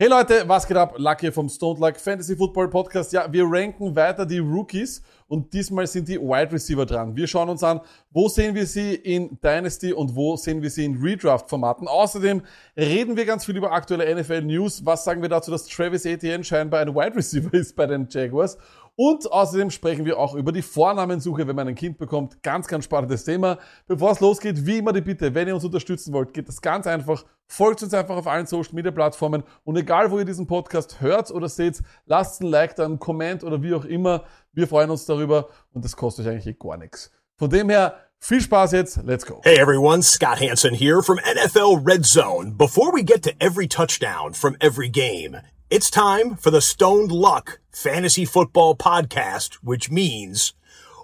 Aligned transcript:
Hey 0.00 0.08
Leute, 0.08 0.44
was 0.46 0.64
geht 0.64 0.76
ab? 0.76 0.94
Lucky 0.96 1.32
vom 1.32 1.48
Stone 1.48 1.80
Luck 1.80 1.96
Fantasy 1.96 2.36
Football 2.36 2.70
Podcast. 2.70 3.12
Ja, 3.12 3.26
wir 3.32 3.42
ranken 3.44 3.96
weiter 3.96 4.24
die 4.24 4.38
Rookies 4.38 5.02
und 5.26 5.52
diesmal 5.52 5.88
sind 5.88 6.06
die 6.06 6.20
Wide 6.20 6.52
Receiver 6.52 6.86
dran. 6.86 7.16
Wir 7.16 7.26
schauen 7.26 7.48
uns 7.48 7.64
an, 7.64 7.80
wo 8.12 8.28
sehen 8.28 8.54
wir 8.54 8.64
sie 8.64 8.94
in 8.94 9.40
Dynasty 9.42 9.92
und 9.92 10.14
wo 10.14 10.36
sehen 10.36 10.62
wir 10.62 10.70
sie 10.70 10.84
in 10.84 11.02
Redraft-Formaten. 11.02 11.88
Außerdem 11.88 12.42
reden 12.76 13.16
wir 13.16 13.26
ganz 13.26 13.44
viel 13.44 13.56
über 13.56 13.72
aktuelle 13.72 14.14
NFL 14.14 14.42
News. 14.42 14.86
Was 14.86 15.02
sagen 15.02 15.20
wir 15.20 15.28
dazu, 15.30 15.50
dass 15.50 15.66
Travis 15.66 16.04
Etienne 16.04 16.44
scheinbar 16.44 16.78
ein 16.78 16.94
Wide 16.94 17.16
Receiver 17.16 17.52
ist 17.52 17.74
bei 17.74 17.86
den 17.86 18.06
Jaguars? 18.08 18.56
Und 19.00 19.30
außerdem 19.30 19.70
sprechen 19.70 20.04
wir 20.06 20.18
auch 20.18 20.34
über 20.34 20.50
die 20.50 20.60
Vornamensuche, 20.60 21.46
wenn 21.46 21.54
man 21.54 21.68
ein 21.68 21.76
Kind 21.76 21.98
bekommt. 21.98 22.42
Ganz, 22.42 22.66
ganz 22.66 22.84
spannendes 22.84 23.22
Thema. 23.24 23.58
Bevor 23.86 24.10
es 24.10 24.18
losgeht, 24.18 24.66
wie 24.66 24.78
immer 24.78 24.92
die 24.92 25.00
Bitte, 25.00 25.32
wenn 25.36 25.46
ihr 25.46 25.54
uns 25.54 25.64
unterstützen 25.64 26.12
wollt, 26.12 26.34
geht 26.34 26.48
das 26.48 26.60
ganz 26.60 26.84
einfach. 26.88 27.24
Folgt 27.46 27.80
uns 27.84 27.94
einfach 27.94 28.16
auf 28.16 28.26
allen 28.26 28.46
Social 28.46 28.74
Media 28.74 28.90
Plattformen 28.90 29.44
und 29.62 29.76
egal, 29.76 30.10
wo 30.10 30.18
ihr 30.18 30.24
diesen 30.24 30.48
Podcast 30.48 31.00
hört 31.00 31.30
oder 31.30 31.48
seht, 31.48 31.80
lasst 32.06 32.42
ein 32.42 32.48
Like, 32.48 32.74
dann 32.74 32.94
ein 32.94 32.98
Comment 32.98 33.44
oder 33.44 33.62
wie 33.62 33.72
auch 33.72 33.84
immer. 33.84 34.24
Wir 34.52 34.66
freuen 34.66 34.90
uns 34.90 35.06
darüber 35.06 35.46
und 35.72 35.84
das 35.84 35.94
kostet 35.94 36.26
euch 36.26 36.32
eigentlich 36.32 36.58
gar 36.58 36.76
nichts. 36.76 37.12
Von 37.36 37.50
dem 37.50 37.70
her, 37.70 37.94
viel 38.18 38.40
Spaß 38.40 38.72
jetzt. 38.72 39.00
Let's 39.04 39.24
go. 39.24 39.40
Hey 39.44 39.60
everyone, 39.60 40.02
Scott 40.02 40.40
Hansen 40.40 40.74
here 40.74 41.04
from 41.04 41.18
NFL 41.18 41.84
Red 41.84 42.04
Zone. 42.04 42.56
Before 42.58 42.92
we 42.92 43.04
get 43.04 43.22
to 43.22 43.30
every 43.38 43.68
touchdown 43.68 44.34
from 44.34 44.56
every 44.58 44.88
game, 44.88 45.36
It's 45.70 45.90
time 45.90 46.36
for 46.36 46.50
the 46.50 46.62
Stoned 46.62 47.12
Luck 47.12 47.60
Fantasy 47.70 48.24
Football 48.24 48.74
Podcast, 48.74 49.56
which 49.56 49.90
means 49.90 50.54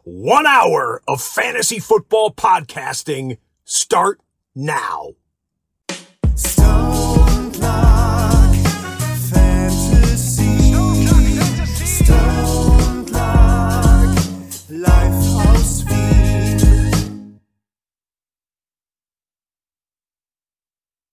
one 0.04 0.46
hour 0.46 1.02
of 1.06 1.20
fantasy 1.20 1.78
football 1.78 2.32
podcasting 2.32 3.36
start 3.66 4.22
now. 4.54 5.16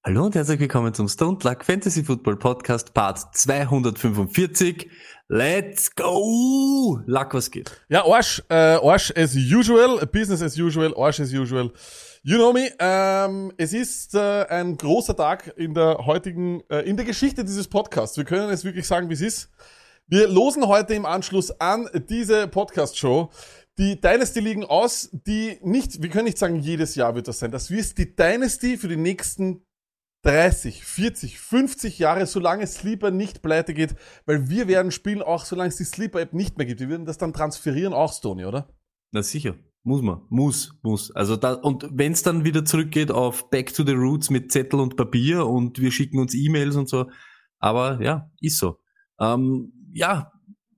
Hallo 0.04 0.26
und 0.26 0.34
herzlich 0.34 0.60
willkommen 0.60 0.96
zum 0.96 1.08
Stone 1.08 1.38
Luck 1.44 1.64
Fantasy 1.64 2.04
Football 2.04 2.36
Podcast 2.38 2.92
Part 2.96 3.20
245. 3.38 4.90
Let's 5.28 5.94
go! 5.94 7.00
Luck, 7.06 7.36
was 7.36 7.52
geht? 7.52 7.70
Ja, 7.88 8.04
Arsch, 8.04 8.42
äh, 8.50 8.56
Arsch 8.56 9.14
as 9.16 9.36
usual, 9.36 10.04
Business 10.08 10.42
as 10.42 10.58
usual, 10.58 10.92
Arsch 10.98 11.20
as 11.20 11.32
usual. 11.32 11.72
You 12.24 12.38
know 12.38 12.52
me. 12.52 12.72
Ähm, 12.80 13.54
es 13.58 13.74
ist 13.74 14.16
äh, 14.16 14.48
ein 14.50 14.76
großer 14.76 15.16
Tag 15.16 15.54
in 15.56 15.76
der 15.76 16.00
heutigen, 16.00 16.64
äh, 16.72 16.80
in 16.80 16.98
der 16.98 17.06
Geschichte 17.06 17.46
dieses 17.46 17.68
Podcasts. 17.68 18.18
Wir 18.18 18.26
können 18.26 18.50
es 18.50 18.64
wirklich 18.64 18.88
sagen, 18.88 19.08
wie 19.08 19.14
es 19.14 19.22
ist. 19.22 19.52
Wir 20.08 20.28
losen 20.28 20.68
heute 20.68 20.96
im 20.96 21.06
Anschluss 21.06 21.52
an 21.52 21.88
diese 22.10 22.48
Podcast-Show 22.48 23.30
die 23.78 24.00
Dynasty 24.00 24.42
liegen 24.42 24.66
aus, 24.66 25.10
die 25.12 25.58
nicht, 25.64 26.02
wir 26.04 26.10
können 26.10 26.26
nicht 26.26 26.38
sagen, 26.38 26.60
jedes 26.60 26.96
Jahr 26.96 27.16
wird 27.16 27.28
das 27.28 27.40
sein. 27.40 27.52
Das 27.52 27.72
wird 27.72 27.98
die 27.98 28.16
Dynasty 28.16 28.78
für 28.78 28.88
die 28.88 28.98
nächsten 28.98 29.64
30, 30.24 30.84
40, 30.84 31.40
50 31.40 32.00
Jahre, 32.00 32.26
solange 32.26 32.68
Sleeper 32.68 33.12
nicht 33.12 33.42
pleite 33.42 33.74
geht, 33.74 33.96
weil 34.26 34.50
wir 34.50 34.68
werden 34.68 34.92
spielen 34.92 35.22
auch, 35.22 35.46
solange 35.46 35.70
es 35.70 35.78
die 35.78 35.84
Sleeper-App 35.84 36.34
nicht 36.34 36.58
mehr 36.58 36.68
gibt. 36.68 36.80
Wir 36.80 36.90
würden 36.90 37.06
das 37.06 37.18
dann 37.18 37.34
transferieren 37.34 37.94
auch, 37.94 38.14
Stony, 38.14 38.46
oder? 38.46 38.70
Na 39.12 39.24
sicher. 39.24 39.56
Muss 39.84 40.04
man. 40.04 40.22
Muss, 40.30 40.78
muss. 40.84 41.10
Also 41.12 41.36
da, 41.36 41.54
und 41.54 41.88
wenn 41.92 42.12
es 42.12 42.22
dann 42.22 42.44
wieder 42.44 42.64
zurückgeht 42.66 43.10
auf 43.10 43.50
Back 43.50 43.74
to 43.74 43.84
the 43.84 43.94
Roots 43.94 44.30
mit 44.30 44.52
Zettel 44.52 44.80
und 44.80 44.96
Papier 44.96 45.48
und 45.48 45.80
wir 45.80 45.92
schicken 45.92 46.20
uns 46.20 46.36
E-Mails 46.36 46.76
und 46.76 46.88
so. 46.88 47.10
Aber 47.58 48.00
ja, 48.02 48.30
ist 48.42 48.60
so. 48.60 48.78
Ähm, 49.20 49.74
ja, 49.92 50.32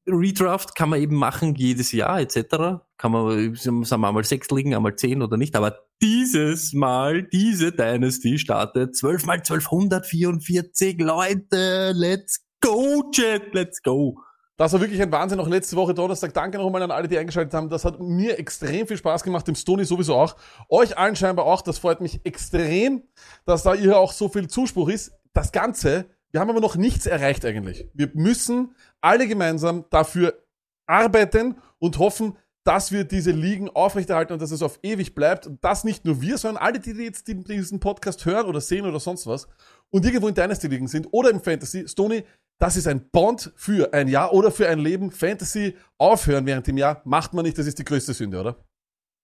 Redraft 0.08 0.76
kann 0.76 0.90
man 0.90 1.02
eben 1.02 1.16
machen 1.16 1.56
jedes 1.56 1.92
Jahr 1.92 2.20
etc. 2.20 2.84
Kann 2.98 3.12
man, 3.12 3.56
sagen 3.56 4.02
wir 4.02 4.08
einmal 4.08 4.24
sechs 4.24 4.50
liegen, 4.52 4.76
einmal 4.76 4.96
zehn 4.96 5.22
oder 5.22 5.38
nicht. 5.38 5.56
Aber 5.56 5.80
dieses 6.02 6.74
Mal, 6.74 7.24
diese 7.24 7.72
Dynasty 7.72 8.38
startet 8.38 8.96
12 8.96 9.26
mal 9.26 9.38
1244 9.38 11.00
Leute. 11.00 11.94
Let's 11.96 12.46
go, 12.60 13.10
Chat, 13.12 13.54
let's 13.54 13.82
go. 13.82 14.18
Das 14.58 14.72
war 14.72 14.82
wirklich 14.82 15.02
ein 15.02 15.12
Wahnsinn. 15.12 15.40
Auch 15.40 15.48
letzte 15.48 15.76
Woche 15.76 15.94
Donnerstag. 15.94 16.34
Danke 16.34 16.58
nochmal 16.58 16.84
an 16.84 16.92
alle, 16.92 17.08
die 17.08 17.18
eingeschaltet 17.18 17.54
haben. 17.54 17.70
Das 17.70 17.86
hat 17.86 18.00
mir 18.00 18.38
extrem 18.38 18.86
viel 18.86 18.98
Spaß 18.98 19.24
gemacht. 19.24 19.48
Dem 19.48 19.56
Stony 19.56 19.84
sowieso 19.84 20.16
auch. 20.16 20.36
Euch 20.70 20.98
allen 20.98 21.16
scheinbar 21.16 21.46
auch. 21.46 21.62
Das 21.62 21.80
freut 21.80 22.02
mich 22.02 22.24
extrem, 22.24 23.04
dass 23.46 23.64
da 23.64 23.74
ihr 23.74 23.98
auch 23.98 24.12
so 24.12 24.30
viel 24.30 24.48
Zuspruch 24.48 24.90
ist. 24.90 25.12
Das 25.34 25.52
Ganze, 25.52 26.06
wir 26.34 26.42
haben 26.42 26.50
aber 26.50 26.62
noch 26.62 26.76
nichts 26.76 27.06
erreicht 27.06 27.46
eigentlich. 27.46 27.88
Wir 27.94 28.10
müssen 28.16 28.76
alle 29.02 29.28
gemeinsam 29.28 29.86
dafür 29.92 30.44
arbeiten 30.88 31.58
und 31.78 32.00
hoffen, 32.00 32.38
dass 32.64 32.92
wir 32.92 33.04
diese 33.04 33.32
Ligen 33.32 33.70
aufrechterhalten 33.70 34.34
und 34.34 34.42
dass 34.42 34.52
es 34.52 34.64
auf 34.64 34.80
ewig 34.82 35.14
bleibt. 35.14 35.46
Und 35.46 35.64
das 35.64 35.84
nicht 35.84 36.06
nur 36.06 36.22
wir, 36.22 36.40
sondern 36.40 36.64
alle, 36.64 36.80
die 36.80 36.92
jetzt 36.92 37.28
diesen 37.28 37.80
Podcast 37.80 38.26
hören 38.26 38.48
oder 38.48 38.62
sehen 38.62 38.86
oder 38.86 39.00
sonst 39.00 39.28
was 39.28 39.48
und 39.92 40.06
irgendwo 40.06 40.28
in 40.28 40.34
Dynasty-Ligen 40.34 40.88
sind 40.88 41.08
oder 41.12 41.30
im 41.30 41.40
Fantasy. 41.40 41.88
Stony, 41.88 42.24
das 42.60 42.78
ist 42.78 42.88
ein 42.88 43.10
Bond 43.12 43.52
für 43.56 43.94
ein 43.94 44.08
Jahr 44.08 44.34
oder 44.34 44.50
für 44.50 44.68
ein 44.68 44.80
Leben. 44.80 45.12
Fantasy 45.12 45.76
aufhören 46.00 46.48
während 46.48 46.66
dem 46.66 46.78
Jahr 46.78 47.02
macht 47.06 47.34
man 47.34 47.46
nicht, 47.46 47.60
das 47.60 47.68
ist 47.68 47.78
die 47.78 47.86
größte 47.86 48.14
Sünde, 48.14 48.40
oder? 48.40 48.58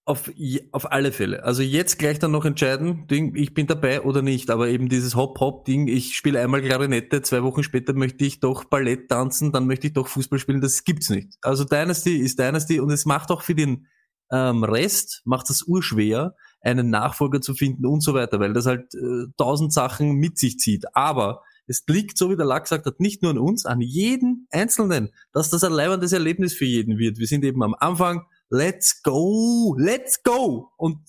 Auf, 0.09 0.31
auf 0.72 0.92
alle 0.92 1.12
Fälle. 1.12 1.44
Also 1.44 1.62
jetzt 1.62 2.00
gleich 2.00 2.18
dann 2.18 2.31
noch 2.31 2.44
entscheiden, 2.44 3.06
Ding, 3.06 3.36
ich 3.36 3.53
bin 3.53 3.68
dabei 3.68 4.02
oder 4.02 4.24
nicht. 4.24 4.50
Aber 4.50 4.68
eben 4.68 4.90
dieses 4.90 5.16
Hop-Hop-Ding, 5.16 5.88
ich 5.88 6.16
spiele 6.16 6.42
einmal 6.42 6.64
Klarinette, 6.64 7.22
zwei 7.22 7.44
Wochen 7.44 7.62
später 7.62 7.94
möchte 7.94 8.25
ich 8.25 8.40
doch 8.40 8.64
Ballett 8.64 9.08
tanzen, 9.08 9.52
dann 9.52 9.68
möchte 9.68 9.86
ich 9.86 9.94
doch 9.94 10.08
Fußball 10.08 10.40
spielen, 10.40 10.62
das 10.62 10.84
gibt's 10.84 11.12
nicht. 11.12 11.36
Also 11.44 11.64
Dynasty 11.64 12.18
ist 12.18 12.40
Dynasty 12.40 12.80
und 12.80 12.90
es 12.90 13.06
macht 13.06 13.30
auch 13.30 13.44
für 13.44 13.53
den 13.53 13.86
ähm, 14.31 14.64
Rest, 14.64 15.22
macht 15.25 15.48
es 15.52 15.62
urschwer, 15.68 16.36
einen 16.62 16.90
Nachfolger 16.90 17.40
zu 17.40 17.53
finden 17.53 17.86
und 17.86 18.02
so 18.02 18.16
weiter, 18.16 18.40
weil 18.40 18.53
das 18.53 18.66
halt 18.66 18.96
äh, 18.96 19.28
tausend 19.38 19.72
Sachen 19.72 20.16
mit 20.16 20.40
sich 20.40 20.58
zieht. 20.58 20.86
Aber 20.96 21.44
es 21.68 21.84
liegt, 21.88 22.18
so 22.18 22.31
wie 22.31 22.36
der 22.36 22.48
Lack 22.48 22.64
gesagt 22.64 22.88
hat, 22.88 23.00
nicht 23.00 23.22
nur 23.22 23.30
an 23.30 23.38
uns, 23.38 23.68
an 23.68 23.80
jeden 23.80 24.48
Einzelnen, 24.50 25.09
dass 25.34 25.52
das 25.52 25.64
ein 25.64 25.72
leibendes 25.72 26.14
Erlebnis 26.14 26.56
für 26.56 26.66
jeden 26.66 26.98
wird. 26.98 27.19
Wir 27.19 27.28
sind 27.28 27.46
eben 27.46 27.62
am 27.62 27.75
Anfang, 27.78 28.25
let's 28.50 29.02
go, 29.04 29.76
let's 29.78 30.22
go. 30.24 30.72
Und 30.78 31.00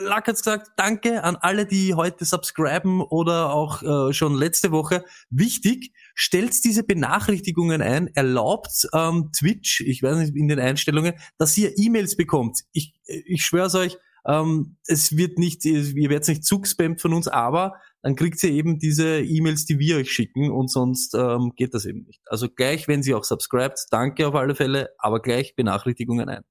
Lack 0.00 0.28
hat's 0.28 0.42
gesagt, 0.42 0.68
danke 0.76 1.24
an 1.24 1.36
alle, 1.36 1.66
die 1.66 1.94
heute 1.94 2.24
subscriben 2.24 3.00
oder 3.00 3.52
auch 3.52 3.82
äh, 3.82 4.12
schon 4.12 4.34
letzte 4.34 4.70
Woche. 4.70 5.04
Wichtig, 5.30 5.92
stellt 6.14 6.62
diese 6.64 6.82
Benachrichtigungen 6.82 7.80
ein, 7.80 8.08
erlaubt 8.08 8.86
ähm, 8.92 9.30
Twitch, 9.36 9.80
ich 9.80 10.02
weiß 10.02 10.18
nicht, 10.18 10.36
in 10.36 10.48
den 10.48 10.60
Einstellungen, 10.60 11.14
dass 11.38 11.56
ihr 11.56 11.72
E-Mails 11.76 12.16
bekommt. 12.16 12.60
Ich, 12.72 12.94
ich 13.06 13.44
schwör's 13.44 13.74
euch, 13.74 13.96
ähm, 14.26 14.76
es 14.86 15.16
wird 15.16 15.38
nicht, 15.38 15.64
ihr 15.64 16.10
werdet 16.10 16.28
nicht 16.28 16.44
zugespammt 16.44 17.00
von 17.00 17.14
uns, 17.14 17.26
aber 17.26 17.74
dann 18.02 18.14
kriegt 18.14 18.42
ihr 18.42 18.50
eben 18.50 18.78
diese 18.78 19.20
E-Mails, 19.20 19.64
die 19.64 19.78
wir 19.78 19.96
euch 19.96 20.12
schicken 20.12 20.50
und 20.50 20.70
sonst 20.70 21.14
ähm, 21.14 21.52
geht 21.56 21.74
das 21.74 21.86
eben 21.86 22.04
nicht. 22.04 22.20
Also 22.26 22.48
gleich, 22.48 22.88
wenn 22.88 23.02
sie 23.02 23.14
auch 23.14 23.24
subscribt, 23.24 23.86
danke 23.90 24.28
auf 24.28 24.34
alle 24.34 24.54
Fälle, 24.54 24.90
aber 24.98 25.20
gleich 25.20 25.56
Benachrichtigungen 25.56 26.28
ein. 26.28 26.44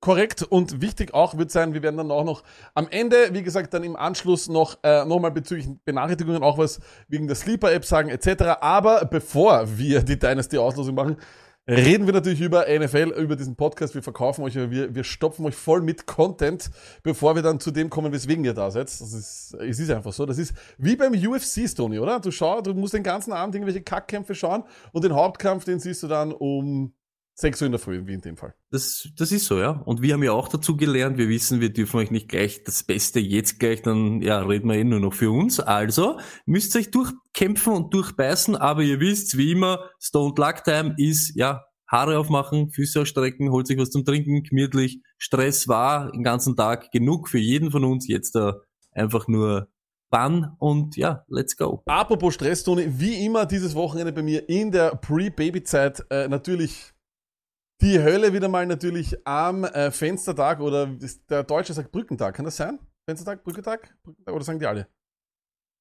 Korrekt 0.00 0.44
und 0.44 0.80
wichtig 0.80 1.12
auch 1.12 1.36
wird 1.38 1.50
sein, 1.50 1.74
wir 1.74 1.82
werden 1.82 1.96
dann 1.96 2.12
auch 2.12 2.24
noch 2.24 2.44
am 2.74 2.86
Ende, 2.88 3.30
wie 3.32 3.42
gesagt, 3.42 3.74
dann 3.74 3.82
im 3.82 3.96
Anschluss 3.96 4.48
noch 4.48 4.78
äh, 4.84 5.04
nochmal 5.04 5.32
bezüglich 5.32 5.68
Benachrichtigungen 5.84 6.44
auch 6.44 6.56
was 6.56 6.78
wegen 7.08 7.26
der 7.26 7.34
Sleeper-App 7.34 7.84
sagen 7.84 8.08
etc. 8.08 8.60
Aber 8.60 9.04
bevor 9.06 9.76
wir 9.76 10.02
die 10.02 10.16
Dynasty-Auslosung 10.16 10.94
machen, 10.94 11.16
reden 11.68 12.06
wir 12.06 12.14
natürlich 12.14 12.40
über 12.40 12.66
NFL, 12.68 13.12
über 13.18 13.36
diesen 13.36 13.54
Podcast. 13.54 13.94
Wir 13.94 14.02
verkaufen 14.02 14.42
euch, 14.42 14.54
wir, 14.54 14.94
wir 14.94 15.04
stopfen 15.04 15.44
euch 15.44 15.54
voll 15.54 15.82
mit 15.82 16.06
Content, 16.06 16.70
bevor 17.02 17.34
wir 17.34 17.42
dann 17.42 17.60
zu 17.60 17.70
dem 17.70 17.90
kommen, 17.90 18.12
weswegen 18.12 18.44
ihr 18.44 18.54
da 18.54 18.70
seid. 18.70 18.86
Das 18.86 19.00
ist, 19.00 19.54
es 19.54 19.78
ist 19.78 19.90
einfach 19.90 20.12
so. 20.12 20.24
Das 20.24 20.38
ist 20.38 20.54
wie 20.78 20.96
beim 20.96 21.12
UFC, 21.12 21.74
Tony, 21.76 21.98
oder? 21.98 22.20
Du 22.20 22.30
schau, 22.30 22.62
du 22.62 22.72
musst 22.72 22.94
den 22.94 23.02
ganzen 23.02 23.32
Abend 23.32 23.54
irgendwelche 23.54 23.82
Kackkämpfe 23.82 24.34
schauen 24.34 24.64
und 24.92 25.04
den 25.04 25.14
Hauptkampf, 25.14 25.64
den 25.64 25.78
siehst 25.78 26.02
du 26.02 26.08
dann 26.08 26.32
um 26.32 26.94
6 27.40 27.62
Uhr 27.62 27.66
in 27.66 27.72
der 27.72 27.78
Früh, 27.78 28.04
wie 28.04 28.14
in 28.14 28.20
dem 28.20 28.36
Fall. 28.36 28.52
Das, 28.72 29.08
das 29.16 29.30
ist 29.30 29.44
so, 29.46 29.60
ja. 29.60 29.70
Und 29.70 30.02
wir 30.02 30.14
haben 30.14 30.24
ja 30.24 30.32
auch 30.32 30.48
dazu 30.48 30.76
gelernt, 30.76 31.18
wir 31.18 31.28
wissen, 31.28 31.60
wir 31.60 31.72
dürfen 31.72 31.98
euch 31.98 32.10
nicht 32.10 32.28
gleich 32.28 32.64
das 32.64 32.82
Beste 32.82 33.20
jetzt 33.20 33.60
gleich, 33.60 33.80
dann 33.80 34.20
ja, 34.22 34.40
reden 34.40 34.68
wir 34.68 34.74
eh 34.74 34.82
nur 34.82 34.98
noch 34.98 35.14
für 35.14 35.30
uns. 35.30 35.60
Also 35.60 36.18
müsst 36.46 36.74
ihr 36.74 36.80
euch 36.80 36.90
durchkämpfen 36.90 37.72
und 37.72 37.94
durchbeißen, 37.94 38.56
aber 38.56 38.82
ihr 38.82 38.98
wisst, 38.98 39.38
wie 39.38 39.52
immer, 39.52 39.88
Stone 40.00 40.34
Luck 40.36 40.64
Time 40.64 40.96
ist, 40.98 41.36
ja, 41.36 41.62
Haare 41.86 42.18
aufmachen, 42.18 42.70
Füße 42.70 43.02
ausstrecken, 43.02 43.52
holt 43.52 43.68
sich 43.68 43.78
was 43.78 43.90
zum 43.90 44.04
Trinken, 44.04 44.42
gemütlich. 44.42 45.00
Stress 45.16 45.68
war 45.68 46.10
den 46.10 46.24
ganzen 46.24 46.56
Tag 46.56 46.90
genug 46.90 47.28
für 47.28 47.38
jeden 47.38 47.70
von 47.70 47.84
uns. 47.84 48.08
Jetzt 48.08 48.34
da 48.34 48.56
äh, 48.94 49.00
einfach 49.00 49.28
nur 49.28 49.68
Bann 50.10 50.56
und 50.58 50.96
ja, 50.96 51.24
let's 51.28 51.56
go. 51.56 51.82
Apropos 51.86 52.34
Stress, 52.34 52.64
Toni, 52.64 52.84
wie 52.98 53.24
immer 53.24 53.46
dieses 53.46 53.76
Wochenende 53.76 54.12
bei 54.12 54.22
mir 54.22 54.48
in 54.48 54.72
der 54.72 54.96
Pre-Baby-Zeit 54.96 56.04
äh, 56.10 56.26
natürlich 56.26 56.94
die 57.80 58.00
Hölle 58.00 58.32
wieder 58.32 58.48
mal 58.48 58.66
natürlich 58.66 59.16
am 59.26 59.64
äh, 59.64 59.90
Fenstertag 59.90 60.60
oder 60.60 60.86
der 61.30 61.44
Deutsche 61.44 61.72
sagt 61.72 61.92
Brückentag. 61.92 62.34
Kann 62.34 62.44
das 62.44 62.56
sein? 62.56 62.78
Fenstertag, 63.06 63.44
Brückentag? 63.44 63.94
Brückentag 64.02 64.34
oder 64.34 64.44
sagen 64.44 64.58
die 64.58 64.66
alle? 64.66 64.88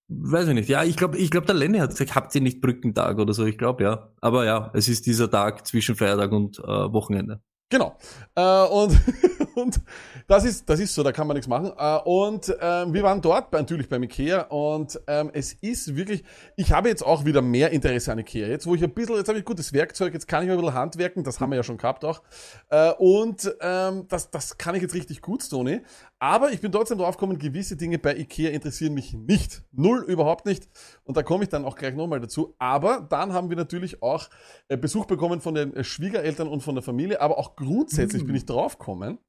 weiß 0.09 0.47
ich 0.47 0.53
nicht. 0.53 0.69
Ja, 0.69 0.83
ich 0.83 0.95
glaube, 0.95 1.17
ich 1.17 1.31
glaube, 1.31 1.47
der 1.47 1.55
Lenny 1.55 1.79
hat 1.79 1.89
gesagt, 1.89 2.15
habt 2.15 2.33
ihr 2.35 2.41
nicht 2.41 2.61
Brückentag 2.61 3.17
oder 3.19 3.33
so? 3.33 3.45
Ich 3.45 3.57
glaube, 3.57 3.83
ja. 3.83 4.09
Aber 4.21 4.45
ja, 4.45 4.71
es 4.73 4.87
ist 4.87 5.05
dieser 5.05 5.29
Tag 5.29 5.67
zwischen 5.67 5.95
Feiertag 5.95 6.31
und 6.31 6.59
äh, 6.59 6.63
Wochenende. 6.63 7.41
Genau. 7.69 7.97
Äh, 8.35 8.65
und, 8.67 8.93
und 9.57 9.81
das 10.27 10.45
ist, 10.45 10.69
das 10.69 10.79
ist 10.79 10.93
so, 10.93 11.03
da 11.03 11.11
kann 11.11 11.27
man 11.27 11.35
nichts 11.35 11.47
machen. 11.47 11.71
Äh, 11.77 11.97
und 12.05 12.55
ähm, 12.61 12.93
wir 12.93 13.03
waren 13.03 13.21
dort 13.21 13.51
natürlich 13.51 13.89
beim 13.89 14.03
Ikea 14.03 14.41
und 14.43 14.99
ähm, 15.07 15.31
es 15.33 15.53
ist 15.53 15.95
wirklich, 15.95 16.23
ich 16.55 16.71
habe 16.71 16.89
jetzt 16.89 17.05
auch 17.05 17.25
wieder 17.25 17.41
mehr 17.41 17.71
Interesse 17.71 18.11
an 18.11 18.19
Ikea. 18.19 18.47
Jetzt, 18.47 18.67
wo 18.67 18.75
ich 18.75 18.83
ein 18.83 18.91
bisschen, 18.91 19.15
jetzt 19.15 19.27
habe 19.27 19.39
ich 19.39 19.45
gutes 19.45 19.73
Werkzeug, 19.73 20.13
jetzt 20.13 20.27
kann 20.27 20.43
ich 20.43 20.47
mal 20.47 20.55
ein 20.55 20.61
bisschen 20.61 20.75
handwerken, 20.75 21.23
das 21.23 21.39
haben 21.39 21.51
wir 21.51 21.57
ja 21.57 21.63
schon 21.63 21.77
gehabt 21.77 22.05
auch. 22.05 22.21
Äh, 22.69 22.91
und 22.93 23.55
ähm, 23.61 24.05
das, 24.07 24.31
das 24.31 24.57
kann 24.57 24.75
ich 24.75 24.81
jetzt 24.81 24.93
richtig 24.93 25.21
gut, 25.21 25.43
Stoney. 25.43 25.81
Aber 26.19 26.51
ich 26.51 26.61
bin 26.61 26.71
trotzdem 26.71 26.97
drauf 26.97 27.17
gekommen, 27.17 27.37
gewisse 27.37 27.75
Dinge 27.75 27.99
bei 27.99 28.15
Ikea 28.15 28.49
interessieren 28.49 28.93
mich 28.93 29.13
nicht. 29.13 29.63
Null, 29.71 30.03
überhaupt 30.07 30.45
nicht. 30.47 30.67
Und 31.03 31.15
da 31.15 31.21
komme 31.21 31.43
ich 31.43 31.49
dann 31.49 31.63
auch 31.63 31.75
gleich 31.75 31.93
nochmal 31.93 32.19
dazu. 32.19 32.55
Aber 32.57 33.05
dann 33.07 33.33
haben 33.33 33.49
wir 33.49 33.57
natürlich 33.57 34.01
auch 34.01 34.29
äh, 34.67 34.77
Besuch 34.77 35.05
bekommen 35.05 35.41
von 35.41 35.53
den 35.53 35.75
äh, 35.75 35.83
Schwiegereltern 35.83 36.47
und 36.47 36.61
von 36.61 36.73
der 36.73 36.81
Familie. 36.81 37.21
Aber 37.21 37.37
auch 37.37 37.55
grundsätzlich 37.55 38.23
mhm. 38.23 38.27
bin 38.27 38.35
ich 38.35 38.45
drauf 38.45 38.79
gekommen, 38.79 39.19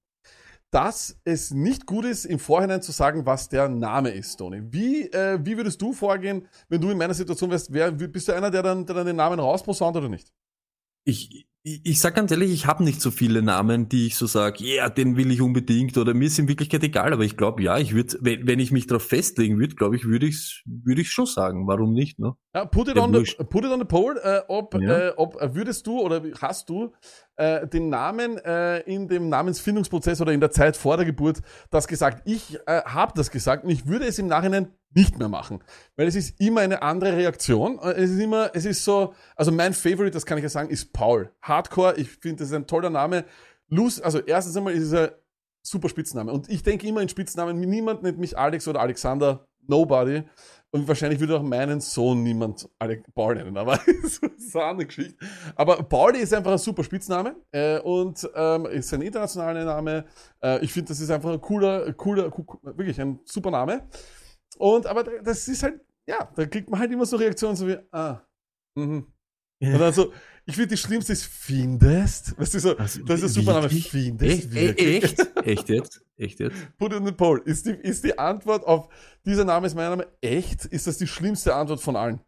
dass 0.71 1.19
es 1.25 1.51
nicht 1.51 1.87
gut 1.87 2.05
ist, 2.05 2.27
im 2.27 2.39
Vorhinein 2.39 2.83
zu 2.83 2.93
sagen, 2.93 3.25
was 3.25 3.49
der 3.49 3.69
Name 3.69 4.11
ist, 4.11 4.37
Tony. 4.37 4.63
Wie, 4.71 5.11
äh, 5.11 5.39
wie 5.43 5.57
würdest 5.57 5.81
du 5.81 5.93
vorgehen, 5.93 6.47
wenn 6.69 6.81
du 6.81 6.91
in 6.91 6.99
meiner 6.99 7.15
Situation 7.15 7.51
wärst? 7.51 7.73
Wer, 7.73 7.91
bist 7.93 8.29
du 8.29 8.33
einer, 8.33 8.51
der 8.51 8.63
dann, 8.63 8.85
der 8.85 8.95
dann 8.95 9.07
den 9.07 9.17
Namen 9.17 9.41
rausposaunt 9.41 9.97
oder 9.97 10.09
nicht? 10.09 10.33
Ich, 11.05 11.47
ich, 11.69 11.81
ich 11.85 12.01
sag 12.01 12.15
ganz 12.15 12.31
ehrlich, 12.31 12.53
ich 12.53 12.67
habe 12.67 12.85
nicht 12.85 13.01
so 13.01 13.11
viele 13.11 13.43
Namen, 13.43 13.89
die 13.89 14.07
ich 14.07 14.17
so 14.17 14.27
sage, 14.27 14.65
ja, 14.65 14.75
yeah, 14.75 14.89
den 14.89 15.17
will 15.17 15.31
ich 15.31 15.41
unbedingt 15.41 15.97
oder 15.99 16.15
mir 16.15 16.27
ist 16.27 16.39
in 16.39 16.49
Wirklichkeit 16.49 16.83
egal, 16.83 17.13
aber 17.13 17.25
ich 17.25 17.37
glaube, 17.37 17.63
ja, 17.63 17.79
ich 17.79 17.95
würde, 17.95 18.17
wenn, 18.21 18.47
wenn 18.47 18.59
ich 18.59 18.73
mich 18.73 18.87
darauf 18.87 19.05
festlegen 19.05 19.59
würde, 19.59 19.75
glaube 19.75 19.97
ich, 19.97 20.05
würde 20.05 20.27
ich 20.27 20.63
würde 20.67 21.03
ich 21.03 21.11
schon 21.11 21.27
sagen, 21.27 21.67
warum 21.67 21.93
nicht, 21.93 22.19
ne? 22.19 22.35
Ja, 22.55 22.65
put, 22.65 22.89
it 22.89 22.97
on 22.97 23.13
the, 23.13 23.35
put 23.45 23.65
it 23.65 23.71
on 23.71 23.79
the 23.79 23.85
poll, 23.85 24.19
äh, 24.23 24.41
ob, 24.49 24.75
ja. 24.81 25.09
äh, 25.09 25.13
ob 25.17 25.41
äh, 25.41 25.55
würdest 25.55 25.87
du 25.87 26.01
oder 26.01 26.23
hast 26.41 26.69
du 26.69 26.93
äh, 27.37 27.67
den 27.69 27.89
Namen 27.89 28.39
äh, 28.39 28.81
in 28.81 29.07
dem 29.07 29.29
Namensfindungsprozess 29.29 30.21
oder 30.21 30.33
in 30.33 30.41
der 30.41 30.51
Zeit 30.51 30.77
vor 30.77 30.97
der 30.97 31.07
Geburt 31.07 31.41
das 31.71 31.87
gesagt? 31.87 32.23
Ich 32.25 32.59
äh, 32.67 32.83
habe 32.83 33.13
das 33.15 33.31
gesagt 33.31 33.65
und 33.65 33.71
ich 33.71 33.87
würde 33.87 34.07
es 34.07 34.19
im 34.19 34.27
Nachhinein 34.27 34.73
nicht 34.95 35.19
mehr 35.19 35.29
machen. 35.29 35.63
Weil 35.97 36.09
es 36.09 36.17
ist 36.17 36.41
immer 36.41 36.63
eine 36.63 36.83
andere 36.83 37.17
Reaktion. 37.17 37.79
Es 37.79 38.11
ist 38.11 38.19
immer, 38.19 38.51
es 38.55 38.65
ist 38.65 38.85
so, 38.85 39.15
also 39.37 39.53
mein 39.53 39.75
Favorite, 39.75 40.13
das 40.13 40.25
kann 40.25 40.39
ich 40.39 40.43
ja 40.43 40.49
sagen, 40.49 40.71
ist 40.71 40.93
Paul. 40.93 41.31
Hardcore, 41.59 41.97
ich 41.97 42.09
finde, 42.09 42.37
das 42.37 42.49
ist 42.49 42.55
ein 42.55 42.67
toller 42.67 42.91
Name. 42.91 43.25
Luz, 43.69 44.01
also 44.01 44.21
erstens 44.21 44.57
einmal 44.57 44.75
ist 44.75 44.85
es 44.85 44.95
ein 44.95 45.11
super 45.63 45.89
Spitzname. 45.89 46.33
Und 46.33 46.49
ich 46.49 46.63
denke 46.63 46.87
immer 46.87 47.03
in 47.03 47.09
Spitznamen, 47.09 47.59
niemand 47.61 48.03
nennt 48.03 48.19
mich 48.19 48.39
Alex 48.39 48.69
oder 48.69 48.81
Alexander, 48.81 49.47
nobody. 49.67 50.23
Und 50.71 50.87
wahrscheinlich 50.87 51.19
würde 51.19 51.37
auch 51.37 51.43
meinen 51.43 51.81
Sohn 51.81 52.23
niemand 52.23 52.69
Paul 53.15 53.35
nennen, 53.37 53.57
aber 53.57 53.81
das 54.03 54.19
ist 54.19 54.55
eine 54.55 54.65
andere 54.65 54.87
Geschichte. 54.87 55.17
Aber 55.57 55.83
Paul 55.83 56.15
ist 56.17 56.33
einfach 56.33 56.53
ein 56.53 56.59
super 56.59 56.85
Spitzname 56.85 57.37
äh, 57.51 57.81
und 57.81 58.29
ähm, 58.35 58.67
ist 58.67 58.93
ein 58.95 59.03
internationaler 59.03 59.65
Name. 59.65 60.05
Äh, 60.43 60.63
ich 60.63 60.73
finde, 60.73 60.89
das 60.89 61.01
ist 61.01 61.11
einfach 61.11 61.33
ein 61.33 61.41
cooler, 61.41 61.93
cooler, 61.95 62.31
wirklich 62.63 63.01
ein 63.01 63.19
super 63.25 63.51
Name. 63.51 63.89
Und 64.59 64.87
aber 64.87 65.05
das 65.05 65.49
ist 65.49 65.63
halt, 65.63 65.81
ja, 66.07 66.31
da 66.37 66.47
kriegt 66.47 66.71
man 66.71 66.81
halt 66.81 66.93
immer 66.93 67.07
so 67.07 67.17
Reaktionen 67.17 67.57
so 67.57 67.67
wie, 67.67 67.79
ah, 67.91 68.21
mhm. 68.77 69.07
Ja. 69.61 69.73
Und 69.73 69.81
dann 69.81 69.93
so, 69.93 70.13
ich 70.49 70.55
finde, 70.55 70.69
die 70.69 70.77
schlimmste 70.79 71.13
ist 71.13 71.27
Findest. 71.27 72.39
Weißt 72.39 72.55
du, 72.55 72.61
so, 72.61 72.77
also, 72.79 73.03
das 73.05 73.21
ist 73.21 73.37
ein 73.37 73.43
super 73.45 73.53
Name. 73.53 73.69
Findest. 73.69 74.55
Echt? 74.55 74.79
Echt? 74.81 75.37
Echt 75.45 75.69
jetzt? 75.69 76.03
Echt 76.17 76.41
jetzt? 76.41 76.57
Put 76.79 76.95
in 76.95 77.05
the 77.05 77.13
poll. 77.13 77.43
Ist 77.45 77.67
die, 77.67 77.73
ist 77.73 78.03
die 78.03 78.19
Antwort 78.19 78.67
auf 78.67 78.89
dieser 79.27 79.45
Name 79.45 79.67
ist 79.67 79.75
mein 79.75 79.91
Name 79.91 80.07
echt? 80.23 80.65
Ist 80.65 80.87
das 80.87 80.97
die 80.97 81.07
schlimmste 81.07 81.55
Antwort 81.55 81.83
von 81.83 81.97
allen? 81.97 82.21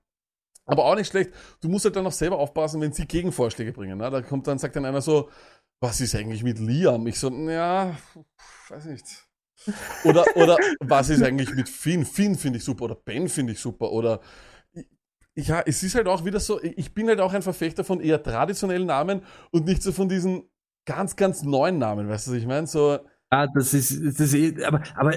Aber 0.66 0.84
auch 0.84 0.96
nicht 0.96 1.08
schlecht. 1.08 1.30
Du 1.62 1.70
musst 1.70 1.86
halt 1.86 1.96
dann 1.96 2.06
auch 2.06 2.12
selber 2.12 2.38
aufpassen, 2.38 2.82
wenn 2.82 2.92
sie 2.92 3.06
Gegenvorschläge 3.06 3.72
bringen. 3.72 3.96
Ne? 3.96 4.10
Da 4.10 4.20
kommt 4.20 4.46
dann, 4.46 4.58
sagt 4.58 4.76
dann 4.76 4.84
einer 4.84 5.00
so, 5.00 5.30
was 5.80 6.02
ist 6.02 6.14
eigentlich 6.14 6.42
mit 6.42 6.58
Liam? 6.58 7.06
Ich 7.06 7.18
so, 7.18 7.30
ja, 7.30 7.96
weiß 8.68 8.84
nicht. 8.84 9.06
Oder, 10.04 10.26
oder 10.36 10.58
was 10.80 11.08
ist 11.08 11.22
eigentlich 11.22 11.54
mit 11.54 11.70
Finn? 11.70 12.04
Finn 12.04 12.36
finde 12.36 12.58
ich 12.58 12.64
super 12.64 12.84
oder 12.84 12.96
Ben 12.96 13.30
finde 13.30 13.54
ich 13.54 13.60
super 13.60 13.90
oder 13.90 14.20
ja, 15.48 15.62
es 15.66 15.82
ist 15.82 15.94
halt 15.94 16.06
auch 16.06 16.24
wieder 16.24 16.40
so, 16.40 16.60
ich 16.62 16.94
bin 16.94 17.08
halt 17.08 17.20
auch 17.20 17.32
ein 17.32 17.42
Verfechter 17.42 17.84
von 17.84 18.00
eher 18.00 18.22
traditionellen 18.22 18.86
Namen 18.86 19.22
und 19.50 19.66
nicht 19.66 19.82
so 19.82 19.92
von 19.92 20.08
diesen 20.08 20.44
ganz, 20.86 21.16
ganz 21.16 21.42
neuen 21.42 21.78
Namen, 21.78 22.08
weißt 22.08 22.26
du, 22.26 22.30
was 22.32 22.38
ich 22.38 22.46
meine? 22.46 22.66
So. 22.66 22.98
Ah, 23.30 23.46
das 23.54 23.74
ist, 23.74 23.90
das 23.90 24.20
ist 24.20 24.34
eh, 24.34 24.64
aber, 24.64 24.82
aber 24.96 25.12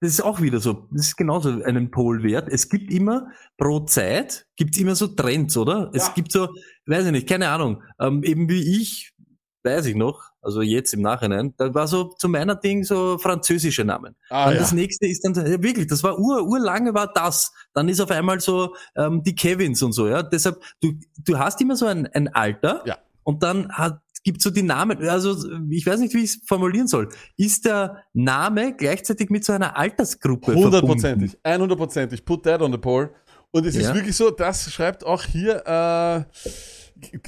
das 0.00 0.12
ist 0.12 0.20
auch 0.20 0.40
wieder 0.40 0.60
so, 0.60 0.88
das 0.90 1.08
ist 1.08 1.16
genauso 1.16 1.62
einen 1.62 1.90
Pol 1.90 2.22
wert. 2.22 2.48
Es 2.50 2.68
gibt 2.68 2.92
immer 2.92 3.30
pro 3.56 3.80
Zeit, 3.80 4.46
gibt's 4.56 4.78
immer 4.78 4.94
so 4.94 5.08
Trends, 5.08 5.56
oder? 5.56 5.90
Es 5.94 6.08
ja. 6.08 6.12
gibt 6.14 6.32
so, 6.32 6.48
weiß 6.86 7.06
ich 7.06 7.12
nicht, 7.12 7.28
keine 7.28 7.48
Ahnung, 7.48 7.82
ähm, 7.98 8.22
eben 8.22 8.48
wie 8.48 8.80
ich, 8.80 9.14
weiß 9.64 9.86
ich 9.86 9.94
noch, 9.94 10.30
also 10.46 10.62
jetzt 10.62 10.94
im 10.94 11.02
Nachhinein, 11.02 11.54
da 11.56 11.74
war 11.74 11.88
so 11.88 12.04
zu 12.04 12.28
meiner 12.28 12.54
Ding 12.54 12.84
so 12.84 13.18
französische 13.18 13.84
Namen. 13.84 14.14
Ah, 14.30 14.52
ja. 14.52 14.58
das 14.58 14.72
nächste 14.72 15.06
ist 15.06 15.24
dann 15.24 15.34
ja, 15.34 15.60
wirklich, 15.60 15.88
das 15.88 16.04
war 16.04 16.18
ur, 16.18 16.46
urlange 16.46 16.94
war 16.94 17.12
das. 17.12 17.52
Dann 17.74 17.88
ist 17.88 18.00
auf 18.00 18.12
einmal 18.12 18.38
so 18.38 18.76
ähm, 18.96 19.24
die 19.24 19.34
Kevins 19.34 19.82
und 19.82 19.92
so, 19.92 20.06
ja. 20.06 20.22
Deshalb, 20.22 20.62
du, 20.80 20.92
du 21.18 21.38
hast 21.38 21.60
immer 21.60 21.74
so 21.74 21.86
ein, 21.86 22.06
ein 22.06 22.28
Alter 22.28 22.82
ja. 22.86 22.96
und 23.24 23.42
dann 23.42 23.72
hat 23.72 24.00
gibt 24.22 24.42
so 24.42 24.50
die 24.50 24.62
Namen, 24.62 24.98
also 25.08 25.36
ich 25.70 25.86
weiß 25.86 26.00
nicht, 26.00 26.12
wie 26.12 26.24
ich 26.24 26.30
es 26.30 26.40
formulieren 26.48 26.88
soll. 26.88 27.10
Ist 27.36 27.64
der 27.64 28.02
Name 28.12 28.74
gleichzeitig 28.76 29.30
mit 29.30 29.44
so 29.44 29.52
einer 29.52 29.76
Altersgruppe 29.76 30.52
Hundertprozentig, 30.52 31.38
100%. 31.44 32.24
Put 32.24 32.42
that 32.42 32.60
on 32.60 32.72
the 32.72 32.78
poll. 32.78 33.14
Und 33.52 33.64
es 33.66 33.76
ja. 33.76 33.82
ist 33.82 33.94
wirklich 33.94 34.16
so, 34.16 34.30
das 34.30 34.72
schreibt 34.72 35.04
auch 35.04 35.22
hier 35.22 35.64
äh, 35.64 36.24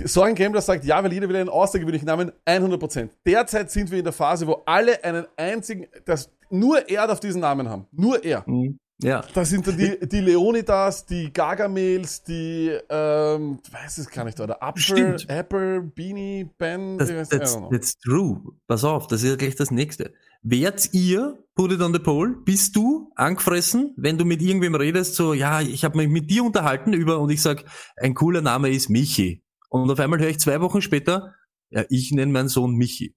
so 0.05 0.23
ein 0.23 0.35
Game, 0.35 0.53
das 0.53 0.67
sagt, 0.67 0.85
ja, 0.85 1.03
weil 1.03 1.12
jeder 1.12 1.29
will 1.29 1.37
einen 1.37 1.49
außergewöhnlichen 1.49 2.06
Namen, 2.06 2.32
100%. 2.47 3.11
Derzeit 3.26 3.70
sind 3.70 3.91
wir 3.91 3.99
in 3.99 4.05
der 4.05 4.12
Phase, 4.12 4.47
wo 4.47 4.62
alle 4.67 5.03
einen 5.05 5.26
einzigen, 5.37 5.87
das 6.05 6.31
nur 6.50 6.88
er 6.88 7.06
darf 7.06 7.20
diesen 7.20 7.41
Namen 7.41 7.69
haben. 7.69 7.87
Nur 7.93 8.25
er. 8.25 8.44
Mhm. 8.47 8.79
Ja. 9.00 9.23
Da 9.32 9.44
sind 9.44 9.67
dann 9.67 9.76
die, 9.76 9.97
die 10.09 10.20
Leonidas, 10.20 11.06
die 11.06 11.32
Gargamels, 11.32 12.25
die, 12.25 12.76
ähm, 12.88 13.61
weiß 13.70 13.99
es 13.99 14.11
gar 14.11 14.25
nicht, 14.25 14.41
oder 14.41 14.59
Apple, 14.61 14.82
Stimmt. 14.82 15.29
Apple, 15.29 15.82
Beanie, 15.82 16.50
Ben. 16.59 16.99
Das, 16.99 17.29
that's, 17.29 17.56
that's 17.70 17.99
true. 17.99 18.41
Pass 18.67 18.82
auf, 18.82 19.06
das 19.06 19.23
ist 19.23 19.31
ja 19.31 19.37
gleich 19.37 19.55
das 19.55 19.70
nächste. 19.70 20.12
Werdet 20.43 20.93
ihr, 20.94 21.38
put 21.55 21.70
it 21.70 21.81
on 21.81 21.93
the 21.93 22.00
pole, 22.00 22.35
bist 22.44 22.75
du 22.75 23.12
angefressen, 23.15 23.94
wenn 23.97 24.19
du 24.19 24.25
mit 24.25 24.43
irgendwem 24.43 24.75
redest, 24.75 25.15
so, 25.15 25.32
ja, 25.32 25.61
ich 25.61 25.85
habe 25.85 25.97
mich 25.97 26.09
mit 26.09 26.29
dir 26.31 26.43
unterhalten 26.43 26.93
über, 26.93 27.20
und 27.20 27.31
ich 27.31 27.43
sag, 27.43 27.65
ein 27.97 28.15
cooler 28.15 28.41
Name 28.41 28.70
ist 28.70 28.88
Michi. 28.88 29.43
Und 29.69 29.91
auf 29.91 30.00
einmal 30.00 30.19
höre 30.19 30.29
ich 30.29 30.39
zwei 30.39 30.60
Wochen 30.60 30.82
später, 30.82 31.34
ja, 31.70 31.84
ich 31.91 32.13
nenne 32.13 32.32
meinen 32.32 32.48
Sohn 32.48 32.75
Michi. 32.75 33.15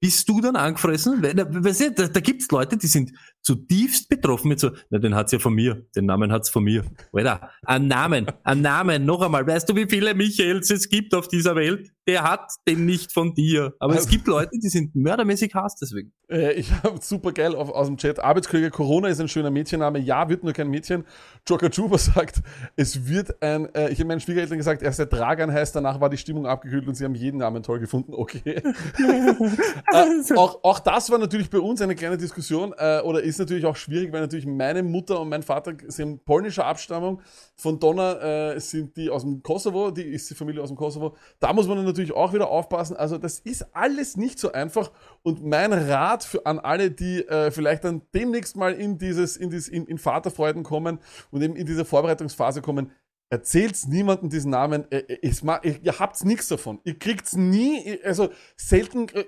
Bist 0.00 0.28
du 0.28 0.40
dann 0.40 0.54
angefressen? 0.54 1.22
Weil, 1.22 1.34
weißt 1.36 1.80
du, 1.80 1.92
da, 1.92 2.06
da 2.06 2.20
gibt's 2.20 2.48
Leute, 2.52 2.76
die 2.76 2.86
sind 2.86 3.10
zutiefst 3.42 4.08
betroffen 4.08 4.48
mit 4.48 4.60
so, 4.60 4.70
na, 4.90 4.98
den 4.98 5.14
hat's 5.14 5.32
ja 5.32 5.40
von 5.40 5.54
mir, 5.54 5.86
den 5.96 6.06
Namen 6.06 6.30
hat's 6.30 6.50
von 6.50 6.62
mir. 6.62 6.84
Alter, 7.12 7.50
ein 7.62 7.88
Namen, 7.88 8.26
ein 8.44 8.60
Namen, 8.60 9.04
noch 9.04 9.22
einmal. 9.22 9.44
Weißt 9.44 9.68
du, 9.68 9.74
wie 9.74 9.86
viele 9.88 10.14
Michaels 10.14 10.70
es 10.70 10.88
gibt 10.88 11.14
auf 11.14 11.26
dieser 11.26 11.56
Welt? 11.56 11.90
Der 12.08 12.22
hat 12.22 12.54
den 12.66 12.86
nicht 12.86 13.12
von 13.12 13.34
dir. 13.34 13.74
Aber 13.78 13.94
es 13.94 14.08
gibt 14.08 14.26
Leute, 14.26 14.58
die 14.58 14.70
sind 14.70 14.96
mördermäßig 14.96 15.54
Hass 15.54 15.76
deswegen. 15.76 16.12
Äh, 16.30 16.54
ich 16.54 16.70
habe 16.82 16.98
super 17.02 17.32
geil 17.32 17.54
auf, 17.54 17.70
aus 17.70 17.86
dem 17.86 17.98
Chat. 17.98 18.18
Arbeitskollege 18.18 18.70
Corona 18.70 19.08
ist 19.08 19.20
ein 19.20 19.28
schöner 19.28 19.50
Mädchenname. 19.50 19.98
Ja, 19.98 20.30
wird 20.30 20.42
nur 20.42 20.54
kein 20.54 20.68
Mädchen. 20.68 21.04
Joker 21.46 21.68
Juba 21.70 21.98
sagt, 21.98 22.42
es 22.76 23.06
wird 23.06 23.42
ein, 23.42 23.74
äh, 23.74 23.90
ich 23.90 23.98
habe 23.98 24.08
meinen 24.08 24.20
Schwiegereltern 24.20 24.56
gesagt, 24.56 24.82
er 24.82 24.88
ist 24.88 24.98
der 24.98 25.06
Dragan 25.06 25.52
heißt, 25.52 25.76
danach 25.76 26.00
war 26.00 26.08
die 26.08 26.16
Stimmung 26.16 26.46
abgekühlt 26.46 26.86
und 26.88 26.94
sie 26.94 27.04
haben 27.04 27.14
jeden 27.14 27.38
Namen 27.38 27.62
toll 27.62 27.78
gefunden. 27.78 28.14
Okay. 28.14 28.54
äh, 28.62 30.34
auch, 30.36 30.64
auch 30.64 30.78
das 30.78 31.10
war 31.10 31.18
natürlich 31.18 31.50
bei 31.50 31.58
uns 31.58 31.82
eine 31.82 31.94
kleine 31.94 32.16
Diskussion 32.16 32.74
äh, 32.78 33.00
oder 33.00 33.22
ist 33.22 33.38
natürlich 33.38 33.66
auch 33.66 33.76
schwierig, 33.76 34.12
weil 34.12 34.22
natürlich 34.22 34.46
meine 34.46 34.82
Mutter 34.82 35.20
und 35.20 35.28
mein 35.28 35.42
Vater 35.42 35.74
sind 35.88 36.24
polnischer 36.24 36.64
Abstammung. 36.64 37.20
Von 37.56 37.78
Donner 37.80 38.54
äh, 38.54 38.60
sind 38.60 38.96
die 38.96 39.10
aus 39.10 39.22
dem 39.22 39.42
Kosovo, 39.42 39.90
die 39.90 40.02
ist 40.02 40.30
die 40.30 40.34
Familie 40.34 40.62
aus 40.62 40.68
dem 40.68 40.76
Kosovo. 40.76 41.16
Da 41.40 41.52
muss 41.52 41.66
man 41.66 41.84
natürlich 41.84 41.97
auch 42.14 42.32
wieder 42.32 42.48
aufpassen. 42.48 42.96
Also 42.96 43.18
das 43.18 43.40
ist 43.40 43.74
alles 43.74 44.16
nicht 44.16 44.38
so 44.38 44.52
einfach. 44.52 44.90
Und 45.22 45.44
mein 45.44 45.72
Rat 45.72 46.24
für, 46.24 46.46
an 46.46 46.58
alle, 46.58 46.90
die 46.90 47.26
äh, 47.26 47.50
vielleicht 47.50 47.84
dann 47.84 48.02
demnächst 48.14 48.56
mal 48.56 48.72
in 48.72 48.98
dieses, 48.98 49.36
in 49.36 49.50
dieses, 49.50 49.68
in, 49.68 49.86
in 49.86 49.98
Vaterfreuden 49.98 50.62
kommen 50.62 50.98
und 51.30 51.42
eben 51.42 51.56
in 51.56 51.66
diese 51.66 51.84
Vorbereitungsphase 51.84 52.62
kommen, 52.62 52.92
Erzählt 53.30 53.76
niemandem 53.88 54.30
diesen 54.30 54.50
Namen. 54.50 54.90
Äh, 54.90 55.00
äh, 55.00 55.18
ich, 55.20 55.42
ich, 55.62 55.84
ihr 55.84 55.98
habt 55.98 56.24
nichts 56.24 56.48
davon. 56.48 56.80
Ihr 56.84 56.98
kriegt's 56.98 57.36
nie, 57.36 58.00
also 58.02 58.30
selten 58.56 59.08
äh, 59.10 59.26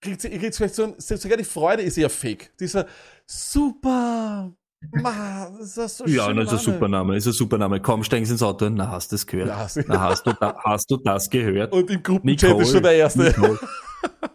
kriegt 0.00 0.22
ihr 0.22 0.38
kriegt 0.38 0.54
vielleicht 0.54 0.76
so 0.76 0.84
ein, 0.84 0.94
sogar 0.98 1.36
die 1.36 1.44
Freude 1.44 1.82
ist 1.82 1.98
eher 1.98 2.10
fake. 2.10 2.56
Dieser 2.58 2.86
super. 3.26 4.52
Ma, 4.92 5.50
das 5.58 5.76
ist 5.76 5.98
so 5.98 6.06
ja, 6.06 6.32
das 6.32 6.46
ist 6.46 6.52
ein 6.52 6.72
super 6.72 6.88
Name, 6.88 7.16
ist 7.16 7.26
ein 7.26 7.32
super 7.32 7.58
Name. 7.58 7.80
Komm, 7.80 8.02
steigen 8.02 8.24
Sie 8.24 8.32
ins 8.32 8.42
Auto. 8.42 8.68
Na, 8.70 8.90
hast 8.90 9.12
du 9.12 9.14
das 9.14 9.26
gehört? 9.26 9.48
Ja, 9.48 9.84
Na, 9.86 10.00
hast 10.00 10.26
du, 10.26 10.32
da, 10.32 10.56
hast 10.64 10.90
du 10.90 10.96
das 10.96 11.28
gehört? 11.28 11.72
Und 11.72 11.90
im 11.90 12.02
Gruppenchat 12.02 12.58
ist 12.58 12.72
schon 12.72 12.82
der 12.82 12.92
Erste. 12.92 13.24
Nicole. 13.24 13.58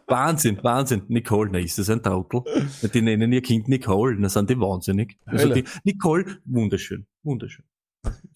Wahnsinn, 0.07 0.59
Wahnsinn. 0.61 1.01
Nicole, 1.07 1.49
na, 1.51 1.59
ist 1.59 1.79
das 1.79 1.89
ein 1.89 2.01
Trottel? 2.03 2.43
Die 2.93 3.01
nennen 3.01 3.31
ihr 3.33 3.41
Kind 3.41 3.67
Nicole, 3.67 4.15
na, 4.19 4.29
sind 4.29 4.49
die 4.49 4.59
wahnsinnig. 4.59 5.17
Also 5.25 5.51
die, 5.51 5.63
Nicole, 5.83 6.37
wunderschön. 6.45 7.07
Wunderschön. 7.23 7.65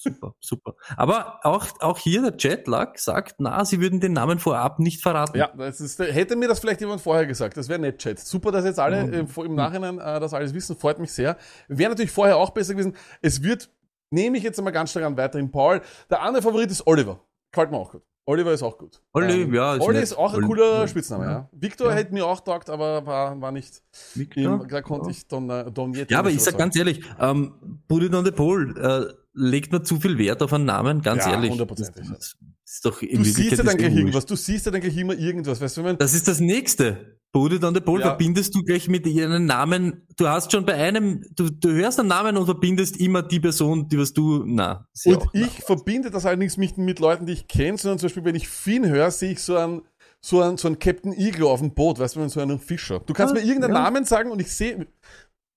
Super, 0.01 0.33
super. 0.39 0.75
Aber 0.95 1.41
auch, 1.43 1.67
auch 1.81 1.97
hier 1.97 2.21
der 2.21 2.33
Jetlag 2.37 2.97
sagt, 2.97 3.35
na, 3.39 3.65
sie 3.65 3.81
würden 3.81 3.99
den 3.99 4.13
Namen 4.13 4.39
vorab 4.39 4.79
nicht 4.79 5.01
verraten. 5.01 5.37
Ja, 5.37 5.51
das 5.57 5.81
ist, 5.81 5.99
hätte 5.99 6.37
mir 6.37 6.47
das 6.47 6.61
vielleicht 6.61 6.79
jemand 6.79 7.01
vorher 7.01 7.25
gesagt. 7.25 7.57
Das 7.57 7.67
wäre 7.67 7.79
nett, 7.79 7.97
Chat. 7.97 8.17
Super, 8.17 8.53
dass 8.53 8.63
jetzt 8.63 8.79
alle 8.79 9.01
äh, 9.11 9.25
im 9.43 9.55
Nachhinein 9.55 9.99
äh, 9.99 10.21
das 10.21 10.33
alles 10.33 10.53
wissen. 10.53 10.77
Freut 10.77 10.99
mich 10.99 11.11
sehr. 11.11 11.35
Wäre 11.67 11.89
natürlich 11.89 12.11
vorher 12.11 12.37
auch 12.37 12.51
besser 12.51 12.75
gewesen. 12.75 12.95
Es 13.21 13.43
wird, 13.43 13.69
nehme 14.09 14.37
ich 14.37 14.43
jetzt 14.43 14.57
einmal 14.57 14.71
ganz 14.71 14.91
stark 14.91 15.03
an, 15.03 15.17
weiterhin 15.17 15.51
Paul. 15.51 15.81
Der 16.09 16.21
andere 16.21 16.41
Favorit 16.43 16.71
ist 16.71 16.87
Oliver. 16.87 17.19
Gefällt 17.51 17.71
mir 17.71 17.77
auch 17.77 17.91
gut. 17.91 18.03
Oliver 18.29 18.53
ist 18.53 18.61
auch 18.61 18.77
gut. 18.77 19.01
Olli, 19.11 19.41
ähm, 19.41 19.53
ja. 19.55 19.73
Ist 19.73 19.81
Olli 19.81 20.01
ist 20.01 20.15
auch 20.15 20.35
ein 20.35 20.43
cooler 20.43 20.87
Spitzname, 20.87 21.25
ja. 21.25 21.31
ja. 21.31 21.49
Victor 21.51 21.89
ja. 21.89 21.95
hätte 21.95 22.13
mir 22.13 22.27
auch 22.27 22.39
taugt, 22.41 22.69
aber 22.69 23.03
war, 23.03 23.41
war 23.41 23.51
nicht. 23.51 23.81
Victor? 24.13 24.61
Im, 24.61 24.67
da 24.67 24.83
konnte 24.83 25.07
ja. 25.07 25.11
ich 25.11 25.27
Don, 25.27 25.49
äh, 25.49 25.71
Don 25.71 25.95
jetzt 25.95 26.11
Ja, 26.11 26.19
aber 26.19 26.29
ich 26.29 26.39
sag 26.39 26.55
ganz 26.55 26.75
ehrlich, 26.75 27.03
ähm, 27.19 27.81
Bullet 27.87 28.15
on 28.15 28.23
the 28.23 28.29
Pole, 28.31 28.75
äh, 28.79 29.13
legt 29.39 29.71
man 29.71 29.85
zu 29.85 29.99
viel 29.99 30.17
Wert 30.17 30.41
auf 30.41 30.53
einen 30.53 30.65
Namen, 30.65 31.01
ganz 31.01 31.25
ja, 31.25 31.31
ehrlich. 31.31 31.51
Hundertprozentig. 31.51 32.07
Das, 32.09 32.35
ist 32.65 32.85
doch 32.85 32.99
du 32.99 33.23
siehst 33.23 33.57
ja 33.57 33.63
dann 33.63 33.77
gleich 33.77 33.95
irgendwas, 33.95 34.25
du 34.25 34.35
siehst 34.35 34.65
ja 34.65 34.71
dann 34.71 34.81
gleich 34.81 34.95
immer 34.95 35.17
irgendwas, 35.17 35.59
weißt 35.59 35.77
du, 35.77 35.83
wenn 35.83 35.97
Das 35.97 36.13
ist 36.13 36.27
das 36.27 36.39
nächste. 36.39 37.17
Bullet 37.31 37.63
on 37.63 37.75
the 37.75 37.81
Pole 37.81 38.01
ja. 38.01 38.07
verbindest 38.07 38.55
du 38.55 38.63
gleich 38.63 38.87
mit 38.87 39.05
ihren 39.05 39.45
Namen. 39.45 40.07
Du 40.17 40.27
hast 40.27 40.51
schon 40.51 40.65
bei 40.65 40.73
einem, 40.73 41.23
du, 41.35 41.49
du 41.49 41.69
hörst 41.69 41.99
einen 41.99 42.09
Namen 42.09 42.37
und 42.37 42.45
verbindest 42.45 42.97
immer 42.97 43.21
die 43.21 43.39
Person, 43.39 43.87
die 43.87 43.99
was 43.99 44.13
du, 44.13 44.43
na. 44.45 44.87
Und 45.05 45.29
ich 45.33 45.59
na. 45.59 45.65
verbinde 45.65 46.09
das 46.09 46.25
allerdings 46.25 46.57
nicht 46.57 46.79
mit 46.79 46.99
Leuten, 46.99 47.27
die 47.27 47.33
ich 47.33 47.47
kenne, 47.47 47.77
sondern 47.77 47.99
zum 47.99 48.07
Beispiel, 48.07 48.25
wenn 48.25 48.35
ich 48.35 48.47
Finn 48.47 48.87
höre, 48.87 49.11
sehe 49.11 49.33
ich 49.33 49.41
so 49.41 49.55
einen, 49.57 49.83
so 50.21 50.41
einen, 50.41 50.57
so 50.57 50.67
einen 50.67 50.79
Captain 50.79 51.13
Eagle 51.13 51.45
auf 51.45 51.59
dem 51.59 51.73
Boot, 51.75 51.99
weißt 51.99 52.15
du, 52.15 52.27
so 52.29 52.39
einen 52.39 52.59
Fischer. 52.59 52.99
Du 52.99 53.13
kannst 53.13 53.35
ah, 53.35 53.39
mir 53.39 53.45
irgendeinen 53.45 53.75
ja. 53.75 53.83
Namen 53.83 54.05
sagen 54.05 54.31
und 54.31 54.39
ich 54.41 54.51
sehe, 54.51 54.87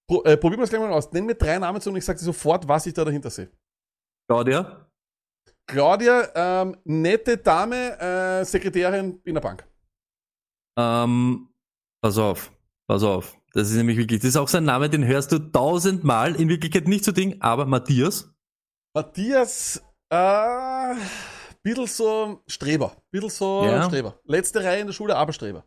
pro, 0.06 0.22
äh, 0.24 0.36
probier 0.36 0.58
mal 0.58 0.64
das 0.64 0.70
gleich 0.70 0.82
mal 0.82 0.92
aus. 0.92 1.10
Nenn 1.12 1.24
mir 1.24 1.36
drei 1.36 1.58
Namen 1.58 1.80
zu 1.80 1.88
und 1.88 1.96
ich 1.96 2.04
sage 2.04 2.18
dir 2.18 2.26
sofort, 2.26 2.68
was 2.68 2.86
ich 2.86 2.92
da 2.92 3.04
dahinter 3.04 3.30
sehe. 3.30 3.48
Claudia? 4.28 4.88
Claudia, 5.66 6.28
ähm, 6.34 6.76
nette 6.84 7.38
Dame, 7.38 7.98
äh, 7.98 8.44
Sekretärin 8.44 9.20
in 9.24 9.34
der 9.34 9.40
Bank. 9.40 9.66
Ähm, 10.78 11.52
Pass 12.04 12.18
auf, 12.18 12.50
pass 12.88 13.04
auf. 13.04 13.38
Das 13.52 13.70
ist 13.70 13.76
nämlich 13.76 13.96
wirklich, 13.96 14.20
das 14.20 14.30
ist 14.30 14.36
auch 14.36 14.48
sein 14.48 14.64
Name, 14.64 14.90
den 14.90 15.06
hörst 15.06 15.30
du 15.30 15.38
tausendmal, 15.38 16.34
in 16.34 16.48
Wirklichkeit 16.48 16.88
nicht 16.88 17.04
so 17.04 17.12
Ding, 17.12 17.40
aber 17.40 17.64
Matthias. 17.64 18.34
Matthias, 18.92 19.80
äh, 20.10 20.94
bisschen 21.62 21.86
so 21.86 22.42
Streber, 22.48 22.96
bisschen 23.12 23.30
so 23.30 23.64
ja. 23.64 23.84
Streber. 23.84 24.18
Letzte 24.24 24.64
Reihe 24.64 24.80
in 24.80 24.88
der 24.88 24.94
Schule, 24.94 25.14
aber 25.14 25.32
Streber. 25.32 25.64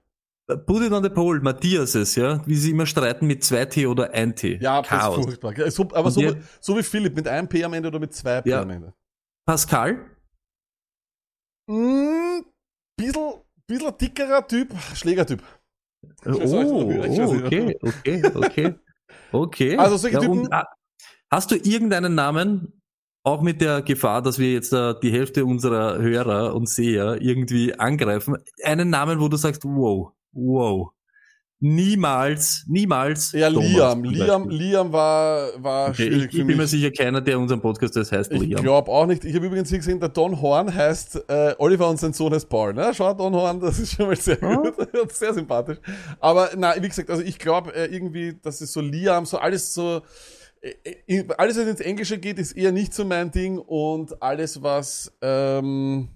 Put 0.48 0.84
it 0.84 0.92
on 0.92 1.02
the 1.02 1.10
pole, 1.10 1.40
Matthias 1.42 1.96
ist, 1.96 2.16
ja, 2.16 2.46
wie 2.46 2.56
sie 2.56 2.70
immer 2.70 2.86
streiten 2.86 3.26
mit 3.26 3.44
zwei 3.44 3.66
T 3.66 3.88
oder 3.88 4.12
ein 4.12 4.36
T. 4.36 4.60
Ja, 4.62 4.84
Chaos. 4.84 5.16
das 5.16 5.26
ist 5.26 5.42
furchtbar. 5.42 5.72
So, 5.72 5.88
aber 5.92 6.12
so, 6.12 6.22
der, 6.22 6.38
so, 6.60 6.78
wie 6.78 6.84
Philipp, 6.84 7.16
mit 7.16 7.28
einem 7.28 7.48
P 7.48 7.64
am 7.64 7.74
Ende 7.74 7.88
oder 7.88 8.00
mit 8.00 8.14
zwei 8.14 8.42
P 8.42 8.52
ja. 8.52 8.62
am 8.62 8.70
Ende. 8.70 8.94
Pascal? 9.48 10.06
Mm, 11.68 12.42
bisschen, 12.96 13.34
bisschen 13.66 13.98
dickerer 13.98 14.48
Typ, 14.48 14.72
Schlägertyp. 14.94 15.42
Oh, 16.26 16.32
oh, 16.32 16.92
okay, 17.46 17.76
okay, 17.82 18.32
okay. 18.36 18.76
Okay. 19.32 19.78
Also 19.80 19.98
solche 19.98 20.18
ja, 20.18 20.22
Typen. 20.22 20.50
hast 21.32 21.50
du 21.50 21.56
irgendeinen 21.56 22.14
Namen, 22.14 22.82
auch 23.24 23.42
mit 23.42 23.62
der 23.62 23.82
Gefahr, 23.82 24.22
dass 24.22 24.38
wir 24.38 24.54
jetzt 24.54 24.72
uh, 24.72 24.94
die 24.94 25.12
Hälfte 25.12 25.46
unserer 25.46 25.98
Hörer 25.98 26.54
und 26.54 26.70
Seher 26.70 27.20
irgendwie 27.22 27.74
angreifen, 27.74 28.38
einen 28.64 28.92
Namen, 28.92 29.20
wo 29.20 29.28
du 29.28 29.38
sagst, 29.38 29.66
wow, 29.66 30.12
wow, 30.36 30.92
niemals, 31.60 32.66
niemals. 32.68 33.32
Ja, 33.32 33.50
Thomas 33.50 33.70
Liam. 33.70 34.04
Liam, 34.04 34.50
Liam 34.50 34.92
war, 34.92 35.64
war 35.64 35.90
okay, 35.90 36.08
schwierig 36.08 36.34
ich, 36.34 36.40
ich 36.40 36.48
bin 36.48 36.58
mir 36.58 36.68
sicher 36.68 36.92
keiner, 36.92 37.22
der 37.22 37.40
unseren 37.40 37.62
Podcast 37.62 37.96
das 37.96 38.12
heißt 38.12 38.32
ich 38.32 38.40
Liam. 38.40 38.58
Ich 38.58 38.64
glaube 38.64 38.92
auch 38.92 39.06
nicht. 39.06 39.26
Ich 39.26 39.36
habe 39.36 39.46
übrigens 39.48 39.72
gesehen, 39.72 40.00
der 40.00 40.10
Don 40.10 40.40
Horn 40.42 40.74
heißt 40.74 41.24
äh, 41.28 41.56
Oliver 41.58 41.90
und 41.90 42.00
sein 42.00 42.14
Sohn 42.14 42.34
heißt 42.34 42.50
Paul. 42.50 42.74
Ne? 42.74 42.92
Schau, 42.94 43.14
Don 43.14 43.34
Horn, 43.34 43.60
das 43.60 43.80
ist 43.80 43.94
schon 43.94 44.08
mal 44.08 44.16
sehr 44.16 44.38
oh. 44.44 44.64
gut. 44.64 44.76
sehr 45.14 45.34
sympathisch. 45.34 45.80
Aber 46.20 46.52
na, 46.56 46.76
wie 46.82 46.88
gesagt, 46.88 47.10
also 47.10 47.24
ich 47.24 47.40
glaube 47.40 47.74
äh, 47.74 47.86
irgendwie, 47.86 48.38
dass 48.42 48.62
es 48.62 48.72
so 48.72 48.82
Liam, 48.82 49.26
so 49.26 49.38
alles 49.38 49.74
so 49.74 50.02
äh, 50.62 51.24
alles, 51.38 51.58
was 51.58 51.68
ins 51.68 51.80
Englische 51.80 52.18
geht, 52.18 52.38
ist 52.38 52.52
eher 52.54 52.72
nicht 52.72 52.94
so 52.94 53.06
mein 53.06 53.32
Ding 53.32 53.58
und 53.58 54.22
alles, 54.22 54.62
was 54.62 55.12
ähm, 55.22 56.10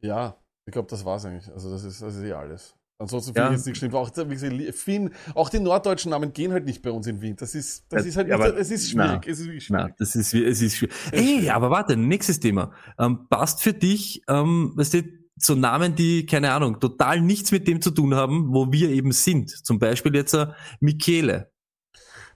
ja, 0.00 0.36
ich 0.66 0.72
glaube, 0.72 0.88
das 0.88 1.04
war's 1.04 1.24
eigentlich. 1.24 1.50
Also 1.52 1.70
das 1.70 1.84
ist, 1.84 2.02
das 2.02 2.16
ist 2.16 2.22
eh 2.22 2.32
alles. 2.32 2.74
Ansonsten 2.98 3.34
finde 3.34 3.40
ja. 3.40 3.50
ich 3.50 3.56
jetzt 3.56 3.66
nicht 3.66 3.76
schlimm. 3.76 3.94
Auch, 3.94 4.10
wie 4.16 4.34
gesagt, 4.34 4.74
Finn, 4.74 5.10
auch 5.34 5.48
die 5.48 5.58
norddeutschen 5.58 6.10
Namen 6.10 6.32
gehen 6.32 6.52
halt 6.52 6.64
nicht 6.64 6.80
bei 6.82 6.90
uns 6.90 7.06
in 7.06 7.20
Wien. 7.20 7.34
Das 7.36 7.54
ist, 7.54 7.84
das 7.88 8.06
ist 8.06 8.16
halt, 8.16 8.28
ja, 8.28 8.36
aber, 8.36 8.56
es 8.56 8.70
ist 8.70 8.90
schwierig. 8.90 9.20
Na, 9.24 9.32
es 9.32 9.40
ist 9.40 9.46
schwierig. 9.46 9.70
Na, 9.70 9.88
das 9.98 10.14
ist, 10.14 10.32
es 10.32 10.62
ist 10.62 10.76
schwierig. 10.76 10.94
Ey, 11.10 11.50
aber 11.50 11.70
warte, 11.70 11.96
nächstes 11.96 12.38
Thema. 12.38 12.72
Ähm, 12.98 13.26
passt 13.28 13.62
für 13.62 13.72
dich, 13.72 14.22
ähm, 14.28 14.72
weißt 14.76 14.94
du, 14.94 15.02
so 15.36 15.54
Namen, 15.54 15.96
die, 15.96 16.26
keine 16.26 16.52
Ahnung, 16.52 16.78
total 16.78 17.20
nichts 17.20 17.50
mit 17.50 17.66
dem 17.66 17.82
zu 17.82 17.90
tun 17.90 18.14
haben, 18.14 18.54
wo 18.54 18.70
wir 18.70 18.90
eben 18.90 19.10
sind. 19.10 19.50
Zum 19.50 19.78
Beispiel 19.80 20.14
jetzt 20.14 20.34
äh, 20.34 20.46
Michele. 20.80 21.50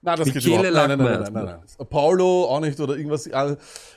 Nein, 0.02 0.16
das 0.18 0.32
geht 0.32 0.44
überhaupt 0.44 0.64
nein, 0.64 0.72
nein, 0.72 0.98
nein, 0.98 1.20
nein, 1.20 1.32
nein, 1.32 1.44
nein. 1.44 1.86
Paolo 1.88 2.44
auch 2.44 2.60
nicht 2.60 2.78
oder 2.80 2.96
irgendwas, 2.96 3.28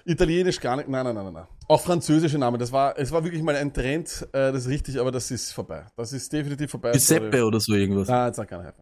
italienisch 0.06 0.60
gar 0.60 0.76
nicht. 0.78 0.90
Nein, 0.90 1.06
nein, 1.06 1.16
nein, 1.16 1.34
nein. 1.34 1.48
Auch 1.68 1.82
französische 1.82 2.38
Namen. 2.38 2.60
Das 2.60 2.72
war, 2.72 2.98
es 2.98 3.12
war 3.12 3.24
wirklich 3.24 3.44
mal 3.44 3.56
ein 3.56 3.74
Trend, 3.74 4.28
äh, 4.34 4.52
das 4.52 4.64
ist 4.64 4.70
richtig, 4.70 5.00
aber 5.00 5.12
das 5.12 5.32
ist 5.32 5.52
vorbei. 5.54 5.86
Das 5.96 6.12
ist 6.14 6.32
definitiv 6.32 6.72
vorbei. 6.72 6.92
Giuseppe 6.92 7.46
oder 7.46 7.60
so 7.60 7.74
irgendwas. 7.74 8.08
Nein, 8.08 8.28
jetzt 8.28 8.38
hat 8.38 8.48
keiner 8.48 8.74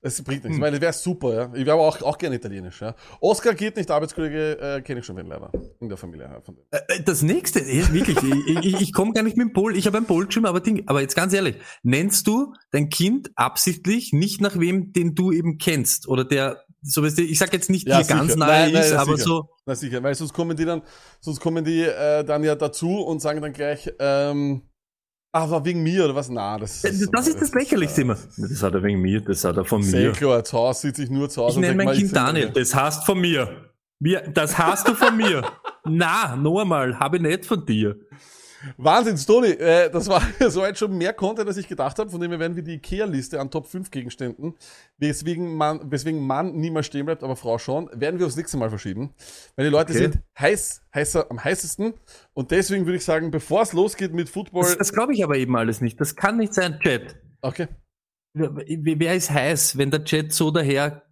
Das 0.00 0.22
bringt 0.22 0.44
nichts. 0.44 0.46
Hm. 0.46 0.52
Ich 0.54 0.60
meine, 0.60 0.80
wäre 0.80 0.92
super, 0.92 1.34
ja. 1.34 1.54
Ich 1.54 1.66
wäre 1.66 1.72
aber 1.72 1.82
auch, 1.82 2.00
auch 2.02 2.18
gerne 2.18 2.36
Italienisch, 2.36 2.80
ja. 2.80 2.94
Oscar 3.20 3.54
geht 3.54 3.76
nicht, 3.76 3.90
Arbeitskollege 3.90 4.58
äh, 4.60 4.82
kenne 4.82 5.00
ich 5.00 5.06
schon 5.06 5.16
wen 5.16 5.26
leider. 5.26 5.50
In 5.80 5.88
der 5.88 5.98
Familie. 5.98 6.26
Ja. 6.26 6.54
Äh, 6.70 6.98
äh, 6.98 7.02
das 7.02 7.22
nächste, 7.22 7.60
wirklich, 7.66 8.16
ich, 8.22 8.64
ich, 8.64 8.80
ich 8.80 8.92
komme 8.92 9.12
gar 9.12 9.22
nicht 9.22 9.36
mit 9.36 9.48
dem 9.48 9.52
Pol, 9.52 9.76
ich 9.76 9.86
habe 9.86 9.98
ein 9.98 10.06
Pol 10.06 10.26
geschrieben, 10.26 10.46
aber, 10.46 10.60
Ding, 10.60 10.84
aber 10.86 11.00
jetzt 11.00 11.16
ganz 11.16 11.32
ehrlich, 11.32 11.56
nennst 11.82 12.28
du 12.28 12.54
dein 12.70 12.90
Kind 12.90 13.32
absichtlich 13.34 14.12
nicht 14.12 14.40
nach 14.40 14.58
wem, 14.58 14.92
den 14.92 15.16
du 15.16 15.32
eben 15.32 15.58
kennst 15.58 16.06
oder 16.08 16.24
der 16.24 16.62
so 16.80 17.02
weißt 17.02 17.18
du, 17.18 17.22
ich 17.22 17.38
sag 17.38 17.52
jetzt 17.52 17.70
nicht, 17.70 17.88
ja, 17.88 18.00
dir 18.00 18.06
ganz 18.06 18.36
nahe 18.36 18.70
nein, 18.70 18.74
ist, 18.74 18.90
nein, 18.90 18.98
aber 19.00 19.16
sicher. 19.16 19.26
so. 19.28 19.48
Na 19.66 19.74
sicher, 19.74 20.02
weil 20.02 20.14
sonst 20.14 20.32
kommen 20.32 20.56
die 20.56 20.64
dann, 20.64 20.82
sonst 21.20 21.40
kommen 21.40 21.64
die 21.64 21.82
äh, 21.82 22.24
dann 22.24 22.44
ja 22.44 22.54
dazu 22.54 23.00
und 23.00 23.20
sagen 23.20 23.42
dann 23.42 23.52
gleich, 23.52 23.92
ähm, 23.98 24.62
aber 25.32 25.64
wegen 25.64 25.82
mir 25.82 26.04
oder 26.04 26.14
was? 26.14 26.28
Na, 26.28 26.58
das, 26.58 26.82
das, 26.82 26.92
ist, 26.92 27.10
das, 27.12 27.28
ist 27.28 27.40
das 27.40 27.52
lächerlichste 27.52 28.02
immer. 28.02 28.16
Das 28.36 28.62
hat 28.62 28.74
er 28.74 28.82
wegen 28.82 29.00
mir, 29.00 29.20
das 29.20 29.44
hat 29.44 29.56
er 29.56 29.64
von 29.64 29.80
mir. 29.80 29.86
Sehr 29.86 30.12
klar, 30.12 30.44
zu 30.44 30.56
Hause 30.56 30.80
sitze 30.80 31.04
ich 31.04 31.10
nur 31.10 31.28
zu 31.28 31.42
Hause. 31.42 31.56
Ich 31.56 31.60
nenne 31.60 31.84
mein 31.84 31.96
Kind 31.96 32.14
Daniel, 32.14 32.50
das 32.50 32.74
hast 32.74 33.04
von 33.04 33.20
mir. 33.20 33.70
Das 34.32 34.58
hast 34.58 34.88
du 34.88 34.94
von 34.94 35.16
mir. 35.16 35.44
Na, 35.84 36.36
noch 36.36 36.60
einmal, 36.60 36.98
habe 36.98 37.16
ich 37.16 37.22
nicht 37.22 37.46
von 37.46 37.64
dir. 37.64 37.96
Wahnsinn, 38.76 39.16
Toni, 39.16 39.48
äh, 39.48 39.90
das 39.90 40.08
war 40.08 40.22
so 40.50 40.64
jetzt 40.64 40.78
schon 40.78 40.96
mehr 40.96 41.12
Content, 41.12 41.48
als 41.48 41.56
ich 41.56 41.68
gedacht 41.68 41.98
habe. 41.98 42.10
Von 42.10 42.20
dem 42.20 42.30
her 42.30 42.40
werden 42.40 42.56
wir 42.56 42.62
die 42.62 42.74
IKEA-Liste 42.74 43.40
an 43.40 43.50
Top 43.50 43.66
5 43.66 43.90
Gegenständen, 43.90 44.54
weswegen 44.98 45.54
man, 45.54 45.90
weswegen 45.90 46.26
Mann 46.26 46.56
niemals 46.56 46.86
stehen 46.86 47.06
bleibt, 47.06 47.22
aber 47.22 47.36
Frau 47.36 47.58
schon, 47.58 47.88
werden 47.92 48.18
wir 48.18 48.26
aufs 48.26 48.36
nächste 48.36 48.56
Mal 48.56 48.70
verschieben. 48.70 49.14
Weil 49.56 49.66
die 49.66 49.70
Leute 49.70 49.92
okay. 49.92 50.02
sind 50.02 50.18
heiß, 50.38 50.82
heißer, 50.94 51.30
am 51.30 51.42
heißesten. 51.42 51.94
Und 52.32 52.50
deswegen 52.50 52.86
würde 52.86 52.96
ich 52.96 53.04
sagen, 53.04 53.30
bevor 53.30 53.62
es 53.62 53.72
losgeht 53.72 54.12
mit 54.12 54.28
Football. 54.28 54.64
Das, 54.64 54.78
das 54.78 54.92
glaube 54.92 55.14
ich 55.14 55.22
aber 55.22 55.36
eben 55.36 55.56
alles 55.56 55.80
nicht. 55.80 56.00
Das 56.00 56.16
kann 56.16 56.36
nicht 56.36 56.54
sein, 56.54 56.78
Chat. 56.80 57.16
Okay. 57.40 57.68
Wer, 58.34 59.14
ist 59.14 59.30
heiß, 59.30 59.78
wenn 59.78 59.90
der 59.90 60.04
Chat 60.04 60.32
so 60.32 60.50
daher 60.50 61.02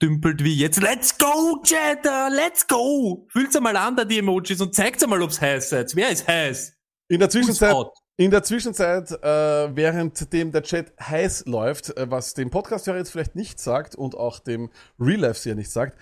dümpelt 0.00 0.44
wie 0.44 0.54
jetzt. 0.54 0.80
Let's 0.80 1.16
go, 1.18 1.60
Chat! 1.64 2.04
Let's 2.30 2.66
go! 2.66 3.26
Fühlt's 3.30 3.56
einmal 3.56 3.76
an, 3.76 3.96
da 3.96 4.04
die 4.04 4.18
Emojis 4.18 4.60
und 4.60 4.74
zeigt's 4.74 5.02
einmal, 5.02 5.22
ob's 5.22 5.40
heiß 5.40 5.70
seid. 5.70 5.96
Wer 5.96 6.10
ist 6.10 6.28
heiß? 6.28 6.75
In 7.08 7.20
der 7.20 7.30
Zwischenzeit, 7.30 7.76
in 8.16 8.32
der 8.32 8.42
Zwischenzeit, 8.42 9.12
äh, 9.12 9.76
währenddem 9.76 10.50
der 10.50 10.64
Chat 10.64 10.92
heiß 11.00 11.46
läuft, 11.46 11.96
äh, 11.96 12.10
was 12.10 12.34
dem 12.34 12.50
Podcast 12.50 12.88
ja 12.88 12.96
jetzt 12.96 13.12
vielleicht 13.12 13.36
nicht 13.36 13.60
sagt 13.60 13.94
und 13.94 14.16
auch 14.16 14.40
dem 14.40 14.70
Real 14.98 15.20
Life 15.20 15.44
hier 15.44 15.54
nicht 15.54 15.70
sagt, 15.70 15.96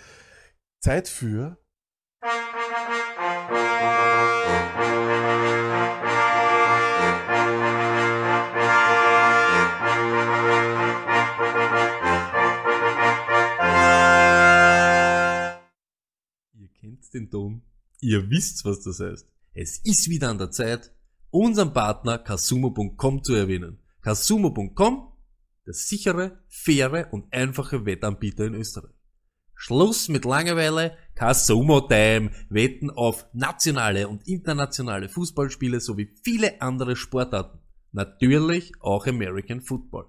Zeit 0.80 1.06
für 1.06 1.58
Ihr 16.54 16.68
kennt 16.80 17.12
den 17.12 17.30
Ton. 17.30 17.60
Ihr 18.00 18.30
wisst, 18.30 18.64
was 18.64 18.80
das 18.80 19.00
heißt. 19.00 19.28
Es 19.52 19.78
ist 19.84 20.08
wieder 20.08 20.30
an 20.30 20.38
der 20.38 20.50
Zeit, 20.50 20.93
unseren 21.34 21.72
Partner 21.72 22.18
Kasumo.com 22.18 23.24
zu 23.24 23.34
erwähnen. 23.34 23.80
Kasumo.com, 24.02 25.12
der 25.66 25.74
sichere, 25.74 26.38
faire 26.48 27.08
und 27.12 27.32
einfache 27.32 27.84
Wettanbieter 27.84 28.46
in 28.46 28.54
Österreich. 28.54 28.94
Schluss 29.56 30.08
mit 30.08 30.24
Langeweile, 30.24 30.96
Kasumo 31.16 31.80
Time, 31.80 32.30
Wetten 32.50 32.90
auf 32.90 33.26
nationale 33.32 34.06
und 34.08 34.28
internationale 34.28 35.08
Fußballspiele 35.08 35.80
sowie 35.80 36.14
viele 36.22 36.60
andere 36.60 36.94
Sportarten. 36.94 37.58
Natürlich 37.90 38.72
auch 38.80 39.06
American 39.06 39.60
Football. 39.60 40.06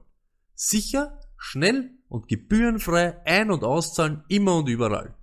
Sicher, 0.54 1.20
schnell 1.38 1.92
und 2.08 2.28
gebührenfrei 2.28 3.26
ein- 3.26 3.50
und 3.50 3.64
auszahlen 3.64 4.24
immer 4.28 4.58
und 4.58 4.70
überall. 4.70 5.16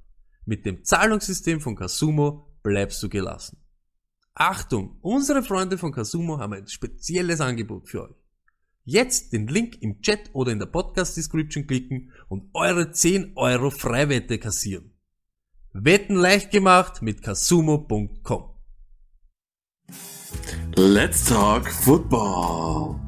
Mit 0.47 0.66
dem 0.66 0.85
Zahlungssystem 0.85 1.61
von 1.61 1.76
Casumo 1.76 2.59
bleibst 2.62 3.00
du 3.02 3.09
gelassen. 3.09 3.62
Achtung, 4.35 4.97
unsere 5.03 5.43
Freunde 5.43 5.77
von 5.77 5.93
Casumo 5.93 6.39
haben 6.39 6.55
ein 6.55 6.67
spezielles 6.67 7.41
Angebot 7.41 7.89
für 7.89 8.05
euch. 8.05 8.17
Jetzt 8.85 9.33
den 9.33 9.47
Link 9.47 9.81
im 9.81 10.01
Chat 10.01 10.31
oder 10.33 10.51
in 10.53 10.59
der 10.59 10.67
Podcast 10.67 11.17
Description 11.17 11.67
klicken 11.67 12.12
und 12.29 12.51
eure 12.55 12.91
10 12.91 13.33
Euro 13.37 13.71
Freiwette 13.71 14.39
kassieren. 14.39 14.93
Wetten 15.73 16.17
leicht 16.17 16.51
gemacht 16.51 17.03
mit 17.03 17.23
casumo.com. 17.23 18.51
Let's 20.77 21.25
talk 21.27 21.69
football. 21.69 23.01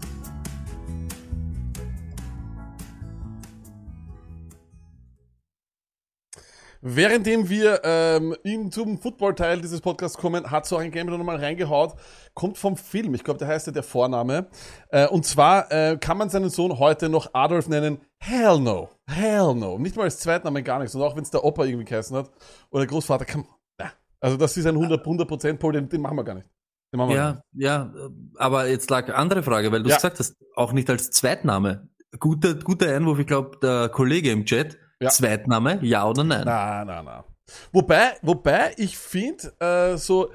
Währenddem 6.87 7.49
wir 7.49 7.81
ähm, 7.83 8.37
in, 8.43 8.71
zum 8.71 8.99
Football-Teil 8.99 9.63
dieses 9.63 9.81
Podcasts 9.81 10.19
kommen, 10.19 10.51
hat 10.51 10.67
so 10.67 10.77
ein 10.77 10.91
Game 10.91 11.07
nochmal 11.07 11.37
reingehaut, 11.37 11.95
kommt 12.35 12.59
vom 12.59 12.77
Film, 12.77 13.15
ich 13.15 13.25
glaube, 13.25 13.39
der 13.39 13.49
heißt 13.49 13.67
ja 13.67 13.73
der 13.73 13.83
Vorname. 13.83 14.49
Äh, 14.91 15.09
und 15.09 15.25
zwar 15.25 15.73
äh, 15.73 15.97
kann 15.97 16.19
man 16.19 16.29
seinen 16.29 16.51
Sohn 16.51 16.79
heute 16.79 17.09
noch 17.09 17.33
Adolf 17.33 17.71
nennen. 17.71 18.03
Hell 18.19 18.61
no. 18.61 18.91
Hell 19.07 19.55
no. 19.55 19.79
Nicht 19.79 19.97
mal 19.97 20.03
als 20.03 20.19
Zweitname, 20.19 20.63
gar 20.63 20.79
nichts. 20.79 20.95
Und 20.95 21.01
auch 21.01 21.17
wenn 21.17 21.23
es 21.23 21.31
der 21.31 21.43
Opa 21.43 21.65
irgendwie 21.65 21.87
geheißen 21.87 22.15
hat 22.19 22.31
oder 22.71 22.83
der 22.83 22.91
Großvater, 22.91 23.25
kann 23.25 23.47
ja. 23.81 23.91
Also 24.21 24.37
das 24.37 24.55
ist 24.55 24.67
ein 24.67 24.77
100%, 24.77 25.01
100 25.01 25.59
Pol, 25.59 25.73
den, 25.73 25.89
den 25.89 26.03
machen 26.03 26.19
wir 26.19 26.25
gar 26.25 26.35
nicht. 26.35 26.51
ja, 26.93 27.41
ja, 27.55 27.95
aber 28.37 28.69
jetzt 28.69 28.91
lag 28.91 29.09
andere 29.09 29.43
Frage, 29.43 29.73
weil 29.73 29.83
du 29.83 29.89
ja. 29.89 29.97
gesagt 29.97 30.19
hast, 30.19 30.37
auch 30.55 30.75
nicht 30.75 30.91
als 30.91 31.11
Zweitname. 31.13 31.89
Guter, 32.21 32.57
guter 32.57 32.95
Einwurf, 32.95 33.19
ich 33.21 33.27
glaube, 33.27 33.57
der 33.63 33.89
Kollege 33.89 34.31
im 34.31 34.45
Chat 34.45 34.77
ja. 35.01 35.09
Zweitname, 35.11 35.79
ja 35.83 36.07
oder 36.07 36.25
nein? 36.25 36.45
Nein, 36.45 36.87
nein, 36.87 37.05
nein. 37.05 37.25
Wobei, 37.73 38.17
wobei 38.23 38.75
ich 38.77 38.97
finde, 38.97 39.53
äh, 39.61 39.97
so, 39.97 40.33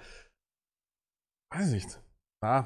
weiß 1.52 1.72
nicht, 1.72 2.00
ah, 2.42 2.66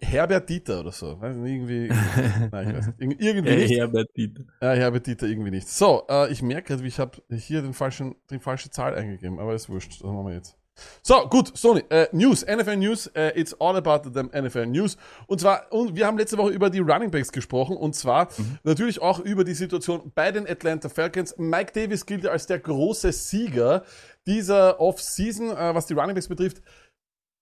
Herbert 0.00 0.48
Dieter 0.48 0.80
oder 0.80 0.92
so. 0.92 1.20
Weiß 1.20 1.36
nicht, 1.36 1.52
irgendwie, 1.52 1.88
nein, 2.52 2.68
ich 2.68 2.76
weiß 2.76 2.86
nicht. 2.98 3.20
Irgendwie 3.20 3.56
nicht. 3.56 3.70
Herbert 3.70 4.08
Dieter. 4.16 4.44
Ja, 4.60 4.72
Herbert 4.72 5.06
Dieter 5.06 5.26
irgendwie 5.26 5.50
nicht. 5.50 5.68
So, 5.68 6.04
äh, 6.08 6.30
ich 6.30 6.42
merke 6.42 6.74
gerade, 6.74 6.86
ich 6.86 6.98
habe 6.98 7.22
hier 7.30 7.62
den 7.62 7.72
falschen, 7.72 8.16
die 8.30 8.38
falsche 8.38 8.70
Zahl 8.70 8.94
eingegeben, 8.94 9.38
aber 9.38 9.54
ist 9.54 9.68
wurscht. 9.68 9.92
Das 9.92 10.02
machen 10.02 10.26
wir 10.26 10.34
jetzt. 10.34 10.57
So, 11.02 11.28
gut, 11.28 11.56
Sony, 11.56 11.84
äh, 11.90 12.08
News, 12.12 12.44
NFL 12.44 12.76
News, 12.76 13.06
äh, 13.08 13.32
it's 13.38 13.54
all 13.60 13.76
about 13.76 14.08
the 14.08 14.22
NFL 14.22 14.66
News. 14.66 14.96
Und 15.26 15.40
zwar, 15.40 15.72
und 15.72 15.96
wir 15.96 16.06
haben 16.06 16.18
letzte 16.18 16.38
Woche 16.38 16.50
über 16.50 16.70
die 16.70 16.80
Running 16.80 17.10
Backs 17.10 17.32
gesprochen 17.32 17.76
und 17.76 17.94
zwar 17.94 18.28
mhm. 18.36 18.58
natürlich 18.62 19.00
auch 19.00 19.20
über 19.20 19.44
die 19.44 19.54
Situation 19.54 20.12
bei 20.14 20.32
den 20.32 20.48
Atlanta 20.48 20.88
Falcons. 20.88 21.34
Mike 21.38 21.72
Davis 21.72 22.06
gilt 22.06 22.24
ja 22.24 22.30
als 22.30 22.46
der 22.46 22.58
große 22.58 23.12
Sieger 23.12 23.84
dieser 24.26 24.80
Off-Season, 24.80 25.50
äh, 25.50 25.74
was 25.74 25.86
die 25.86 25.94
Running 25.94 26.14
Backs 26.14 26.28
betrifft. 26.28 26.62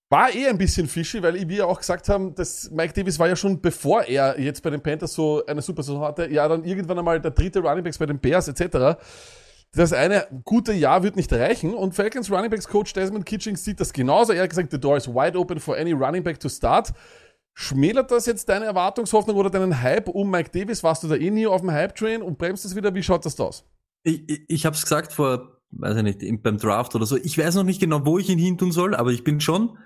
War 0.08 0.32
eh 0.32 0.46
ein 0.46 0.56
bisschen 0.56 0.86
fishy, 0.86 1.20
weil 1.20 1.48
wir 1.48 1.66
auch 1.66 1.80
gesagt 1.80 2.08
haben, 2.08 2.34
dass 2.36 2.70
Mike 2.70 2.92
Davis 2.94 3.18
war 3.18 3.26
ja 3.26 3.34
schon 3.34 3.60
bevor 3.60 4.04
er 4.04 4.38
jetzt 4.38 4.62
bei 4.62 4.70
den 4.70 4.80
Panthers 4.80 5.12
so 5.12 5.44
eine 5.46 5.62
super 5.62 5.82
Saison 5.82 6.02
hatte, 6.02 6.30
ja 6.30 6.46
dann 6.46 6.62
irgendwann 6.62 6.98
einmal 6.98 7.20
der 7.20 7.32
dritte 7.32 7.58
Running 7.58 7.82
Backs 7.82 7.98
bei 7.98 8.06
den 8.06 8.20
Bears 8.20 8.46
etc 8.46 8.96
das 9.76 9.92
eine 9.92 10.26
gute 10.45 10.73
Jahr 10.73 11.02
wird 11.02 11.16
nicht 11.16 11.33
reichen 11.33 11.75
und 11.75 11.95
Falcons 11.95 12.30
Running 12.30 12.50
Backs 12.50 12.66
Coach 12.68 12.92
Desmond 12.92 13.26
Kitchings 13.26 13.64
sieht 13.64 13.80
das 13.80 13.92
genauso. 13.92 14.33
Er 14.33 14.42
hat 14.42 14.50
gesagt, 14.50 14.71
the 14.73 14.80
door 14.80 14.97
is 14.97 15.09
wide 15.09 15.38
open 15.38 15.61
for 15.61 15.76
any 15.76 15.92
running 15.92 16.23
back 16.23 16.40
to 16.40 16.49
start. 16.49 16.92
Schmälert 17.54 18.11
das 18.11 18.26
jetzt 18.26 18.49
deine 18.49 18.66
Erwartungshoffnung 18.66 19.37
oder 19.37 19.50
deinen 19.50 19.80
Hype 19.80 20.09
um 20.09 20.30
Mike 20.30 20.50
Davis? 20.52 20.83
Warst 20.83 21.02
du 21.02 21.09
da 21.09 21.14
eh 21.14 21.30
nie 21.30 21.47
auf 21.47 21.62
dem 21.62 21.71
Hype-Train 21.71 22.23
und 22.23 22.38
bremst 22.38 22.64
es 22.64 22.76
wieder? 22.76 22.95
Wie 22.95 23.02
schaut 23.02 23.25
das 23.25 23.37
da 23.37 23.45
aus? 23.45 23.64
Ich, 24.02 24.28
ich, 24.28 24.45
ich 24.49 24.66
habe 24.66 24.76
es 24.76 24.83
gesagt 24.83 25.12
vor, 25.12 25.59
weiß 25.71 25.97
ich 25.97 26.02
nicht, 26.02 26.42
beim 26.42 26.59
Draft 26.59 26.95
oder 26.95 27.06
so. 27.06 27.16
Ich 27.16 27.38
weiß 27.38 27.54
noch 27.54 27.64
nicht 27.64 27.80
genau, 27.80 28.04
wo 28.04 28.18
ich 28.18 28.28
ihn 28.28 28.38
hin 28.38 28.59
tun 28.59 28.73
soll, 28.73 28.95
aber 28.95 29.11
ich 29.11 29.25
bin 29.25 29.40
schon, 29.40 29.78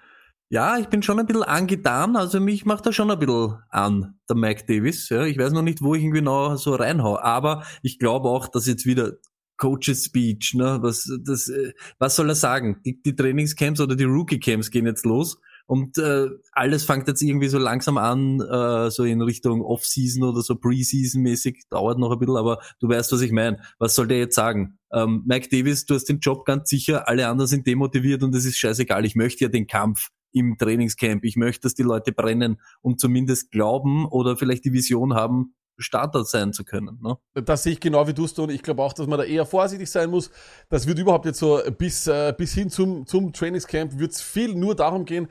ja, 0.49 0.79
ich 0.79 0.89
bin 0.89 1.05
schon 1.05 1.21
ein 1.21 1.27
bisschen 1.27 1.45
angetan. 1.45 2.17
Also 2.17 2.41
mich 2.41 2.65
macht 2.65 2.87
er 2.87 2.93
schon 2.93 3.11
ein 3.11 3.19
bisschen 3.21 3.55
an, 3.69 4.19
der 4.29 4.37
Mike 4.37 4.65
Davis. 4.67 5.09
Ja, 5.09 5.25
ich 5.25 5.39
weiß 5.39 5.53
noch 5.53 5.63
nicht, 5.63 5.81
wo 5.81 5.95
ich 5.95 6.03
ihn 6.03 6.11
genau 6.11 6.57
so 6.57 6.75
reinhau. 6.75 7.21
Aber 7.21 7.65
ich 7.83 8.01
glaube 8.01 8.29
auch, 8.29 8.49
dass 8.49 8.67
jetzt 8.67 8.85
wieder 8.85 9.13
Coaches 9.61 10.07
Speech, 10.07 10.55
ne? 10.55 10.79
Was, 10.81 11.11
das, 11.23 11.49
äh, 11.49 11.73
was 11.99 12.17
soll 12.17 12.31
er 12.31 12.35
sagen? 12.35 12.81
Die, 12.85 13.01
die 13.01 13.15
Trainingscamps 13.15 13.81
oder 13.81 13.95
die 13.95 14.05
Rookie-Camps 14.05 14.71
gehen 14.71 14.87
jetzt 14.87 15.05
los 15.05 15.39
und 15.67 15.99
äh, 15.99 16.29
alles 16.51 16.83
fängt 16.83 17.07
jetzt 17.07 17.23
irgendwie 17.23 17.47
so 17.47 17.59
langsam 17.59 17.99
an, 17.99 18.41
äh, 18.41 18.91
so 18.91 19.05
in 19.05 19.21
Richtung 19.23 19.63
Off-Season 19.63 20.25
oder 20.25 20.41
so 20.41 20.55
Preseason-mäßig, 20.55 21.69
dauert 21.71 21.99
noch 21.99 22.11
ein 22.11 22.19
bisschen, 22.19 22.39
aber 22.39 22.59
du 22.81 22.89
weißt, 22.89 23.13
was 23.13 23.21
ich 23.21 23.31
meine. 23.31 23.61
Was 23.79 23.95
soll 23.95 24.09
der 24.09 24.19
jetzt 24.19 24.35
sagen? 24.35 24.79
Ähm, 24.93 25.23
Mike 25.27 25.49
Davis, 25.49 25.85
du 25.85 25.95
hast 25.95 26.07
den 26.07 26.19
Job 26.19 26.45
ganz 26.45 26.71
sicher, 26.71 27.07
alle 27.07 27.29
anderen 27.29 27.47
sind 27.47 27.69
demotiviert 27.69 28.25
und 28.25 28.35
es 28.35 28.47
ist 28.47 28.59
scheißegal. 28.59 29.05
Ich 29.05 29.15
möchte 29.15 29.45
ja 29.45 29.49
den 29.49 29.69
Kampf 29.69 30.09
im 30.33 30.57
Trainingscamp. 30.59 31.25
Ich 31.25 31.37
möchte, 31.37 31.63
dass 31.63 31.75
die 31.75 31.85
Leute 31.85 32.11
brennen 32.13 32.61
und 32.81 32.99
zumindest 32.99 33.53
glauben 33.53 34.07
oder 34.07 34.37
vielleicht 34.37 34.65
die 34.65 34.73
Vision 34.73 35.15
haben, 35.15 35.55
Starter 35.81 36.25
sein 36.25 36.53
zu 36.53 36.65
können. 36.65 36.99
Ne? 37.03 37.17
Das 37.45 37.63
sehe 37.63 37.73
ich 37.73 37.81
genau 37.81 38.07
wie 38.07 38.15
du 38.15 38.25
es 38.25 38.39
und 38.39 38.51
ich 38.51 38.63
glaube 38.63 38.83
auch, 38.83 38.93
dass 38.93 39.07
man 39.07 39.19
da 39.19 39.25
eher 39.25 39.47
vorsichtig 39.47 39.91
sein 39.91 40.11
muss. 40.11 40.31
Das 40.69 40.87
wird 40.87 40.99
überhaupt 40.99 41.27
jetzt 41.27 41.39
so 41.39 41.61
bis, 41.79 42.07
äh, 42.07 42.35
bis 42.37 42.55
hin 42.55 42.71
zum, 42.71 43.07
zum 43.07 43.33
Trainingscamp 43.33 43.99
wird 43.99 44.13
es 44.13 44.21
viel 44.21 44.55
nur 44.55 44.75
darum 44.75 45.05
gehen, 45.05 45.29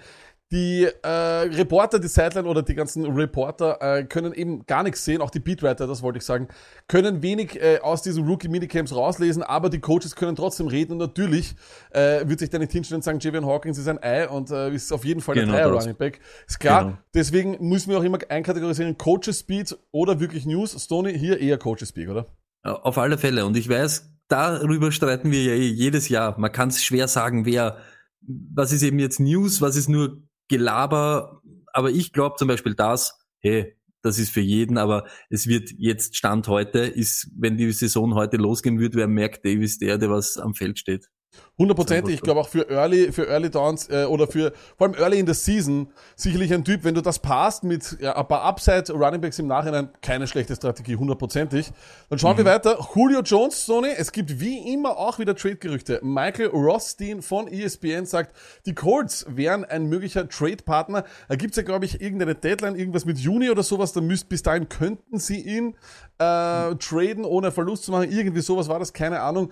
die 0.51 0.87
äh, 1.03 1.07
Reporter, 1.07 1.99
die 1.99 2.07
Sideline 2.07 2.47
oder 2.47 2.63
die 2.63 2.73
ganzen 2.73 3.05
Reporter 3.05 3.77
äh, 3.81 4.03
können 4.05 4.33
eben 4.33 4.65
gar 4.65 4.81
nichts 4.81 5.05
sehen, 5.05 5.21
auch 5.21 5.29
die 5.29 5.39
Beatwriter, 5.39 5.85
das 5.85 6.01
wollte 6.01 6.17
ich 6.17 6.25
sagen, 6.25 6.47
können 6.87 7.21
wenig 7.21 7.61
äh, 7.61 7.79
aus 7.81 8.01
diesen 8.01 8.27
Rookie-Minicamps 8.27 8.95
rauslesen, 8.95 9.43
aber 9.43 9.69
die 9.69 9.79
Coaches 9.79 10.15
können 10.15 10.35
trotzdem 10.35 10.67
reden 10.67 10.93
und 10.93 10.97
natürlich 10.97 11.55
äh, 11.91 12.27
wird 12.27 12.39
sich 12.39 12.49
da 12.49 12.57
nicht 12.57 12.71
hinstellen 12.71 12.99
und 12.99 13.03
sagen, 13.03 13.19
Javian 13.19 13.45
Hawkins 13.45 13.77
ist 13.77 13.87
ein 13.87 14.01
Ei 14.01 14.27
und 14.27 14.49
äh, 14.49 14.73
ist 14.73 14.91
auf 14.91 15.05
jeden 15.05 15.21
Fall 15.21 15.35
genau 15.35 15.53
ein 15.53 15.59
Dreier 15.59 15.71
Running 15.71 15.95
Back. 15.95 16.19
Ist 16.47 16.59
klar, 16.59 16.85
genau. 16.85 16.97
deswegen 17.13 17.57
müssen 17.69 17.91
wir 17.91 17.99
auch 17.99 18.03
immer 18.03 18.17
einkategorisieren, 18.27 18.97
Coaches 18.97 19.39
Speed 19.39 19.77
oder 19.91 20.19
wirklich 20.19 20.47
News. 20.47 20.75
Stoney, 20.83 21.17
hier 21.17 21.39
eher 21.39 21.59
Coaches 21.59 21.89
Speed, 21.89 22.09
oder? 22.09 22.25
Auf 22.63 22.97
alle 22.97 23.19
Fälle 23.19 23.45
und 23.45 23.55
ich 23.55 23.69
weiß, 23.69 24.09
darüber 24.27 24.91
streiten 24.91 25.31
wir 25.31 25.43
ja 25.43 25.53
eh 25.53 25.67
jedes 25.67 26.09
Jahr. 26.09 26.39
Man 26.39 26.51
kann 26.51 26.69
es 26.69 26.83
schwer 26.83 27.07
sagen, 27.07 27.45
wer 27.45 27.77
was 28.21 28.71
ist 28.71 28.83
eben 28.83 28.99
jetzt 28.99 29.19
News, 29.19 29.61
was 29.61 29.75
ist 29.75 29.89
nur 29.89 30.21
Gelaber, 30.49 31.41
aber 31.71 31.91
ich 31.91 32.11
glaube 32.11 32.35
zum 32.37 32.49
Beispiel 32.49 32.75
das, 32.75 33.17
hey, 33.39 33.75
das 34.01 34.19
ist 34.19 34.31
für 34.31 34.41
jeden, 34.41 34.77
aber 34.77 35.05
es 35.29 35.47
wird 35.47 35.71
jetzt 35.77 36.15
Stand 36.15 36.47
heute, 36.47 36.79
ist, 36.79 37.29
wenn 37.37 37.57
die 37.57 37.71
Saison 37.71 38.15
heute 38.15 38.37
losgehen 38.37 38.79
wird, 38.79 38.95
wer 38.95 39.07
merkt 39.07 39.45
Davis 39.45 39.77
der, 39.77 39.97
der 39.97 40.09
was 40.09 40.37
am 40.37 40.53
Feld 40.53 40.79
steht. 40.79 41.09
Hundertprozentig. 41.57 42.15
Ich 42.15 42.21
glaube 42.21 42.39
auch 42.39 42.47
für 42.47 42.69
Early, 42.69 43.11
für 43.11 43.27
Early 43.27 43.49
Downs 43.49 43.89
äh, 43.89 44.05
oder 44.05 44.27
für 44.27 44.53
vor 44.77 44.87
allem 44.87 44.95
Early 44.95 45.19
in 45.19 45.27
the 45.27 45.33
Season 45.33 45.91
sicherlich 46.15 46.53
ein 46.53 46.63
Typ, 46.63 46.85
wenn 46.85 46.95
du 46.95 47.01
das 47.01 47.19
passt 47.19 47.65
mit 47.65 47.97
ja, 47.99 48.15
ein 48.15 48.27
paar 48.27 48.43
Upside 48.43 48.91
Running 48.93 49.19
Backs 49.19 49.39
im 49.39 49.47
Nachhinein, 49.47 49.89
keine 50.01 50.25
schlechte 50.25 50.55
Strategie, 50.55 50.95
hundertprozentig. 50.95 51.71
Dann 52.09 52.17
schauen 52.17 52.33
mhm. 52.33 52.37
wir 52.39 52.45
weiter. 52.45 52.79
Julio 52.95 53.19
Jones, 53.21 53.65
Sony. 53.65 53.89
Es 53.89 54.13
gibt 54.13 54.39
wie 54.39 54.73
immer 54.73 54.97
auch 54.97 55.19
wieder 55.19 55.35
Trade-Gerüchte. 55.35 55.99
Michael 56.01 56.47
Rothstein 56.47 57.21
von 57.21 57.49
ESPN 57.49 58.05
sagt, 58.05 58.33
die 58.65 58.73
Colts 58.73 59.25
wären 59.27 59.65
ein 59.65 59.87
möglicher 59.87 60.29
Trade-Partner. 60.29 61.03
Da 61.27 61.35
gibt's 61.35 61.57
ja, 61.57 61.63
glaube 61.63 61.83
ich, 61.83 61.99
irgendeine 61.99 62.35
Deadline, 62.35 62.77
irgendwas 62.77 63.03
mit 63.03 63.17
Juni 63.19 63.49
oder 63.49 63.63
sowas. 63.63 63.91
Da 63.91 63.99
müsst 63.99 64.29
bis 64.29 64.43
dahin 64.43 64.69
könnten 64.69 65.19
sie 65.19 65.41
ihn 65.41 65.75
äh, 66.19 66.75
traden, 66.75 67.25
ohne 67.25 67.51
Verlust 67.51 67.83
zu 67.83 67.91
machen. 67.91 68.09
Irgendwie 68.11 68.41
sowas 68.41 68.69
war 68.69 68.79
das, 68.79 68.93
keine 68.93 69.19
Ahnung. 69.19 69.51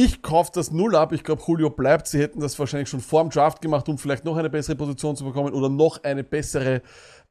Ich 0.00 0.22
kaufe 0.22 0.52
das 0.54 0.70
null 0.70 0.94
ab. 0.94 1.12
Ich 1.12 1.24
glaube, 1.24 1.42
Julio 1.44 1.70
bleibt. 1.70 2.06
Sie 2.06 2.20
hätten 2.20 2.38
das 2.38 2.56
wahrscheinlich 2.56 2.88
schon 2.88 3.00
vor 3.00 3.20
dem 3.20 3.30
Draft 3.30 3.60
gemacht, 3.60 3.88
um 3.88 3.98
vielleicht 3.98 4.24
noch 4.24 4.36
eine 4.36 4.48
bessere 4.48 4.76
Position 4.76 5.16
zu 5.16 5.24
bekommen 5.24 5.52
oder 5.52 5.68
noch 5.68 6.04
eine 6.04 6.22
bessere 6.22 6.82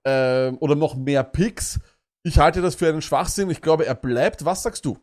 äh, 0.03 0.49
oder 0.59 0.75
noch 0.75 0.97
mehr 0.97 1.23
Picks. 1.23 1.79
Ich 2.23 2.39
halte 2.39 2.61
das 2.61 2.75
für 2.75 2.89
einen 2.89 3.01
Schwachsinn. 3.01 3.49
Ich 3.49 3.61
glaube, 3.61 3.85
er 3.85 3.95
bleibt. 3.95 4.43
Was 4.43 4.63
sagst 4.63 4.83
du? 4.83 4.97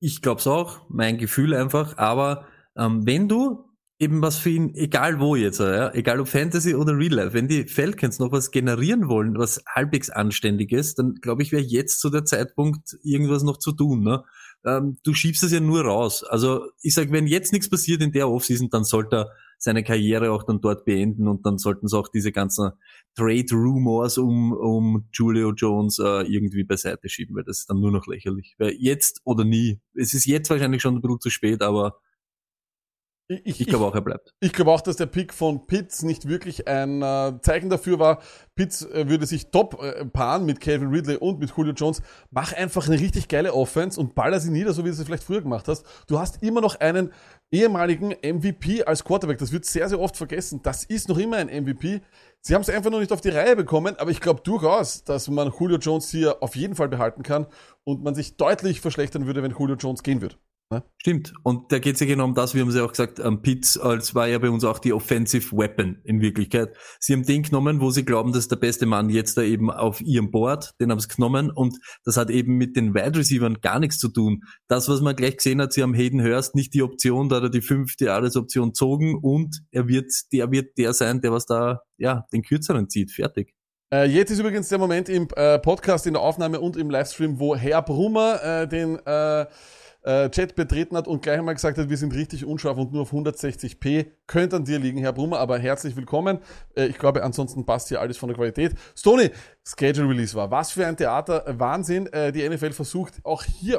Ich 0.00 0.22
glaube 0.22 0.40
es 0.40 0.48
auch. 0.48 0.80
Mein 0.88 1.18
Gefühl 1.18 1.54
einfach. 1.54 1.98
Aber 1.98 2.48
ähm, 2.76 3.06
wenn 3.06 3.28
du 3.28 3.68
eben 4.00 4.20
was 4.20 4.36
für 4.36 4.50
ihn, 4.50 4.74
egal 4.74 5.20
wo 5.20 5.36
jetzt, 5.36 5.60
ja, 5.60 5.94
egal 5.94 6.18
ob 6.18 6.26
Fantasy 6.26 6.74
oder 6.74 6.98
Real 6.98 7.14
Life, 7.14 7.32
wenn 7.32 7.46
die 7.46 7.68
Falcons 7.68 8.18
noch 8.18 8.32
was 8.32 8.50
generieren 8.50 9.06
wollen, 9.08 9.38
was 9.38 9.62
halbwegs 9.72 10.10
anständiges, 10.10 10.96
dann 10.96 11.14
glaube 11.14 11.44
ich, 11.44 11.52
wäre 11.52 11.62
jetzt 11.62 12.00
so 12.00 12.10
der 12.10 12.24
Zeitpunkt, 12.24 12.96
irgendwas 13.04 13.44
noch 13.44 13.58
zu 13.58 13.70
tun. 13.70 14.02
Ne? 14.02 14.24
Ähm, 14.64 14.98
du 15.04 15.14
schiebst 15.14 15.42
es 15.42 15.52
ja 15.52 15.60
nur 15.60 15.82
raus. 15.82 16.24
Also 16.24 16.68
ich 16.80 16.94
sage, 16.94 17.12
wenn 17.12 17.26
jetzt 17.26 17.52
nichts 17.52 17.68
passiert 17.68 18.02
in 18.02 18.12
der 18.12 18.28
Offseason, 18.28 18.70
dann 18.70 18.84
sollte 18.84 19.16
er 19.16 19.30
seine 19.58 19.82
Karriere 19.82 20.30
auch 20.30 20.42
dann 20.42 20.60
dort 20.60 20.84
beenden 20.84 21.28
und 21.28 21.46
dann 21.46 21.58
sollten 21.58 21.88
sie 21.88 21.96
auch 21.96 22.08
diese 22.08 22.32
ganzen 22.32 22.72
Trade 23.14 23.46
Rumors 23.52 24.18
um, 24.18 24.52
um 24.52 25.08
Julio 25.12 25.52
Jones 25.52 25.98
äh, 25.98 26.22
irgendwie 26.22 26.64
beiseite 26.64 27.08
schieben, 27.08 27.36
weil 27.36 27.44
das 27.44 27.60
ist 27.60 27.70
dann 27.70 27.80
nur 27.80 27.90
noch 27.90 28.06
lächerlich. 28.06 28.54
Weil 28.58 28.74
jetzt 28.78 29.20
oder 29.24 29.44
nie. 29.44 29.80
Es 29.94 30.14
ist 30.14 30.26
jetzt 30.26 30.50
wahrscheinlich 30.50 30.82
schon 30.82 30.96
ein 30.96 31.00
bisschen 31.00 31.20
zu 31.20 31.30
spät, 31.30 31.62
aber 31.62 31.98
Ich, 33.26 33.58
ich 33.62 33.66
glaube 33.66 33.86
auch, 33.86 33.94
er 33.94 34.02
bleibt. 34.02 34.34
Ich 34.40 34.52
glaube 34.52 34.70
auch, 34.70 34.82
dass 34.82 34.96
der 34.96 35.06
Pick 35.06 35.32
von 35.32 35.66
Pitts 35.66 36.02
nicht 36.02 36.28
wirklich 36.28 36.68
ein 36.68 37.00
äh, 37.00 37.32
Zeichen 37.40 37.70
dafür 37.70 37.98
war. 37.98 38.20
Pitts 38.54 38.84
äh, 38.84 39.08
würde 39.08 39.24
sich 39.24 39.50
top 39.50 39.82
äh, 39.82 40.04
paaren 40.04 40.44
mit 40.44 40.60
Calvin 40.60 40.88
Ridley 40.88 41.16
und 41.16 41.38
mit 41.40 41.50
Julio 41.56 41.72
Jones. 41.72 42.02
Mach 42.30 42.52
einfach 42.52 42.86
eine 42.86 43.00
richtig 43.00 43.28
geile 43.28 43.54
Offense 43.54 43.98
und 43.98 44.14
baller 44.14 44.40
sie 44.40 44.50
nieder, 44.50 44.74
so 44.74 44.84
wie 44.84 44.88
du 44.88 44.94
es 44.94 45.02
vielleicht 45.02 45.24
früher 45.24 45.40
gemacht 45.40 45.68
hast. 45.68 45.86
Du 46.06 46.18
hast 46.18 46.42
immer 46.42 46.60
noch 46.60 46.78
einen 46.80 47.14
ehemaligen 47.50 48.10
MVP 48.10 48.84
als 48.84 49.04
Quarterback. 49.04 49.38
Das 49.38 49.52
wird 49.52 49.64
sehr, 49.64 49.88
sehr 49.88 50.00
oft 50.00 50.18
vergessen. 50.18 50.60
Das 50.62 50.84
ist 50.84 51.08
noch 51.08 51.16
immer 51.16 51.38
ein 51.38 51.46
MVP. 51.48 52.02
Sie 52.42 52.54
haben 52.54 52.60
es 52.60 52.68
einfach 52.68 52.90
noch 52.90 53.00
nicht 53.00 53.12
auf 53.12 53.22
die 53.22 53.30
Reihe 53.30 53.56
bekommen, 53.56 53.96
aber 53.98 54.10
ich 54.10 54.20
glaube 54.20 54.42
durchaus, 54.42 55.02
dass 55.02 55.28
man 55.28 55.50
Julio 55.58 55.78
Jones 55.78 56.10
hier 56.10 56.42
auf 56.42 56.56
jeden 56.56 56.74
Fall 56.74 56.90
behalten 56.90 57.22
kann 57.22 57.46
und 57.84 58.02
man 58.02 58.14
sich 58.14 58.36
deutlich 58.36 58.82
verschlechtern 58.82 59.24
würde, 59.24 59.42
wenn 59.42 59.52
Julio 59.52 59.76
Jones 59.76 60.02
gehen 60.02 60.20
würde. 60.20 60.36
Ne? 60.74 60.82
Stimmt. 60.96 61.32
Und 61.44 61.70
da 61.70 61.78
geht 61.78 61.94
es 61.94 62.00
ja 62.00 62.06
genau 62.06 62.24
um 62.24 62.34
das, 62.34 62.54
wir 62.54 62.62
haben 62.62 62.68
es 62.68 62.74
ja 62.74 62.84
auch 62.84 62.90
gesagt, 62.90 63.20
ähm, 63.20 63.42
Pitts 63.42 63.78
als 63.78 64.14
war 64.14 64.26
ja 64.26 64.38
bei 64.38 64.50
uns 64.50 64.64
auch 64.64 64.80
die 64.80 64.92
Offensive 64.92 65.56
Weapon 65.56 66.00
in 66.02 66.20
Wirklichkeit. 66.20 66.76
Sie 66.98 67.12
haben 67.12 67.24
den 67.24 67.44
genommen, 67.44 67.80
wo 67.80 67.90
sie 67.90 68.04
glauben, 68.04 68.32
das 68.32 68.40
ist 68.40 68.50
der 68.50 68.56
beste 68.56 68.84
Mann 68.86 69.08
jetzt 69.08 69.36
da 69.36 69.42
eben 69.42 69.70
auf 69.70 70.00
ihrem 70.00 70.32
Board, 70.32 70.72
den 70.80 70.90
haben 70.90 70.98
sie 70.98 71.06
genommen 71.06 71.50
und 71.50 71.78
das 72.04 72.16
hat 72.16 72.28
eben 72.30 72.56
mit 72.56 72.74
den 72.74 72.92
Wide 72.92 73.16
Receivers 73.16 73.60
gar 73.60 73.78
nichts 73.78 73.98
zu 73.98 74.08
tun. 74.08 74.40
Das, 74.66 74.88
was 74.88 75.00
man 75.00 75.14
gleich 75.14 75.36
gesehen 75.36 75.60
hat, 75.60 75.72
sie 75.72 75.82
haben 75.82 75.94
Hayden 75.94 76.24
Hurst 76.24 76.56
nicht 76.56 76.74
die 76.74 76.82
Option, 76.82 77.28
da 77.28 77.36
hat 77.36 77.44
er 77.44 77.50
die 77.50 77.62
fünfte 77.62 78.06
Jahresoption 78.06 78.74
zogen 78.74 79.14
und 79.14 79.60
er 79.70 79.86
wird, 79.86 80.10
der 80.32 80.50
wird 80.50 80.76
der 80.76 80.92
sein, 80.92 81.20
der 81.20 81.30
was 81.30 81.46
da, 81.46 81.82
ja, 81.98 82.26
den 82.32 82.42
kürzeren 82.42 82.88
zieht. 82.88 83.12
Fertig. 83.12 83.54
Äh, 83.92 84.06
jetzt 84.06 84.32
ist 84.32 84.40
übrigens 84.40 84.68
der 84.68 84.78
Moment 84.78 85.08
im 85.08 85.28
äh, 85.36 85.60
Podcast, 85.60 86.08
in 86.08 86.14
der 86.14 86.22
Aufnahme 86.22 86.58
und 86.58 86.76
im 86.76 86.90
Livestream, 86.90 87.38
wo 87.38 87.54
Herr 87.54 87.80
Brummer 87.82 88.42
äh, 88.42 88.66
den 88.66 88.98
äh, 89.06 89.46
äh, 90.04 90.28
Chat 90.30 90.54
betreten 90.54 90.96
hat 90.96 91.08
und 91.08 91.22
gleich 91.22 91.38
einmal 91.38 91.54
gesagt 91.54 91.78
hat, 91.78 91.88
wir 91.88 91.96
sind 91.96 92.14
richtig 92.14 92.44
unscharf 92.44 92.76
und 92.76 92.92
nur 92.92 93.02
auf 93.02 93.12
160p. 93.12 94.06
Könnte 94.26 94.56
an 94.56 94.64
dir 94.64 94.78
liegen, 94.78 94.98
Herr 94.98 95.12
Brummer, 95.12 95.38
aber 95.38 95.58
herzlich 95.58 95.96
willkommen. 95.96 96.38
Äh, 96.76 96.86
ich 96.86 96.98
glaube, 96.98 97.22
ansonsten 97.22 97.64
passt 97.64 97.88
hier 97.88 98.00
alles 98.00 98.18
von 98.18 98.28
der 98.28 98.36
Qualität. 98.36 98.74
Stony, 98.96 99.30
Schedule 99.64 100.08
Release 100.08 100.34
war. 100.36 100.50
Was 100.50 100.72
für 100.72 100.86
ein 100.86 100.96
Theater, 100.96 101.44
Wahnsinn. 101.58 102.06
Äh, 102.12 102.32
die 102.32 102.46
NFL 102.46 102.72
versucht 102.72 103.14
auch 103.24 103.42
hier, 103.42 103.78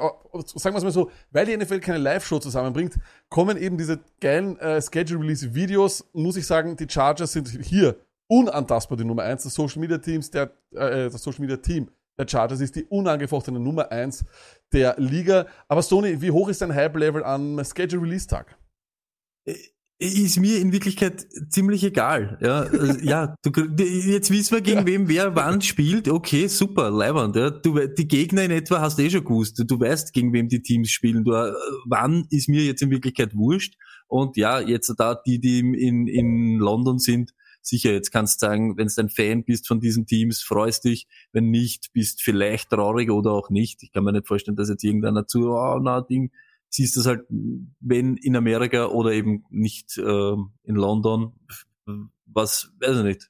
sagen 0.55 0.75
wir 0.75 0.77
es 0.77 0.83
mal 0.83 0.91
so, 0.91 1.11
weil 1.31 1.45
die 1.45 1.55
NFL 1.55 1.79
keine 1.79 1.99
Live-Show 1.99 2.39
zusammenbringt, 2.39 2.95
kommen 3.29 3.57
eben 3.57 3.77
diese 3.77 3.99
geilen 4.19 4.57
äh, 4.57 4.81
Schedule 4.81 5.21
Release 5.21 5.53
Videos. 5.53 6.09
Muss 6.13 6.37
ich 6.37 6.47
sagen, 6.47 6.75
die 6.75 6.87
Chargers 6.89 7.33
sind 7.33 7.47
hier 7.61 7.97
unantastbar 8.27 8.97
die 8.97 9.05
Nummer 9.05 9.23
eins. 9.23 9.43
Das 9.43 9.53
Social 9.53 9.79
Media 9.79 9.99
Teams, 9.99 10.31
der, 10.31 10.51
äh, 10.71 11.09
das 11.09 11.21
Social 11.21 11.41
Media 11.41 11.57
Team 11.57 11.89
der 12.17 12.27
Chargers 12.27 12.61
ist 12.61 12.75
die 12.75 12.85
unangefochtene 12.85 13.59
Nummer 13.59 13.91
eins 13.91 14.25
der 14.71 14.95
Liga. 14.97 15.47
Aber 15.67 15.81
Sony, 15.81 16.21
wie 16.21 16.31
hoch 16.31 16.49
ist 16.49 16.61
dein 16.61 16.73
Hype-Level 16.73 17.23
am 17.23 17.61
Schedule-Release-Tag? 17.63 18.57
Äh, 19.45 19.55
ist 19.97 20.39
mir 20.39 20.59
in 20.59 20.73
Wirklichkeit 20.73 21.25
ziemlich 21.49 21.83
egal. 21.83 22.37
Ja, 22.41 22.63
also, 22.63 22.99
ja 23.01 23.35
du, 23.43 23.49
jetzt 23.77 24.29
wissen 24.29 24.55
wir, 24.55 24.61
gegen 24.61 24.79
ja. 24.79 24.85
wem 24.85 25.07
wer 25.07 25.35
wann 25.35 25.61
spielt. 25.61 26.09
Okay, 26.09 26.47
super, 26.47 26.91
leibend. 26.91 27.35
Ja. 27.35 27.49
Du, 27.49 27.79
die 27.87 28.07
Gegner 28.07 28.43
in 28.43 28.51
etwa 28.51 28.81
hast 28.81 28.99
du 28.99 29.03
eh 29.03 29.09
schon 29.09 29.23
gewusst. 29.23 29.63
Du 29.65 29.79
weißt, 29.79 30.11
gegen 30.13 30.33
wem 30.33 30.49
die 30.49 30.61
Teams 30.61 30.91
spielen. 30.91 31.23
Du, 31.23 31.33
äh, 31.33 31.53
wann 31.85 32.25
ist 32.29 32.49
mir 32.49 32.63
jetzt 32.63 32.81
in 32.81 32.91
Wirklichkeit 32.91 33.35
wurscht. 33.35 33.75
Und 34.07 34.37
ja, 34.37 34.59
jetzt 34.59 34.93
da 34.97 35.15
die, 35.15 35.39
die 35.39 35.59
in, 35.59 36.07
in 36.07 36.57
London 36.57 36.99
sind, 36.99 37.33
sicher, 37.67 37.91
jetzt 37.91 38.11
kannst 38.11 38.41
du 38.41 38.45
sagen, 38.45 38.77
wenn 38.77 38.87
du 38.87 39.01
ein 39.01 39.09
Fan 39.09 39.43
bist 39.43 39.67
von 39.67 39.79
diesen 39.79 40.05
Teams, 40.05 40.41
freust 40.41 40.85
dich, 40.85 41.07
wenn 41.31 41.49
nicht, 41.49 41.91
bist 41.93 42.21
vielleicht 42.21 42.69
traurig 42.69 43.09
oder 43.09 43.31
auch 43.31 43.49
nicht. 43.49 43.83
Ich 43.83 43.91
kann 43.91 44.03
mir 44.03 44.13
nicht 44.13 44.27
vorstellen, 44.27 44.57
dass 44.57 44.69
jetzt 44.69 44.83
irgendeiner 44.83 45.27
zu, 45.27 45.49
oh, 45.49 45.79
na, 45.81 46.01
Ding, 46.01 46.31
siehst 46.69 46.95
du 46.95 46.99
es 47.01 47.05
halt, 47.05 47.25
wenn 47.79 48.17
in 48.17 48.35
Amerika 48.35 48.87
oder 48.87 49.11
eben 49.11 49.45
nicht 49.49 49.97
äh, 49.97 50.01
in 50.63 50.75
London, 50.75 51.33
was, 52.25 52.71
weiß 52.79 52.97
ich 52.97 53.03
nicht, 53.03 53.29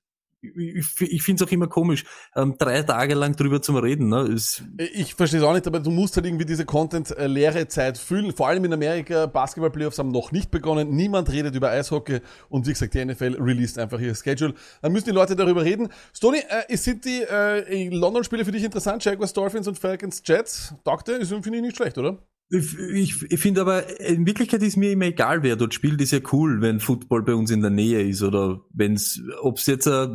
ich, 0.56 1.02
ich 1.02 1.24
finde 1.24 1.44
es 1.44 1.48
auch 1.48 1.52
immer 1.52 1.68
komisch, 1.68 2.06
ähm, 2.36 2.56
drei 2.58 2.84
Tage 2.84 3.14
lang 3.14 3.36
drüber 3.36 3.62
zu 3.62 3.76
reden. 3.78 4.10
Ne? 4.10 4.22
Ist 4.22 4.64
ich 4.78 5.16
verstehe 5.16 5.40
es 5.40 5.46
auch 5.46 5.54
nicht, 5.54 5.68
aber 5.68 5.80
du 5.80 5.92
musst 5.92 6.16
halt 6.16 6.26
irgendwie 6.26 6.46
diese 6.46 6.66
Content-leere 6.66 7.68
Zeit 7.68 7.98
füllen. 7.98 8.34
Vor 8.36 8.48
allem 8.48 8.66
in 8.66 8.74
Amerika, 8.74 9.26
Basketball-Playoffs 9.26 10.00
haben 10.00 10.12
noch 10.12 10.32
nicht 10.32 10.52
begonnen, 10.52 10.96
niemand 10.96 11.32
redet 11.32 11.56
über 11.56 11.70
Eishockey 11.70 12.20
und 12.50 12.68
wie 12.68 12.72
gesagt, 12.72 12.94
die 12.94 13.04
NFL 13.04 13.38
released 13.40 13.80
einfach 13.80 14.00
ihr 14.00 14.16
Schedule. 14.16 14.54
Dann 14.82 14.92
müssen 14.92 15.06
die 15.06 15.12
Leute 15.12 15.36
darüber 15.36 15.64
reden. 15.64 15.90
Stony, 16.14 16.40
äh, 16.68 16.76
sind 16.78 17.06
die 17.06 17.22
äh, 17.22 17.90
London-Spiele 17.90 18.46
für 18.46 18.52
dich 18.52 18.64
interessant? 18.64 19.04
Jaguars, 19.04 19.34
Dolphins 19.34 19.68
und 19.68 19.80
Falcons, 19.80 20.22
Jets? 20.26 20.74
Doktor, 20.84 21.16
finde 21.26 21.58
ich 21.58 21.62
nicht 21.62 21.78
schlecht, 21.78 21.98
oder? 21.98 22.20
Ich, 22.50 22.78
ich, 22.78 23.32
ich 23.32 23.40
finde 23.40 23.62
aber, 23.62 24.00
in 24.00 24.26
Wirklichkeit 24.28 24.62
ist 24.62 24.78
mir 24.78 24.92
immer 24.92 25.06
egal, 25.06 25.42
wer 25.42 25.56
dort 25.56 25.74
spielt. 25.74 26.00
Ist 26.02 26.12
ja 26.12 26.20
cool, 26.32 26.62
wenn 26.62 26.80
Football 26.80 27.24
bei 27.24 27.34
uns 27.34 27.50
in 27.50 27.62
der 27.62 27.72
Nähe 27.72 28.08
ist 28.08 28.22
oder 28.22 28.62
wenn's, 28.72 29.20
ob 29.42 29.58
es 29.58 29.66
jetzt, 29.66 29.88
äh, 29.88 30.08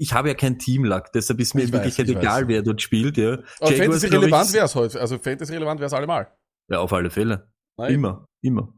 ich 0.00 0.14
habe 0.14 0.28
ja 0.28 0.34
kein 0.34 0.58
Teamlack, 0.58 1.12
deshalb 1.12 1.40
ist 1.40 1.54
mir 1.54 1.60
ich 1.60 1.68
in 1.68 1.74
Wirklichkeit 1.74 2.08
egal, 2.08 2.42
weiß. 2.42 2.48
wer 2.48 2.62
dort 2.62 2.80
spielt. 2.80 3.18
Ja. 3.18 3.38
Aber 3.60 3.72
Fantasy 3.72 4.06
relevant 4.06 4.50
wäre 4.54 4.64
es 4.64 4.74
heute. 4.74 4.98
Also 4.98 5.18
Fantasy 5.18 5.52
relevant 5.52 5.78
wäre 5.78 5.88
es 5.88 5.92
allemal. 5.92 6.32
Ja, 6.70 6.78
auf 6.78 6.90
alle 6.94 7.10
Fälle. 7.10 7.52
Nein. 7.78 7.94
Immer, 7.94 8.26
immer. 8.42 8.72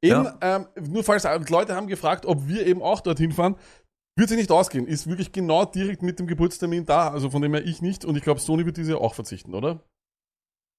Eben, 0.00 0.24
ja. 0.24 0.38
ähm, 0.40 0.66
nur 0.88 1.04
falls 1.04 1.24
Leute 1.50 1.76
haben 1.76 1.88
gefragt, 1.88 2.24
ob 2.24 2.48
wir 2.48 2.66
eben 2.66 2.80
auch 2.80 3.02
dorthin 3.02 3.32
fahren. 3.32 3.56
Wird 4.16 4.30
sich 4.30 4.38
nicht 4.38 4.50
ausgehen. 4.50 4.86
Ist 4.86 5.06
wirklich 5.06 5.32
genau 5.32 5.66
direkt 5.66 6.02
mit 6.02 6.18
dem 6.18 6.26
Geburtstermin 6.26 6.86
da. 6.86 7.10
Also 7.10 7.28
von 7.28 7.42
dem 7.42 7.52
her 7.52 7.64
ich 7.66 7.82
nicht. 7.82 8.06
Und 8.06 8.16
ich 8.16 8.22
glaube, 8.22 8.40
Sony 8.40 8.64
wird 8.64 8.78
diese 8.78 8.98
auch 8.98 9.14
verzichten, 9.14 9.54
oder? 9.54 9.84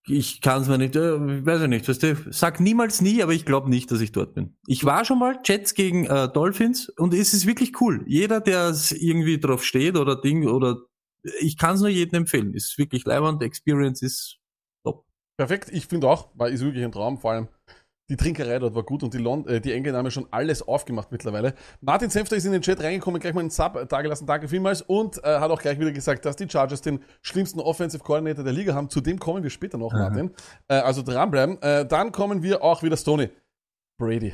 Ich 0.06 0.42
kann 0.42 0.62
es 0.62 0.68
mir 0.68 0.78
nicht, 0.78 0.96
äh, 0.96 1.46
weiß 1.46 1.62
ich 1.62 1.68
nicht, 1.70 1.88
weißt 1.88 2.04
du, 2.04 2.16
sag 2.32 2.60
niemals 2.60 3.02
nie, 3.02 3.24
aber 3.24 3.32
ich 3.34 3.46
glaube 3.46 3.70
nicht, 3.70 3.89
dass 3.89 4.02
ich 4.02 4.12
dort 4.12 4.34
bin. 4.34 4.58
Ich 4.68 4.84
war 4.84 5.06
schon 5.06 5.20
mal 5.20 5.39
Jets 5.46 5.76
gegen 5.76 6.06
äh, 6.06 6.28
Dolphins 6.28 6.89
und 6.89 7.13
es 7.13 7.34
ist 7.34 7.46
wirklich 7.46 7.80
cool. 7.80 8.04
Jeder, 8.06 8.42
der 8.42 8.76
irgendwie 8.92 9.39
drauf 9.39 9.63
steht 9.63 9.98
oder 9.98 10.20
Ding 10.20 10.48
oder 10.48 10.78
ich 11.39 11.58
kann 11.58 11.76
es 11.76 11.82
nur 11.82 11.89
jedem 11.89 12.20
empfehlen. 12.20 12.54
Ist 12.54 12.78
wirklich 12.78 13.06
leibend, 13.06 13.42
Experience 13.44 14.02
ist 14.02 14.39
top. 14.84 15.06
Perfekt, 15.38 15.70
ich 15.72 15.86
finde 15.88 16.10
auch, 16.10 16.38
war 16.38 16.50
ist 16.50 16.62
wirklich 16.62 16.84
ein 16.84 16.92
Traum, 16.92 17.18
vor 17.20 17.32
allem 17.32 17.48
die 18.13 18.17
Trinkerei 18.17 18.60
dort 18.60 18.76
war 18.76 18.84
gut 18.84 19.02
und 19.02 19.12
die, 19.15 19.17
Lond 19.17 19.47
äh, 19.47 19.60
die 19.60 19.73
Engländer 19.73 19.97
haben 19.97 20.06
ja 20.06 20.12
schon 20.12 20.28
alles 20.30 20.62
aufgemacht 20.62 21.12
mittlerweile. 21.12 21.56
Martin 21.82 22.12
Senfter 22.12 22.36
ist 22.36 22.45
in 22.45 22.52
den 22.52 22.62
Chat 22.62 22.80
reingekommen, 22.80 23.19
gleich 23.19 23.34
mal 23.34 23.39
einen 23.39 23.49
Sub 23.49 23.76
äh, 23.76 23.88
dagelassen, 23.88 24.28
danke 24.28 24.47
vielmals 24.47 24.84
und 24.84 25.17
äh, 25.23 25.39
hat 25.39 25.49
auch 25.49 25.60
gleich 25.60 25.80
wieder 25.80 25.91
gesagt, 25.91 26.23
dass 26.23 26.36
die 26.36 26.47
Chargers 26.47 26.82
den 26.82 26.99
schlimmsten 27.23 27.60
Offensive 27.60 28.04
Coordinator 28.04 28.43
der 28.43 28.54
Liga 28.54 28.76
haben. 28.76 28.88
Zu 28.91 29.02
dem 29.02 29.17
kommen 29.17 29.41
wir 29.41 29.49
später 29.49 29.80
noch, 29.80 29.93
Martin. 29.93 30.30
Äh, 30.67 30.76
also 30.76 31.02
dranbleiben. 31.02 31.60
Äh, 31.63 31.88
dann 31.88 32.12
kommen 32.12 32.43
wir 32.43 32.63
auch 32.63 32.84
wieder 32.84 32.97
Stoney. 32.97 33.30
Brady. 33.97 34.34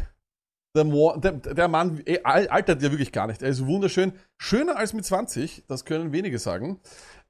Der, 0.76 0.84
der, 0.84 1.32
der 1.32 1.68
Mann 1.70 2.02
ey, 2.06 2.20
altert 2.24 2.82
ja 2.82 2.92
wirklich 2.92 3.14
gar 3.14 3.28
nicht. 3.28 3.42
Er 3.42 3.50
ist 3.50 3.66
wunderschön. 3.66 4.12
Schöner 4.38 4.76
als 4.76 4.92
mit 4.92 5.06
20, 5.06 5.64
das 5.70 5.86
können 5.86 6.12
wenige 6.12 6.38
sagen. 6.38 6.82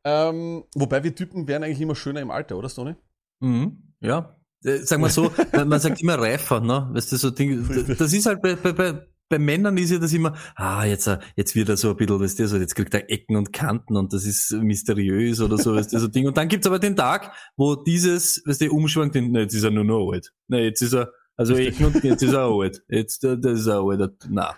Ähm, 0.04 0.64
wobei 0.76 1.04
wir 1.04 1.14
Typen 1.14 1.48
werden 1.48 1.64
eigentlich 1.64 1.82
immer 1.82 1.96
schöner 1.96 2.22
im 2.22 2.32
Alter, 2.32 2.58
oder 2.58 2.70
Stoney? 2.70 2.96
Mhm. 3.40 3.94
Ja, 4.02 4.39
äh, 4.64 4.78
Sagen 4.80 5.02
wir 5.02 5.10
so, 5.10 5.32
man 5.54 5.80
sagt 5.80 6.02
immer 6.02 6.16
reifer, 6.20 6.60
ne? 6.60 6.90
Weißt 6.92 7.12
du, 7.12 7.18
so 7.18 7.30
Ding, 7.30 7.68
das 7.98 8.14
ist 8.14 8.26
halt 8.26 8.42
bei, 8.42 8.56
bei, 8.56 8.74
bei, 8.74 9.08
bei 9.30 9.40
Männern 9.40 9.78
ist 9.78 9.92
ja 9.92 10.00
das 10.00 10.12
immer, 10.14 10.36
ah, 10.56 10.84
jetzt, 10.86 11.08
äh, 11.08 11.20
jetzt 11.36 11.56
wird 11.56 11.70
er 11.70 11.78
so 11.78 11.92
ein 11.92 11.96
bisschen, 11.98 12.20
weißt 12.20 12.40
du, 12.40 12.48
so, 12.48 12.58
jetzt 12.58 12.76
kriegt 12.76 12.94
er 12.94 13.10
Ecken 13.10 13.36
und 13.36 13.54
Kanten 13.54 13.96
und 13.96 14.12
das 14.12 14.26
ist 14.26 14.52
mysteriös 14.52 15.40
oder 15.42 15.58
so, 15.58 15.76
weißt 15.76 15.94
du, 15.94 16.00
so 16.00 16.08
Ding. 16.08 16.28
Und 16.28 16.38
dann 16.38 16.48
gibt's 16.48 16.68
aber 16.68 16.80
den 16.80 16.96
Tag, 16.96 17.32
wo 17.56 17.76
dieses, 17.76 18.42
weißt 18.46 18.62
du, 18.62 18.72
umschwankt, 18.72 19.16
ne, 19.16 19.42
jetzt 19.42 19.54
ist 19.54 19.64
er 19.64 19.72
nur 19.72 19.84
noch 19.84 20.12
alt. 20.12 20.34
Ne, 20.48 20.64
jetzt 20.64 20.82
ist 20.82 20.94
er, 20.94 21.12
also 21.38 21.56
Ecken 21.56 21.86
und 21.86 22.04
jetzt 22.04 22.24
ist 22.24 22.34
er 22.34 22.46
alt. 22.50 22.84
Jetzt, 22.90 23.24
äh, 23.24 23.38
das 23.40 23.60
ist 23.60 23.68
er 23.68 23.82
alt. 23.82 24.14
Na, 24.30 24.56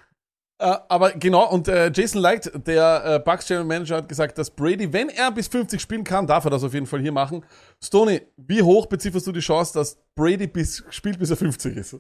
äh, 0.62 0.78
aber 0.90 1.14
genau, 1.14 1.50
und 1.50 1.68
äh, 1.68 1.92
Jason 1.92 2.22
Light, 2.22 2.52
der 2.68 3.04
äh, 3.04 3.20
Bucks 3.20 3.48
General 3.48 3.66
Manager, 3.66 3.98
hat 3.98 4.08
gesagt, 4.08 4.38
dass 4.38 4.52
Brady, 4.52 4.94
wenn 4.94 5.10
er 5.10 5.32
bis 5.32 5.48
50 5.48 5.82
spielen 5.82 6.04
kann, 6.04 6.28
darf 6.28 6.46
er 6.46 6.52
das 6.52 6.64
auf 6.64 6.74
jeden 6.74 6.86
Fall 6.86 7.02
hier 7.02 7.12
machen. 7.12 7.44
Stoney, 7.84 8.22
wie 8.38 8.62
hoch 8.62 8.86
bezifferst 8.86 9.26
du 9.26 9.32
die 9.32 9.40
Chance, 9.40 9.74
dass 9.74 9.98
Brady 10.16 10.46
bis, 10.46 10.84
spielt, 10.92 11.18
bis 11.18 11.32
er 11.32 11.38
50 11.38 11.76
ist? 11.76 12.00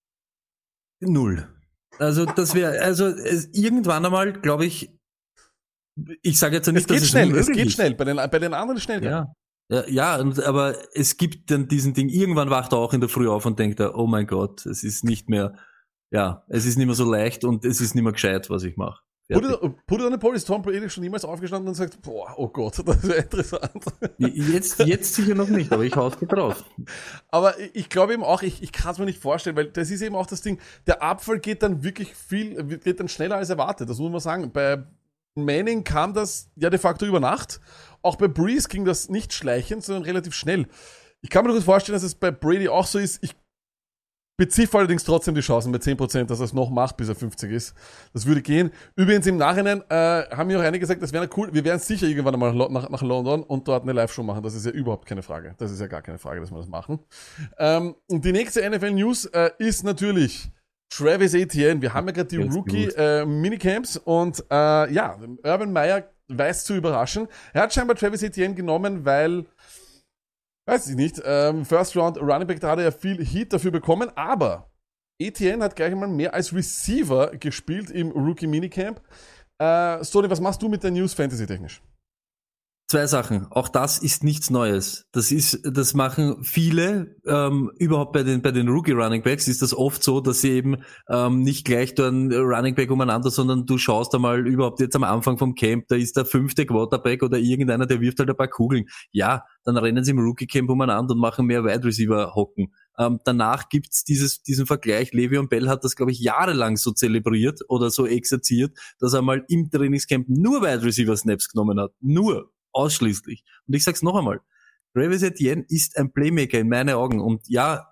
Null. 1.00 1.46
Also 1.98 2.24
das 2.24 2.54
wäre, 2.54 2.80
also 2.80 3.06
es, 3.06 3.50
irgendwann 3.52 4.04
einmal, 4.04 4.32
glaube 4.32 4.66
ich, 4.66 4.90
ich 6.22 6.38
sage 6.38 6.56
jetzt 6.56 6.66
nicht, 6.66 6.78
es 6.78 6.86
geht 6.88 7.00
dass 7.02 7.08
schnell, 7.08 7.30
es, 7.36 7.48
es 7.48 7.54
geht 7.54 7.66
ist. 7.66 7.74
schnell, 7.74 7.94
bei 7.94 8.04
den, 8.04 8.16
bei 8.16 8.38
den 8.38 8.52
anderen 8.52 8.80
schnell. 8.80 9.04
Ja. 9.04 9.32
Ja, 9.68 9.84
ja, 9.88 10.24
aber 10.44 10.76
es 10.94 11.16
gibt 11.16 11.50
dann 11.50 11.66
diesen 11.66 11.92
Ding, 11.92 12.08
irgendwann 12.08 12.50
wacht 12.50 12.72
er 12.72 12.78
auch 12.78 12.92
in 12.92 13.00
der 13.00 13.08
Früh 13.08 13.28
auf 13.28 13.46
und 13.46 13.58
denkt 13.58 13.80
er, 13.80 13.96
oh 13.96 14.06
mein 14.06 14.26
Gott, 14.26 14.64
es 14.64 14.84
ist 14.84 15.02
nicht 15.02 15.28
mehr, 15.28 15.56
ja, 16.10 16.44
es 16.48 16.66
ist 16.66 16.76
nicht 16.76 16.86
mehr 16.86 16.94
so 16.94 17.10
leicht 17.10 17.44
und 17.44 17.64
es 17.64 17.80
ist 17.80 17.94
nicht 17.94 18.04
mehr 18.04 18.12
gescheit, 18.12 18.50
was 18.50 18.62
ich 18.62 18.76
mache. 18.76 19.02
Put 19.28 20.00
it 20.00 20.06
on 20.06 20.12
a 20.12 20.16
poll, 20.18 20.36
ist 20.36 20.46
Tom 20.46 20.62
Brady 20.62 20.88
schon 20.88 21.02
niemals 21.02 21.24
aufgestanden 21.24 21.68
und 21.68 21.74
sagt, 21.74 22.00
boah, 22.00 22.32
oh 22.36 22.48
Gott, 22.48 22.78
das 22.86 23.02
wäre 23.02 23.22
interessant. 23.22 23.84
Jetzt, 24.18 24.78
jetzt 24.80 25.14
sicher 25.14 25.34
noch 25.34 25.48
nicht, 25.48 25.72
aber 25.72 25.82
ich 25.82 25.96
hau's 25.96 26.16
drauf. 26.20 26.64
Aber 27.28 27.54
ich 27.74 27.88
glaube 27.88 28.14
eben 28.14 28.22
auch, 28.22 28.42
ich, 28.42 28.62
ich 28.62 28.70
kann 28.70 28.92
es 28.92 28.98
mir 28.98 29.04
nicht 29.04 29.20
vorstellen, 29.20 29.56
weil 29.56 29.66
das 29.66 29.90
ist 29.90 30.00
eben 30.02 30.14
auch 30.14 30.26
das 30.26 30.42
Ding, 30.42 30.60
der 30.86 31.02
Abfall 31.02 31.40
geht 31.40 31.64
dann 31.64 31.82
wirklich 31.82 32.14
viel, 32.14 32.62
geht 32.78 33.00
dann 33.00 33.08
schneller 33.08 33.36
als 33.36 33.50
erwartet, 33.50 33.90
das 33.90 33.98
muss 33.98 34.12
man 34.12 34.20
sagen. 34.20 34.52
Bei 34.52 34.84
Manning 35.34 35.82
kam 35.82 36.14
das 36.14 36.48
ja 36.54 36.70
de 36.70 36.78
facto 36.78 37.04
über 37.04 37.18
Nacht. 37.18 37.60
Auch 38.02 38.16
bei 38.16 38.28
Breeze 38.28 38.68
ging 38.68 38.84
das 38.84 39.08
nicht 39.08 39.32
schleichend, 39.32 39.82
sondern 39.82 40.04
relativ 40.04 40.34
schnell. 40.34 40.66
Ich 41.20 41.30
kann 41.30 41.44
mir 41.44 41.48
durchaus 41.48 41.64
vorstellen, 41.64 41.96
dass 41.96 42.04
es 42.04 42.14
bei 42.14 42.30
Brady 42.30 42.68
auch 42.68 42.86
so 42.86 43.00
ist. 43.00 43.22
Ich 43.24 43.34
beziffer 44.36 44.78
allerdings 44.78 45.04
trotzdem 45.04 45.34
die 45.34 45.40
Chancen 45.40 45.70
mit 45.70 45.82
10%, 45.82 46.24
dass 46.24 46.40
er 46.40 46.44
es 46.44 46.52
noch 46.52 46.70
macht, 46.70 46.96
bis 46.96 47.08
er 47.08 47.14
50 47.14 47.50
ist. 47.50 47.74
Das 48.12 48.26
würde 48.26 48.42
gehen. 48.42 48.70
Übrigens 48.94 49.26
im 49.26 49.36
Nachhinein 49.36 49.82
äh, 49.88 50.24
haben 50.30 50.48
mir 50.48 50.58
auch 50.58 50.62
einige 50.62 50.80
gesagt, 50.80 51.02
das 51.02 51.12
wäre 51.12 51.28
cool, 51.36 51.48
wir 51.52 51.64
werden 51.64 51.78
sicher 51.78 52.06
irgendwann 52.06 52.34
einmal 52.34 52.54
nach, 52.54 52.88
nach 52.88 53.02
London 53.02 53.42
und 53.42 53.66
dort 53.66 53.84
eine 53.84 53.92
Live-Show 53.92 54.22
machen. 54.22 54.42
Das 54.42 54.54
ist 54.54 54.66
ja 54.66 54.72
überhaupt 54.72 55.06
keine 55.06 55.22
Frage. 55.22 55.54
Das 55.58 55.70
ist 55.70 55.80
ja 55.80 55.86
gar 55.86 56.02
keine 56.02 56.18
Frage, 56.18 56.40
dass 56.40 56.50
wir 56.50 56.58
das 56.58 56.68
machen. 56.68 56.98
Ähm, 57.58 57.94
und 58.08 58.24
die 58.24 58.32
nächste 58.32 58.68
NFL-News 58.68 59.26
äh, 59.26 59.50
ist 59.58 59.84
natürlich 59.84 60.50
Travis 60.90 61.34
Etienne. 61.34 61.80
Wir 61.80 61.94
haben 61.94 62.06
ja 62.06 62.12
gerade 62.12 62.28
die 62.28 62.36
Rookie-Minicamps 62.36 63.96
äh, 63.96 64.00
und 64.04 64.44
äh, 64.50 64.92
ja, 64.92 65.18
Urban 65.42 65.72
Meyer 65.72 66.04
weiß 66.28 66.64
zu 66.64 66.74
überraschen. 66.74 67.28
Er 67.52 67.62
hat 67.62 67.72
scheinbar 67.72 67.96
Travis 67.96 68.22
Etienne 68.22 68.54
genommen, 68.54 69.04
weil 69.04 69.46
Weiß 70.68 70.88
ich 70.88 70.96
nicht. 70.96 71.22
Ähm, 71.24 71.64
First 71.64 71.96
Round 71.96 72.18
Running 72.18 72.46
Back, 72.46 72.60
da 72.60 72.70
hat 72.70 72.78
er 72.78 72.86
ja 72.86 72.90
viel 72.90 73.24
Heat 73.24 73.52
dafür 73.52 73.70
bekommen, 73.70 74.10
aber 74.16 74.68
Etienne 75.18 75.64
hat 75.64 75.76
gleich 75.76 75.92
einmal 75.92 76.08
mehr 76.08 76.34
als 76.34 76.52
Receiver 76.52 77.28
gespielt 77.36 77.90
im 77.90 78.10
Rookie 78.10 78.48
Minicamp. 78.48 79.00
Äh, 79.58 80.02
Sony, 80.02 80.28
was 80.28 80.40
machst 80.40 80.60
du 80.60 80.68
mit 80.68 80.82
der 80.82 80.90
News 80.90 81.14
Fantasy 81.14 81.46
technisch? 81.46 81.80
Zwei 82.88 83.08
Sachen. 83.08 83.48
Auch 83.50 83.68
das 83.68 83.98
ist 83.98 84.22
nichts 84.22 84.48
Neues. 84.48 85.08
Das 85.10 85.32
ist, 85.32 85.58
das 85.64 85.94
machen 85.94 86.44
viele. 86.44 87.16
Ähm, 87.26 87.72
überhaupt 87.78 88.12
bei 88.12 88.22
den 88.22 88.42
bei 88.42 88.52
den 88.52 88.68
Rookie 88.68 88.92
Running 88.92 89.24
Backs 89.24 89.48
ist 89.48 89.60
das 89.60 89.74
oft 89.74 90.04
so, 90.04 90.20
dass 90.20 90.42
sie 90.42 90.50
eben 90.50 90.76
ähm, 91.10 91.40
nicht 91.40 91.64
gleich 91.66 91.96
da 91.96 92.06
ein 92.06 92.32
Running 92.32 92.76
Back 92.76 92.92
umeinander, 92.92 93.32
sondern 93.32 93.66
du 93.66 93.76
schaust 93.76 94.14
einmal 94.14 94.46
überhaupt 94.46 94.78
jetzt 94.78 94.94
am 94.94 95.02
Anfang 95.02 95.36
vom 95.36 95.56
Camp, 95.56 95.88
da 95.88 95.96
ist 95.96 96.16
der 96.16 96.26
fünfte 96.26 96.64
Quarterback 96.64 97.24
oder 97.24 97.38
irgendeiner, 97.38 97.86
der 97.86 98.00
wirft 98.00 98.20
halt 98.20 98.30
ein 98.30 98.36
paar 98.36 98.46
Kugeln. 98.46 98.84
Ja, 99.10 99.42
dann 99.64 99.76
rennen 99.76 100.04
sie 100.04 100.12
im 100.12 100.20
Rookie 100.20 100.46
Camp 100.46 100.70
umeinander 100.70 101.14
und 101.14 101.20
machen 101.20 101.46
mehr 101.46 101.64
Wide 101.64 101.82
Receiver 101.82 102.36
hocken. 102.36 102.72
Ähm, 102.98 103.18
danach 103.24 103.68
gibt's 103.68 104.04
dieses, 104.04 104.44
diesen 104.44 104.64
Vergleich. 104.64 105.10
Le'Veon 105.10 105.48
Bell 105.48 105.68
hat 105.68 105.82
das, 105.82 105.96
glaube 105.96 106.12
ich, 106.12 106.20
jahrelang 106.20 106.76
so 106.76 106.92
zelebriert 106.92 107.62
oder 107.68 107.90
so 107.90 108.06
exerziert, 108.06 108.78
dass 109.00 109.12
er 109.12 109.22
mal 109.22 109.44
im 109.48 109.70
Trainingscamp 109.70 110.28
nur 110.28 110.62
Wide 110.62 110.84
Receiver 110.84 111.16
Snaps 111.16 111.48
genommen 111.48 111.80
hat. 111.80 111.90
Nur 112.00 112.52
ausschließlich. 112.76 113.44
Und 113.66 113.74
ich 113.74 113.84
sag's 113.84 114.02
noch 114.02 114.16
einmal, 114.16 114.40
Travis 114.94 115.22
Etienne 115.22 115.64
ist 115.68 115.96
ein 115.98 116.12
Playmaker 116.12 116.58
in 116.58 116.68
meinen 116.68 116.94
Augen. 116.94 117.20
Und 117.20 117.48
ja, 117.48 117.86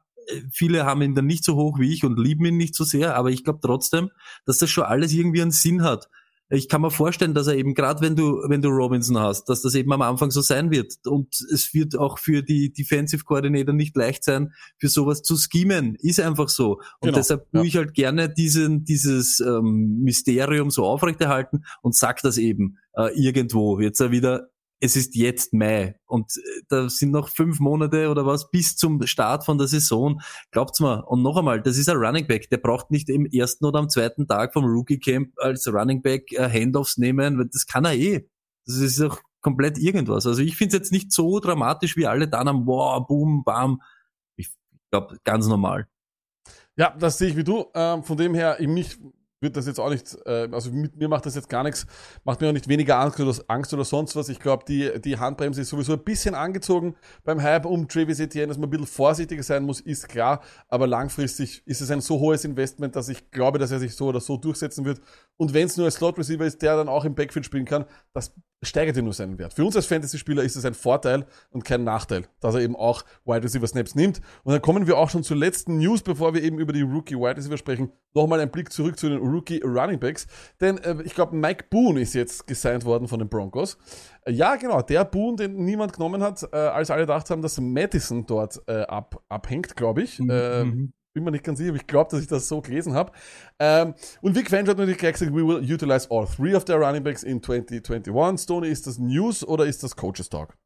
viele 0.51 0.85
haben 0.85 1.03
ihn 1.03 1.15
dann 1.15 1.27
nicht 1.27 1.45
so 1.45 1.57
hoch 1.57 1.79
wie 1.79 1.93
ich 1.93 2.05
und 2.05 2.19
lieben 2.19 2.45
ihn 2.47 2.57
nicht 2.57 2.75
so 2.75 2.85
sehr, 2.85 3.17
aber 3.17 3.31
ich 3.31 3.45
glaube 3.45 3.61
trotzdem, 3.63 4.11
dass 4.47 4.59
das 4.59 4.71
schon 4.71 4.85
alles 4.85 5.13
irgendwie 5.13 5.43
einen 5.43 5.51
Sinn 5.51 5.83
hat. 5.83 6.09
Ich 6.51 6.69
kann 6.69 6.83
mir 6.83 6.91
vorstellen, 6.91 7.33
dass 7.33 7.47
er 7.47 7.57
eben 7.57 7.75
gerade 7.75 8.03
wenn 8.03 8.17
du 8.17 8.43
wenn 8.49 8.61
du 8.61 8.69
Robinson 8.69 9.19
hast, 9.19 9.49
dass 9.49 9.63
das 9.63 9.75
eben 9.75 9.93
am 9.93 10.03
Anfang 10.03 10.31
so 10.31 10.43
sein 10.43 10.71
wird 10.71 10.95
und 11.07 11.35
es 11.53 11.73
wird 11.73 11.99
auch 11.99 12.19
für 12.19 12.43
die 12.43 12.71
Defensive 12.71 13.25
Coordinator 13.25 13.75
nicht 13.75 13.97
leicht 13.97 14.23
sein, 14.25 14.53
für 14.79 14.89
sowas 14.89 15.23
zu 15.23 15.37
schemen. 15.37 15.97
Ist 15.97 16.21
einfach 16.21 16.51
so 16.51 16.75
und 16.75 16.81
genau, 17.01 17.17
deshalb 17.17 17.47
ja. 17.53 17.61
tue 17.61 17.67
ich 17.67 17.77
halt 17.77 17.95
gerne 17.95 18.33
diesen 18.33 18.85
dieses 18.85 19.41
ähm, 19.41 20.01
Mysterium 20.03 20.71
so 20.71 20.85
aufrechterhalten 20.85 21.65
und 21.81 21.97
sag 21.97 22.21
das 22.21 22.37
eben 22.37 22.77
äh, 22.95 23.11
irgendwo 23.19 23.81
jetzt 23.81 24.01
wieder 24.11 24.51
es 24.85 24.97
ist 24.97 25.17
jetzt 25.17 25.55
Mai 25.55 25.99
und 26.05 26.37
äh, 26.37 26.63
da 26.69 26.91
sind 26.91 27.11
noch 27.11 27.31
fünf 27.31 27.59
Monate 27.59 28.11
oder 28.11 28.27
was 28.27 28.51
bis 28.51 28.77
zum 28.77 29.07
Start 29.07 29.47
von 29.47 29.57
der 29.57 29.67
Saison. 29.67 30.21
Glaubt's 30.51 30.79
mir. 30.79 31.09
Und 31.09 31.23
noch 31.23 31.39
einmal, 31.39 31.63
das 31.63 31.79
ist 31.79 31.89
ein 31.89 31.97
Running 31.97 32.27
Back. 32.27 32.51
Der 32.51 32.59
braucht 32.59 32.91
nicht 32.91 33.09
im 33.09 33.25
ersten 33.25 33.65
oder 33.65 33.79
am 33.79 33.89
zweiten 33.89 34.29
Tag 34.29 34.53
vom 34.53 34.67
Rookie 34.67 34.99
Camp 34.99 35.33
als 35.39 35.67
Running 35.67 36.03
Back 36.03 36.33
äh, 36.33 36.51
Handoffs 36.51 36.99
nehmen, 36.99 37.39
weil 37.39 37.49
das 37.51 37.67
kann 37.67 37.87
er 37.87 37.95
eh. 37.95 38.29
Das 38.67 38.77
ist 38.77 39.01
auch 39.01 39.21
komplett 39.41 39.79
irgendwas. 39.79 40.27
Also 40.27 40.43
ich 40.43 40.55
finde 40.55 40.77
es 40.77 40.81
jetzt 40.83 40.93
nicht 40.93 41.13
so 41.13 41.41
dramatisch, 41.41 41.97
wie 41.97 42.07
alle 42.07 42.29
dann 42.29 42.49
am 42.49 42.67
wow, 42.67 43.07
boom, 43.07 43.43
bam. 43.43 43.81
Ich 44.37 44.51
glaube, 44.91 45.17
ganz 45.25 45.47
normal. 45.47 45.89
Ja, 46.77 46.91
das 46.91 47.17
sehe 47.17 47.31
ich 47.31 47.37
wie 47.39 47.45
du. 47.45 47.71
Ähm, 47.75 48.03
von 48.03 48.19
dem 48.19 48.35
her, 48.35 48.57
ich 48.61 48.69
mich 48.69 48.99
wird 49.45 49.57
das 49.57 49.67
jetzt 49.67 49.79
auch 49.79 49.91
nicht, 49.91 50.17
äh, 50.27 50.49
also 50.51 50.73
mit 50.73 50.97
mir 50.97 51.09
macht 51.09 51.27
das 51.27 51.37
jetzt 51.37 51.49
gar 51.49 51.63
nichts, 51.63 51.87
macht 52.25 52.41
mir 52.41 52.49
auch 52.49 52.53
nicht 52.53 52.67
weniger 52.67 52.99
Angst 52.99 53.21
oder, 53.21 53.33
Angst 53.47 53.73
oder 53.73 53.85
sonst 53.85 54.17
was. 54.17 54.29
Ich 54.29 54.41
glaube, 54.41 54.65
die, 54.67 55.01
die 55.01 55.19
Handbremse 55.19 55.61
ist 55.61 55.69
sowieso 55.69 55.93
ein 55.93 56.03
bisschen 56.03 56.35
angezogen 56.35 56.97
beim 57.23 57.41
Hype 57.41 57.67
um 57.67 57.87
Travis 57.87 58.19
Etienne, 58.19 58.49
dass 58.49 58.59
man 58.59 58.69
ein 58.69 58.71
bisschen 58.71 58.87
vorsichtiger 58.87 59.45
sein 59.45 59.65
muss, 59.65 59.81
ist 59.81 60.09
klar. 60.09 60.41
Aber 60.69 60.89
langfristig 60.89 61.63
ist 61.67 61.81
es 61.81 61.91
ein 61.93 62.01
so 62.01 62.19
hohes 62.19 62.45
Investment, 62.45 62.97
dass 62.97 63.09
ich 63.09 63.31
glaube, 63.31 63.61
dass 63.61 63.71
er 63.71 63.79
sich 63.79 63.95
so 63.95 64.07
oder 64.07 64.21
so 64.21 64.37
durchsetzen 64.37 64.85
wird. 64.85 65.01
Und 65.37 65.55
wenn 65.55 65.67
es 65.67 65.77
nur 65.77 65.87
ein 65.87 65.93
Slot 65.93 66.19
Receiver 66.19 66.45
ist, 66.45 66.63
der 66.63 66.77
dann 66.77 66.89
auch 66.89 67.05
im 67.05 67.15
Backfield 67.15 67.47
spielen 67.47 67.65
kann, 67.65 67.85
das 68.13 68.35
steigert 68.63 68.97
ja 68.97 69.03
nur 69.03 69.13
seinen 69.13 69.39
Wert. 69.39 69.55
Für 69.55 69.65
uns 69.65 69.77
als 69.77 69.87
Fantasy-Spieler 69.87 70.43
ist 70.43 70.57
es 70.57 70.65
ein 70.65 70.75
Vorteil 70.75 71.27
und 71.51 71.65
kein 71.65 71.85
Nachteil, 71.85 72.27
dass 72.41 72.55
er 72.55 72.63
eben 72.63 72.77
auch 72.77 73.05
Wide 73.25 73.43
Receiver 73.43 73.67
Snaps 73.67 73.95
nimmt. 73.95 74.21
Und 74.43 74.53
dann 74.53 74.63
kommen 74.63 74.87
wir 74.87 74.97
auch 74.97 75.11
schon 75.11 75.23
zur 75.23 75.37
letzten 75.37 75.79
News, 75.79 76.03
bevor 76.03 76.35
wir 76.35 76.43
eben 76.43 76.59
über 76.59 76.73
die 76.73 76.83
Rookie 76.83 77.17
Wide 77.17 77.37
Receiver 77.37 77.57
sprechen. 77.57 77.93
Nochmal 78.15 78.41
ein 78.41 78.51
Blick 78.51 78.73
zurück 78.73 78.99
zu 78.99 79.09
den 79.09 79.19
Rookie 79.35 79.61
Running 79.63 79.99
Backs. 79.99 80.27
Denn 80.61 80.79
äh, 80.79 81.03
ich 81.05 81.15
glaube, 81.15 81.37
Mike 81.37 81.67
Boone 81.71 82.01
ist 82.01 82.15
jetzt 82.15 82.47
gesigned 82.47 82.85
worden 82.85 83.09
von 83.09 83.19
den 83.19 83.29
Broncos. 83.29 83.77
Äh, 84.23 84.33
ja, 84.33 84.57
genau, 84.57 84.83
der 84.83 85.05
Boone, 85.05 85.37
den 85.37 85.65
niemand 85.65 85.93
genommen 85.93 86.23
hat, 86.23 86.47
äh, 86.53 86.57
als 86.57 86.91
alle 86.91 87.03
gedacht 87.03 87.29
haben, 87.31 87.43
dass 87.43 87.61
Madison 87.61 88.27
dort 88.27 88.61
äh, 88.67 88.83
ab, 88.83 89.23
abhängt, 89.29 89.77
glaube 89.77 90.03
ich. 90.03 90.19
Mhm. 90.19 90.31
Ähm, 90.31 90.93
bin 91.15 91.23
mir 91.23 91.31
nicht 91.31 91.45
ganz 91.45 91.59
sicher, 91.59 91.71
aber 91.71 91.77
ich 91.77 91.87
glaube, 91.87 92.11
dass 92.11 92.21
ich 92.21 92.27
das 92.27 92.49
so 92.49 92.61
gelesen 92.61 92.95
habe. 92.95 93.13
Ähm, 93.61 93.95
und 94.21 94.35
Vic 94.35 94.51
Fangio 94.51 94.71
hat 94.71 94.79
natürlich 94.79 94.99
gleich 94.99 95.13
gesagt, 95.13 95.33
we 95.33 95.47
will 95.47 95.63
utilize 95.73 96.09
all 96.11 96.27
three 96.27 96.55
of 96.55 96.65
their 96.65 96.77
running 96.77 97.05
backs 97.05 97.23
in 97.23 97.41
2021. 97.41 98.43
Stoney, 98.43 98.69
ist 98.69 98.87
das 98.87 98.99
News 98.99 99.47
oder 99.47 99.65
ist 99.65 99.83
das 99.85 99.95
Coaches 99.95 100.29
Talk? 100.29 100.57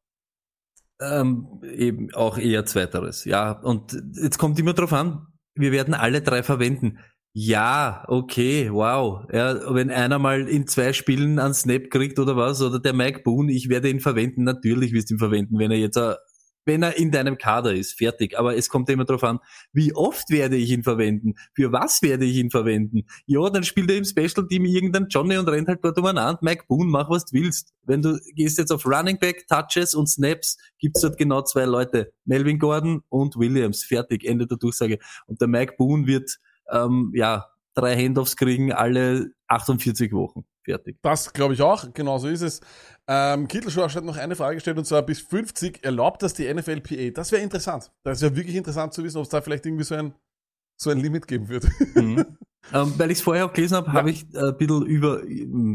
Ähm, 0.99 1.61
eben 1.63 2.13
auch 2.13 2.37
eher 2.37 2.65
zweiteres, 2.65 3.23
ja. 3.25 3.51
Und 3.51 3.95
jetzt 4.15 4.37
kommt 4.37 4.59
immer 4.59 4.73
drauf 4.73 4.91
an, 4.91 5.27
wir 5.55 5.71
werden 5.71 5.93
alle 5.93 6.21
drei 6.21 6.43
verwenden. 6.43 6.97
Ja, 7.33 8.03
okay, 8.07 8.71
wow. 8.71 9.23
Ja, 9.31 9.73
wenn 9.73 9.91
einer 9.91 10.17
mal 10.19 10.47
in 10.47 10.67
zwei 10.67 10.93
Spielen 10.93 11.37
einen 11.39 11.53
Snap 11.53 11.89
kriegt 11.91 12.17
oder 12.19 12.35
was, 12.35 12.61
oder 12.61 12.79
der 12.79 12.93
Mike 12.93 13.21
Boone, 13.23 13.51
ich 13.51 13.69
werde 13.69 13.89
ihn 13.89 13.99
verwenden, 13.99 14.43
natürlich 14.43 14.93
wirst 14.93 15.09
du 15.09 15.15
ihn 15.15 15.19
verwenden, 15.19 15.59
wenn 15.59 15.71
er 15.71 15.77
jetzt 15.77 15.97
wenn 16.65 16.83
er 16.83 16.97
in 16.97 17.09
deinem 17.09 17.37
Kader 17.37 17.73
ist, 17.73 17.97
fertig. 17.97 18.37
Aber 18.37 18.55
es 18.55 18.69
kommt 18.69 18.89
immer 18.89 19.03
darauf 19.05 19.23
an, 19.23 19.39
wie 19.73 19.95
oft 19.95 20.29
werde 20.29 20.55
ich 20.55 20.69
ihn 20.69 20.83
verwenden? 20.83 21.33
Für 21.55 21.71
was 21.71 22.01
werde 22.03 22.25
ich 22.25 22.37
ihn 22.37 22.51
verwenden? 22.51 23.05
Ja, 23.25 23.49
dann 23.49 23.63
spielt 23.63 23.89
er 23.89 23.97
im 23.97 24.05
Special 24.05 24.47
Team 24.47 24.65
irgendein 24.65 25.07
Johnny 25.09 25.35
und 25.37 25.49
rennt 25.49 25.67
halt 25.67 25.79
dort 25.83 25.97
umeinander. 25.97 26.37
Mike 26.43 26.65
Boone, 26.67 26.89
mach 26.91 27.09
was 27.09 27.25
du 27.25 27.39
willst. 27.39 27.73
Wenn 27.83 28.03
du 28.03 28.19
gehst 28.35 28.59
jetzt 28.59 28.71
auf 28.71 28.85
Running 28.85 29.17
Back, 29.17 29.47
Touches 29.47 29.95
und 29.95 30.07
Snaps, 30.07 30.57
gibt's 30.77 31.01
dort 31.01 31.17
genau 31.17 31.41
zwei 31.41 31.65
Leute. 31.65 32.13
Melvin 32.25 32.59
Gordon 32.59 33.01
und 33.09 33.35
Williams. 33.37 33.83
Fertig, 33.83 34.23
Ende 34.23 34.45
der 34.45 34.57
Durchsage. 34.57 34.99
Und 35.25 35.41
der 35.41 35.47
Mike 35.47 35.73
Boone 35.77 36.05
wird, 36.05 36.37
ähm, 36.71 37.11
ja, 37.15 37.47
drei 37.73 37.95
Handoffs 37.95 38.35
kriegen 38.35 38.71
alle 38.71 39.31
48 39.47 40.11
Wochen. 40.13 40.45
Fertig. 40.63 40.97
Das 41.01 41.33
glaube 41.33 41.53
ich 41.53 41.61
auch, 41.61 41.93
genau 41.93 42.17
so 42.17 42.27
ist 42.27 42.41
es. 42.41 42.61
Ähm, 43.07 43.47
Kittelschorsch 43.47 43.95
hat 43.95 44.03
noch 44.03 44.17
eine 44.17 44.35
Frage 44.35 44.55
gestellt 44.55 44.77
und 44.77 44.85
zwar 44.85 45.01
bis 45.01 45.21
50 45.21 45.83
erlaubt 45.83 46.21
das 46.21 46.33
die 46.33 46.53
NFLPA? 46.53 47.11
Das 47.11 47.31
wäre 47.31 47.41
interessant. 47.41 47.91
Das 48.03 48.21
wäre 48.21 48.35
wirklich 48.35 48.55
interessant 48.55 48.93
zu 48.93 49.03
wissen, 49.03 49.17
ob 49.17 49.23
es 49.23 49.29
da 49.29 49.41
vielleicht 49.41 49.65
irgendwie 49.65 49.83
so 49.83 49.95
ein, 49.95 50.13
so 50.77 50.91
ein 50.91 50.99
Limit 50.99 51.27
geben 51.27 51.49
wird. 51.49 51.67
Mhm. 51.95 52.37
Ähm, 52.73 52.93
weil 52.97 53.11
ich 53.11 53.19
es 53.19 53.23
vorher 53.23 53.45
auch 53.45 53.53
gelesen 53.53 53.75
habe, 53.75 53.87
ja. 53.87 53.93
habe 53.93 54.11
ich 54.11 54.25
äh, 54.33 54.49
ein 54.49 54.57
bisschen 54.57 54.85
über, 54.85 55.21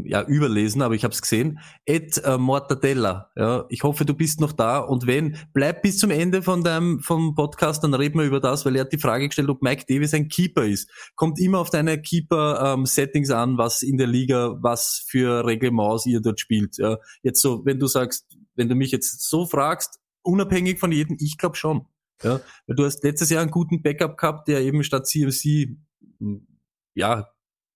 ja, 0.05 0.23
überlesen, 0.23 0.81
aber 0.81 0.95
ich 0.95 1.03
habe 1.03 1.13
es 1.13 1.21
gesehen. 1.21 1.59
Ed 1.85 2.21
äh, 2.23 2.37
Mortadella, 2.37 3.31
ja, 3.35 3.65
ich 3.69 3.83
hoffe, 3.83 4.05
du 4.05 4.13
bist 4.13 4.39
noch 4.39 4.51
da 4.51 4.79
und 4.79 5.07
wenn, 5.07 5.37
bleib 5.53 5.81
bis 5.81 5.97
zum 5.97 6.11
Ende 6.11 6.41
von 6.41 6.63
deinem 6.63 6.99
vom 7.01 7.35
Podcast, 7.35 7.83
dann 7.83 7.93
reden 7.93 8.19
wir 8.19 8.25
über 8.25 8.39
das, 8.39 8.65
weil 8.65 8.75
er 8.75 8.81
hat 8.81 8.93
die 8.93 8.97
Frage 8.97 9.27
gestellt, 9.27 9.49
ob 9.49 9.61
Mike 9.61 9.85
Davis 9.87 10.13
ein 10.13 10.27
Keeper 10.27 10.65
ist. 10.65 10.89
Kommt 11.15 11.39
immer 11.39 11.59
auf 11.59 11.69
deine 11.69 12.01
Keeper-Settings 12.01 13.29
ähm, 13.29 13.35
an, 13.35 13.57
was 13.57 13.81
in 13.81 13.97
der 13.97 14.07
Liga, 14.07 14.55
was 14.61 15.05
für 15.07 15.45
Reglements 15.45 16.05
ihr 16.05 16.21
dort 16.21 16.39
spielt. 16.39 16.77
Ja. 16.77 16.97
Jetzt 17.23 17.41
so, 17.41 17.65
wenn 17.65 17.79
du 17.79 17.87
sagst, 17.87 18.25
wenn 18.55 18.69
du 18.69 18.75
mich 18.75 18.91
jetzt 18.91 19.29
so 19.29 19.45
fragst, 19.45 19.99
unabhängig 20.21 20.79
von 20.79 20.91
jedem, 20.91 21.17
ich 21.19 21.37
glaube 21.37 21.55
schon. 21.55 21.85
Ja, 22.23 22.39
weil 22.65 22.75
du 22.75 22.85
hast 22.85 23.03
letztes 23.03 23.29
Jahr 23.29 23.41
einen 23.41 23.51
guten 23.51 23.81
Backup 23.81 24.17
gehabt, 24.17 24.47
der 24.47 24.61
eben 24.61 24.83
statt 24.83 25.05
CMC 25.07 25.75
ja, 26.95 27.29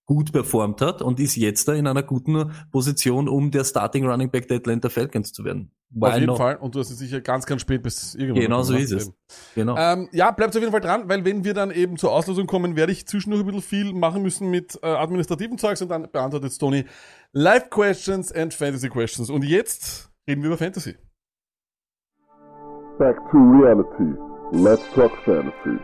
gut 0.10 0.32
performt 0.32 0.82
hat 0.82 1.04
und 1.04 1.20
ist 1.20 1.36
jetzt 1.36 1.68
da 1.68 1.74
in 1.74 1.86
einer 1.86 2.02
guten 2.02 2.52
Position, 2.72 3.30
um 3.30 3.52
der 3.52 3.64
Starting 3.64 4.08
Running 4.08 4.32
Back 4.32 4.48
der 4.48 4.58
Atlanta 4.58 4.90
Falcons 4.90 5.32
zu 5.32 5.46
werden. 5.46 5.72
Why 5.92 6.08
auf 6.08 6.14
jeden 6.16 6.26
not? 6.26 6.38
Fall. 6.38 6.56
Und 6.56 6.74
du 6.74 6.80
hast 6.80 6.90
es 6.90 6.98
sicher 6.98 7.22
ganz, 7.22 7.46
ganz 7.46 7.62
spät 7.62 7.84
bis 7.84 8.16
irgendwann. 8.16 8.42
Genau 8.42 8.64
so 8.64 8.74
ist 8.74 8.92
es. 8.92 9.12
Genau. 9.54 9.76
Ähm, 9.78 10.10
ja, 10.12 10.32
bleibt 10.32 10.56
auf 10.56 10.62
jeden 10.62 10.72
Fall 10.72 10.82
dran, 10.82 11.08
weil 11.10 11.26
wenn 11.26 11.44
wir 11.44 11.54
dann 11.54 11.70
eben 11.70 11.98
zur 11.98 12.12
Auslosung 12.12 12.48
kommen, 12.48 12.76
werde 12.76 12.92
ich 12.92 13.08
zwischendurch 13.08 13.44
ein 13.44 13.46
bisschen 13.46 13.62
viel 13.62 13.94
machen 13.94 14.24
müssen 14.24 14.50
mit 14.50 14.80
äh, 14.82 14.88
administrativen 14.88 15.60
Zeugs 15.60 15.82
und 15.84 15.90
dann 15.90 16.10
beantwortet 16.12 16.58
Tony 16.58 16.86
Live 17.32 17.70
Questions 17.70 18.32
and 18.32 18.52
Fantasy 18.52 18.90
Questions. 18.90 19.30
Und 19.30 19.44
jetzt 19.44 20.12
reden 20.28 20.42
wir 20.42 20.48
über 20.48 20.58
Fantasy. 20.58 20.96
Back 22.98 23.18
to 23.30 23.38
reality. 23.38 24.18
Let's 24.52 24.82
talk 24.96 25.12
fantasy. 25.24 25.80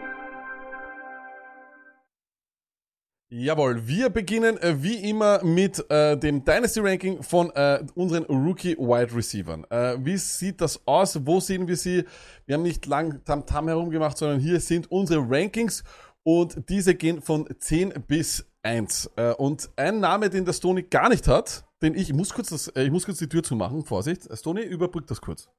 Jawohl, 3.29 3.87
wir 3.87 4.11
beginnen 4.11 4.55
äh, 4.59 4.83
wie 4.83 5.09
immer 5.09 5.43
mit 5.43 5.83
äh, 5.89 6.15
dem 6.15 6.45
Dynasty 6.45 6.79
Ranking 6.79 7.23
von 7.23 7.49
äh, 7.55 7.83
unseren 7.95 8.23
Rookie 8.25 8.77
Wide 8.77 9.15
Receivers. 9.15 9.61
Äh, 9.71 9.97
wie 10.05 10.15
sieht 10.15 10.61
das 10.61 10.79
aus? 10.85 11.25
Wo 11.25 11.39
sehen 11.39 11.67
wir 11.67 11.75
sie? 11.75 12.05
Wir 12.45 12.55
haben 12.55 12.61
nicht 12.61 12.85
lang 12.85 13.23
Tam-Tam 13.25 13.67
herumgemacht, 13.67 14.15
sondern 14.15 14.39
hier 14.39 14.59
sind 14.59 14.91
unsere 14.91 15.25
Rankings. 15.27 15.83
Und 16.21 16.69
diese 16.69 16.93
gehen 16.93 17.19
von 17.19 17.47
10 17.57 17.93
bis 18.07 18.45
1. 18.61 19.09
Äh, 19.15 19.33
und 19.33 19.71
ein 19.75 19.99
Name, 19.99 20.29
den 20.29 20.45
der 20.45 20.53
Stony 20.53 20.83
gar 20.83 21.09
nicht 21.09 21.27
hat, 21.27 21.65
den 21.81 21.95
ich, 21.95 22.09
ich 22.09 22.15
muss 22.15 22.31
kurz 22.31 22.49
das, 22.49 22.67
äh, 22.69 22.83
ich 22.83 22.91
muss 22.91 23.05
kurz 23.05 23.17
die 23.17 23.29
Tür 23.29 23.41
zumachen, 23.41 23.83
Vorsicht. 23.85 24.29
Stony, 24.37 24.61
überbrückt 24.61 25.09
das 25.09 25.19
kurz. 25.19 25.49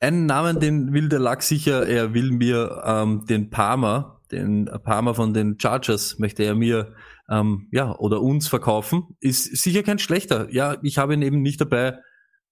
Einen 0.00 0.24
Namen, 0.24 0.60
den 0.60 0.94
will 0.94 1.10
der 1.10 1.18
Lack 1.18 1.42
sicher, 1.42 1.86
er 1.86 2.14
will 2.14 2.30
mir 2.32 2.82
ähm, 2.86 3.26
den 3.28 3.50
Palmer, 3.50 4.22
den 4.30 4.64
Palmer 4.82 5.14
von 5.14 5.34
den 5.34 5.60
Chargers, 5.60 6.18
möchte 6.18 6.42
er 6.42 6.54
mir 6.54 6.94
ähm, 7.28 7.68
ja 7.70 7.94
oder 7.96 8.22
uns 8.22 8.48
verkaufen. 8.48 9.16
Ist 9.20 9.56
sicher 9.56 9.82
kein 9.82 9.98
schlechter. 9.98 10.50
Ja, 10.50 10.78
ich 10.82 10.96
habe 10.96 11.12
ihn 11.12 11.20
eben 11.20 11.42
nicht 11.42 11.60
dabei. 11.60 11.98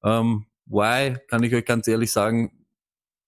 Ähm, 0.05 0.45
why, 0.67 1.17
kann 1.29 1.43
ich 1.43 1.55
euch 1.55 1.65
ganz 1.65 1.89
ehrlich 1.89 2.13
sagen, 2.13 2.53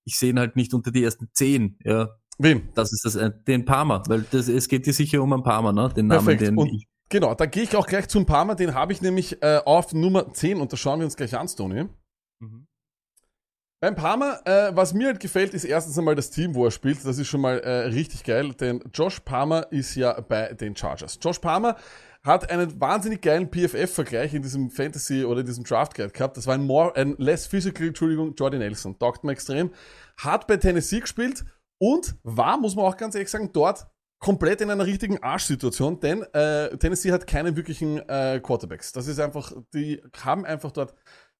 ich 0.04 0.18
sehe 0.18 0.30
ihn 0.30 0.38
halt 0.38 0.54
nicht 0.54 0.74
unter 0.74 0.90
die 0.90 1.02
ersten 1.02 1.30
zehn. 1.32 1.78
Ja, 1.82 2.10
Wem? 2.38 2.68
das 2.74 2.92
ist 2.92 3.06
das, 3.06 3.16
äh, 3.16 3.30
den 3.46 3.64
Palmer, 3.64 4.02
weil 4.06 4.26
das, 4.30 4.48
es 4.48 4.68
geht 4.68 4.84
hier 4.84 4.94
sicher 4.94 5.22
um 5.22 5.32
einen 5.32 5.42
Palmer, 5.42 5.72
ne? 5.72 5.90
Den 5.96 6.08
Namen, 6.08 6.26
Perfekt. 6.26 6.42
den 6.42 6.58
Und 6.58 6.68
ich, 6.68 6.88
genau, 7.08 7.34
da 7.34 7.46
gehe 7.46 7.62
ich 7.62 7.74
auch 7.74 7.86
gleich 7.86 8.08
zum 8.08 8.26
Parma, 8.26 8.54
den 8.54 8.74
habe 8.74 8.92
ich 8.92 9.00
nämlich 9.00 9.42
äh, 9.42 9.60
auf 9.64 9.94
Nummer 9.94 10.32
10 10.32 10.60
und 10.60 10.72
das 10.72 10.78
schauen 10.78 11.00
wir 11.00 11.06
uns 11.06 11.16
gleich 11.16 11.34
an, 11.36 11.48
Stony. 11.48 11.86
Beim 13.82 13.94
Parma, 13.94 14.38
äh, 14.44 14.76
was 14.76 14.92
mir 14.92 15.06
halt 15.06 15.20
gefällt, 15.20 15.54
ist 15.54 15.64
erstens 15.64 15.98
einmal 15.98 16.14
das 16.14 16.28
Team, 16.28 16.54
wo 16.54 16.66
er 16.66 16.70
spielt. 16.70 17.02
Das 17.02 17.16
ist 17.16 17.28
schon 17.28 17.40
mal 17.40 17.60
äh, 17.60 17.86
richtig 17.86 18.24
geil, 18.24 18.52
denn 18.52 18.84
Josh 18.92 19.20
Palmer 19.20 19.72
ist 19.72 19.94
ja 19.94 20.20
bei 20.20 20.52
den 20.52 20.76
Chargers. 20.76 21.18
Josh 21.22 21.38
Palmer 21.38 21.76
hat 22.22 22.50
einen 22.50 22.78
wahnsinnig 22.78 23.22
geilen 23.22 23.50
PFF-Vergleich 23.50 24.34
in 24.34 24.42
diesem 24.42 24.70
Fantasy 24.70 25.24
oder 25.24 25.40
in 25.40 25.46
diesem 25.46 25.64
Draft 25.64 25.94
Guide 25.94 26.10
gehabt. 26.10 26.36
Das 26.36 26.46
war 26.46 26.56
ein 26.56 26.66
more, 26.66 26.94
ein 26.94 27.14
less 27.16 27.46
physical, 27.46 27.86
Entschuldigung, 27.86 28.34
Jordy 28.34 28.58
Nelson. 28.58 28.98
Taugt 28.98 29.24
mir 29.24 29.32
extrem. 29.32 29.70
Hat 30.18 30.46
bei 30.46 30.58
Tennessee 30.58 31.00
gespielt 31.00 31.46
und 31.78 32.16
war, 32.22 32.58
muss 32.58 32.76
man 32.76 32.84
auch 32.84 32.98
ganz 32.98 33.14
ehrlich 33.14 33.30
sagen, 33.30 33.50
dort 33.54 33.86
komplett 34.18 34.60
in 34.60 34.70
einer 34.70 34.84
richtigen 34.84 35.22
Arschsituation, 35.22 35.98
denn 36.00 36.22
äh, 36.34 36.76
Tennessee 36.76 37.12
hat 37.12 37.26
keine 37.26 37.56
wirklichen 37.56 38.06
äh, 38.06 38.38
Quarterbacks. 38.42 38.92
Das 38.92 39.06
ist 39.06 39.18
einfach, 39.18 39.54
die 39.72 40.02
haben 40.22 40.44
einfach 40.44 40.72
dort 40.72 40.94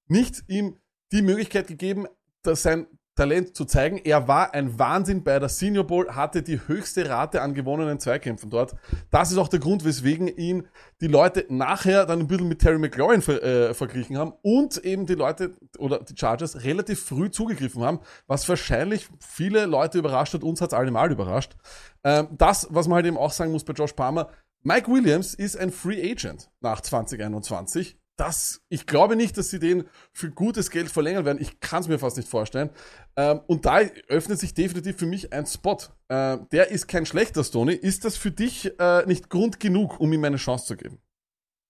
nicht 0.07 0.43
ihm 0.47 0.79
die 1.11 1.21
Möglichkeit 1.21 1.67
gegeben, 1.67 2.07
sein 2.43 2.87
Talent 3.15 3.55
zu 3.55 3.65
zeigen. 3.65 3.97
Er 3.97 4.27
war 4.27 4.53
ein 4.53 4.79
Wahnsinn 4.79 5.23
bei 5.23 5.37
der 5.37 5.49
Senior 5.49 5.85
Bowl, 5.85 6.15
hatte 6.15 6.41
die 6.41 6.59
höchste 6.67 7.09
Rate 7.09 7.41
an 7.41 7.53
gewonnenen 7.53 7.99
Zweikämpfen 7.99 8.49
dort. 8.49 8.75
Das 9.09 9.31
ist 9.31 9.37
auch 9.37 9.49
der 9.49 9.59
Grund, 9.59 9.83
weswegen 9.83 10.27
ihn 10.27 10.67
die 11.01 11.07
Leute 11.07 11.45
nachher 11.49 12.05
dann 12.05 12.21
ein 12.21 12.27
bisschen 12.27 12.47
mit 12.47 12.59
Terry 12.59 12.79
McLaurin 12.79 13.21
ver 13.21 13.43
äh, 13.43 13.73
verglichen 13.73 14.17
haben 14.17 14.33
und 14.41 14.77
eben 14.77 15.05
die 15.05 15.15
Leute 15.15 15.55
oder 15.77 15.99
die 15.99 16.15
Chargers 16.17 16.63
relativ 16.63 17.03
früh 17.03 17.29
zugegriffen 17.29 17.83
haben, 17.83 17.99
was 18.27 18.47
wahrscheinlich 18.47 19.07
viele 19.19 19.65
Leute 19.65 19.99
überrascht 19.99 20.33
hat. 20.33 20.43
Uns 20.43 20.61
hat 20.61 20.71
es 20.71 20.77
allemal 20.77 21.11
überrascht. 21.11 21.55
Ähm, 22.03 22.29
das, 22.31 22.67
was 22.71 22.87
man 22.87 22.95
halt 22.95 23.05
eben 23.05 23.17
auch 23.17 23.31
sagen 23.31 23.51
muss 23.51 23.65
bei 23.65 23.73
Josh 23.73 23.93
Palmer, 23.93 24.29
Mike 24.63 24.89
Williams 24.89 25.33
ist 25.33 25.57
ein 25.57 25.71
Free 25.71 26.11
Agent 26.11 26.49
nach 26.61 26.81
2021 26.81 27.97
das, 28.17 28.61
ich 28.69 28.85
glaube 28.85 29.15
nicht, 29.15 29.37
dass 29.37 29.49
sie 29.49 29.59
den 29.59 29.85
für 30.13 30.29
gutes 30.29 30.69
Geld 30.69 30.89
verlängern 30.89 31.25
werden. 31.25 31.41
Ich 31.41 31.59
kann 31.59 31.81
es 31.81 31.87
mir 31.87 31.97
fast 31.97 32.17
nicht 32.17 32.29
vorstellen. 32.29 32.69
Ähm, 33.15 33.41
und 33.47 33.65
da 33.65 33.79
öffnet 34.07 34.39
sich 34.39 34.53
definitiv 34.53 34.97
für 34.97 35.05
mich 35.05 35.33
ein 35.33 35.45
Spot. 35.45 35.77
Äh, 36.07 36.37
der 36.51 36.69
ist 36.69 36.87
kein 36.87 37.05
schlechter 37.05 37.43
Stony. 37.43 37.73
Ist 37.73 38.05
das 38.05 38.17
für 38.17 38.31
dich 38.31 38.79
äh, 38.79 39.05
nicht 39.07 39.29
Grund 39.29 39.59
genug, 39.59 39.99
um 39.99 40.13
ihm 40.13 40.23
eine 40.23 40.37
Chance 40.37 40.65
zu 40.67 40.77
geben? 40.77 40.99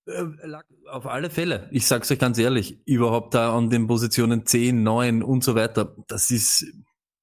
Äh, 0.08 0.25
Auf 0.89 1.06
alle 1.06 1.30
Fälle. 1.30 1.69
Ich 1.71 1.88
sag's 1.88 2.12
euch 2.12 2.19
ganz 2.19 2.38
ehrlich, 2.38 2.86
überhaupt 2.86 3.34
da 3.34 3.56
an 3.56 3.69
den 3.69 3.88
Positionen 3.88 4.45
10, 4.45 4.84
9 4.84 5.23
und 5.23 5.43
so 5.43 5.56
weiter, 5.56 5.95
das 6.08 6.32
ist, 6.32 6.65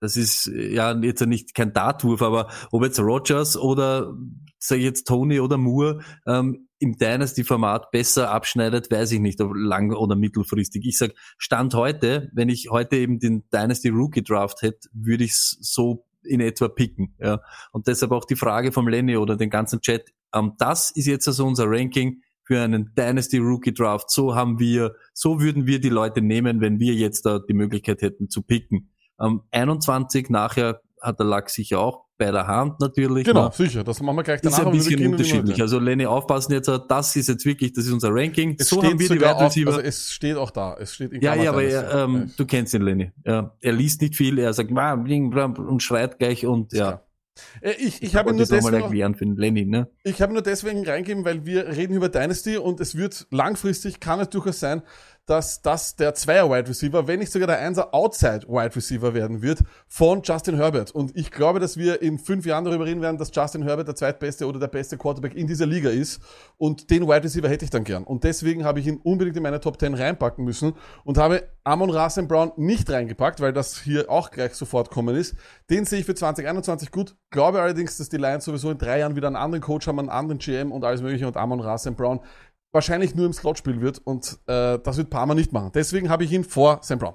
das 0.00 0.16
ist 0.16 0.46
ja 0.46 0.96
jetzt 0.96 1.26
nicht 1.26 1.54
kein 1.54 1.72
Dartwurf, 1.72 2.22
aber 2.22 2.50
ob 2.70 2.84
jetzt 2.84 3.00
Rogers 3.00 3.56
oder 3.56 4.14
sag 4.58 4.78
ich 4.78 4.84
jetzt 4.84 5.06
Tony 5.06 5.40
oder 5.40 5.58
Moore 5.58 6.02
ähm, 6.26 6.67
im 6.78 6.96
Dynasty-Format 6.96 7.90
besser 7.90 8.30
abschneidet, 8.30 8.90
weiß 8.90 9.12
ich 9.12 9.20
nicht, 9.20 9.40
ob 9.40 9.52
lang 9.54 9.92
oder 9.92 10.16
mittelfristig. 10.16 10.86
Ich 10.86 10.98
sag 10.98 11.12
Stand 11.36 11.74
heute, 11.74 12.30
wenn 12.32 12.48
ich 12.48 12.68
heute 12.70 12.96
eben 12.96 13.18
den 13.18 13.44
Dynasty 13.52 13.88
Rookie 13.88 14.22
Draft 14.22 14.62
hätte, 14.62 14.88
würde 14.92 15.24
ich 15.24 15.34
so 15.36 16.06
in 16.22 16.40
etwa 16.40 16.68
picken. 16.68 17.14
Ja. 17.18 17.40
Und 17.72 17.86
deshalb 17.86 18.12
auch 18.12 18.24
die 18.24 18.36
Frage 18.36 18.72
vom 18.72 18.88
Lenny 18.88 19.16
oder 19.16 19.36
den 19.36 19.50
ganzen 19.50 19.80
Chat. 19.80 20.12
Ähm, 20.34 20.52
das 20.58 20.90
ist 20.90 21.06
jetzt 21.06 21.26
also 21.26 21.46
unser 21.46 21.64
Ranking 21.68 22.22
für 22.44 22.62
einen 22.62 22.94
Dynasty 22.94 23.38
Rookie 23.38 23.74
Draft. 23.74 24.10
So 24.10 24.34
haben 24.34 24.58
wir, 24.58 24.94
so 25.12 25.40
würden 25.40 25.66
wir 25.66 25.80
die 25.80 25.90
Leute 25.90 26.22
nehmen, 26.22 26.60
wenn 26.60 26.80
wir 26.80 26.94
jetzt 26.94 27.26
da 27.26 27.38
die 27.38 27.54
Möglichkeit 27.54 28.02
hätten 28.02 28.28
zu 28.28 28.42
picken. 28.42 28.90
Ähm, 29.20 29.42
21 29.50 30.30
nachher 30.30 30.80
hat 31.00 31.18
der 31.18 31.26
Lack 31.26 31.50
sicher 31.50 31.80
auch 31.80 32.07
bei 32.18 32.32
der 32.32 32.46
Hand 32.46 32.80
natürlich. 32.80 33.24
Genau, 33.24 33.46
ne? 33.46 33.52
sicher. 33.54 33.84
Das 33.84 34.02
machen 34.02 34.16
wir 34.16 34.24
gleich 34.24 34.40
Das 34.40 34.56
danach. 34.56 34.72
ist 34.74 34.86
ein 34.88 34.96
bisschen 34.96 35.12
unterschiedlich. 35.12 35.60
Also 35.62 35.78
Lenny, 35.78 36.04
aufpassen 36.04 36.52
jetzt, 36.52 36.68
das 36.88 37.16
ist 37.16 37.28
jetzt 37.28 37.44
wirklich, 37.46 37.72
das 37.72 37.86
ist 37.86 37.92
unser 37.92 38.12
Ranking. 38.12 38.56
Es 38.58 38.68
so 38.68 38.78
steht 38.78 38.90
haben 38.90 38.98
wir 39.00 39.08
die 39.08 39.20
Wide 39.20 39.40
Receiver. 39.40 39.70
also 39.70 39.80
es 39.80 40.12
steht 40.12 40.36
auch 40.36 40.50
da. 40.50 40.76
Es 40.78 40.94
steht 40.94 41.12
in 41.12 41.22
ja, 41.22 41.32
Klammern 41.32 41.44
ja, 41.44 41.50
aber 41.52 41.64
er, 41.64 42.04
ähm, 42.04 42.30
du 42.36 42.44
kennst 42.44 42.74
ihn, 42.74 42.82
Lenny. 42.82 43.12
Ja, 43.24 43.54
er 43.60 43.72
liest 43.72 44.02
nicht 44.02 44.16
viel, 44.16 44.38
er 44.38 44.52
sagt, 44.52 44.70
und 44.70 45.82
schreit 45.82 46.18
gleich 46.18 46.44
und 46.44 46.72
ja. 46.72 47.02
Äh, 47.60 47.72
Ich, 47.78 48.02
ich 48.02 48.16
habe 48.16 48.34
nur 48.34 48.44
deswegen, 48.44 49.36
Lenny, 49.36 49.64
ne? 49.64 49.88
ich 50.02 50.20
habe 50.20 50.32
nur 50.32 50.42
deswegen 50.42 50.84
reingegeben, 50.84 51.24
weil 51.24 51.46
wir 51.46 51.68
reden 51.68 51.94
über 51.94 52.08
Dynasty 52.08 52.56
und 52.56 52.80
es 52.80 52.96
wird 52.96 53.28
langfristig, 53.30 54.00
kann 54.00 54.18
es 54.18 54.28
durchaus 54.28 54.58
sein, 54.58 54.82
dass 55.28 55.60
das 55.60 55.94
der 55.96 56.14
Zweier 56.14 56.50
Wide 56.50 56.68
Receiver, 56.68 57.06
wenn 57.06 57.18
nicht 57.18 57.30
sogar 57.30 57.46
der 57.46 57.58
Einser 57.58 57.94
Outside 57.94 58.46
Wide 58.48 58.74
Receiver 58.74 59.12
werden 59.12 59.42
wird 59.42 59.60
von 59.86 60.22
Justin 60.22 60.56
Herbert. 60.56 60.90
Und 60.90 61.14
ich 61.14 61.30
glaube, 61.30 61.60
dass 61.60 61.76
wir 61.76 62.00
in 62.00 62.18
fünf 62.18 62.46
Jahren 62.46 62.64
darüber 62.64 62.86
reden 62.86 63.02
werden, 63.02 63.18
dass 63.18 63.30
Justin 63.34 63.62
Herbert 63.62 63.88
der 63.88 63.94
zweitbeste 63.94 64.46
oder 64.46 64.58
der 64.58 64.68
beste 64.68 64.96
Quarterback 64.96 65.34
in 65.34 65.46
dieser 65.46 65.66
Liga 65.66 65.90
ist. 65.90 66.22
Und 66.56 66.90
den 66.90 67.06
Wide 67.06 67.24
Receiver 67.24 67.48
hätte 67.48 67.66
ich 67.66 67.70
dann 67.70 67.84
gern. 67.84 68.04
Und 68.04 68.24
deswegen 68.24 68.64
habe 68.64 68.80
ich 68.80 68.86
ihn 68.86 69.00
unbedingt 69.02 69.36
in 69.36 69.42
meine 69.42 69.60
Top 69.60 69.78
10 69.78 69.94
reinpacken 69.94 70.44
müssen 70.44 70.72
und 71.04 71.18
habe 71.18 71.42
Amon 71.62 71.90
Rasen 71.90 72.26
Brown 72.26 72.52
nicht 72.56 72.90
reingepackt, 72.90 73.40
weil 73.40 73.52
das 73.52 73.78
hier 73.78 74.10
auch 74.10 74.30
gleich 74.30 74.54
sofort 74.54 74.90
kommen 74.90 75.14
ist. 75.14 75.36
Den 75.68 75.84
sehe 75.84 76.00
ich 76.00 76.06
für 76.06 76.14
2021 76.14 76.90
gut. 76.90 77.16
Glaube 77.30 77.60
allerdings, 77.60 77.98
dass 77.98 78.08
die 78.08 78.16
Lions 78.16 78.46
sowieso 78.46 78.70
in 78.70 78.78
drei 78.78 79.00
Jahren 79.00 79.16
wieder 79.16 79.26
einen 79.26 79.36
anderen 79.36 79.62
Coach 79.62 79.86
haben, 79.86 79.98
einen 79.98 80.08
anderen 80.08 80.38
GM 80.38 80.72
und 80.72 80.84
alles 80.84 81.02
mögliche 81.02 81.26
und 81.26 81.36
Amon 81.36 81.60
Rasen 81.60 81.94
Brown 81.94 82.20
wahrscheinlich 82.72 83.14
nur 83.14 83.26
im 83.26 83.32
Slot 83.32 83.58
spielen 83.58 83.80
wird 83.80 83.98
und 83.98 84.38
äh, 84.46 84.78
das 84.78 84.96
wird 84.96 85.10
Parma 85.10 85.34
nicht 85.34 85.52
machen. 85.52 85.72
Deswegen 85.74 86.08
habe 86.10 86.24
ich 86.24 86.32
ihn 86.32 86.44
vor 86.44 86.80
Sam 86.82 86.98
Brown. 86.98 87.14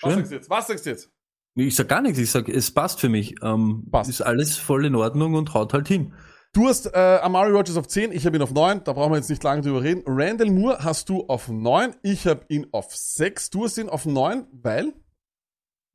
Was 0.00 0.12
Schön. 0.12 0.18
sagst 0.18 0.30
du 0.30 0.36
jetzt? 0.36 0.50
Was 0.50 0.66
sagst 0.66 0.86
du 0.86 0.90
jetzt? 0.90 1.10
Ich 1.56 1.76
sag 1.76 1.88
gar 1.88 2.02
nichts, 2.02 2.18
ich 2.18 2.30
sag, 2.30 2.48
es 2.48 2.72
passt 2.72 3.00
für 3.00 3.08
mich. 3.08 3.36
Ähm, 3.42 3.86
Passt. 3.90 4.10
Ist 4.10 4.22
alles 4.22 4.56
voll 4.56 4.86
in 4.86 4.94
Ordnung 4.96 5.34
und 5.34 5.54
haut 5.54 5.72
halt 5.72 5.86
hin. 5.86 6.14
Du 6.52 6.68
hast 6.68 6.86
äh, 6.86 7.18
Amari 7.22 7.50
Rogers 7.50 7.76
auf 7.76 7.88
10, 7.88 8.12
ich 8.12 8.26
habe 8.26 8.36
ihn 8.36 8.42
auf 8.42 8.52
9, 8.52 8.84
da 8.84 8.92
brauchen 8.92 9.12
wir 9.12 9.16
jetzt 9.16 9.30
nicht 9.30 9.42
lange 9.42 9.62
drüber 9.62 9.82
reden. 9.82 10.02
Randall 10.06 10.50
Moore 10.50 10.78
hast 10.84 11.08
du 11.08 11.26
auf 11.26 11.48
9, 11.48 11.96
ich 12.02 12.26
habe 12.26 12.44
ihn 12.48 12.68
auf 12.72 12.94
6. 12.94 13.50
Du 13.50 13.64
hast 13.64 13.76
ihn 13.78 13.88
auf 13.88 14.06
9, 14.06 14.46
weil? 14.52 14.94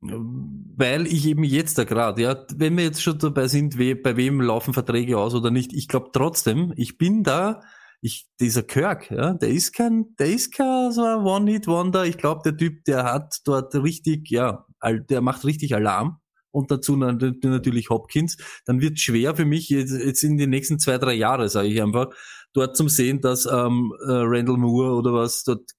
Weil 0.02 1.06
ich 1.06 1.26
eben 1.26 1.44
jetzt 1.44 1.76
da 1.78 1.84
gerade, 1.84 2.22
ja, 2.22 2.46
wenn 2.54 2.76
wir 2.76 2.84
jetzt 2.84 3.02
schon 3.02 3.18
dabei 3.18 3.48
sind, 3.48 3.78
we, 3.78 3.96
bei 3.96 4.16
wem 4.16 4.40
laufen 4.40 4.72
Verträge 4.72 5.18
aus 5.18 5.34
oder 5.34 5.50
nicht, 5.50 5.72
ich 5.72 5.88
glaube 5.88 6.10
trotzdem, 6.12 6.72
ich 6.76 6.96
bin 6.96 7.22
da, 7.22 7.62
ich, 8.00 8.26
dieser 8.40 8.62
Kirk, 8.62 9.10
ja, 9.10 9.34
der 9.34 9.50
ist 9.50 9.72
kein, 9.72 10.14
der 10.18 10.28
ist 10.28 10.54
kein 10.54 10.90
so 10.92 11.02
ein 11.04 11.24
One-Hit-Wonder. 11.24 12.06
Ich 12.06 12.16
glaube, 12.16 12.40
der 12.44 12.56
Typ, 12.56 12.84
der 12.84 13.04
hat 13.04 13.40
dort 13.44 13.74
richtig, 13.74 14.30
ja, 14.30 14.66
der 14.82 15.20
macht 15.20 15.44
richtig 15.44 15.74
Alarm. 15.74 16.20
Und 16.52 16.70
dazu 16.70 16.96
na- 16.96 17.12
natürlich 17.12 17.90
Hopkins. 17.90 18.36
Dann 18.64 18.80
wird 18.80 18.98
schwer 18.98 19.36
für 19.36 19.44
mich 19.44 19.68
jetzt, 19.68 19.92
jetzt 19.92 20.24
in 20.24 20.36
den 20.36 20.50
nächsten 20.50 20.80
zwei, 20.80 20.98
drei 20.98 21.14
Jahre, 21.14 21.48
sage 21.48 21.68
ich 21.68 21.80
einfach, 21.80 22.08
dort 22.52 22.76
zum 22.76 22.88
sehen, 22.88 23.20
dass 23.20 23.46
ähm, 23.46 23.92
äh, 24.00 24.10
Randall 24.10 24.56
Moore 24.56 24.94
oder 24.94 25.12
was 25.12 25.44
dort 25.44 25.70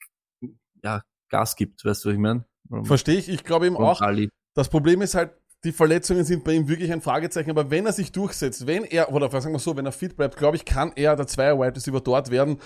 ja 0.84 1.02
Gas 1.30 1.56
gibt, 1.56 1.84
weißt 1.84 2.06
du, 2.06 2.10
was 2.10 2.14
ich 2.14 2.22
meine? 2.22 2.46
Verstehe 2.84 3.18
ich, 3.18 3.28
ich 3.28 3.44
glaube 3.44 3.68
eben 3.68 3.76
auch, 3.76 4.00
Ali. 4.00 4.30
das 4.54 4.70
Problem 4.70 5.02
ist 5.02 5.16
halt, 5.16 5.34
die 5.64 5.72
Verletzungen 5.72 6.26
sind 6.26 6.44
bei 6.44 6.54
ihm 6.54 6.68
wirklich 6.68 6.92
ein 6.92 7.02
Fragezeichen, 7.02 7.52
aber 7.52 7.70
wenn 7.70 7.86
er 7.86 7.94
sich 7.94 8.12
durchsetzt, 8.12 8.66
wenn 8.66 8.84
er, 8.84 9.14
oder 9.14 9.30
sagen 9.30 9.54
wir 9.54 9.60
so, 9.60 9.76
wenn 9.78 9.86
er 9.86 9.92
fit 9.92 10.16
bleibt, 10.18 10.38
glaube 10.38 10.58
ich, 10.58 10.66
kann 10.66 10.92
er 10.96 11.16
der 11.16 11.28
Zweier 11.28 11.60
Wide 11.60 11.76
Receiver 11.76 12.02
dort 12.02 12.32
werden. 12.32 12.58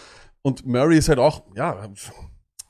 Und 0.42 0.66
Murray 0.66 0.98
ist 0.98 1.10
halt 1.10 1.20
auch, 1.20 1.44
ja, 1.56 1.90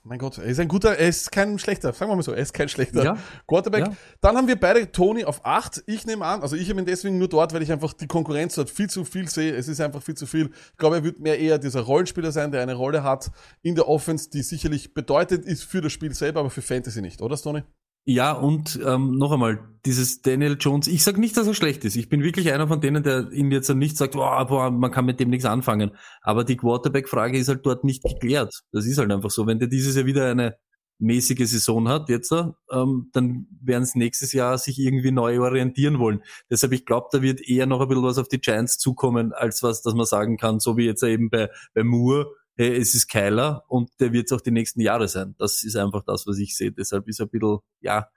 mein 0.07 0.19
Gott, 0.19 0.38
er 0.38 0.45
ist 0.45 0.59
ein 0.59 0.67
guter, 0.67 0.97
er 0.97 1.09
ist 1.09 1.31
kein 1.31 1.57
schlechter, 1.57 1.91
sagen 1.91 2.11
wir 2.11 2.15
mal 2.15 2.21
so, 2.21 2.31
er 2.31 2.41
ist 2.41 2.53
kein 2.53 2.69
schlechter 2.69 3.03
Ja. 3.03 3.17
Quarterback. 3.47 3.88
Ja. 3.88 3.93
Dann 4.21 4.38
haben 4.38 4.47
wir 4.47 4.55
beide 4.55 4.91
Tony 4.91 5.25
auf 5.25 5.43
8. 5.43 5.83
Ich 5.88 6.05
nehme 6.05 6.23
an, 6.26 6.41
also 6.43 6.55
ich 6.55 6.69
habe 6.69 6.80
ihn 6.80 6.86
deswegen 6.86 7.17
nur 7.17 7.28
dort, 7.28 7.53
weil 7.53 7.63
ich 7.63 7.71
einfach 7.71 7.93
die 7.93 8.05
Konkurrenz 8.05 8.53
dort 8.55 8.69
viel 8.69 8.88
zu 8.88 9.03
viel 9.03 9.28
sehe. 9.28 9.53
Es 9.55 9.67
ist 9.67 9.82
einfach 9.82 10.03
viel 10.03 10.15
zu 10.15 10.28
viel. 10.28 10.51
Ich 10.71 10.78
glaube, 10.78 10.97
er 10.97 11.03
wird 11.03 11.19
mehr 11.19 11.39
eher 11.39 11.57
dieser 11.57 11.82
Rollenspieler 11.82 12.32
sein, 12.32 12.51
der 12.51 12.61
eine 12.61 12.76
Rolle 12.76 13.01
hat 13.03 13.32
in 13.63 13.73
der 13.73 13.88
Offense, 13.88 14.30
die 14.30 14.43
sicherlich 14.43 14.93
bedeutend 14.93 15.43
ist 15.43 15.63
für 15.63 15.82
das 15.82 15.91
Spiel 15.91 16.13
selber, 16.13 16.41
aber 16.41 16.51
für 16.51 16.61
Fantasy 16.61 17.01
nicht, 17.01 17.21
oder 17.21 17.36
Tony? 17.36 17.63
Ja, 18.08 18.34
und 18.34 18.80
ähm, 18.86 19.18
noch 19.18 19.32
einmal, 19.32 19.68
dieses 19.84 20.22
Daniel 20.22 20.58
Jones, 20.60 20.88
ich 20.88 21.03
sag 21.03 21.18
nicht, 21.18 21.36
dass 21.38 21.47
er 21.47 21.56
schlecht 21.56 21.86
ist. 21.86 21.95
Ich 21.95 22.08
bin 22.08 22.22
wirklich 22.24 22.51
einer 22.53 22.68
von 22.68 22.80
denen, 22.80 23.01
der 23.01 23.32
ihn 23.32 23.51
jetzt 23.51 23.70
nicht 23.70 23.97
sagt, 23.97 24.14
boah, 24.14 24.45
boah, 24.45 24.70
man 24.70 24.91
kann 24.91 25.06
mit 25.06 25.20
dem 25.20 25.32
nichts 25.32 25.45
anfangen. 25.45 25.91
Aber 26.22 26.43
die 26.43 26.56
Quarterback-Frage 26.56 27.38
ist 27.38 27.47
halt 27.47 27.66
dort 27.66 27.84
nicht 27.84 28.03
geklärt. 28.03 28.62
Das 28.72 28.86
ist 28.86 28.99
halt 28.99 29.12
einfach 29.12 29.32
so. 29.32 29.47
Wenn 29.47 29.58
dir 29.58 29.68
dieses 29.68 29.95
Jahr 29.95 30.06
wieder 30.06 30.30
eine 30.30 30.56
mäßige 30.99 31.49
Saison 31.49 31.89
hat 31.89 32.10
jetzt, 32.10 32.32
ähm, 32.72 33.10
dann 33.12 33.47
werden 33.62 33.86
sie 33.86 33.97
nächstes 33.97 34.34
Jahr 34.34 34.58
sich 34.60 34.80
irgendwie 34.80 35.12
neu 35.12 35.41
orientieren 35.41 35.99
wollen. 35.99 36.22
Deshalb, 36.49 36.74
ich 36.74 36.86
glaube, 36.86 37.08
da 37.12 37.22
wird 37.22 37.41
eher 37.41 37.66
noch 37.66 37.82
ein 37.82 37.88
bisschen 37.88 38.03
was 38.03 38.18
auf 38.18 38.28
die 38.28 38.39
Giants 38.39 38.78
zukommen, 38.78 39.34
als 39.34 39.62
was, 39.64 39.82
dass 39.82 39.93
man 39.95 40.06
sagen 40.06 40.38
kann, 40.38 40.60
so 40.60 40.78
wie 40.78 40.86
jetzt 40.86 41.03
eben 41.03 41.30
bei, 41.30 41.49
bei 41.74 41.84
Moore, 41.84 42.28
hey, 42.56 42.78
es 42.78 42.95
ist 42.95 43.08
Kyler 43.08 43.64
und 43.68 43.89
der 43.99 44.14
wird 44.14 44.26
es 44.26 44.32
auch 44.32 44.41
die 44.41 44.51
nächsten 44.51 44.82
Jahre 44.82 45.08
sein. 45.08 45.36
Das 45.38 45.64
ist 45.64 45.76
einfach 45.76 46.03
das, 46.06 46.26
was 46.28 46.38
ich 46.38 46.56
sehe. 46.56 46.72
Deshalb 46.72 47.08
ist 47.08 47.22
ein 47.22 47.30
bisschen, 47.30 47.60
ja, 47.82 48.10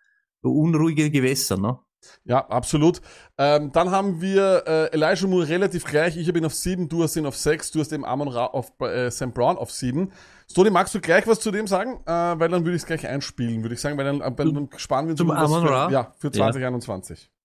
unruhige 0.42 1.10
Gewässer, 1.10 1.56
ne? 1.56 1.78
Ja, 2.24 2.46
absolut. 2.48 3.00
Ähm, 3.38 3.72
dann 3.72 3.90
haben 3.90 4.20
wir 4.20 4.62
äh, 4.66 4.92
Elijah 4.92 5.26
Moore 5.26 5.48
relativ 5.48 5.84
gleich. 5.84 6.16
Ich 6.16 6.28
habe 6.28 6.38
ihn 6.38 6.44
auf 6.44 6.54
sieben, 6.54 6.88
du 6.88 7.02
hast 7.02 7.16
ihn 7.16 7.26
auf 7.26 7.36
sechs, 7.36 7.70
du 7.70 7.80
hast 7.80 7.92
eben 7.92 8.04
Amon 8.04 8.28
Ra 8.28 8.46
auf 8.46 8.72
äh, 8.80 9.10
Sam 9.10 9.32
Brown 9.32 9.56
auf 9.56 9.72
sieben. 9.72 10.12
Stoni, 10.50 10.70
magst 10.70 10.94
du 10.94 11.00
gleich 11.00 11.26
was 11.26 11.40
zu 11.40 11.50
dem 11.50 11.66
sagen? 11.66 12.00
Äh, 12.06 12.38
weil 12.38 12.48
dann 12.48 12.64
würde 12.64 12.76
ich 12.76 12.82
es 12.82 12.86
gleich 12.86 13.06
einspielen, 13.06 13.62
würde 13.62 13.74
ich 13.74 13.80
sagen, 13.80 13.98
weil 13.98 14.04
dann, 14.04 14.20
äh, 14.20 14.34
dann 14.34 14.68
sparen 14.76 15.06
wir 15.06 15.10
uns 15.12 15.18
Zum 15.18 15.30
Amon 15.30 15.66
Ra? 15.66 15.90
Ja, 15.90 16.14
für 16.18 16.30
2021. 16.30 17.22
Ja, 17.22 17.37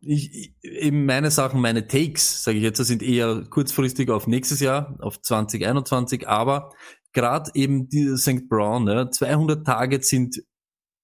ich, 0.00 0.32
ich, 0.32 0.54
eben 0.62 1.06
meine 1.06 1.30
Sachen, 1.30 1.60
meine 1.60 1.86
Takes, 1.86 2.44
sage 2.44 2.58
ich 2.58 2.62
jetzt, 2.62 2.78
sind 2.78 3.02
eher 3.02 3.44
kurzfristig 3.50 4.10
auf 4.10 4.26
nächstes 4.26 4.60
Jahr, 4.60 4.96
auf 5.00 5.20
2021, 5.20 6.28
aber 6.28 6.72
gerade 7.12 7.50
eben 7.54 7.88
die 7.88 8.16
St. 8.16 8.48
Brown, 8.48 8.86
ja, 8.86 9.10
200 9.10 9.66
Targets 9.66 10.08
sind 10.08 10.42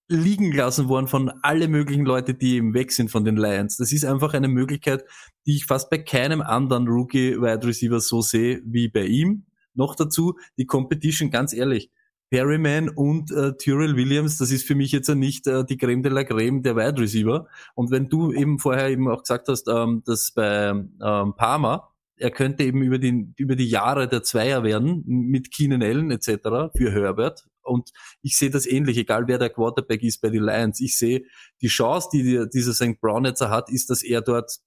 liegen 0.08 0.52
gelassen 0.52 0.88
worden 0.88 1.08
von 1.08 1.32
alle 1.42 1.66
möglichen 1.66 2.04
Leute, 2.04 2.34
die 2.34 2.56
eben 2.56 2.74
weg 2.74 2.92
sind 2.92 3.10
von 3.10 3.24
den 3.24 3.36
Lions. 3.36 3.76
Das 3.76 3.92
ist 3.92 4.04
einfach 4.04 4.34
eine 4.34 4.48
Möglichkeit, 4.48 5.04
die 5.46 5.56
ich 5.56 5.66
fast 5.66 5.90
bei 5.90 5.98
keinem 5.98 6.40
anderen 6.40 6.86
Rookie 6.86 7.40
Wide 7.40 7.66
Receiver 7.66 7.98
so 7.98 8.20
sehe 8.20 8.62
wie 8.64 8.88
bei 8.88 9.04
ihm. 9.04 9.46
Noch 9.74 9.96
dazu 9.96 10.38
die 10.58 10.66
Competition, 10.66 11.30
ganz 11.30 11.52
ehrlich. 11.52 11.90
Perryman 12.30 12.88
und 12.88 13.30
äh, 13.30 13.56
Tyrell 13.56 13.96
Williams, 13.96 14.38
das 14.38 14.50
ist 14.50 14.66
für 14.66 14.74
mich 14.74 14.92
jetzt 14.92 15.08
nicht 15.08 15.46
äh, 15.46 15.64
die 15.64 15.76
Creme 15.76 16.02
de 16.02 16.12
la 16.12 16.24
Creme 16.24 16.62
der 16.62 16.76
Wide 16.76 17.00
Receiver. 17.00 17.46
Und 17.74 17.90
wenn 17.90 18.08
du 18.08 18.32
eben 18.32 18.58
vorher 18.58 18.88
eben 18.88 19.08
auch 19.08 19.22
gesagt 19.22 19.48
hast, 19.48 19.68
ähm, 19.68 20.02
dass 20.04 20.32
bei 20.32 20.70
ähm, 20.70 21.34
Palmer, 21.36 21.92
er 22.18 22.30
könnte 22.30 22.64
eben 22.64 22.82
über 22.82 22.98
die, 22.98 23.32
über 23.36 23.56
die 23.56 23.68
Jahre 23.68 24.08
der 24.08 24.22
Zweier 24.22 24.64
werden, 24.64 25.04
mit 25.06 25.52
Keenan 25.52 25.82
Allen 25.82 26.10
etc. 26.10 26.74
für 26.76 26.90
Herbert, 26.90 27.46
und 27.66 27.90
ich 28.22 28.36
sehe 28.36 28.50
das 28.50 28.66
ähnlich, 28.66 28.96
egal 28.96 29.26
wer 29.26 29.38
der 29.38 29.50
Quarterback 29.50 30.02
ist 30.02 30.20
bei 30.20 30.30
den 30.30 30.44
Lions. 30.44 30.80
Ich 30.80 30.98
sehe 30.98 31.24
die 31.60 31.68
Chance, 31.68 32.08
die 32.12 32.46
dieser 32.52 32.72
St. 32.72 33.00
Brown 33.00 33.24
jetzt 33.24 33.40
hat, 33.40 33.70
ist, 33.70 33.90
dass 33.90 34.02
er 34.02 34.22
dort 34.22 34.58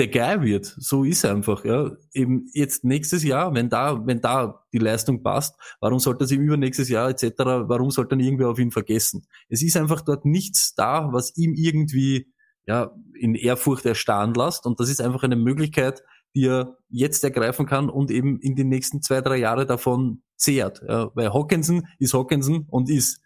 der 0.00 0.08
Guy 0.08 0.42
wird. 0.42 0.74
So 0.78 1.04
ist 1.04 1.24
einfach, 1.24 1.64
ja. 1.64 1.92
Eben 2.14 2.46
jetzt 2.52 2.84
nächstes 2.84 3.22
Jahr, 3.22 3.54
wenn 3.54 3.68
da, 3.68 4.04
wenn 4.06 4.20
da 4.20 4.64
die 4.72 4.78
Leistung 4.78 5.22
passt, 5.22 5.54
warum 5.80 5.98
sollte 5.98 6.24
er 6.24 6.26
sich 6.26 6.38
übernächstes 6.38 6.88
Jahr 6.88 7.10
etc., 7.10 7.34
warum 7.36 7.90
sollte 7.90 8.10
dann 8.10 8.20
irgendwer 8.20 8.48
auf 8.48 8.58
ihn 8.58 8.70
vergessen? 8.70 9.26
Es 9.48 9.62
ist 9.62 9.76
einfach 9.76 10.00
dort 10.00 10.24
nichts 10.24 10.74
da, 10.74 11.12
was 11.12 11.36
ihm 11.36 11.54
irgendwie, 11.54 12.32
ja, 12.66 12.90
in 13.14 13.34
Ehrfurcht 13.34 13.84
erstarren 13.84 14.32
lässt. 14.32 14.64
Und 14.64 14.80
das 14.80 14.88
ist 14.88 15.02
einfach 15.02 15.22
eine 15.22 15.36
Möglichkeit, 15.36 16.02
die 16.34 16.46
er 16.46 16.78
jetzt 16.88 17.22
ergreifen 17.22 17.66
kann 17.66 17.90
und 17.90 18.10
eben 18.10 18.40
in 18.40 18.56
den 18.56 18.68
nächsten 18.68 19.02
zwei, 19.02 19.20
drei 19.20 19.36
Jahre 19.36 19.66
davon 19.66 20.22
zehrt. 20.36 20.82
Ja, 20.88 21.10
weil 21.14 21.34
Hawkinson 21.34 21.86
ist 21.98 22.14
Hawkinson 22.14 22.66
und 22.70 22.88
ist 22.88 23.20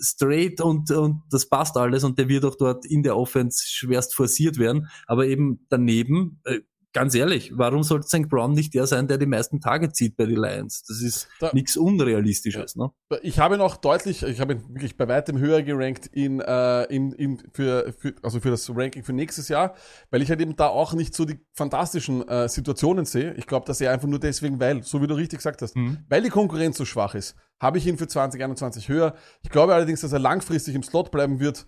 straight 0.00 0.60
und, 0.60 0.90
und 0.90 1.22
das 1.30 1.48
passt 1.48 1.76
alles 1.76 2.04
und 2.04 2.18
der 2.18 2.28
wird 2.28 2.44
auch 2.44 2.56
dort 2.56 2.84
in 2.84 3.02
der 3.02 3.16
Offense 3.16 3.64
schwerst 3.66 4.14
forciert 4.14 4.58
werden. 4.58 4.88
Aber 5.06 5.26
eben 5.26 5.66
daneben, 5.68 6.40
äh, 6.44 6.60
ganz 6.94 7.14
ehrlich, 7.14 7.52
warum 7.54 7.82
sollte 7.82 8.06
St. 8.06 8.28
Brown 8.28 8.52
nicht 8.52 8.72
der 8.72 8.86
sein, 8.86 9.06
der 9.06 9.18
die 9.18 9.26
meisten 9.26 9.60
Tage 9.60 9.92
zieht 9.92 10.16
bei 10.16 10.24
den 10.24 10.36
Lions? 10.36 10.84
Das 10.88 11.02
ist 11.02 11.28
da, 11.40 11.50
nichts 11.52 11.76
Unrealistisches. 11.76 12.76
Ne? 12.76 12.90
Ich 13.22 13.38
habe 13.40 13.56
ihn 13.56 13.60
auch 13.60 13.76
deutlich, 13.76 14.22
ich 14.22 14.40
habe 14.40 14.54
ihn 14.54 14.62
wirklich 14.68 14.96
bei 14.96 15.06
weitem 15.06 15.38
höher 15.38 15.62
gerankt 15.62 16.06
in, 16.06 16.40
äh, 16.40 16.84
in, 16.84 17.12
in 17.12 17.42
für, 17.52 17.92
für, 17.98 18.14
also 18.22 18.40
für 18.40 18.50
das 18.50 18.70
Ranking 18.70 19.02
für 19.02 19.12
nächstes 19.12 19.48
Jahr, 19.48 19.74
weil 20.10 20.22
ich 20.22 20.30
halt 20.30 20.40
eben 20.40 20.56
da 20.56 20.68
auch 20.68 20.94
nicht 20.94 21.14
so 21.14 21.24
die 21.24 21.40
fantastischen 21.52 22.26
äh, 22.28 22.48
Situationen 22.48 23.04
sehe. 23.04 23.34
Ich 23.34 23.46
glaube, 23.46 23.66
dass 23.66 23.80
er 23.80 23.90
einfach 23.90 24.08
nur 24.08 24.20
deswegen, 24.20 24.60
weil, 24.60 24.82
so 24.84 25.02
wie 25.02 25.06
du 25.06 25.14
richtig 25.14 25.40
gesagt 25.40 25.60
hast, 25.60 25.76
mhm. 25.76 25.98
weil 26.08 26.22
die 26.22 26.30
Konkurrenz 26.30 26.78
so 26.78 26.84
schwach 26.84 27.14
ist, 27.14 27.34
habe 27.60 27.78
ich 27.78 27.86
ihn 27.86 27.98
für 27.98 28.06
2021 28.06 28.88
höher. 28.88 29.14
Ich 29.42 29.50
glaube 29.50 29.74
allerdings, 29.74 30.00
dass 30.00 30.12
er 30.12 30.20
langfristig 30.20 30.74
im 30.74 30.82
Slot 30.82 31.10
bleiben 31.10 31.40
wird 31.40 31.66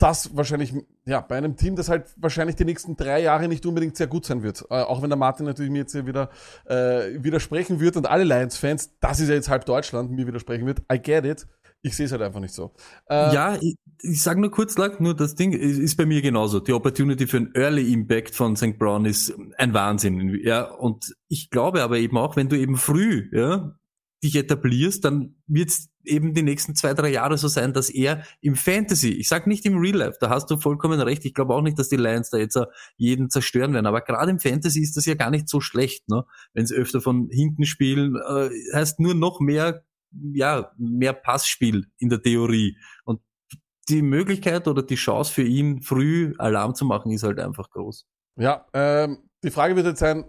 das 0.00 0.34
wahrscheinlich, 0.34 0.74
ja, 1.04 1.20
bei 1.20 1.36
einem 1.36 1.56
Team, 1.56 1.76
das 1.76 1.90
halt 1.90 2.06
wahrscheinlich 2.16 2.56
die 2.56 2.64
nächsten 2.64 2.96
drei 2.96 3.20
Jahre 3.22 3.48
nicht 3.48 3.66
unbedingt 3.66 3.96
sehr 3.96 4.06
gut 4.06 4.24
sein 4.24 4.42
wird. 4.42 4.64
Äh, 4.70 4.74
auch 4.82 5.02
wenn 5.02 5.10
der 5.10 5.18
Martin 5.18 5.44
natürlich 5.44 5.70
mir 5.70 5.80
jetzt 5.80 5.92
hier 5.92 6.06
wieder 6.06 6.30
äh, 6.64 7.22
widersprechen 7.22 7.80
wird 7.80 7.96
und 7.96 8.06
alle 8.06 8.24
Lions-Fans, 8.24 8.98
das 9.00 9.20
ist 9.20 9.28
ja 9.28 9.34
jetzt 9.34 9.50
halb 9.50 9.66
Deutschland, 9.66 10.10
mir 10.10 10.26
widersprechen 10.26 10.66
wird. 10.66 10.80
I 10.90 10.98
get 10.98 11.26
it. 11.26 11.46
Ich 11.82 11.96
sehe 11.96 12.06
es 12.06 12.12
halt 12.12 12.22
einfach 12.22 12.40
nicht 12.40 12.54
so. 12.54 12.72
Äh, 13.08 13.34
ja, 13.34 13.56
ich, 13.60 13.76
ich 14.02 14.22
sage 14.22 14.40
nur 14.40 14.50
kurz, 14.50 14.76
lang, 14.78 15.00
nur 15.00 15.14
das 15.14 15.34
Ding 15.34 15.52
ist 15.52 15.96
bei 15.96 16.06
mir 16.06 16.22
genauso. 16.22 16.60
Die 16.60 16.72
Opportunity 16.72 17.26
für 17.26 17.36
einen 17.36 17.54
Early 17.54 17.92
Impact 17.92 18.34
von 18.34 18.56
St. 18.56 18.78
Brown 18.78 19.04
ist 19.04 19.34
ein 19.58 19.74
Wahnsinn. 19.74 20.38
Ja, 20.42 20.64
und 20.64 21.14
ich 21.28 21.50
glaube 21.50 21.82
aber 21.82 21.98
eben 21.98 22.16
auch, 22.16 22.36
wenn 22.36 22.48
du 22.48 22.58
eben 22.58 22.76
früh, 22.76 23.28
ja, 23.32 23.74
dich 24.22 24.36
etablierst, 24.36 25.04
dann 25.04 25.36
wird 25.46 25.70
es 25.70 25.89
eben 26.04 26.34
die 26.34 26.42
nächsten 26.42 26.74
zwei, 26.74 26.94
drei 26.94 27.10
Jahre 27.10 27.38
so 27.38 27.48
sein, 27.48 27.72
dass 27.72 27.90
er 27.90 28.24
im 28.40 28.56
Fantasy, 28.56 29.10
ich 29.10 29.28
sag 29.28 29.46
nicht 29.46 29.64
im 29.66 29.78
Real 29.78 29.96
Life, 29.96 30.18
da 30.20 30.30
hast 30.30 30.50
du 30.50 30.58
vollkommen 30.58 31.00
recht, 31.00 31.24
ich 31.24 31.34
glaube 31.34 31.54
auch 31.54 31.62
nicht, 31.62 31.78
dass 31.78 31.88
die 31.88 31.96
Lions 31.96 32.30
da 32.30 32.38
jetzt 32.38 32.58
jeden 32.96 33.30
zerstören 33.30 33.72
werden, 33.72 33.86
aber 33.86 34.00
gerade 34.00 34.30
im 34.30 34.40
Fantasy 34.40 34.80
ist 34.80 34.96
das 34.96 35.06
ja 35.06 35.14
gar 35.14 35.30
nicht 35.30 35.48
so 35.48 35.60
schlecht, 35.60 36.08
ne? 36.08 36.24
wenn 36.54 36.66
sie 36.66 36.74
öfter 36.74 37.00
von 37.00 37.28
hinten 37.30 37.64
spielen, 37.64 38.16
äh, 38.16 38.50
heißt 38.74 39.00
nur 39.00 39.14
noch 39.14 39.40
mehr, 39.40 39.84
ja, 40.12 40.72
mehr 40.76 41.12
Passspiel 41.12 41.86
in 41.98 42.08
der 42.08 42.22
Theorie 42.22 42.76
und 43.04 43.20
die 43.88 44.02
Möglichkeit 44.02 44.68
oder 44.68 44.82
die 44.82 44.94
Chance 44.94 45.32
für 45.32 45.42
ihn, 45.42 45.82
früh 45.82 46.34
Alarm 46.38 46.74
zu 46.74 46.84
machen, 46.84 47.12
ist 47.12 47.22
halt 47.22 47.40
einfach 47.40 47.70
groß. 47.70 48.06
Ja, 48.36 48.66
ähm, 48.72 49.28
die 49.42 49.50
Frage 49.50 49.76
wird 49.76 49.86
jetzt 49.86 50.00
sein, 50.00 50.24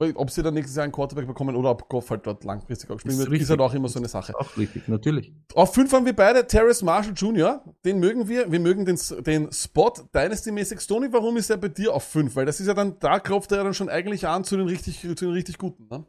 ob 0.00 0.30
sie 0.30 0.42
dann 0.42 0.54
nächstes 0.54 0.76
Jahr 0.76 0.84
einen 0.84 0.92
Quarterback 0.92 1.26
bekommen 1.26 1.54
oder 1.54 1.70
ob 1.70 1.88
Goff 1.88 2.10
halt 2.10 2.26
dort 2.26 2.44
langfristig 2.44 2.90
auch 2.90 2.98
spielen 2.98 3.18
wird, 3.18 3.32
ist 3.32 3.50
halt 3.50 3.60
auch 3.60 3.74
immer 3.74 3.88
so 3.88 3.98
eine 3.98 4.08
Sache. 4.08 4.34
Auch 4.38 4.56
richtig, 4.56 4.88
natürlich. 4.88 5.32
Auf 5.54 5.74
fünf 5.74 5.92
haben 5.92 6.06
wir 6.06 6.14
beide 6.14 6.46
Terrace 6.46 6.82
Marshall 6.82 7.14
Jr., 7.14 7.62
den 7.84 7.98
mögen 7.98 8.28
wir, 8.28 8.50
wir 8.50 8.60
mögen 8.60 8.84
den, 8.84 8.98
den 9.24 9.52
Spot 9.52 9.92
Dynasty-mäßig. 10.14 10.80
Stoney, 10.80 11.12
warum 11.12 11.36
ist 11.36 11.50
er 11.50 11.58
bei 11.58 11.68
dir 11.68 11.92
auf 11.94 12.04
fünf? 12.04 12.36
Weil 12.36 12.46
das 12.46 12.60
ist 12.60 12.66
ja 12.66 12.74
dann, 12.74 12.98
da 12.98 13.20
klopft 13.20 13.52
er 13.52 13.58
ja 13.58 13.64
dann 13.64 13.74
schon 13.74 13.88
eigentlich 13.88 14.26
an 14.26 14.44
zu 14.44 14.56
den 14.56 14.66
richtig, 14.66 15.00
zu 15.00 15.14
den 15.14 15.32
richtig 15.32 15.58
Guten, 15.58 15.86
ne? 15.90 16.06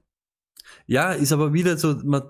Ja, 0.86 1.12
ist 1.12 1.32
aber 1.32 1.54
wieder 1.54 1.78
so, 1.78 1.96
man, 2.04 2.24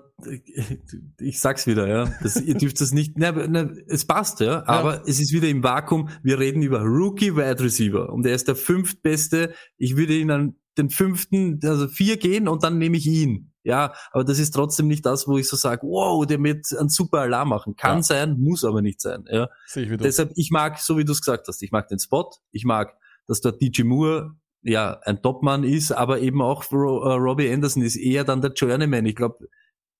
ich 1.18 1.40
sag's 1.40 1.66
wieder, 1.66 1.86
ja. 1.88 2.12
Das, 2.22 2.40
ihr 2.40 2.54
dürft 2.54 2.80
das 2.80 2.92
nicht, 2.92 3.18
ne, 3.18 3.32
ne, 3.48 3.84
es 3.88 4.04
passt, 4.04 4.40
ja, 4.40 4.66
aber 4.66 4.96
ja. 4.96 5.02
es 5.06 5.20
ist 5.20 5.32
wieder 5.32 5.48
im 5.48 5.62
Vakuum. 5.62 6.08
Wir 6.22 6.38
reden 6.38 6.62
über 6.62 6.80
Rookie 6.80 7.36
Wide 7.36 7.62
Receiver 7.62 8.12
und 8.12 8.26
er 8.26 8.34
ist 8.34 8.48
der 8.48 8.56
fünftbeste. 8.56 9.54
Ich 9.76 9.96
würde 9.96 10.14
ihn 10.14 10.30
an 10.30 10.56
den 10.78 10.90
fünften, 10.90 11.60
also 11.64 11.88
vier 11.88 12.16
gehen 12.16 12.48
und 12.48 12.62
dann 12.62 12.78
nehme 12.78 12.96
ich 12.96 13.06
ihn. 13.06 13.52
Ja, 13.64 13.94
aber 14.10 14.24
das 14.24 14.40
ist 14.40 14.52
trotzdem 14.52 14.88
nicht 14.88 15.06
das, 15.06 15.28
wo 15.28 15.38
ich 15.38 15.48
so 15.48 15.56
sage, 15.56 15.82
wow, 15.86 16.26
der 16.26 16.42
wird 16.42 16.66
einen 16.76 16.88
super 16.88 17.20
Alarm 17.20 17.50
machen. 17.50 17.76
Kann 17.76 17.98
ja. 17.98 18.02
sein, 18.02 18.40
muss 18.40 18.64
aber 18.64 18.82
nicht 18.82 19.00
sein. 19.00 19.24
Ja. 19.30 19.48
Ich. 19.74 19.88
Deshalb, 19.98 20.32
ich 20.34 20.50
mag, 20.50 20.78
so 20.80 20.98
wie 20.98 21.04
du 21.04 21.12
es 21.12 21.20
gesagt 21.20 21.46
hast, 21.46 21.62
ich 21.62 21.70
mag 21.70 21.86
den 21.86 22.00
Spot, 22.00 22.28
ich 22.50 22.64
mag, 22.64 22.96
dass 23.28 23.40
dort 23.40 23.62
DJ 23.62 23.84
Moore 23.84 24.34
ja 24.62 24.98
ein 25.04 25.22
Topmann 25.22 25.62
ist, 25.62 25.92
aber 25.92 26.20
eben 26.20 26.42
auch 26.42 26.64
äh, 26.72 26.74
Robbie 26.74 27.52
Anderson 27.52 27.82
ist 27.82 27.96
eher 27.96 28.24
dann 28.24 28.40
der 28.40 28.52
Journeyman. 28.52 29.06
Ich 29.06 29.14
glaube, 29.14 29.48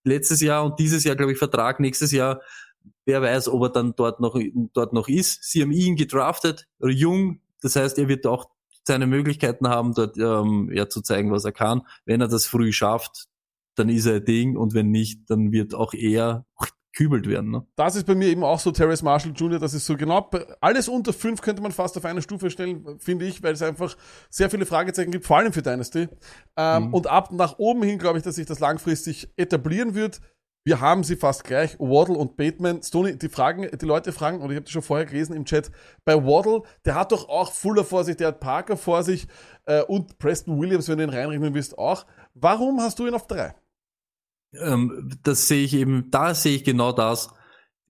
letztes 0.05 0.41
Jahr 0.41 0.65
und 0.65 0.79
dieses 0.81 1.05
Jahr, 1.05 1.15
glaube 1.15 1.33
ich, 1.33 1.39
Vertrag, 1.39 1.79
nächstes 1.79 2.11
Jahr, 2.11 2.41
wer 3.05 3.23
weiß, 3.23 3.49
ob 3.49 3.63
er 3.63 3.71
dann 3.71 3.95
dort 3.95 4.21
noch, 4.21 4.37
dort 4.73 4.93
noch 4.93 5.09
ist. 5.09 5.45
Sie 5.45 5.63
haben 5.63 5.73
ihn 5.73 5.95
gedraftet, 5.95 6.69
jung, 6.81 7.41
das 7.61 7.77
heißt, 7.77 7.99
er 7.99 8.09
wird 8.09 8.27
auch 8.27 8.51
seine 8.85 9.07
Möglichkeiten 9.07 9.69
haben, 9.69 9.95
dort 9.95 10.17
ähm, 10.19 10.71
ja, 10.73 10.89
zu 10.89 11.03
zeigen, 11.03 11.31
was 11.31 11.45
er 11.45 11.53
kann. 11.53 11.83
Wenn 12.05 12.21
er 12.21 12.29
das 12.29 12.47
früh 12.47 12.73
schafft, 12.73 13.27
dann 13.75 13.89
ist 13.89 14.07
er 14.07 14.17
ein 14.17 14.25
Ding 14.25 14.57
und 14.57 14.75
wenn 14.75 14.91
nicht, 14.91 15.31
dann 15.31 15.53
wird 15.53 15.75
auch 15.75 15.95
er 15.95 16.45
kübelt 16.95 17.27
werden. 17.27 17.51
Ne? 17.51 17.67
Das 17.77 17.97
ist 17.97 18.07
bei 18.07 18.15
mir 18.15 18.29
eben 18.29 18.45
auch 18.45 18.61
so, 18.61 18.71
Terrace 18.71 19.03
Marshall 19.03 19.33
Jr., 19.35 19.59
das 19.59 19.75
ist 19.75 19.87
so 19.87 19.97
genau, 19.97 20.29
alles 20.61 20.89
unter 20.89 21.13
fünf 21.13 21.41
könnte 21.41 21.63
man 21.63 21.73
fast 21.73 21.97
auf 21.97 22.05
eine 22.05 22.23
Stufe 22.23 22.51
stellen, 22.51 22.99
finde 22.99 23.27
ich, 23.27 23.43
weil 23.43 23.55
es 23.55 23.63
einfach 23.63 23.97
sehr 24.29 24.51
viele 24.51 24.67
Fragezeichen 24.67 25.11
gibt, 25.11 25.25
vor 25.25 25.39
allem 25.39 25.53
für 25.53 25.63
Dynasty. 25.63 26.09
Ähm, 26.57 26.89
mhm. 26.89 26.95
Und 26.95 27.07
ab 27.07 27.33
nach 27.33 27.59
oben 27.59 27.83
hin 27.83 27.99
glaube 27.99 28.19
ich, 28.19 28.25
dass 28.25 28.35
sich 28.35 28.47
das 28.47 28.61
langfristig 28.61 29.31
etablieren 29.37 29.95
wird. 29.95 30.21
Wir 30.65 30.81
haben 30.81 31.03
sie 31.03 31.17
fast 31.17 31.43
gleich, 31.45 31.79
Waddle 31.81 32.17
und 32.17 32.37
Bateman. 32.37 32.83
Stoney, 32.83 33.19
die 33.19 33.29
fragen, 33.29 33.69
die 33.77 33.87
Leute 33.87 34.13
fragen, 34.13 34.41
und 34.41 34.51
ich 34.51 34.57
habe 34.57 34.65
das 34.65 34.71
schon 34.71 34.83
vorher 34.83 35.07
gelesen 35.07 35.35
im 35.35 35.45
Chat, 35.45 35.73
bei 36.05 36.15
Waddle, 36.15 36.63
der 36.85 36.95
hat 36.95 37.11
doch 37.11 37.29
auch 37.29 37.53
Fuller 37.53 37.85
vor 37.85 38.05
sich, 38.05 38.17
der 38.17 38.29
hat 38.29 38.41
Parker 38.41 38.77
vor 38.77 39.03
sich 39.03 39.27
äh, 39.67 39.83
und 39.83 40.19
Preston 40.19 40.61
Williams, 40.61 40.89
wenn 40.89 40.99
du 40.99 41.05
ihn 41.05 41.11
reinrechnen 41.11 41.55
willst, 41.55 41.77
auch. 41.79 42.07
Warum 42.35 42.81
hast 42.81 42.99
du 42.99 43.07
ihn 43.07 43.15
auf 43.15 43.27
drei? 43.27 43.55
Ähm, 44.55 45.11
das 45.25 45.49
sehe 45.49 45.65
ich 45.65 45.75
eben, 45.75 46.11
da 46.11 46.35
sehe 46.35 46.55
ich 46.55 46.65
genau 46.65 46.93
das 46.93 47.35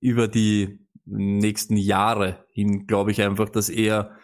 über 0.00 0.26
die 0.26 0.80
nächsten 1.04 1.76
Jahre 1.76 2.46
hin, 2.52 2.86
glaube 2.86 3.10
ich 3.10 3.20
einfach, 3.20 3.50
dass 3.50 3.68
er 3.68 4.16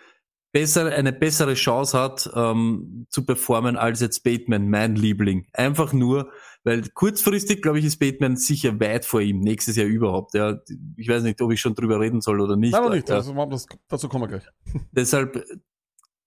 besser, 0.53 0.87
eine 0.87 1.13
bessere 1.13 1.55
Chance 1.55 1.99
hat 1.99 2.31
ähm, 2.35 3.07
zu 3.11 3.25
performen 3.25 3.77
als 3.77 4.01
jetzt 4.01 4.23
Bateman, 4.25 4.71
mein 4.71 4.95
Liebling. 4.95 5.47
Einfach 5.53 5.93
nur, 5.93 6.31
weil 6.65 6.83
kurzfristig, 6.95 7.63
glaube 7.63 7.79
ich, 7.79 7.85
ist 7.85 7.99
Bateman 7.99 8.37
sicher 8.37 8.79
weit 8.81 9.05
vor 9.05 9.21
ihm, 9.21 9.41
nächstes 9.41 9.77
Jahr 9.77 9.87
überhaupt. 9.87 10.35
Ja, 10.35 10.59
ich 10.97 11.09
weiß 11.09 11.23
nicht, 11.23 11.41
ob 11.41 11.53
ich 11.53 11.61
schon 11.61 11.75
drüber 11.75 12.01
reden 12.01 12.21
soll 12.21 12.41
oder 12.41 12.57
nicht. 12.57 12.73
Nein, 12.73 12.83
noch 12.83 12.91
nicht, 12.91 13.11
also, 13.11 13.33
das, 13.47 13.67
dazu 13.89 14.09
kommen 14.09 14.25
wir 14.25 14.39
gleich. 14.39 14.49
Deshalb, 14.93 15.45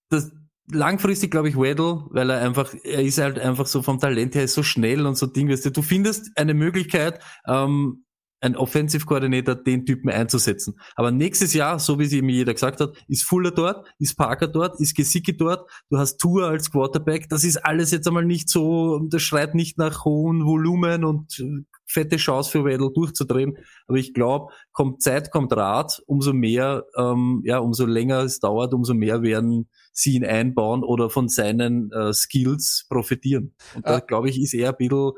das, 0.09 0.31
langfristig 0.69 1.31
glaube 1.31 1.49
ich 1.49 1.57
Weddle, 1.57 2.05
weil 2.09 2.29
er 2.29 2.41
einfach, 2.41 2.73
er 2.83 3.01
ist 3.01 3.17
halt 3.17 3.39
einfach 3.39 3.67
so 3.67 3.81
vom 3.81 3.99
Talent 3.99 4.35
her 4.35 4.47
so 4.47 4.63
schnell 4.63 5.05
und 5.05 5.17
so 5.17 5.25
Ding, 5.25 5.49
weißt 5.49 5.65
du, 5.65 5.71
du 5.71 5.81
findest 5.81 6.37
eine 6.37 6.53
Möglichkeit, 6.53 7.19
ähm, 7.47 8.05
ein 8.41 8.55
Offensive 8.55 9.05
Coordinator 9.05 9.55
den 9.55 9.85
Typen 9.85 10.09
einzusetzen. 10.09 10.75
Aber 10.95 11.11
nächstes 11.11 11.53
Jahr, 11.53 11.79
so 11.79 11.99
wie 11.99 12.05
es 12.05 12.11
eben 12.11 12.27
jeder 12.29 12.53
gesagt 12.53 12.81
hat, 12.81 12.97
ist 13.07 13.23
Fuller 13.23 13.51
dort, 13.51 13.87
ist 13.99 14.17
Parker 14.17 14.47
dort, 14.47 14.79
ist 14.79 14.95
Gesicki 14.95 15.37
dort, 15.37 15.69
du 15.89 15.97
hast 15.97 16.17
Tour 16.17 16.47
als 16.47 16.71
Quarterback, 16.71 17.29
das 17.29 17.43
ist 17.43 17.57
alles 17.57 17.91
jetzt 17.91 18.07
einmal 18.07 18.25
nicht 18.25 18.49
so, 18.49 18.99
das 19.09 19.21
schreit 19.21 19.53
nicht 19.53 19.77
nach 19.77 20.05
hohen 20.05 20.43
Volumen 20.43 21.05
und 21.05 21.39
äh, 21.39 21.63
fette 21.85 22.17
Chance 22.17 22.49
für 22.49 22.65
Weddle 22.65 22.91
durchzudrehen. 22.91 23.57
Aber 23.87 23.97
ich 23.97 24.13
glaube, 24.13 24.51
kommt 24.71 25.01
Zeit, 25.01 25.29
kommt 25.31 25.55
Rat, 25.55 26.01
umso 26.07 26.33
mehr, 26.33 26.85
ähm, 26.97 27.41
ja, 27.45 27.59
umso 27.59 27.85
länger 27.85 28.23
es 28.23 28.39
dauert, 28.39 28.73
umso 28.73 28.93
mehr 28.93 29.21
werden 29.21 29.69
sie 29.93 30.15
ihn 30.15 30.25
einbauen 30.25 30.83
oder 30.83 31.09
von 31.09 31.27
seinen 31.27 31.91
äh, 31.91 32.13
Skills 32.13 32.85
profitieren. 32.89 33.53
Und 33.75 33.85
da, 33.85 33.97
ah. 33.97 33.99
glaube 33.99 34.29
ich, 34.29 34.41
ist 34.41 34.53
er 34.53 34.69
ein 34.69 34.75
bisschen 34.77 35.11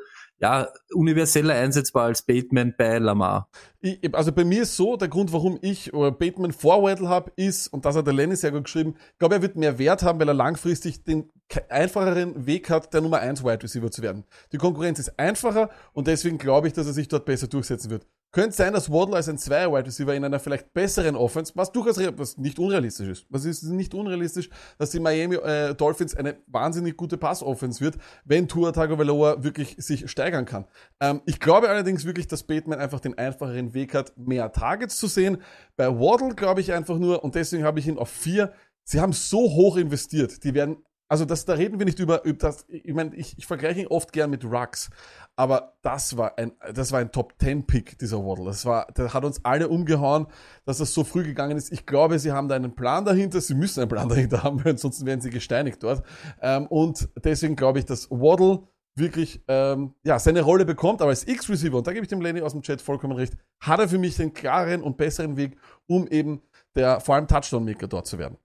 ja, 0.44 0.68
universeller 0.94 1.56
einsetzbar 1.56 2.04
als 2.04 2.22
Bateman 2.22 2.76
bei 2.78 2.98
Lamar. 2.98 3.48
Ich, 3.80 4.14
also 4.14 4.34
bei 4.34 4.44
mir 4.44 4.64
ist 4.64 4.76
so, 4.76 4.98
der 4.98 5.08
Grund, 5.08 5.32
warum 5.32 5.58
ich 5.62 5.94
äh, 5.94 6.12
Bateman 6.12 6.52
vor 6.52 6.84
Weddle 6.84 7.08
habe, 7.08 7.32
ist, 7.38 7.70
und 7.70 7.86
das 7.86 7.96
hat 7.96 8.08
der 8.08 8.14
Lenny 8.14 8.36
sehr 8.36 8.52
gut 8.52 8.66
geschrieben, 8.66 8.96
ich 9.14 9.20
glaube, 9.20 9.36
er 9.36 9.42
wird 9.42 9.56
mehr 9.56 9.80
Wert 9.80 10.04
haben, 10.04 10.20
weil 10.20 10.28
er 10.28 10.34
langfristig 10.34 11.06
den 11.06 11.32
einfacheren 11.70 12.46
Weg 12.46 12.70
hat, 12.70 12.94
der 12.94 13.00
Nummer 13.00 13.20
1 13.20 13.42
Wide 13.46 13.64
Receiver 13.64 13.90
zu 13.90 14.02
werden. 14.02 14.26
Die 14.52 14.58
Konkurrenz 14.58 15.00
ist 15.00 15.18
einfacher 15.18 15.70
und 15.94 16.08
deswegen 16.08 16.38
glaube 16.38 16.68
ich, 16.68 16.74
dass 16.74 16.88
er 16.88 16.94
sich 16.94 17.08
dort 17.08 17.24
besser 17.24 17.48
durchsetzen 17.48 17.90
wird. 17.90 18.06
Könnte 18.34 18.56
sein, 18.56 18.74
dass 18.74 18.92
Waddle 18.92 19.16
als 19.16 19.30
ein 19.30 19.38
Zweier 19.38 19.72
Wide 19.72 19.86
Receiver 19.86 20.16
in 20.16 20.26
einer 20.26 20.40
vielleicht 20.40 20.74
besseren 20.74 21.16
Offense, 21.16 21.54
was 21.56 21.72
durchaus 21.72 22.00
was 22.18 22.36
nicht 22.40 22.58
unrealistisch 22.58 23.08
ist. 23.08 23.26
Was 23.30 23.46
ist 23.46 23.62
nicht 23.62 23.94
unrealistisch, 23.94 24.50
dass 24.80 24.90
die 24.90 25.00
Miami 25.00 25.36
äh, 25.36 25.76
Dolphins 25.76 26.16
eine 26.16 26.38
wahnsinnig 26.48 26.98
gute 26.98 27.18
Pass-Offense 27.18 27.80
wird, 27.80 27.98
wenn 28.26 28.48
Tua 28.48 28.72
Tagovailoa 28.72 29.44
wirklich 29.44 29.76
sich 29.78 30.10
steigern 30.10 30.46
kann. 30.46 30.66
Ähm, 31.00 31.22
ich 31.28 31.40
glaube 31.40 31.70
allerdings 31.70 32.06
wirklich, 32.06 32.28
dass 32.28 32.42
Bateman 32.42 32.80
einfach 32.80 33.00
den 33.00 33.16
einfacheren 33.20 33.76
Weg 33.76 33.94
hat, 33.94 34.18
mehr 34.18 34.52
Targets 34.52 34.98
zu 34.98 35.06
sehen. 35.06 35.38
Bei 35.76 35.88
Waddle 35.88 36.34
glaube 36.34 36.60
ich 36.60 36.74
einfach 36.74 36.98
nur, 36.98 37.24
und 37.24 37.36
deswegen 37.36 37.64
habe 37.64 37.80
ich 37.80 37.88
ihn 37.88 38.00
auf 38.00 38.10
vier. 38.10 38.52
Sie 38.84 39.00
haben 39.00 39.14
so 39.14 39.42
hoch 39.42 39.78
investiert. 39.78 40.44
Die 40.44 40.56
werden 40.56 40.78
also 41.14 41.26
das, 41.26 41.46
da 41.46 41.54
reden 41.54 41.78
wir 41.78 41.86
nicht 41.86 42.00
über, 42.00 42.26
über 42.26 42.40
das, 42.40 42.66
ich 42.68 42.92
meine, 42.92 43.14
ich, 43.14 43.38
ich 43.38 43.46
vergleiche 43.46 43.82
ihn 43.82 43.86
oft 43.86 44.12
gern 44.12 44.32
mit 44.32 44.44
Rux, 44.44 44.90
aber 45.36 45.76
das 45.84 46.18
war 46.18 46.40
ein, 46.40 46.54
das 46.74 46.92
war 46.92 47.02
ein 47.02 47.12
Top 47.12 47.36
10 47.40 47.68
Pick, 47.68 48.00
dieser 48.00 48.18
Waddle. 48.26 48.46
Das 48.46 48.66
war, 48.66 48.88
der 48.98 49.14
hat 49.14 49.24
uns 49.24 49.46
alle 49.46 49.70
umgehauen, 49.70 50.26
dass 50.66 50.80
das 50.80 50.92
so 50.92 51.04
früh 51.04 51.24
gegangen 51.24 51.56
ist. 51.56 51.72
Ich 51.72 51.86
glaube, 51.86 52.18
sie 52.18 52.32
haben 52.32 52.48
da 52.48 52.56
einen 52.56 52.74
Plan 52.74 53.06
dahinter, 53.06 53.42
sie 53.42 53.54
müssen 53.54 53.82
einen 53.82 53.90
Plan 53.90 54.10
dahinter 54.10 54.42
haben, 54.42 54.60
ansonsten 54.66 55.06
werden 55.06 55.22
sie 55.22 55.30
gesteinigt 55.30 55.84
dort. 55.84 56.04
Ähm, 56.42 56.66
und 56.66 57.08
deswegen 57.24 57.56
glaube 57.56 57.78
ich, 57.78 57.86
dass 57.86 58.10
Waddle 58.10 58.68
wirklich 58.96 59.44
ähm, 59.48 59.94
ja, 60.04 60.18
seine 60.18 60.42
Rolle 60.42 60.66
bekommt, 60.66 61.00
aber 61.04 61.12
als 61.12 61.28
X-Receiver, 61.28 61.78
und 61.78 61.86
da 61.86 61.94
gebe 61.94 62.06
ich 62.06 62.10
dem 62.10 62.22
Lenny 62.22 62.42
aus 62.42 62.54
dem 62.54 62.64
Chat 62.64 62.82
vollkommen 62.82 63.16
recht, 63.16 63.38
hat 63.60 63.80
er 63.80 63.88
für 63.88 64.00
mich 64.00 64.18
den 64.18 64.34
klaren 64.34 64.82
und 64.82 64.98
besseren 64.98 65.38
Weg, 65.38 65.58
um 65.86 66.08
eben 66.08 66.42
der 66.74 67.02
vor 67.02 67.14
allem 67.14 67.28
Touchdown-Maker 67.28 67.88
dort 67.88 68.08
zu 68.08 68.18
werden. 68.18 68.36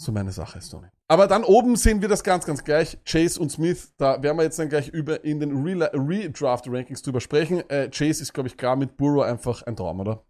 So 0.00 0.12
meine 0.12 0.32
Sache, 0.32 0.62
Stoney. 0.62 0.86
Aber 1.08 1.26
dann 1.26 1.44
oben 1.44 1.76
sehen 1.76 2.00
wir 2.00 2.08
das 2.08 2.24
ganz, 2.24 2.46
ganz 2.46 2.64
gleich. 2.64 2.96
Chase 3.04 3.38
und 3.38 3.52
Smith, 3.52 3.92
da 3.98 4.22
werden 4.22 4.38
wir 4.38 4.44
jetzt 4.44 4.58
dann 4.58 4.70
gleich 4.70 4.88
über 4.88 5.22
in 5.26 5.40
den 5.40 5.62
Redraft-Rankings 5.62 7.02
drüber 7.02 7.20
sprechen. 7.20 7.68
Äh, 7.68 7.90
Chase 7.90 8.22
ist, 8.22 8.32
glaube 8.32 8.48
ich, 8.48 8.56
klar 8.56 8.76
mit 8.76 8.96
Burrow 8.96 9.22
einfach 9.22 9.60
ein 9.64 9.76
Traum, 9.76 10.00
oder? 10.00 10.24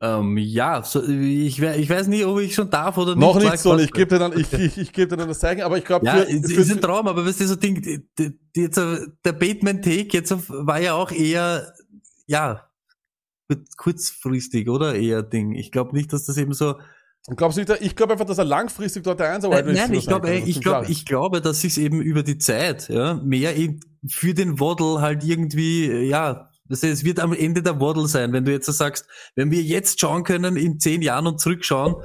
Ähm, 0.00 0.38
ja, 0.38 0.82
so, 0.82 1.02
ich, 1.02 1.60
ich 1.60 1.90
weiß 1.90 2.06
nicht, 2.06 2.24
ob 2.24 2.40
ich 2.40 2.54
schon 2.54 2.70
darf 2.70 2.96
oder 2.96 3.14
nicht. 3.14 3.20
Noch 3.20 3.38
nicht 3.38 3.58
so, 3.58 3.78
ich 3.78 3.92
gebe 3.92 4.06
dir 4.06 4.18
dann, 4.18 4.38
ich, 4.38 4.50
ich, 4.54 4.78
ich 4.78 4.92
gebe 4.94 5.08
dir 5.08 5.18
dann 5.18 5.28
das 5.28 5.40
Zeichen, 5.40 5.60
aber 5.60 5.76
ich 5.76 5.84
glaube, 5.84 6.06
ja, 6.06 6.16
für, 6.16 6.22
ist, 6.22 6.50
für, 6.50 6.60
ist 6.62 6.72
ein 6.72 6.80
Traum, 6.80 7.08
aber 7.08 7.26
weißt 7.26 7.40
du, 7.40 7.46
so 7.48 7.56
Ding, 7.56 7.82
die, 7.82 8.08
die, 8.18 8.38
jetzt, 8.54 8.78
der 8.78 9.32
Bateman-Take 9.32 10.08
jetzt 10.12 10.34
war 10.48 10.80
ja 10.80 10.94
auch 10.94 11.12
eher, 11.12 11.74
ja, 12.26 12.70
kurzfristig, 13.76 14.70
oder? 14.70 14.94
Eher 14.94 15.22
Ding. 15.22 15.52
Ich 15.52 15.70
glaube 15.72 15.94
nicht, 15.94 16.10
dass 16.14 16.24
das 16.24 16.38
eben 16.38 16.54
so, 16.54 16.76
und 17.28 17.36
glaubst 17.36 17.58
du 17.58 17.62
nicht, 17.62 17.82
ich 17.82 17.96
glaube 17.96 18.12
einfach, 18.12 18.26
dass 18.26 18.38
er 18.38 18.44
langfristig 18.44 19.02
dort 19.02 19.18
der 19.18 19.34
Einser 19.34 19.50
äh, 19.50 19.72
Nein, 19.72 19.92
ich 19.94 20.06
glaube, 20.06 20.32
ich 20.32 20.60
glaube, 20.60 20.86
ich 20.88 21.04
glaube, 21.04 21.40
dass 21.40 21.60
sich 21.60 21.78
eben 21.78 22.00
über 22.00 22.22
die 22.22 22.38
Zeit, 22.38 22.88
ja, 22.88 23.14
mehr 23.14 23.52
für 24.08 24.32
den 24.32 24.60
Waddle 24.60 25.00
halt 25.00 25.24
irgendwie, 25.24 25.90
ja, 26.08 26.50
das 26.68 26.82
heißt, 26.82 26.92
es 26.92 27.04
wird 27.04 27.20
am 27.20 27.32
Ende 27.32 27.62
der 27.62 27.80
Waddle 27.80 28.06
sein, 28.06 28.32
wenn 28.32 28.44
du 28.44 28.52
jetzt 28.52 28.66
sagst, 28.66 29.06
wenn 29.34 29.50
wir 29.50 29.62
jetzt 29.62 30.00
schauen 30.00 30.24
können, 30.24 30.56
in 30.56 30.78
zehn 30.78 31.02
Jahren 31.02 31.26
und 31.26 31.40
zurückschauen, 31.40 31.96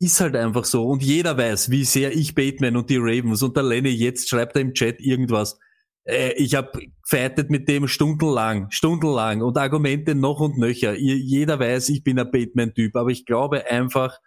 ist 0.00 0.20
halt 0.20 0.34
einfach 0.34 0.64
so. 0.64 0.84
Und 0.86 1.02
jeder 1.02 1.36
weiß, 1.36 1.70
wie 1.70 1.84
sehr 1.84 2.14
ich 2.14 2.34
Bateman 2.34 2.76
und 2.76 2.90
die 2.90 2.96
Ravens 2.96 3.42
und 3.42 3.56
der 3.56 3.62
Lenny 3.62 3.90
jetzt 3.90 4.28
schreibt 4.28 4.56
er 4.56 4.62
im 4.62 4.74
Chat 4.74 5.00
irgendwas. 5.00 5.58
Äh, 6.04 6.32
ich 6.32 6.56
habe 6.56 6.72
fightet 7.06 7.50
mit 7.50 7.68
dem 7.68 7.86
stundenlang, 7.86 8.68
stundenlang 8.70 9.42
und 9.42 9.56
Argumente 9.56 10.16
noch 10.16 10.40
und 10.40 10.58
nöcher. 10.58 10.94
Jeder 10.96 11.60
weiß, 11.60 11.90
ich 11.90 12.02
bin 12.02 12.18
ein 12.18 12.30
Bateman-Typ, 12.30 12.96
aber 12.96 13.10
ich 13.10 13.24
glaube 13.24 13.70
einfach, 13.70 14.18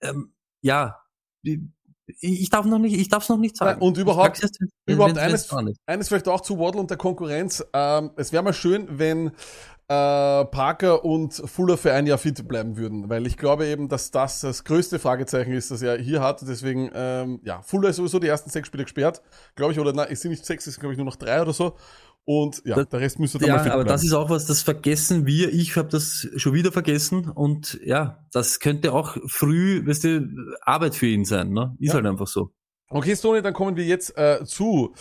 ähm, 0.00 0.34
ja, 0.62 1.00
ich 2.20 2.50
darf 2.50 2.66
noch 2.66 2.78
nicht, 2.78 2.96
ich 2.98 3.08
darf 3.08 3.22
es 3.22 3.28
noch 3.28 3.38
nicht 3.38 3.56
sagen. 3.56 3.80
Und 3.80 3.96
überhaupt, 3.96 4.42
jetzt, 4.42 4.58
überhaupt 4.86 5.18
eines, 5.18 5.50
eines 5.86 6.08
vielleicht 6.08 6.28
auch 6.28 6.40
zu 6.40 6.58
Waddle 6.58 6.80
und 6.80 6.90
der 6.90 6.98
Konkurrenz. 6.98 7.64
Ähm, 7.72 8.10
es 8.16 8.32
wäre 8.32 8.42
mal 8.42 8.52
schön, 8.52 8.86
wenn 8.90 9.32
äh, 9.88 10.44
Parker 10.46 11.04
und 11.04 11.34
Fuller 11.34 11.76
für 11.76 11.92
ein 11.92 12.06
Jahr 12.06 12.18
fit 12.18 12.46
bleiben 12.48 12.76
würden, 12.76 13.08
weil 13.08 13.26
ich 13.26 13.36
glaube 13.36 13.66
eben, 13.66 13.88
dass 13.88 14.10
das 14.10 14.40
das 14.40 14.64
größte 14.64 14.98
Fragezeichen 14.98 15.52
ist, 15.52 15.70
das 15.70 15.82
er 15.82 15.98
hier 15.98 16.20
hat. 16.22 16.42
Deswegen, 16.42 16.90
ähm, 16.94 17.40
ja, 17.44 17.62
Fuller 17.62 17.90
ist 17.90 17.96
sowieso 17.96 18.18
die 18.18 18.28
ersten 18.28 18.50
sechs 18.50 18.68
Spiele 18.68 18.84
gesperrt, 18.84 19.22
glaube 19.54 19.72
ich, 19.72 19.78
oder 19.78 19.92
nein, 19.92 20.08
es 20.10 20.20
sind 20.20 20.30
nicht 20.30 20.44
sechs, 20.44 20.66
es 20.66 20.74
sind 20.74 20.80
glaube 20.80 20.92
ich 20.92 20.98
nur 20.98 21.06
noch 21.06 21.16
drei 21.16 21.40
oder 21.40 21.52
so. 21.52 21.76
Und 22.26 22.62
ja, 22.64 22.76
das, 22.76 22.88
der 22.88 23.00
Rest 23.00 23.18
müsste 23.18 23.38
dann 23.38 23.48
ja, 23.48 23.56
mal 23.56 23.62
fit 23.62 23.72
aber 23.72 23.84
bleiben. 23.84 23.94
das 23.94 24.04
ist 24.04 24.12
auch 24.14 24.30
was, 24.30 24.46
das 24.46 24.62
vergessen 24.62 25.26
wir. 25.26 25.52
Ich 25.52 25.76
habe 25.76 25.88
das 25.88 26.26
schon 26.36 26.54
wieder 26.54 26.72
vergessen 26.72 27.28
und 27.28 27.78
ja, 27.84 28.26
das 28.32 28.60
könnte 28.60 28.94
auch 28.94 29.18
früh, 29.26 29.86
weißt 29.86 30.04
du, 30.04 30.28
Arbeit 30.62 30.94
für 30.94 31.06
ihn 31.06 31.24
sein. 31.24 31.50
Ne? 31.50 31.76
Ist 31.78 31.88
ja. 31.88 31.94
halt 31.94 32.06
einfach 32.06 32.26
so. 32.26 32.50
Okay, 32.88 33.14
Stoney, 33.14 33.42
dann 33.42 33.52
kommen 33.52 33.76
wir 33.76 33.84
jetzt 33.84 34.16
äh, 34.16 34.44
zu 34.44 34.94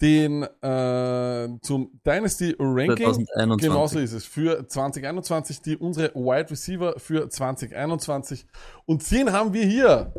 den 0.00 0.42
äh, 0.42 1.48
zum 1.60 2.00
Dynasty 2.04 2.56
Ranking. 2.58 3.06
2021. 3.06 3.68
Genauso 3.68 3.98
ist 4.00 4.12
es. 4.12 4.24
Für 4.24 4.66
2021 4.66 5.60
die 5.62 5.76
unsere 5.76 6.14
Wide 6.14 6.50
Receiver 6.50 6.98
für 6.98 7.28
2021. 7.28 8.46
Und 8.84 9.02
10 9.02 9.32
haben 9.32 9.52
wir 9.52 9.64
hier. 9.64 10.12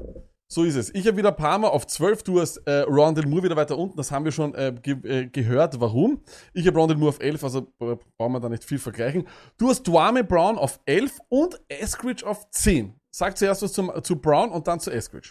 So 0.54 0.66
ist 0.66 0.76
es. 0.76 0.94
Ich 0.94 1.08
habe 1.08 1.18
wieder 1.18 1.36
Mal 1.36 1.68
auf 1.68 1.88
12, 1.88 2.22
du 2.22 2.40
hast 2.40 2.58
äh, 2.68 2.82
Rondell 2.82 3.26
Moore 3.26 3.46
wieder 3.46 3.56
weiter 3.56 3.76
unten, 3.76 3.98
das 3.98 4.12
haben 4.12 4.24
wir 4.24 4.32
schon 4.32 4.54
äh, 4.54 4.72
ge 4.80 4.98
äh, 5.04 5.26
gehört, 5.26 5.80
warum. 5.80 6.22
Ich 6.54 6.68
habe 6.68 6.78
Rondell 6.78 6.96
Moore 6.96 7.10
auf 7.10 7.20
11, 7.20 7.44
also 7.44 7.74
äh, 7.80 7.96
brauchen 8.20 8.34
wir 8.34 8.40
da 8.40 8.50
nicht 8.50 8.64
viel 8.64 8.78
vergleichen. 8.78 9.28
Du 9.58 9.70
hast 9.70 9.82
Dwame 9.88 10.24
Brown 10.24 10.60
auf 10.60 10.80
11 10.86 11.18
und 11.30 11.60
Eskridge 11.70 12.24
auf 12.24 12.52
10. 12.52 12.94
Sag 13.10 13.36
zuerst 13.36 13.64
was 13.64 13.74
zum, 13.74 13.92
zu 14.04 14.18
Brown 14.18 14.52
und 14.52 14.68
dann 14.68 14.80
zu 14.80 14.92
Eskridge. 14.92 15.30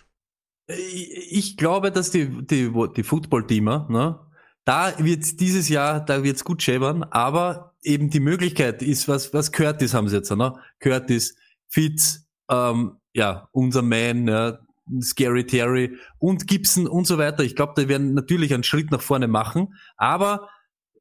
Ich 0.66 1.56
glaube, 1.56 1.92
dass 1.92 2.10
die, 2.10 2.44
die, 2.44 2.72
die 2.96 3.02
Football-Teamer, 3.04 3.86
ne, 3.90 4.18
da 4.64 4.92
wird 4.98 5.38
dieses 5.38 5.68
Jahr, 5.68 6.04
da 6.04 6.24
wird's 6.24 6.42
gut 6.42 6.64
schäbern, 6.64 7.04
aber 7.04 7.76
eben 7.84 8.10
die 8.10 8.18
Möglichkeit 8.18 8.82
ist, 8.82 9.06
was, 9.06 9.32
was 9.32 9.52
Curtis 9.52 9.94
haben 9.94 10.08
sie 10.08 10.16
jetzt, 10.16 10.32
ne? 10.32 10.54
Curtis, 10.80 11.36
Fitz, 11.68 12.26
ähm, 12.50 12.96
ja, 13.14 13.48
unser 13.52 13.82
Man, 13.82 14.26
ja, 14.26 14.58
Scary 15.00 15.46
Terry 15.46 15.96
und 16.18 16.46
Gibson 16.46 16.86
und 16.86 17.06
so 17.06 17.18
weiter. 17.18 17.42
Ich 17.44 17.56
glaube, 17.56 17.72
da 17.76 17.88
werden 17.88 18.14
natürlich 18.14 18.52
einen 18.52 18.64
Schritt 18.64 18.90
nach 18.90 19.00
vorne 19.00 19.28
machen, 19.28 19.74
aber 19.96 20.48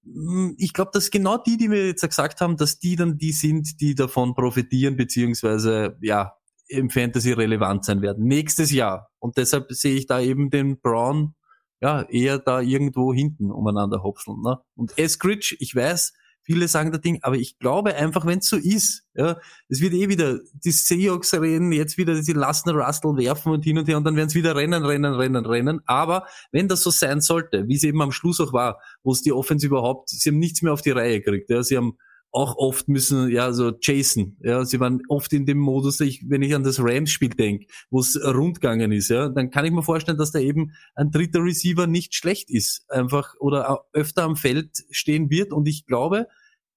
hm, 0.03 0.55
ich 0.57 0.73
glaube, 0.73 0.91
dass 0.93 1.11
genau 1.11 1.37
die, 1.37 1.57
die 1.57 1.69
wir 1.69 1.87
jetzt 1.87 2.07
gesagt 2.07 2.41
haben, 2.41 2.57
dass 2.57 2.79
die 2.79 2.95
dann 2.95 3.17
die 3.17 3.31
sind, 3.31 3.81
die 3.81 3.95
davon 3.95 4.33
profitieren, 4.33 4.95
beziehungsweise 4.95 5.97
ja, 6.01 6.33
im 6.67 6.89
Fantasy 6.89 7.33
relevant 7.33 7.85
sein 7.85 8.01
werden. 8.01 8.25
Nächstes 8.25 8.71
Jahr. 8.71 9.09
Und 9.19 9.37
deshalb 9.37 9.71
sehe 9.71 9.95
ich 9.95 10.07
da 10.07 10.21
eben 10.21 10.49
den 10.49 10.79
Brown 10.79 11.35
ja 11.81 12.03
eher 12.03 12.37
da 12.37 12.61
irgendwo 12.61 13.13
hinten 13.13 13.51
umeinander 13.51 14.03
hopseln. 14.03 14.41
Ne? 14.41 14.59
Und 14.75 14.97
Eskridge, 14.97 15.55
ich 15.59 15.75
weiß, 15.75 16.13
Viele 16.43 16.67
sagen 16.67 16.91
das 16.91 17.01
Ding, 17.01 17.19
aber 17.21 17.35
ich 17.35 17.59
glaube 17.59 17.95
einfach, 17.95 18.25
wenn 18.25 18.39
es 18.39 18.49
so 18.49 18.57
ist, 18.57 19.03
ja, 19.13 19.37
es 19.69 19.79
wird 19.79 19.93
eh 19.93 20.09
wieder 20.09 20.39
die 20.53 20.71
Seahawks 20.71 21.33
reden, 21.33 21.71
jetzt 21.71 21.97
wieder 21.97 22.19
die 22.19 22.33
lassen 22.33 22.69
Russell 22.69 23.15
werfen 23.17 23.51
und 23.51 23.63
hin 23.63 23.77
und 23.77 23.87
her 23.87 23.97
und 23.97 24.05
dann 24.05 24.15
werden 24.15 24.27
es 24.27 24.35
wieder 24.35 24.55
rennen, 24.55 24.83
rennen, 24.83 25.13
rennen, 25.13 25.45
rennen. 25.45 25.81
Aber 25.85 26.25
wenn 26.51 26.67
das 26.67 26.81
so 26.81 26.89
sein 26.89 27.21
sollte, 27.21 27.67
wie 27.67 27.75
es 27.75 27.83
eben 27.83 28.01
am 28.01 28.11
Schluss 28.11 28.39
auch 28.39 28.53
war, 28.53 28.79
wo 29.03 29.11
es 29.11 29.21
die 29.21 29.31
Offense 29.31 29.67
überhaupt, 29.67 30.09
sie 30.09 30.29
haben 30.29 30.39
nichts 30.39 30.61
mehr 30.61 30.73
auf 30.73 30.81
die 30.81 30.91
Reihe 30.91 31.21
gekriegt. 31.21 31.49
Ja, 31.49 31.61
sie 31.61 31.77
haben 31.77 31.97
auch 32.31 32.55
oft 32.55 32.87
müssen, 32.87 33.29
ja, 33.29 33.51
so 33.51 33.73
Jason, 33.81 34.37
ja, 34.41 34.63
sie 34.63 34.79
waren 34.79 35.01
oft 35.09 35.33
in 35.33 35.45
dem 35.45 35.57
Modus, 35.57 35.99
ich, 35.99 36.23
wenn 36.29 36.41
ich 36.41 36.55
an 36.55 36.63
das 36.63 36.79
Rams-Spiel 36.79 37.29
denke, 37.29 37.65
wo 37.89 37.99
es 37.99 38.17
rundgegangen 38.23 38.91
ist, 38.91 39.09
ja, 39.09 39.27
dann 39.27 39.49
kann 39.49 39.65
ich 39.65 39.71
mir 39.71 39.83
vorstellen, 39.83 40.17
dass 40.17 40.31
da 40.31 40.39
eben 40.39 40.71
ein 40.95 41.11
dritter 41.11 41.43
Receiver 41.43 41.87
nicht 41.87 42.15
schlecht 42.15 42.49
ist, 42.49 42.89
einfach, 42.89 43.35
oder 43.39 43.83
öfter 43.91 44.23
am 44.23 44.37
Feld 44.37 44.77
stehen 44.91 45.29
wird 45.29 45.51
und 45.51 45.67
ich 45.67 45.85
glaube, 45.85 46.27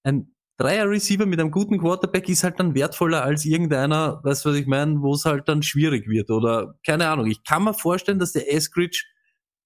ein 0.02 0.34
Dreier-Receiver 0.56 1.26
mit 1.26 1.40
einem 1.40 1.50
guten 1.50 1.78
Quarterback 1.78 2.28
ist 2.28 2.44
halt 2.44 2.60
dann 2.60 2.74
wertvoller 2.74 3.24
als 3.24 3.44
irgendeiner, 3.44 4.20
weißt 4.22 4.44
du, 4.44 4.50
was 4.50 4.56
ich 4.56 4.66
meine, 4.66 5.02
wo 5.02 5.14
es 5.14 5.24
halt 5.24 5.48
dann 5.48 5.62
schwierig 5.62 6.08
wird 6.08 6.30
oder 6.30 6.74
keine 6.86 7.08
Ahnung. 7.08 7.26
Ich 7.26 7.42
kann 7.42 7.64
mir 7.64 7.74
vorstellen, 7.74 8.20
dass 8.20 8.32
der 8.32 8.52
Eskridge 8.52 9.04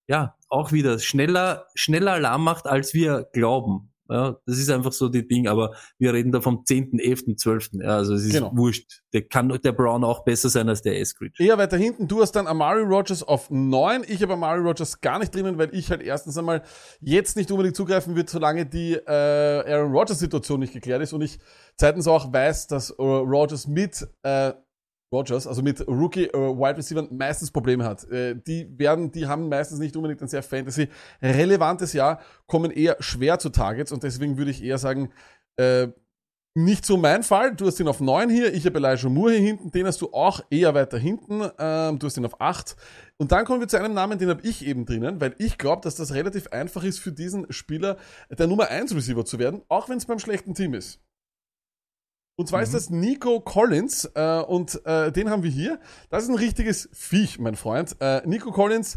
ja 0.07 0.35
auch 0.49 0.73
wieder 0.73 0.99
schneller, 0.99 1.67
schneller 1.75 2.13
Alarm 2.13 2.43
macht, 2.43 2.67
als 2.67 2.95
wir 2.95 3.29
glauben. 3.35 3.93
Ja, 4.09 4.37
das 4.47 4.59
ist 4.59 4.71
einfach 4.71 4.93
so 4.93 5.09
die 5.09 5.27
Ding, 5.27 5.49
aber 5.49 5.75
wir 5.99 6.15
reden 6.15 6.33
da 6.33 6.41
vom 6.41 6.65
10., 6.65 6.99
11., 6.99 7.37
12. 7.37 7.71
Ja, 7.75 7.97
also 7.97 8.15
es 8.15 8.25
ist 8.25 8.33
genau. 8.33 8.53
wurscht. 8.55 9.03
Der 9.13 9.23
kann 9.29 9.49
der 9.49 9.73
Brown 9.73 10.03
auch 10.03 10.25
besser 10.25 10.49
sein 10.49 10.69
als 10.69 10.81
der 10.81 10.99
Eskridge. 10.99 11.43
Eher 11.43 11.59
weiter 11.59 11.77
hinten. 11.77 12.09
Du 12.09 12.23
hast 12.23 12.33
dann 12.33 12.47
Amari 12.47 12.83
Rogers 12.83 13.23
auf 13.23 13.51
9. 13.51 14.05
Ich 14.09 14.23
habe 14.23 14.33
Amari 14.33 14.61
Rogers 14.61 15.01
gar 15.03 15.19
nicht 15.19 15.35
drinnen, 15.35 15.59
weil 15.59 15.75
ich 15.75 15.91
halt 15.91 16.01
erstens 16.01 16.39
einmal 16.39 16.63
jetzt 17.01 17.37
nicht 17.37 17.51
unbedingt 17.51 17.77
zugreifen 17.77 18.17
wird, 18.17 18.31
solange 18.31 18.65
die 18.65 18.95
äh, 18.95 19.11
Aaron 19.11 19.93
Rodgers 19.93 20.19
Situation 20.19 20.61
nicht 20.61 20.73
geklärt 20.73 21.03
ist 21.03 21.13
und 21.13 21.21
ich 21.21 21.39
zweitens 21.77 22.09
auch 22.09 22.33
weiß, 22.33 22.67
dass 22.69 22.91
äh, 22.91 23.03
Rodgers 23.03 23.67
mit 23.67 24.09
äh, 24.23 24.53
Rogers, 25.13 25.47
also 25.47 25.63
mit 25.63 25.87
Rookie 25.87 26.27
äh, 26.27 26.35
Wide 26.35 26.77
Receiver 26.77 27.07
meistens 27.11 27.51
Probleme 27.51 27.85
hat. 27.85 28.05
Äh, 28.11 28.37
die 28.37 28.69
werden, 28.79 29.11
die 29.11 29.27
haben 29.27 29.49
meistens 29.49 29.79
nicht 29.79 29.97
unbedingt 29.97 30.21
ein 30.23 30.29
sehr 30.29 30.43
Fantasy 30.43 30.89
relevantes 31.23 31.93
Jahr, 31.93 32.21
kommen 32.47 32.71
eher 32.71 32.97
schwer 33.01 33.39
zu 33.39 33.49
Targets 33.49 33.93
und 33.93 34.03
deswegen 34.03 34.37
würde 34.37 34.51
ich 34.51 34.63
eher 34.63 34.79
sagen, 34.79 35.11
äh, 35.57 35.89
nicht 36.55 36.85
so 36.85 36.97
mein 36.97 37.23
Fall. 37.23 37.55
Du 37.55 37.67
hast 37.67 37.79
ihn 37.79 37.89
auf 37.89 38.01
9 38.01 38.31
hier, 38.31 38.53
ich 38.53 38.67
habe 38.67 38.79
Elijah 38.79 39.09
Moore 39.09 39.33
hier 39.33 39.41
hinten, 39.41 39.71
den 39.71 39.87
hast 39.87 40.01
du 40.01 40.13
auch 40.13 40.41
eher 40.51 40.75
weiter 40.75 40.99
hinten. 40.99 41.43
Ähm, 41.59 41.99
du 41.99 42.07
hast 42.07 42.17
ihn 42.17 42.27
auf 42.27 42.41
8. 42.41 42.77
Und 43.19 43.33
dann 43.33 43.45
kommen 43.45 43.61
wir 43.61 43.69
zu 43.69 43.79
einem 43.79 43.95
Namen, 43.95 44.19
den 44.19 44.29
habe 44.29 44.43
ich 44.43 44.67
eben 44.67 44.85
drinnen, 44.85 45.21
weil 45.21 45.35
ich 45.39 45.57
glaube, 45.59 45.83
dass 45.83 45.95
das 45.95 46.15
relativ 46.15 46.49
einfach 46.49 46.83
ist 46.85 46.99
für 46.99 47.13
diesen 47.13 47.51
Spieler, 47.53 47.97
der 48.31 48.47
Nummer 48.47 48.69
1 48.69 48.95
Receiver 48.95 49.25
zu 49.25 49.39
werden, 49.39 49.63
auch 49.69 49.89
wenn 49.89 49.99
es 49.99 50.07
beim 50.07 50.19
schlechten 50.19 50.55
Team 50.55 50.75
ist. 50.75 51.01
Und 52.39 52.47
zwar 52.47 52.61
mhm. 52.61 52.65
ist 52.65 52.75
das 52.75 52.91
Nico 52.91 53.41
Collins 53.41 54.09
äh, 54.15 54.41
und 54.41 54.81
äh, 54.87 55.11
den 55.11 55.29
haben 55.29 55.43
wir 55.43 55.51
hier. 55.51 55.81
Das 56.09 56.23
ist 56.23 56.29
ein 56.29 56.37
richtiges 56.37 56.89
Viech, 56.93 57.41
mein 57.41 57.57
Freund. 57.57 57.97
Äh, 57.99 58.23
Nico 58.27 58.53
Collins 58.53 58.97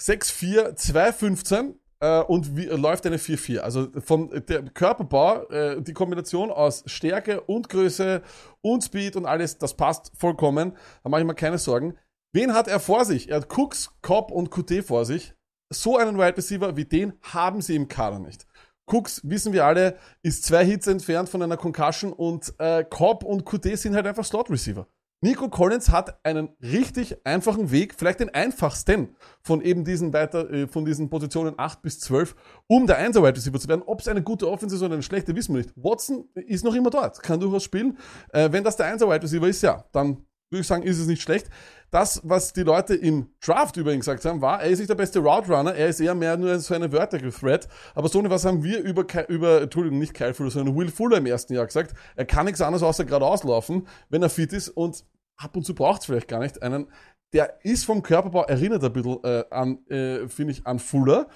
6'4, 0.00 0.74
2'15 0.74 1.74
äh, 2.00 2.22
und 2.24 2.56
wie, 2.56 2.64
läuft 2.64 3.06
eine 3.06 3.18
4-4. 3.18 3.58
Also 3.58 3.88
vom 4.00 4.30
der 4.48 4.64
Körperbau, 4.64 5.44
äh, 5.50 5.80
die 5.80 5.92
Kombination 5.92 6.50
aus 6.50 6.82
Stärke 6.86 7.42
und 7.42 7.68
Größe 7.68 8.20
und 8.62 8.82
Speed 8.82 9.14
und 9.14 9.26
alles, 9.26 9.58
das 9.58 9.74
passt 9.76 10.10
vollkommen. 10.18 10.76
Da 11.04 11.08
mache 11.08 11.20
ich 11.20 11.26
mir 11.26 11.36
keine 11.36 11.58
Sorgen. 11.58 11.96
Wen 12.32 12.52
hat 12.52 12.66
er 12.66 12.80
vor 12.80 13.04
sich? 13.04 13.28
Er 13.28 13.36
hat 13.36 13.56
Cooks, 13.56 13.92
Cobb 14.02 14.32
und 14.32 14.50
QT 14.50 14.84
vor 14.84 15.04
sich. 15.04 15.34
So 15.72 15.98
einen 15.98 16.18
Wide 16.18 16.36
Receiver 16.36 16.76
wie 16.76 16.84
den 16.84 17.12
haben 17.22 17.60
sie 17.60 17.76
im 17.76 17.86
Kader 17.86 18.18
nicht. 18.18 18.44
Cooks, 18.86 19.20
wissen 19.24 19.52
wir 19.52 19.64
alle, 19.64 19.96
ist 20.22 20.44
zwei 20.44 20.64
Hits 20.64 20.86
entfernt 20.86 21.28
von 21.28 21.42
einer 21.42 21.56
Concussion 21.56 22.12
und 22.12 22.52
äh, 22.58 22.84
Cobb 22.84 23.24
und 23.24 23.44
QT 23.44 23.78
sind 23.78 23.94
halt 23.94 24.06
einfach 24.06 24.24
Slot-Receiver. 24.24 24.86
Nico 25.24 25.48
Collins 25.48 25.90
hat 25.90 26.18
einen 26.24 26.48
richtig 26.60 27.16
einfachen 27.24 27.70
Weg, 27.70 27.94
vielleicht 27.96 28.18
den 28.18 28.34
einfachsten 28.34 29.14
von 29.40 29.60
eben 29.60 29.84
diesen 29.84 30.12
weiter, 30.12 30.50
äh, 30.50 30.66
von 30.66 30.84
diesen 30.84 31.10
Positionen 31.10 31.54
8 31.56 31.80
bis 31.80 32.00
12, 32.00 32.34
um 32.66 32.88
der 32.88 32.96
1 32.98 33.16
Wide 33.16 33.36
Receiver 33.36 33.60
zu 33.60 33.68
werden. 33.68 33.84
Ob 33.86 34.00
es 34.00 34.08
eine 34.08 34.24
gute 34.24 34.50
Offense 34.50 34.74
ist 34.74 34.82
oder 34.82 34.94
eine 34.94 35.02
schlechte, 35.04 35.36
wissen 35.36 35.54
wir 35.54 35.62
nicht. 35.62 35.72
Watson 35.76 36.28
ist 36.34 36.64
noch 36.64 36.74
immer 36.74 36.90
dort, 36.90 37.22
kann 37.22 37.38
durchaus 37.38 37.62
spielen. 37.62 37.96
Äh, 38.32 38.50
wenn 38.50 38.64
das 38.64 38.76
der 38.76 38.86
1 38.86 39.00
Wide 39.02 39.22
Receiver 39.22 39.46
ist, 39.46 39.62
ja, 39.62 39.84
dann 39.92 40.26
würde 40.52 40.60
ich 40.60 40.66
sagen, 40.66 40.82
ist 40.82 40.98
es 40.98 41.06
nicht 41.06 41.22
schlecht. 41.22 41.48
Das, 41.90 42.20
was 42.24 42.52
die 42.52 42.62
Leute 42.62 42.94
im 42.94 43.28
Draft 43.44 43.76
über 43.76 43.92
ihn 43.92 44.00
gesagt 44.00 44.24
haben, 44.24 44.40
war, 44.40 44.62
er 44.62 44.70
ist 44.70 44.78
nicht 44.78 44.88
der 44.88 44.94
beste 44.94 45.18
Route 45.18 45.52
Runner, 45.52 45.74
er 45.74 45.88
ist 45.88 46.00
eher 46.00 46.14
mehr 46.14 46.36
nur 46.36 46.58
so 46.58 46.74
eine 46.74 46.90
Vertical 46.90 47.32
Threat. 47.32 47.68
Aber 47.94 48.08
Sony, 48.08 48.30
was 48.30 48.44
haben 48.44 48.62
wir 48.62 48.80
über, 48.80 49.28
über 49.28 49.62
Entschuldigung, 49.62 49.98
nicht 49.98 50.14
Kyle 50.14 50.32
Fuller, 50.32 50.50
sondern 50.50 50.76
Will 50.76 50.90
Fuller 50.90 51.18
im 51.18 51.26
ersten 51.26 51.54
Jahr 51.54 51.66
gesagt? 51.66 51.94
Er 52.16 52.24
kann 52.24 52.46
nichts 52.46 52.60
anderes 52.60 52.82
außer 52.82 53.04
geradeaus 53.04 53.44
laufen, 53.44 53.86
wenn 54.08 54.22
er 54.22 54.30
fit 54.30 54.52
ist 54.52 54.68
und 54.68 55.04
ab 55.36 55.56
und 55.56 55.64
zu 55.64 55.74
braucht 55.74 56.00
es 56.00 56.06
vielleicht 56.06 56.28
gar 56.28 56.40
nicht 56.40 56.62
einen. 56.62 56.86
Der 57.32 57.64
ist 57.64 57.84
vom 57.84 58.02
Körperbau 58.02 58.44
erinnert 58.44 58.84
ein 58.84 58.92
bisschen 58.92 59.24
äh, 59.24 59.44
an, 59.50 59.86
äh, 59.88 60.28
finde 60.28 60.52
ich, 60.52 60.66
an 60.66 60.78
Fuller. 60.78 61.28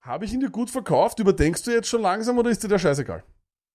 Habe 0.00 0.24
ich 0.24 0.32
ihn 0.32 0.40
dir 0.40 0.50
gut 0.50 0.70
verkauft? 0.70 1.18
Überdenkst 1.18 1.62
du 1.62 1.72
jetzt 1.72 1.88
schon 1.88 2.02
langsam 2.02 2.38
oder 2.38 2.50
ist 2.50 2.62
dir 2.62 2.68
der 2.68 2.78
scheißegal? 2.78 3.24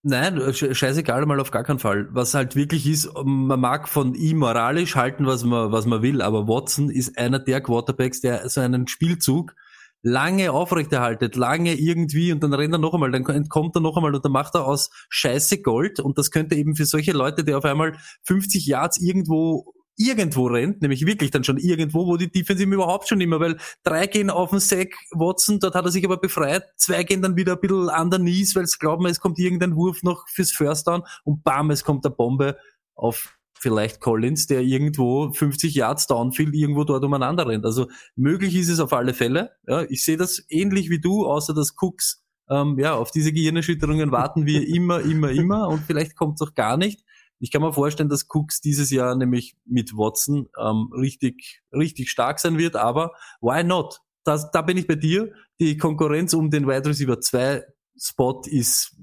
Nein, 0.04 0.42
scheißegal 0.52 1.28
mal 1.28 1.40
auf 1.40 1.52
gar 1.52 1.64
keinen 1.64 1.78
Fall. 1.78 2.08
Was 2.12 2.34
halt 2.34 2.56
wirklich 2.56 2.88
ist, 2.88 3.12
man 3.24 3.60
mag 3.60 3.88
von 3.88 4.16
ihm 4.16 4.40
moralisch 4.40 4.96
halten, 4.96 5.28
was 5.28 5.44
man, 5.44 5.72
was 5.72 5.86
man 5.86 6.02
will, 6.02 6.24
aber 6.24 6.48
Watson 6.48 6.90
ist 6.90 7.20
einer 7.20 7.38
der 7.38 7.62
Quarterbacks, 7.62 8.20
der 8.20 8.50
so 8.50 8.62
einen 8.62 8.88
Spielzug 8.88 9.54
lange 10.02 10.52
aufrechterhaltet, 10.52 11.36
lange 11.36 11.76
irgendwie 11.76 12.32
und 12.32 12.42
dann 12.42 12.54
rennt 12.54 12.74
er 12.74 12.80
noch 12.80 12.96
einmal, 12.96 13.12
dann 13.12 13.48
kommt 13.48 13.76
er 13.76 13.82
noch 13.82 13.96
einmal 13.96 14.16
und 14.16 14.26
dann 14.26 14.32
macht 14.32 14.56
er 14.56 14.66
aus 14.66 14.90
Scheiße 15.10 15.62
Gold 15.62 16.00
und 16.00 16.18
das 16.18 16.32
könnte 16.32 16.56
eben 16.56 16.76
für 16.76 16.86
solche 16.86 17.12
Leute, 17.12 17.44
die 17.44 17.54
auf 17.54 17.66
einmal 17.66 17.96
50 18.24 18.66
Yards 18.66 19.00
irgendwo 19.00 19.76
irgendwo 19.98 20.48
rennt, 20.48 20.82
nämlich 20.82 21.06
wirklich 21.06 21.32
dann 21.32 21.44
schon 21.44 21.58
irgendwo, 21.58 22.08
wo 22.08 22.18
die 22.18 22.32
Defensive 22.32 22.74
überhaupt 22.74 23.08
schon 23.08 23.22
immer, 23.22 23.40
weil 23.40 23.58
drei 23.84 24.08
gehen 24.08 24.30
auf 24.30 24.50
den 24.50 24.60
Sack, 24.60 24.94
Watson, 25.12 25.60
dort 25.60 25.76
hat 25.76 25.86
er 25.86 25.92
sich 25.92 26.06
aber 26.06 26.18
befreit, 26.18 26.64
zwei 26.76 27.04
gehen 27.04 27.22
dann 27.22 27.36
wieder 27.36 27.54
ein 27.54 27.60
bisschen 27.60 27.90
an 27.90 28.10
der 28.10 28.20
Nies, 28.20 28.56
weil 28.56 28.66
sie 28.66 28.80
glauben, 28.80 29.06
es 29.06 29.20
kommt 29.20 29.40
irgendein 29.40 29.76
Wurf 29.76 30.04
noch 30.04 30.28
fürs 30.28 30.52
First 30.52 30.88
Down 30.88 31.04
und 31.24 31.44
bam, 31.44 31.72
es 31.72 31.84
kommt 31.84 32.06
der 32.06 32.10
Bombe 32.10 32.58
auf 32.96 33.38
vielleicht 33.60 34.02
Collins, 34.02 34.48
der 34.48 34.62
irgendwo 34.62 35.32
50 35.32 35.76
Yards 35.76 36.08
downfield 36.08 36.56
irgendwo 36.56 36.84
dort 36.84 37.04
umeinander 37.04 37.48
rennt. 37.48 37.64
Also 37.64 37.90
möglich 38.16 38.56
ist 38.56 38.70
es 38.70 38.80
auf 38.80 38.92
alle 38.92 39.14
Fälle. 39.14 39.52
Ja, 39.68 39.84
ich 39.84 40.04
sehe 40.04 40.18
das 40.18 40.44
ähnlich 40.50 40.90
wie 40.90 41.00
du, 41.00 41.28
außer 41.28 41.54
dass 41.54 41.76
Cooks 41.80 42.24
ähm, 42.52 42.78
ja, 42.78 42.96
auf 42.96 43.12
diese 43.12 43.32
Gehirnerschütterungen 43.32 44.12
warten 44.12 44.46
wir 44.46 44.68
immer, 44.68 45.00
immer, 45.00 45.30
immer 45.32 45.70
und 45.70 45.84
vielleicht 45.86 46.18
kommt 46.18 46.42
es 46.42 46.48
auch 46.48 46.54
gar 46.54 46.76
nicht. 46.76 47.04
Ich 47.42 47.52
kann 47.52 47.62
mir 47.62 47.74
vorstellen, 47.74 48.10
dass 48.10 48.28
Cooks 48.30 48.62
dieses 48.62 48.92
Jahr 48.92 49.16
nämlich 49.16 49.56
mit 49.66 49.94
Watson 49.98 50.48
ähm, 50.60 50.90
richtig, 50.94 51.62
richtig 51.74 52.10
stark 52.10 52.40
sein 52.40 52.58
wird, 52.58 52.76
aber 52.76 53.12
why 53.42 53.64
not? 53.64 54.00
Das, 54.24 54.52
da 54.52 54.62
bin 54.62 54.78
ich 54.78 54.88
bei 54.88 54.96
dir. 54.96 55.34
Die 55.60 55.78
Konkurrenz 55.78 56.34
um 56.34 56.50
den 56.50 56.68
Wide 56.68 56.88
Receiver 56.88 57.20
2 57.20 57.64
Spot 57.98 58.42
ist 58.46 58.96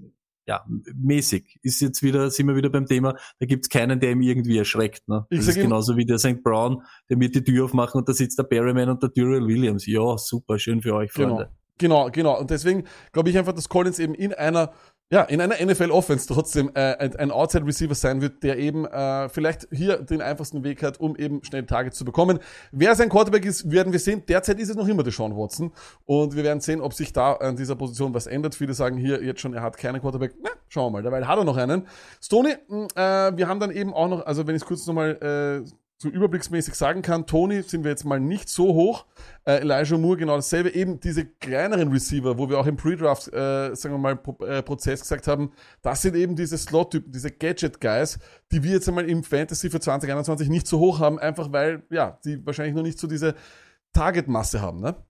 ja, 0.48 0.64
mäßig. 0.66 1.58
Ist 1.62 1.80
jetzt 1.80 2.02
wieder, 2.02 2.30
sind 2.30 2.48
wir 2.48 2.56
wieder 2.56 2.70
beim 2.70 2.86
Thema, 2.86 3.14
da 3.38 3.44
gibt's 3.44 3.68
keinen, 3.68 4.00
der 4.00 4.12
ihm 4.12 4.22
irgendwie 4.22 4.56
erschreckt. 4.56 5.06
Ne? 5.06 5.26
Das 5.30 5.46
ist 5.46 5.56
genauso 5.56 5.96
wie 5.98 6.06
der 6.06 6.18
St. 6.18 6.42
Brown, 6.42 6.82
der 7.10 7.20
wird 7.20 7.34
die 7.34 7.44
Tür 7.44 7.66
aufmachen 7.66 7.98
und 7.98 8.08
da 8.08 8.14
sitzt 8.14 8.38
der 8.38 8.44
Barryman 8.44 8.88
und 8.88 9.02
der 9.02 9.12
Tyrell 9.12 9.46
Williams. 9.46 9.84
Ja, 9.86 10.16
super, 10.16 10.58
schön 10.58 10.80
für 10.80 10.94
euch, 10.94 11.12
Freunde. 11.12 11.50
Genau, 11.76 12.04
genau. 12.06 12.10
genau. 12.10 12.40
Und 12.40 12.50
deswegen 12.50 12.84
glaube 13.12 13.28
ich 13.28 13.36
einfach, 13.36 13.52
dass 13.52 13.68
Collins 13.68 13.98
eben 13.98 14.14
in 14.14 14.32
einer 14.32 14.72
ja, 15.10 15.22
in 15.22 15.40
einer 15.40 15.54
NFL-Offense 15.64 16.26
trotzdem 16.28 16.70
äh, 16.74 17.10
ein 17.18 17.30
Outside-Receiver 17.30 17.94
sein 17.94 18.20
wird, 18.20 18.42
der 18.42 18.58
eben 18.58 18.84
äh, 18.84 19.30
vielleicht 19.30 19.66
hier 19.72 20.02
den 20.02 20.20
einfachsten 20.20 20.64
Weg 20.64 20.82
hat, 20.82 21.00
um 21.00 21.16
eben 21.16 21.42
schnell 21.44 21.64
Targets 21.64 21.96
zu 21.96 22.04
bekommen. 22.04 22.40
Wer 22.72 22.94
sein 22.94 23.08
Quarterback 23.08 23.46
ist, 23.46 23.70
werden 23.70 23.92
wir 23.92 24.00
sehen. 24.00 24.22
Derzeit 24.28 24.60
ist 24.60 24.68
es 24.68 24.76
noch 24.76 24.86
immer 24.86 25.02
der 25.02 25.12
Sean 25.12 25.34
Watson. 25.34 25.72
Und 26.04 26.36
wir 26.36 26.44
werden 26.44 26.60
sehen, 26.60 26.82
ob 26.82 26.92
sich 26.92 27.14
da 27.14 27.32
an 27.32 27.56
dieser 27.56 27.74
Position 27.74 28.12
was 28.12 28.26
ändert. 28.26 28.54
Viele 28.54 28.74
sagen 28.74 28.98
hier 28.98 29.22
jetzt 29.24 29.40
schon, 29.40 29.54
er 29.54 29.62
hat 29.62 29.78
keinen 29.78 30.02
Quarterback. 30.02 30.34
Na, 30.42 30.50
schauen 30.68 30.92
wir 30.92 30.98
mal. 30.98 31.02
Dabei 31.02 31.24
hat 31.24 31.38
er 31.38 31.44
noch 31.44 31.56
einen. 31.56 31.86
Stoney, 32.20 32.52
äh, 32.94 33.36
wir 33.36 33.48
haben 33.48 33.60
dann 33.60 33.70
eben 33.70 33.94
auch 33.94 34.08
noch, 34.08 34.26
also 34.26 34.46
wenn 34.46 34.54
ich 34.54 34.62
es 34.62 34.68
kurz 34.68 34.86
nochmal 34.86 35.64
äh, 35.64 35.87
so 36.00 36.08
überblicksmäßig 36.08 36.74
sagen 36.74 37.02
kann, 37.02 37.26
Tony 37.26 37.62
sind 37.62 37.82
wir 37.82 37.90
jetzt 37.90 38.04
mal 38.04 38.20
nicht 38.20 38.48
so 38.48 38.72
hoch. 38.72 39.06
Äh, 39.44 39.62
Elijah 39.62 39.98
Moore 39.98 40.18
genau 40.18 40.36
dasselbe. 40.36 40.70
Eben 40.70 41.00
diese 41.00 41.24
kleineren 41.26 41.90
Receiver, 41.90 42.38
wo 42.38 42.48
wir 42.48 42.58
auch 42.58 42.66
im 42.66 42.76
Pre-Draft, 42.76 43.28
äh, 43.28 43.74
sagen 43.74 43.94
wir 43.94 43.98
mal, 43.98 44.14
Pro 44.14 44.44
äh, 44.44 44.62
Prozess 44.62 45.00
gesagt 45.00 45.26
haben, 45.26 45.50
das 45.82 46.02
sind 46.02 46.14
eben 46.14 46.36
diese 46.36 46.56
Slot-Typen, 46.56 47.10
diese 47.10 47.32
Gadget-Guys, 47.32 48.20
die 48.52 48.62
wir 48.62 48.72
jetzt 48.72 48.88
einmal 48.88 49.08
im 49.10 49.24
Fantasy 49.24 49.70
für 49.70 49.80
2021 49.80 50.48
nicht 50.48 50.68
so 50.68 50.78
hoch 50.78 51.00
haben, 51.00 51.18
einfach 51.18 51.50
weil, 51.52 51.82
ja, 51.90 52.20
die 52.24 52.46
wahrscheinlich 52.46 52.76
noch 52.76 52.84
nicht 52.84 53.00
so 53.00 53.08
diese 53.08 53.34
Target-Masse 53.92 54.60
haben, 54.60 54.80
ne? 54.80 55.04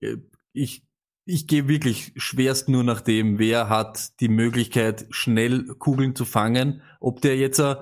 Äh, 0.00 0.16
ich, 0.52 0.84
ich 1.24 1.46
gehe 1.46 1.68
wirklich 1.68 2.12
schwerst 2.16 2.68
nur 2.68 2.82
nach 2.82 3.00
dem, 3.00 3.38
wer 3.38 3.68
hat 3.68 4.20
die 4.20 4.28
Möglichkeit, 4.28 5.06
schnell 5.10 5.66
Kugeln 5.78 6.16
zu 6.16 6.24
fangen. 6.24 6.82
Ob 6.98 7.20
der 7.20 7.36
jetzt 7.36 7.60
äh, 7.60 7.76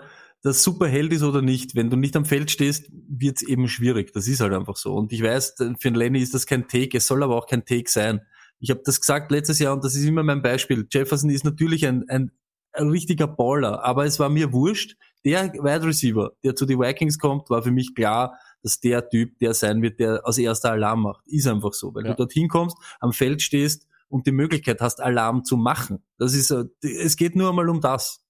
das 0.44 0.62
Superheld 0.62 1.10
ist 1.14 1.22
oder 1.22 1.40
nicht, 1.40 1.74
wenn 1.74 1.88
du 1.88 1.96
nicht 1.96 2.14
am 2.16 2.26
Feld 2.26 2.50
stehst, 2.50 2.90
wird's 3.08 3.40
eben 3.40 3.66
schwierig. 3.66 4.12
Das 4.12 4.28
ist 4.28 4.40
halt 4.40 4.52
einfach 4.52 4.76
so. 4.76 4.94
Und 4.94 5.10
ich 5.10 5.22
weiß, 5.22 5.54
für 5.56 5.74
den 5.90 5.94
Lenny 5.94 6.20
ist 6.20 6.34
das 6.34 6.44
kein 6.44 6.68
Take, 6.68 6.98
es 6.98 7.06
soll 7.06 7.22
aber 7.22 7.34
auch 7.34 7.46
kein 7.46 7.64
Take 7.64 7.90
sein. 7.90 8.20
Ich 8.60 8.68
habe 8.68 8.82
das 8.84 9.00
gesagt 9.00 9.30
letztes 9.30 9.58
Jahr 9.58 9.72
und 9.72 9.82
das 9.82 9.94
ist 9.94 10.04
immer 10.04 10.22
mein 10.22 10.42
Beispiel. 10.42 10.86
Jefferson 10.90 11.30
ist 11.30 11.46
natürlich 11.46 11.86
ein, 11.86 12.06
ein, 12.10 12.30
ein 12.72 12.90
richtiger 12.90 13.26
Baller, 13.26 13.82
aber 13.84 14.04
es 14.04 14.20
war 14.20 14.28
mir 14.28 14.52
wurscht. 14.52 14.96
Der 15.24 15.50
Wide 15.54 15.86
Receiver, 15.86 16.32
der 16.44 16.54
zu 16.54 16.66
den 16.66 16.78
Vikings 16.78 17.18
kommt, 17.18 17.48
war 17.48 17.62
für 17.62 17.70
mich 17.70 17.94
klar, 17.94 18.38
dass 18.62 18.80
der 18.80 19.08
Typ 19.08 19.38
der 19.38 19.54
sein 19.54 19.80
wird, 19.80 19.98
der 19.98 20.20
aus 20.24 20.36
erster 20.36 20.72
Alarm 20.72 21.04
macht. 21.04 21.26
Ist 21.26 21.46
einfach 21.46 21.72
so, 21.72 21.94
weil 21.94 22.04
ja. 22.04 22.10
du 22.10 22.16
dorthin 22.18 22.48
kommst, 22.48 22.76
am 23.00 23.14
Feld 23.14 23.40
stehst 23.40 23.86
und 24.08 24.26
die 24.26 24.32
Möglichkeit 24.32 24.82
hast, 24.82 25.00
Alarm 25.00 25.42
zu 25.42 25.56
machen. 25.56 26.04
Das 26.18 26.34
ist, 26.34 26.54
es 26.82 27.16
geht 27.16 27.34
nur 27.34 27.48
einmal 27.48 27.70
um 27.70 27.80
das. 27.80 28.23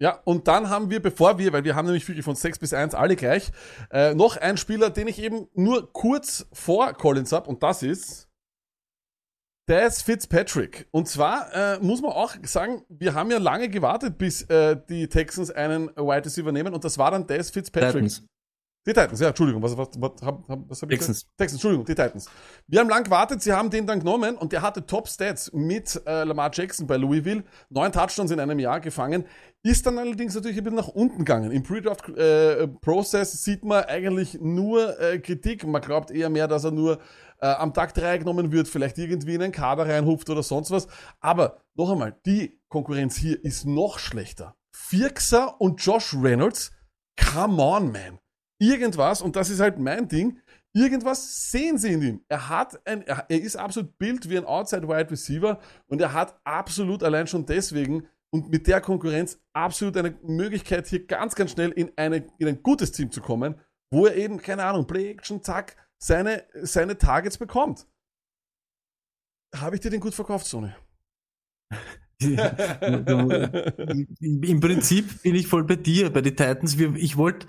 Ja, 0.00 0.20
und 0.24 0.48
dann 0.48 0.70
haben 0.70 0.90
wir, 0.90 1.00
bevor 1.00 1.38
wir, 1.38 1.52
weil 1.52 1.64
wir 1.64 1.76
haben 1.76 1.86
nämlich 1.86 2.06
wirklich 2.08 2.24
von 2.24 2.34
6 2.34 2.58
bis 2.58 2.74
1 2.74 2.94
alle 2.94 3.16
gleich, 3.16 3.52
äh, 3.90 4.14
noch 4.14 4.36
einen 4.36 4.58
Spieler, 4.58 4.90
den 4.90 5.08
ich 5.08 5.20
eben 5.20 5.46
nur 5.54 5.92
kurz 5.92 6.46
vor 6.52 6.92
Collins 6.94 7.32
habe, 7.32 7.48
und 7.48 7.62
das 7.62 7.82
ist 7.82 8.28
Daz 9.66 10.02
Fitzpatrick. 10.02 10.88
Und 10.90 11.08
zwar 11.08 11.52
äh, 11.54 11.78
muss 11.80 12.02
man 12.02 12.12
auch 12.12 12.34
sagen, 12.42 12.84
wir 12.88 13.14
haben 13.14 13.30
ja 13.30 13.38
lange 13.38 13.68
gewartet, 13.70 14.18
bis 14.18 14.42
äh, 14.42 14.76
die 14.88 15.08
Texans 15.08 15.50
einen 15.50 15.88
Wide 15.96 16.24
Receiver 16.24 16.52
nehmen, 16.52 16.74
und 16.74 16.84
das 16.84 16.98
war 16.98 17.10
dann 17.10 17.26
Daz 17.26 17.50
Fitzpatrick. 17.50 17.92
Titans. 17.92 18.26
Die 18.86 18.92
Titans, 18.92 19.18
ja, 19.18 19.28
Entschuldigung, 19.28 19.62
was, 19.62 19.74
was, 19.78 19.88
was, 19.96 20.10
was, 20.20 20.58
was 20.68 20.82
habe 20.82 20.92
ich 20.92 20.98
Texans. 20.98 21.20
gesagt? 21.22 21.38
Texans, 21.38 21.52
Entschuldigung, 21.54 21.86
die 21.86 21.94
Titans. 21.94 22.28
Wir 22.66 22.80
haben 22.80 22.88
lang 22.90 23.04
gewartet, 23.04 23.40
sie 23.40 23.52
haben 23.52 23.70
den 23.70 23.86
dann 23.86 24.00
genommen 24.00 24.36
und 24.36 24.52
der 24.52 24.60
hatte 24.60 24.84
Top-Stats 24.84 25.52
mit 25.54 26.02
äh, 26.06 26.24
Lamar 26.24 26.50
Jackson 26.52 26.86
bei 26.86 26.98
Louisville. 26.98 27.44
Neun 27.70 27.92
Touchdowns 27.92 28.30
in 28.30 28.40
einem 28.40 28.58
Jahr 28.58 28.80
gefangen. 28.80 29.24
Ist 29.66 29.86
dann 29.86 29.98
allerdings 29.98 30.34
natürlich 30.34 30.58
ein 30.58 30.64
bisschen 30.64 30.76
nach 30.76 30.88
unten 30.88 31.18
gegangen. 31.18 31.50
Im 31.50 31.62
Pre-Draft-Prozess 31.62 33.32
äh, 33.32 33.36
sieht 33.36 33.64
man 33.64 33.84
eigentlich 33.84 34.38
nur 34.40 35.00
äh, 35.00 35.18
Kritik. 35.18 35.66
Man 35.66 35.80
glaubt 35.80 36.10
eher 36.10 36.28
mehr, 36.28 36.46
dass 36.46 36.64
er 36.64 36.70
nur 36.70 36.98
äh, 37.40 37.46
am 37.46 37.72
Tag 37.72 37.94
3 37.94 38.18
genommen 38.18 38.52
wird, 38.52 38.68
vielleicht 38.68 38.98
irgendwie 38.98 39.34
in 39.34 39.42
einen 39.42 39.52
Kader 39.52 39.88
reinhupft 39.88 40.28
oder 40.28 40.42
sonst 40.42 40.70
was. 40.70 40.86
Aber 41.18 41.62
noch 41.74 41.90
einmal, 41.90 42.14
die 42.26 42.60
Konkurrenz 42.68 43.16
hier 43.16 43.42
ist 43.42 43.64
noch 43.64 43.98
schlechter. 43.98 44.54
Firkser 44.70 45.58
und 45.60 45.82
Josh 45.82 46.14
Reynolds, 46.14 46.70
come 47.16 47.62
on, 47.62 47.90
man 47.90 48.18
irgendwas, 48.58 49.22
und 49.22 49.36
das 49.36 49.50
ist 49.50 49.60
halt 49.60 49.78
mein 49.78 50.08
Ding, 50.08 50.38
irgendwas 50.72 51.50
sehen 51.50 51.78
sie 51.78 51.92
in 51.92 52.02
ihm. 52.02 52.20
Er 52.28 52.48
hat 52.48 52.80
ein, 52.86 53.02
er, 53.02 53.28
ist 53.28 53.56
absolut 53.56 53.98
Bild 53.98 54.28
wie 54.28 54.38
ein 54.38 54.44
Outside 54.44 54.88
Wide 54.88 55.10
Receiver 55.10 55.60
und 55.86 56.00
er 56.00 56.12
hat 56.12 56.38
absolut 56.44 57.02
allein 57.02 57.26
schon 57.26 57.46
deswegen 57.46 58.06
und 58.34 58.50
mit 58.50 58.66
der 58.66 58.80
Konkurrenz 58.80 59.40
absolut 59.52 59.96
eine 59.96 60.18
Möglichkeit, 60.24 60.88
hier 60.88 61.06
ganz, 61.06 61.36
ganz 61.36 61.52
schnell 61.52 61.70
in, 61.70 61.92
eine, 61.94 62.26
in 62.38 62.48
ein 62.48 62.64
gutes 62.64 62.90
Team 62.90 63.12
zu 63.12 63.20
kommen, 63.20 63.60
wo 63.92 64.06
er 64.06 64.16
eben, 64.16 64.38
keine 64.38 64.64
Ahnung, 64.64 64.88
Play 64.88 65.12
Action, 65.12 65.40
zack, 65.40 65.76
seine, 66.02 66.42
seine 66.62 66.98
Targets 66.98 67.38
bekommt. 67.38 67.86
Habe 69.54 69.76
ich 69.76 69.82
dir 69.82 69.90
den 69.90 70.00
gut 70.00 70.16
verkauft, 70.16 70.46
Sony? 70.46 70.72
Im 74.20 74.58
Prinzip 74.58 75.22
bin 75.22 75.36
ich 75.36 75.46
voll 75.46 75.62
bei 75.62 75.76
dir, 75.76 76.10
bei 76.10 76.20
den 76.20 76.34
Titans. 76.34 76.76
Ich 76.76 77.16
wollte 77.16 77.46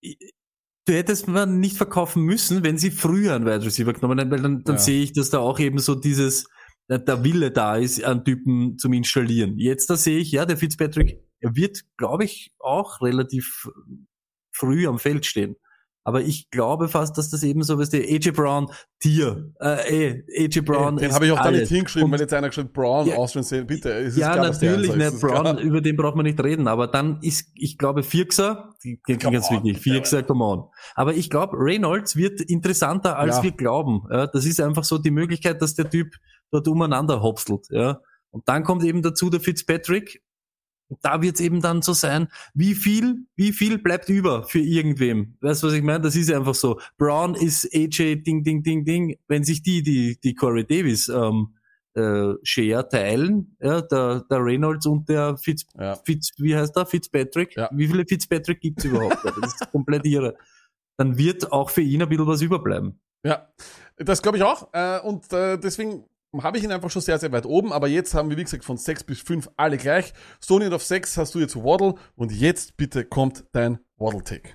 du 0.00 0.94
hättest 0.94 1.28
man 1.28 1.60
nicht 1.60 1.76
verkaufen 1.76 2.22
müssen, 2.22 2.64
wenn 2.64 2.78
sie 2.78 2.90
früher 2.90 3.34
einen 3.34 3.44
Wide 3.44 3.66
Receiver 3.66 3.92
genommen 3.92 4.18
hätten, 4.18 4.30
weil 4.30 4.40
dann, 4.40 4.64
dann 4.64 4.76
ja. 4.76 4.80
sehe 4.80 5.02
ich, 5.02 5.12
dass 5.12 5.28
da 5.28 5.40
auch 5.40 5.58
eben 5.58 5.78
so 5.78 5.94
dieses, 5.94 6.46
der 6.88 7.24
Wille 7.24 7.50
da 7.50 7.76
ist, 7.76 8.02
einen 8.02 8.24
Typen 8.24 8.78
zum 8.78 8.92
Installieren. 8.92 9.58
Jetzt 9.58 9.90
da 9.90 9.96
sehe 9.96 10.18
ich, 10.18 10.32
ja, 10.32 10.46
der 10.46 10.56
Fitzpatrick, 10.56 11.20
er 11.40 11.56
wird, 11.56 11.82
glaube 11.96 12.24
ich, 12.24 12.52
auch 12.58 13.00
relativ 13.00 13.68
früh 14.52 14.86
am 14.86 14.98
Feld 14.98 15.26
stehen. 15.26 15.56
Aber 16.06 16.22
ich 16.22 16.50
glaube 16.50 16.86
fast, 16.86 17.18
dass 17.18 17.30
das 17.30 17.42
eben 17.42 17.64
so 17.64 17.78
was 17.78 17.90
der 17.90 18.02
AJ 18.02 18.30
Brown 18.30 18.70
Tier, 19.00 19.52
äh, 19.58 20.22
AJ 20.38 20.60
Brown. 20.60 20.98
Den 20.98 21.12
habe 21.12 21.26
ich 21.26 21.32
auch 21.32 21.42
da 21.42 21.50
nicht 21.50 21.66
hingeschrieben, 21.66 22.12
wenn 22.12 22.20
jetzt 22.20 22.32
einer 22.32 22.46
geschrieben 22.46 22.70
Brown 22.72 23.08
ja, 23.08 23.16
Austrian 23.16 23.42
Sale, 23.42 23.64
bitte. 23.64 23.88
Ist 23.90 24.16
ja, 24.16 24.34
klar, 24.34 24.46
natürlich 24.46 24.94
nicht. 24.94 25.20
Brown, 25.20 25.42
klar. 25.42 25.58
über 25.58 25.80
den 25.80 25.96
braucht 25.96 26.14
man 26.14 26.24
nicht 26.24 26.40
reden. 26.40 26.68
Aber 26.68 26.86
dann 26.86 27.18
ist, 27.22 27.50
ich 27.56 27.76
glaube, 27.76 28.04
Firxer, 28.04 28.72
die 28.84 28.98
klingt 28.98 29.24
ganz 29.24 29.50
wichtig. 29.50 29.80
Firxer, 29.80 30.22
come 30.22 30.44
on. 30.44 30.64
Aber 30.94 31.12
ich 31.12 31.28
glaube, 31.28 31.56
Reynolds 31.58 32.14
wird 32.14 32.40
interessanter, 32.40 33.18
als 33.18 33.38
ja. 33.38 33.42
wir 33.42 33.50
glauben. 33.50 34.04
Das 34.08 34.46
ist 34.46 34.60
einfach 34.60 34.84
so 34.84 34.98
die 34.98 35.10
Möglichkeit, 35.10 35.60
dass 35.60 35.74
der 35.74 35.90
Typ 35.90 36.14
dort 36.50 36.68
umeinander 36.68 37.22
hopselt. 37.22 37.66
Ja. 37.70 38.00
Und 38.30 38.48
dann 38.48 38.64
kommt 38.64 38.84
eben 38.84 39.02
dazu 39.02 39.30
der 39.30 39.40
Fitzpatrick, 39.40 40.22
da 41.02 41.20
wird 41.20 41.36
es 41.36 41.40
eben 41.40 41.60
dann 41.60 41.82
so 41.82 41.92
sein, 41.92 42.28
wie 42.54 42.74
viel, 42.74 43.26
wie 43.34 43.52
viel 43.52 43.78
bleibt 43.78 44.08
über 44.08 44.44
für 44.44 44.60
irgendwem. 44.60 45.36
Weißt 45.40 45.62
du, 45.62 45.68
was 45.68 45.74
ich 45.74 45.82
meine? 45.82 46.00
Das 46.00 46.16
ist 46.16 46.30
einfach 46.30 46.54
so. 46.54 46.80
Brown 46.96 47.34
ist 47.34 47.68
AJ 47.74 48.22
Ding, 48.22 48.44
Ding, 48.44 48.62
Ding, 48.62 48.84
Ding. 48.84 49.16
Wenn 49.26 49.42
sich 49.42 49.62
die, 49.62 49.82
die, 49.82 50.18
die 50.20 50.34
Corey 50.34 50.64
Davis 50.64 51.08
ähm, 51.08 51.56
äh, 51.94 52.34
Share 52.42 52.88
teilen, 52.88 53.56
ja, 53.60 53.80
der, 53.80 54.24
der 54.30 54.44
Reynolds 54.44 54.86
und 54.86 55.08
der 55.08 55.36
Fitz, 55.38 55.66
ja. 55.78 55.96
Fitz 56.04 56.30
wie 56.38 56.54
heißt 56.54 56.76
der? 56.76 56.86
Fitzpatrick? 56.86 57.56
Ja. 57.56 57.68
Wie 57.72 57.88
viele 57.88 58.04
Fitzpatrick 58.06 58.60
gibt's 58.60 58.84
überhaupt? 58.84 59.24
das 59.24 59.54
ist 59.54 59.70
komplett 59.72 60.06
irre. 60.06 60.36
Dann 60.98 61.18
wird 61.18 61.50
auch 61.52 61.70
für 61.70 61.82
ihn 61.82 62.02
ein 62.02 62.08
bisschen 62.08 62.26
was 62.26 62.42
überbleiben. 62.42 63.00
Ja, 63.24 63.48
das 63.96 64.22
glaube 64.22 64.38
ich 64.38 64.44
auch. 64.44 64.68
Äh, 64.72 65.00
und 65.00 65.32
äh, 65.32 65.58
deswegen 65.58 66.04
habe 66.42 66.58
ich 66.58 66.64
ihn 66.64 66.72
einfach 66.72 66.90
schon 66.90 67.02
sehr, 67.02 67.18
sehr 67.18 67.32
weit 67.32 67.46
oben, 67.46 67.72
aber 67.72 67.88
jetzt 67.88 68.14
haben 68.14 68.30
wir, 68.30 68.36
wie 68.36 68.44
gesagt, 68.44 68.64
von 68.64 68.76
6 68.76 69.04
bis 69.04 69.20
5 69.20 69.50
alle 69.56 69.76
gleich. 69.76 70.12
Sony 70.40 70.68
auf 70.68 70.82
6 70.82 71.16
hast 71.16 71.34
du 71.34 71.40
jetzt 71.40 71.56
Waddle 71.56 71.94
und 72.14 72.32
jetzt 72.32 72.76
bitte 72.76 73.04
kommt 73.04 73.44
dein 73.52 73.78
Waddle-Take. 73.96 74.50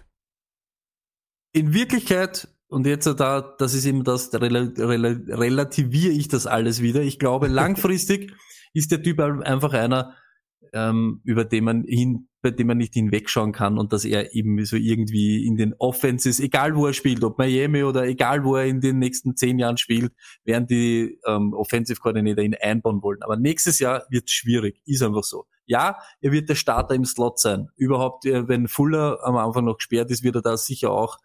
In 1.54 1.74
Wirklichkeit, 1.74 2.48
und 2.68 2.86
jetzt 2.88 3.06
da, 3.06 3.42
das 3.42 3.74
ist 3.74 3.86
eben 3.86 4.04
das, 4.04 4.34
rel 4.34 4.74
rel 4.78 5.26
relativiere 5.30 6.14
ich 6.14 6.30
das 6.30 6.48
alles 6.48 6.82
wieder. 6.82 7.02
Ich 7.02 7.20
glaube, 7.20 7.48
langfristig 7.50 8.34
ist 8.74 8.92
der 8.92 9.04
Typ 9.04 9.20
einfach 9.20 9.74
einer, 9.74 10.16
ähm, 10.74 11.22
über 11.24 11.44
den 11.44 11.66
man 11.66 11.84
hin 11.84 12.30
bei 12.42 12.52
dem 12.52 12.68
man 12.68 12.78
nicht 12.78 12.94
hinwegschauen 12.94 13.52
kann 13.52 13.78
und 13.78 13.94
dass 13.94 14.06
er 14.06 14.34
eben 14.34 14.64
so 14.66 14.76
irgendwie 14.76 15.46
in 15.46 15.58
den 15.58 15.76
Offenses, 15.78 16.40
egal 16.40 16.76
wo 16.76 16.88
er 16.88 16.94
spielt, 16.94 17.24
ob 17.24 17.38
Miami 17.38 17.84
oder 17.84 18.04
egal 18.04 18.44
wo 18.44 18.56
er 18.56 18.66
in 18.66 18.82
den 18.82 19.00
nächsten 19.00 19.36
zehn 19.36 19.60
Jahren 19.60 19.78
spielt, 19.78 20.14
werden 20.44 20.68
die 20.68 21.20
ähm, 21.28 21.54
Offensive 21.54 22.00
Coordinator 22.00 22.44
ihn 22.44 22.56
einbauen 22.56 23.04
wollen. 23.04 23.22
Aber 23.22 23.38
nächstes 23.38 23.80
Jahr 23.80 24.06
wird 24.10 24.30
schwierig, 24.30 24.82
ist 24.86 25.04
einfach 25.04 25.24
so. 25.24 25.46
Ja, 25.66 26.00
er 26.20 26.32
wird 26.32 26.50
der 26.50 26.56
Starter 26.56 26.96
im 26.96 27.06
Slot 27.06 27.40
sein. 27.40 27.70
Überhaupt, 27.76 28.26
äh, 28.26 28.48
wenn 28.48 28.68
Fuller 28.68 29.20
am 29.24 29.38
Anfang 29.38 29.66
noch 29.66 29.78
gesperrt 29.78 30.12
ist, 30.12 30.24
wird 30.24 30.36
er 30.36 30.42
da 30.42 30.58
sicher 30.58 30.92
auch 30.92 31.18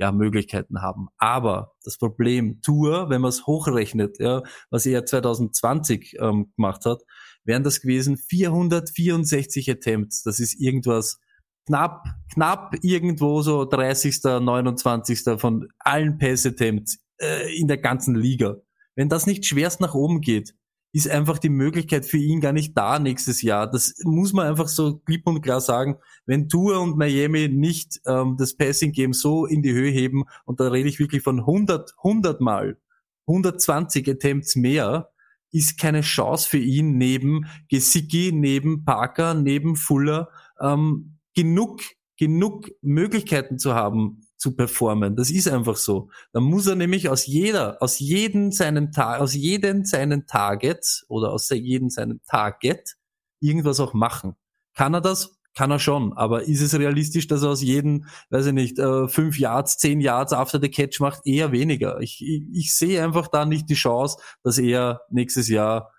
ja, 0.00 0.12
Möglichkeiten 0.12 0.80
haben. 0.80 1.08
Aber 1.18 1.74
das 1.84 1.98
Problem, 1.98 2.62
Tour, 2.62 3.10
wenn 3.10 3.20
man 3.20 3.28
es 3.28 3.46
hochrechnet, 3.46 4.18
ja, 4.18 4.42
was 4.70 4.86
er 4.86 5.04
2020 5.04 6.16
ähm, 6.18 6.52
gemacht 6.56 6.86
hat, 6.86 7.02
wären 7.50 7.64
das 7.64 7.80
gewesen 7.80 8.16
464 8.16 9.68
Attempts. 9.68 10.22
Das 10.22 10.38
ist 10.38 10.54
irgendwas 10.60 11.18
knapp, 11.66 12.04
knapp 12.32 12.76
irgendwo 12.80 13.42
so 13.42 13.64
30., 13.64 14.22
29. 14.22 15.22
von 15.36 15.66
allen 15.80 16.16
Pass-Attempts 16.18 17.00
äh, 17.20 17.58
in 17.58 17.66
der 17.66 17.78
ganzen 17.78 18.14
Liga. 18.14 18.58
Wenn 18.94 19.08
das 19.08 19.26
nicht 19.26 19.46
schwerst 19.46 19.80
nach 19.80 19.94
oben 19.94 20.20
geht, 20.20 20.54
ist 20.92 21.08
einfach 21.08 21.38
die 21.38 21.48
Möglichkeit 21.48 22.06
für 22.06 22.18
ihn 22.18 22.40
gar 22.40 22.52
nicht 22.52 22.78
da 22.78 23.00
nächstes 23.00 23.42
Jahr. 23.42 23.68
Das 23.68 23.94
muss 24.04 24.32
man 24.32 24.46
einfach 24.46 24.68
so 24.68 24.98
klipp 24.98 25.26
und 25.26 25.42
klar 25.42 25.60
sagen. 25.60 25.96
Wenn 26.26 26.48
Tour 26.48 26.80
und 26.80 26.96
Miami 26.96 27.48
nicht 27.48 28.00
ähm, 28.06 28.36
das 28.38 28.56
Passing-Game 28.56 29.12
so 29.12 29.44
in 29.44 29.62
die 29.62 29.72
Höhe 29.72 29.90
heben, 29.90 30.24
und 30.44 30.60
da 30.60 30.68
rede 30.68 30.88
ich 30.88 31.00
wirklich 31.00 31.22
von 31.24 31.40
100, 31.40 31.94
100 31.98 32.40
Mal, 32.40 32.78
120 33.26 34.08
Attempts 34.08 34.54
mehr, 34.54 35.10
ist 35.52 35.78
keine 35.78 36.02
Chance 36.02 36.48
für 36.48 36.58
ihn 36.58 36.96
neben 36.96 37.46
Gesicki, 37.68 38.32
neben 38.32 38.84
Parker, 38.84 39.34
neben 39.34 39.76
Fuller 39.76 40.28
ähm, 40.60 41.18
genug, 41.34 41.80
genug 42.16 42.70
Möglichkeiten 42.82 43.58
zu 43.58 43.74
haben 43.74 44.22
zu 44.36 44.56
performen. 44.56 45.16
Das 45.16 45.30
ist 45.30 45.48
einfach 45.48 45.76
so. 45.76 46.10
Da 46.32 46.40
muss 46.40 46.66
er 46.66 46.74
nämlich 46.74 47.08
aus 47.08 47.26
jeder, 47.26 47.82
aus 47.82 47.98
jedem 47.98 48.52
seinen 48.52 48.90
Tag, 48.90 49.20
aus 49.20 49.34
jedem 49.34 49.84
seinen 49.84 50.26
Target 50.26 51.04
oder 51.08 51.32
aus 51.32 51.48
jedem 51.50 51.90
seinen 51.90 52.22
Target 52.24 52.96
irgendwas 53.40 53.80
auch 53.80 53.92
machen. 53.92 54.34
Kann 54.74 54.94
er 54.94 55.00
das? 55.00 55.39
Kann 55.56 55.70
er 55.70 55.80
schon, 55.80 56.12
aber 56.12 56.44
ist 56.44 56.60
es 56.60 56.78
realistisch, 56.78 57.26
dass 57.26 57.42
er 57.42 57.50
aus 57.50 57.62
jedem, 57.62 58.06
weiß 58.30 58.46
ich 58.46 58.52
nicht, 58.52 58.78
äh, 58.78 59.08
fünf 59.08 59.38
Yards, 59.38 59.78
zehn 59.78 60.00
Yards 60.00 60.32
after 60.32 60.60
the 60.60 60.70
catch 60.70 61.00
macht? 61.00 61.26
Eher 61.26 61.50
weniger. 61.50 62.00
Ich, 62.00 62.22
ich, 62.24 62.44
ich 62.52 62.74
sehe 62.74 63.02
einfach 63.02 63.28
da 63.28 63.44
nicht 63.44 63.68
die 63.68 63.74
Chance, 63.74 64.18
dass 64.44 64.58
er 64.58 65.02
nächstes 65.10 65.48
Jahr, 65.48 65.92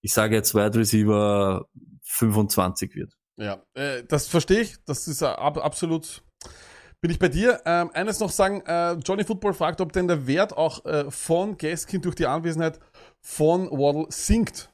ich 0.00 0.12
sage 0.12 0.36
jetzt 0.36 0.54
Wide 0.54 0.78
Receiver 0.78 1.66
25 2.02 2.94
wird. 2.94 3.14
Ja, 3.36 3.62
äh, 3.74 4.04
das 4.04 4.28
verstehe 4.28 4.60
ich. 4.60 4.76
Das 4.84 5.08
ist 5.08 5.22
ab, 5.22 5.58
absolut 5.58 6.22
bin 7.00 7.10
ich 7.10 7.18
bei 7.18 7.28
dir. 7.28 7.60
Ähm, 7.64 7.90
eines 7.94 8.20
noch 8.20 8.30
sagen, 8.30 8.62
äh, 8.66 8.94
Johnny 8.94 9.24
Football 9.24 9.54
fragt, 9.54 9.80
ob 9.80 9.92
denn 9.92 10.08
der 10.08 10.26
Wert 10.26 10.56
auch 10.56 10.84
äh, 10.84 11.10
von 11.10 11.56
Gaskin 11.56 12.02
durch 12.02 12.14
die 12.14 12.26
Anwesenheit 12.26 12.80
von 13.20 13.70
Waddle 13.70 14.06
sinkt. 14.08 14.72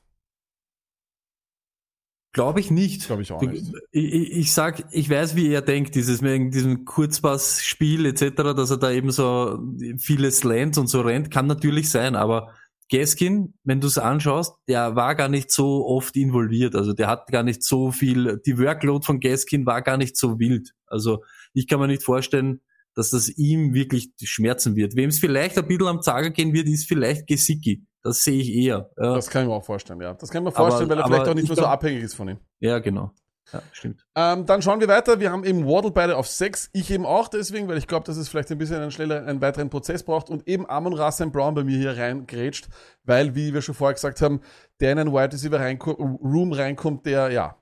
Glaube 2.35 2.59
ich 2.59 2.73
nicht. 2.73 3.07
Glaube 3.07 3.23
ich 3.23 3.31
auch 3.31 3.41
nicht. 3.41 3.73
Ich, 3.93 4.13
ich, 4.13 4.53
sag, 4.53 4.85
ich 4.91 5.09
weiß, 5.09 5.37
wie 5.37 5.49
er 5.49 5.63
denkt, 5.63 5.95
dieses 5.95 6.21
wegen 6.21 6.51
diesem 6.51 6.85
Kurzpassspiel 6.85 8.05
etc., 8.07 8.35
dass 8.57 8.71
er 8.71 8.77
da 8.77 8.91
eben 8.91 9.13
so 9.13 9.61
viele 9.99 10.33
Slants 10.33 10.77
und 10.77 10.89
so 10.89 11.01
rennt, 11.01 11.31
kann 11.31 11.47
natürlich 11.47 11.91
sein, 11.91 12.17
aber 12.17 12.53
Gaskin, 12.91 13.55
wenn 13.63 13.81
du 13.81 13.87
es 13.87 13.99
anschaust, 13.99 14.57
der 14.67 14.97
war 14.97 15.15
gar 15.15 15.29
nicht 15.29 15.53
so 15.53 15.87
oft 15.87 16.17
involviert. 16.17 16.75
Also 16.75 16.93
der 16.93 17.07
hat 17.07 17.29
gar 17.29 17.45
nicht 17.45 17.63
so 17.63 17.93
viel, 17.93 18.41
die 18.45 18.59
Workload 18.59 19.07
von 19.07 19.21
Gaskin 19.21 19.65
war 19.65 19.81
gar 19.81 19.97
nicht 19.97 20.17
so 20.17 20.41
wild. 20.41 20.75
Also 20.87 21.23
ich 21.53 21.69
kann 21.69 21.79
mir 21.79 21.87
nicht 21.87 22.03
vorstellen, 22.03 22.61
dass 22.95 23.11
das 23.11 23.29
ihm 23.29 23.75
wirklich 23.75 24.11
schmerzen 24.25 24.75
wird. 24.75 24.97
Wem 24.97 25.11
es 25.11 25.21
vielleicht 25.21 25.57
ein 25.57 25.69
bisschen 25.69 25.87
am 25.87 26.03
Zager 26.03 26.31
gehen 26.31 26.53
wird, 26.53 26.67
ist 26.67 26.89
vielleicht 26.89 27.29
Gesicki 27.29 27.85
Das 28.05 28.23
sehe 28.23 28.39
ich 28.41 28.53
eher. 28.55 28.91
Ja. 28.99 29.15
Das 29.15 29.29
kann 29.31 29.43
ich 29.43 29.49
mir 29.49 29.55
auch 29.55 29.65
vorstellen, 29.65 30.01
ja. 30.01 30.13
Das 30.15 30.31
kann 30.31 30.43
ich 30.43 30.45
mir 30.51 30.53
vorstellen, 30.53 30.91
Aber- 30.91 30.97
weil 31.01 31.05
er 31.05 31.07
vielleicht 31.09 31.29
auch 31.31 31.35
nicht 31.35 31.45
ich 31.45 31.49
mehr 31.51 31.57
so 31.57 31.67
abhängig 31.67 32.03
ist 32.05 32.15
von 32.15 32.29
ihm. 32.29 32.39
ja, 32.61 32.79
genau. 32.79 33.11
Ja, 33.53 33.61
stimmt. 33.73 34.07
Ähm, 34.17 34.47
dann 34.47 34.63
schauen 34.63 34.81
wir 34.81 34.89
weiter. 34.89 35.21
Wir 35.21 35.31
haben 35.31 35.45
eben 35.45 35.67
Waddle 35.67 35.91
beide 35.91 36.17
auf 36.17 36.27
6. 36.27 36.71
Ich 36.73 36.91
eben 36.91 37.05
auch 37.05 37.29
deswegen, 37.29 37.69
weil 37.69 37.77
ich 37.77 37.87
glaube, 37.87 38.05
dass 38.07 38.17
es 38.17 38.29
vielleicht 38.29 38.51
ein 38.51 38.57
bisschen 38.59 38.77
einen 38.81 38.91
schneller, 38.91 39.25
einen 39.27 39.41
weiteren 39.43 39.69
Prozess 39.69 40.03
braucht 40.03 40.31
und 40.31 40.49
eben 40.49 40.69
Amon 40.69 40.95
Rassam 40.95 41.31
Brown 41.31 41.55
bei 41.55 41.63
mir 41.63 41.77
hier 41.77 41.97
reingrätscht, 41.97 42.69
weil, 43.05 43.35
wie 43.35 43.53
wir 43.53 43.61
schon 43.61 43.75
vorher 43.75 43.93
gesagt 43.95 44.23
haben, 44.23 44.41
der 44.81 44.93
in 44.93 44.99
einen 44.99 45.13
Wide 45.13 45.33
Receiver 45.35 45.59
Room 45.87 46.53
reinkommt, 46.53 47.05
der, 47.05 47.31
ja, 47.31 47.57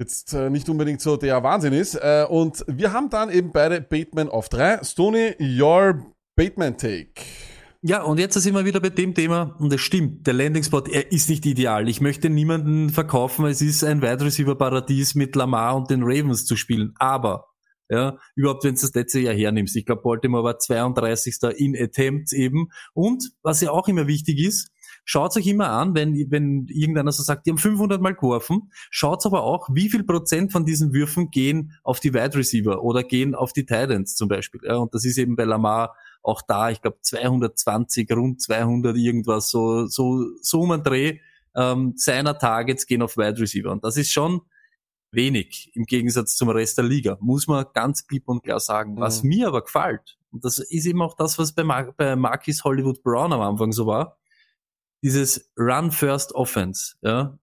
jetzt 0.00 0.32
äh, 0.34 0.50
nicht 0.50 0.68
unbedingt 0.68 1.00
so 1.00 1.16
der 1.16 1.40
Wahnsinn 1.44 1.72
ist. 1.72 1.94
Äh, 1.94 2.26
und 2.28 2.64
wir 2.66 2.92
haben 2.92 3.10
dann 3.10 3.30
eben 3.30 3.52
beide 3.52 3.80
Bateman 3.80 4.28
auf 4.28 4.48
3. 4.48 4.82
Stoney, 4.82 5.36
your 5.40 6.04
Bateman 6.36 6.76
Take. 6.76 7.12
Ja, 7.84 8.02
und 8.04 8.20
jetzt 8.20 8.34
sind 8.34 8.54
wir 8.54 8.64
wieder 8.64 8.78
bei 8.78 8.90
dem 8.90 9.12
Thema, 9.12 9.56
und 9.58 9.72
es 9.72 9.80
stimmt, 9.80 10.24
der 10.28 10.34
Landing 10.34 10.62
Spot, 10.62 10.84
er 10.84 11.10
ist 11.10 11.28
nicht 11.28 11.44
ideal. 11.44 11.88
Ich 11.88 12.00
möchte 12.00 12.30
niemanden 12.30 12.90
verkaufen, 12.90 13.44
es 13.46 13.60
ist 13.60 13.82
ein 13.82 14.02
Wide 14.02 14.24
Receiver 14.24 14.54
Paradies 14.54 15.16
mit 15.16 15.34
Lamar 15.34 15.74
und 15.74 15.90
den 15.90 16.04
Ravens 16.04 16.44
zu 16.44 16.54
spielen. 16.54 16.94
Aber, 17.00 17.48
ja, 17.88 18.18
überhaupt, 18.36 18.62
wenn 18.62 18.76
du 18.76 18.80
das 18.80 18.94
letzte 18.94 19.18
Jahr 19.18 19.34
hernimmst. 19.34 19.74
Ich 19.74 19.84
glaube, 19.84 20.02
Baltimore 20.02 20.44
war 20.44 20.60
32. 20.60 21.38
in 21.56 21.76
Attempts 21.76 22.32
eben. 22.32 22.68
Und, 22.94 23.32
was 23.42 23.60
ja 23.60 23.72
auch 23.72 23.88
immer 23.88 24.06
wichtig 24.06 24.38
ist, 24.38 24.70
schaut 25.04 25.36
euch 25.36 25.48
immer 25.48 25.70
an, 25.70 25.96
wenn, 25.96 26.14
wenn 26.30 26.68
irgendeiner 26.68 27.10
so 27.10 27.24
sagt, 27.24 27.46
die 27.46 27.50
haben 27.50 27.58
500 27.58 28.00
Mal 28.00 28.14
geworfen, 28.14 28.70
schaut 28.90 29.26
aber 29.26 29.42
auch, 29.42 29.68
wie 29.72 29.90
viel 29.90 30.04
Prozent 30.04 30.52
von 30.52 30.64
diesen 30.64 30.94
Würfen 30.94 31.30
gehen 31.30 31.72
auf 31.82 31.98
die 31.98 32.14
Wide 32.14 32.36
Receiver 32.36 32.80
oder 32.84 33.02
gehen 33.02 33.34
auf 33.34 33.52
die 33.52 33.66
Titans 33.66 34.14
zum 34.14 34.28
Beispiel. 34.28 34.60
Ja, 34.62 34.76
und 34.76 34.94
das 34.94 35.04
ist 35.04 35.18
eben 35.18 35.34
bei 35.34 35.42
Lamar 35.42 35.96
auch 36.22 36.42
da, 36.42 36.70
ich 36.70 36.80
glaube 36.80 36.98
220, 37.00 38.10
rund 38.12 38.40
200 38.40 38.96
irgendwas, 38.96 39.50
so, 39.50 39.86
so, 39.86 40.24
so 40.40 40.60
um 40.60 40.70
einen 40.70 40.82
Dreh 40.82 41.18
ähm, 41.54 41.94
seiner 41.96 42.38
Targets 42.38 42.86
gehen 42.86 43.02
auf 43.02 43.16
Wide 43.16 43.40
Receiver. 43.40 43.70
Und 43.70 43.84
das 43.84 43.96
ist 43.96 44.10
schon 44.10 44.42
wenig 45.10 45.70
im 45.74 45.84
Gegensatz 45.84 46.36
zum 46.36 46.48
Rest 46.48 46.78
der 46.78 46.84
Liga, 46.84 47.18
muss 47.20 47.46
man 47.46 47.66
ganz 47.74 48.06
klipp 48.06 48.28
und 48.28 48.42
klar 48.42 48.60
sagen. 48.60 48.98
Was 48.98 49.22
Mhm. 49.22 49.28
mir 49.28 49.48
aber 49.48 49.62
gefällt, 49.62 50.18
und 50.30 50.44
das 50.44 50.58
ist 50.58 50.86
eben 50.86 51.02
auch 51.02 51.14
das, 51.14 51.38
was 51.38 51.52
bei, 51.52 51.64
Mar 51.64 51.92
bei 51.96 52.16
Marquis 52.16 52.64
Hollywood 52.64 53.02
Brown 53.02 53.32
am 53.32 53.42
Anfang 53.42 53.72
so 53.72 53.86
war, 53.86 54.16
dieses 55.02 55.52
Run 55.58 55.90
First 55.90 56.34
Offense, 56.34 56.94
ja, 57.02 57.38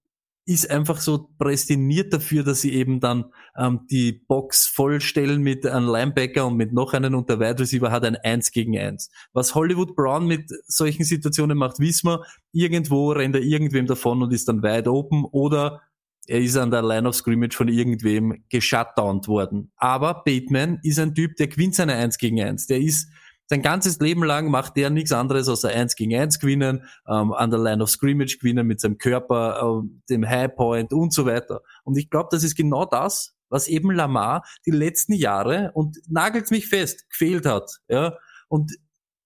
ist 0.49 0.71
einfach 0.71 0.99
so 0.99 1.29
prästiniert 1.37 2.11
dafür, 2.11 2.43
dass 2.43 2.61
sie 2.61 2.73
eben 2.73 2.99
dann 2.99 3.25
ähm, 3.55 3.81
die 3.91 4.11
Box 4.11 4.65
vollstellen 4.65 5.43
mit 5.43 5.63
einem 5.63 5.87
Linebacker 5.87 6.47
und 6.47 6.57
mit 6.57 6.73
noch 6.73 6.93
einen 6.93 7.13
und 7.13 7.29
der 7.29 7.39
Wide 7.39 7.59
Receiver 7.59 7.91
hat 7.91 8.03
ein 8.03 8.15
1 8.15 8.51
gegen 8.51 8.75
1. 8.75 9.11
Was 9.31 9.53
Hollywood 9.53 9.95
Brown 9.95 10.25
mit 10.25 10.49
solchen 10.65 11.03
Situationen 11.03 11.55
macht, 11.55 11.77
wissen 11.77 12.07
wir, 12.07 12.25
irgendwo 12.51 13.11
rennt 13.11 13.35
er 13.35 13.43
irgendwem 13.43 13.85
davon 13.85 14.23
und 14.23 14.33
ist 14.33 14.47
dann 14.47 14.63
wide 14.63 14.91
open 14.91 15.23
oder 15.23 15.81
er 16.25 16.39
ist 16.39 16.57
an 16.57 16.71
der 16.71 16.81
Line 16.81 17.07
of 17.07 17.15
Scrimmage 17.15 17.55
von 17.55 17.67
irgendwem 17.67 18.43
geshutdownt 18.49 19.27
worden. 19.27 19.71
Aber 19.77 20.23
Bateman 20.25 20.79
ist 20.81 20.97
ein 20.97 21.13
Typ, 21.13 21.35
der 21.35 21.47
gewinnt 21.47 21.75
seine 21.75 21.93
1 21.93 22.17
gegen 22.17 22.41
1. 22.41 22.65
Der 22.65 22.79
ist 22.79 23.07
sein 23.49 23.63
ganzes 23.63 23.99
Leben 23.99 24.23
lang 24.23 24.51
macht 24.51 24.77
der 24.77 24.91
nichts 24.91 25.11
anderes 25.11 25.49
außer 25.49 25.69
1 25.69 25.95
gegen 25.95 26.15
1 26.15 26.39
gewinnen, 26.39 26.83
ähm, 27.07 27.33
an 27.33 27.49
der 27.49 27.59
Line 27.59 27.81
of 27.81 27.89
Scrimmage 27.89 28.37
gewinnen 28.37 28.67
mit 28.67 28.79
seinem 28.79 28.99
Körper, 28.99 29.59
ähm, 29.63 30.01
dem 30.09 30.27
High 30.27 30.55
Point 30.55 30.93
und 30.93 31.13
so 31.13 31.25
weiter. 31.25 31.61
Und 31.83 31.97
ich 31.97 32.09
glaube, 32.09 32.29
das 32.31 32.43
ist 32.43 32.55
genau 32.55 32.85
das, 32.85 33.33
was 33.49 33.67
eben 33.67 33.91
Lamar 33.91 34.43
die 34.67 34.71
letzten 34.71 35.13
Jahre 35.13 35.71
und 35.73 35.97
nagelt 36.07 36.51
mich 36.51 36.67
fest, 36.67 37.09
gefehlt 37.09 37.47
hat. 37.47 37.79
Ja? 37.87 38.17
Und 38.47 38.71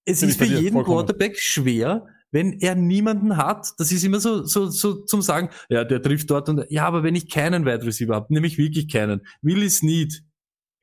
es 0.06 0.22
Bin 0.22 0.30
ist 0.30 0.38
für 0.38 0.46
jeden 0.46 0.74
vollkommen. 0.74 1.06
Quarterback 1.06 1.38
schwer, 1.38 2.08
wenn 2.32 2.54
er 2.60 2.76
niemanden 2.76 3.36
hat. 3.36 3.74
Das 3.78 3.92
ist 3.92 4.06
immer 4.06 4.22
so, 4.22 4.46
so, 4.46 4.68
so 4.70 5.04
zum 5.04 5.22
Sagen, 5.22 5.50
ja, 5.70 5.84
der 5.84 6.02
trifft 6.02 6.30
dort 6.30 6.48
und 6.48 6.66
ja, 6.70 6.86
aber 6.86 7.04
wenn 7.04 7.16
ich 7.16 7.30
keinen 7.30 7.66
Wide 7.66 7.86
Receiver 7.86 8.16
habe, 8.16 8.34
nämlich 8.34 8.58
wirklich 8.58 8.92
keinen, 8.92 9.28
Willie 9.42 9.70
Snead, 9.70 10.24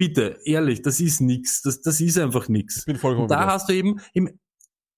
bitte, 0.01 0.39
ehrlich, 0.47 0.81
das 0.81 0.99
ist 0.99 1.21
nix. 1.21 1.61
Das, 1.61 1.83
das 1.83 2.01
ist 2.01 2.19
einfach 2.19 2.49
nix. 2.49 2.87
Bin 2.87 2.97
vollkommen 2.97 3.25
Und 3.25 3.31
da 3.31 3.47
hast 3.47 3.69
du 3.69 3.75
eben 3.75 4.01
im, 4.15 4.31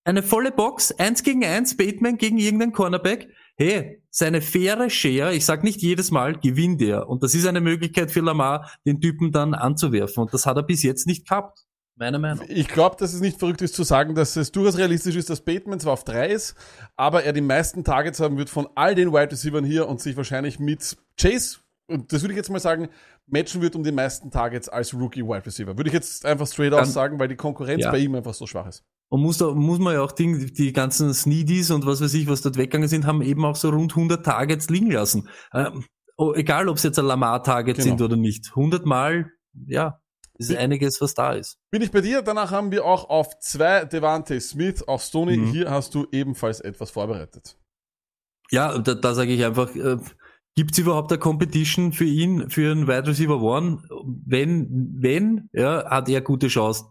eine 0.05 0.23
volle 0.23 0.51
Box, 0.51 0.93
eins 0.93 1.23
gegen 1.23 1.43
eins, 1.43 1.75
Bateman 1.75 2.17
gegen 2.17 2.37
irgendeinen 2.37 2.71
Cornerback. 2.71 3.27
Hey, 3.57 4.01
seine 4.09 4.41
faire 4.41 4.89
Share, 4.89 5.35
ich 5.35 5.45
sag 5.45 5.63
nicht 5.63 5.81
jedes 5.81 6.09
Mal, 6.09 6.39
gewinnt 6.39 6.81
er. 6.81 7.09
Und 7.09 7.21
das 7.21 7.35
ist 7.35 7.45
eine 7.45 7.59
Möglichkeit 7.59 8.11
für 8.11 8.21
Lamar, 8.21 8.71
den 8.85 9.01
Typen 9.01 9.33
dann 9.33 9.53
anzuwerfen. 9.53 10.23
Und 10.23 10.33
das 10.33 10.45
hat 10.45 10.55
er 10.55 10.63
bis 10.63 10.83
jetzt 10.83 11.05
nicht 11.05 11.27
gehabt. 11.27 11.59
Meine 11.95 12.17
Meinung. 12.17 12.45
Ich 12.47 12.69
glaube, 12.69 12.95
dass 12.97 13.13
es 13.13 13.19
nicht 13.19 13.37
verrückt 13.37 13.61
ist 13.61 13.75
zu 13.75 13.83
sagen, 13.83 14.15
dass 14.15 14.37
es 14.37 14.53
durchaus 14.53 14.77
realistisch 14.77 15.17
ist, 15.17 15.29
dass 15.29 15.41
Bateman 15.41 15.81
zwar 15.81 15.93
auf 15.93 16.05
3 16.05 16.29
ist, 16.29 16.55
aber 16.95 17.23
er 17.23 17.33
die 17.33 17.41
meisten 17.41 17.83
Targets 17.83 18.21
haben 18.21 18.37
wird 18.37 18.49
von 18.49 18.67
all 18.73 18.95
den 18.95 19.11
Wide 19.11 19.31
Receivers 19.31 19.65
hier 19.65 19.87
und 19.87 19.99
sich 19.99 20.17
wahrscheinlich 20.17 20.59
mit 20.59 20.97
Chase, 21.19 21.59
und 21.87 22.11
das 22.13 22.21
würde 22.21 22.33
ich 22.33 22.37
jetzt 22.37 22.49
mal 22.49 22.59
sagen, 22.59 22.89
matchen 23.27 23.61
wird 23.61 23.75
um 23.75 23.83
die 23.83 23.91
meisten 23.91 24.31
Targets 24.31 24.69
als 24.69 24.93
Rookie 24.93 25.23
Wide 25.23 25.45
Receiver. 25.45 25.75
Würde 25.77 25.89
ich 25.89 25.93
jetzt 25.93 26.25
einfach 26.25 26.47
straight 26.47 26.73
aus 26.73 26.79
Dann- 26.81 26.89
sagen, 26.91 27.19
weil 27.19 27.27
die 27.27 27.35
Konkurrenz 27.35 27.83
Ja. 27.83 27.91
bei 27.91 27.99
ihm 27.99 28.15
einfach 28.15 28.33
so 28.33 28.47
schwach 28.47 28.67
ist. 28.67 28.83
Und 29.09 29.21
muss, 29.21 29.37
da, 29.37 29.51
muss 29.51 29.77
man 29.79 29.93
ja 29.93 30.01
auch 30.01 30.11
die, 30.11 30.51
die 30.51 30.73
ganzen 30.73 31.13
Sneedies 31.13 31.69
und 31.71 31.85
was 31.85 32.01
weiß 32.01 32.13
ich, 32.15 32.27
was 32.27 32.41
dort 32.41 32.57
weggegangen 32.57 32.87
sind, 32.87 33.05
haben 33.05 33.21
eben 33.21 33.45
auch 33.45 33.55
so 33.55 33.69
rund 33.69 33.95
100 33.95 34.25
Targets 34.25 34.69
liegen 34.69 34.89
lassen. 34.89 35.29
Ähm, 35.53 35.83
oh, 36.17 36.33
egal, 36.33 36.67
ob 36.67 36.77
es 36.77 36.83
jetzt 36.83 36.97
ein 36.97 37.05
Lamar-Target 37.05 37.75
Genau. 37.77 37.83
sind 37.89 38.01
oder 38.01 38.15
nicht. 38.15 38.51
100 38.55 38.85
Mal, 38.87 39.29
ja, 39.67 39.99
ist 40.39 40.49
Bi- 40.49 40.57
einiges, 40.57 40.99
was 40.99 41.13
da 41.13 41.33
ist. 41.33 41.59
Bin 41.69 41.83
ich 41.83 41.91
bei 41.91 42.01
dir? 42.01 42.23
Danach 42.23 42.49
haben 42.49 42.71
wir 42.71 42.85
auch 42.85 43.07
auf 43.07 43.37
2 43.39 43.85
Devante 43.85 44.39
Smith, 44.41 44.81
auf 44.87 45.03
Stoney. 45.03 45.37
Mhm. 45.37 45.51
Hier 45.51 45.69
hast 45.69 45.93
du 45.93 46.07
ebenfalls 46.11 46.59
etwas 46.59 46.89
vorbereitet. 46.89 47.55
Ja, 48.49 48.77
da, 48.79 48.95
da 48.95 49.13
sage 49.13 49.31
ich 49.31 49.45
einfach, 49.45 49.75
äh, 49.75 49.97
gibt 50.55 50.71
es 50.71 50.77
überhaupt 50.77 51.11
eine 51.11 51.19
Competition 51.19 51.93
für 51.93 52.05
ihn, 52.05 52.49
für 52.49 52.71
einen 52.71 52.87
Wide 52.87 53.07
Receiver 53.07 53.41
One? 53.41 53.83
Wenn, 54.25 54.95
wenn, 54.99 55.49
ja, 55.53 55.89
hat 55.89 56.09
er 56.09 56.21
gute 56.21 56.47
Chance, 56.47 56.85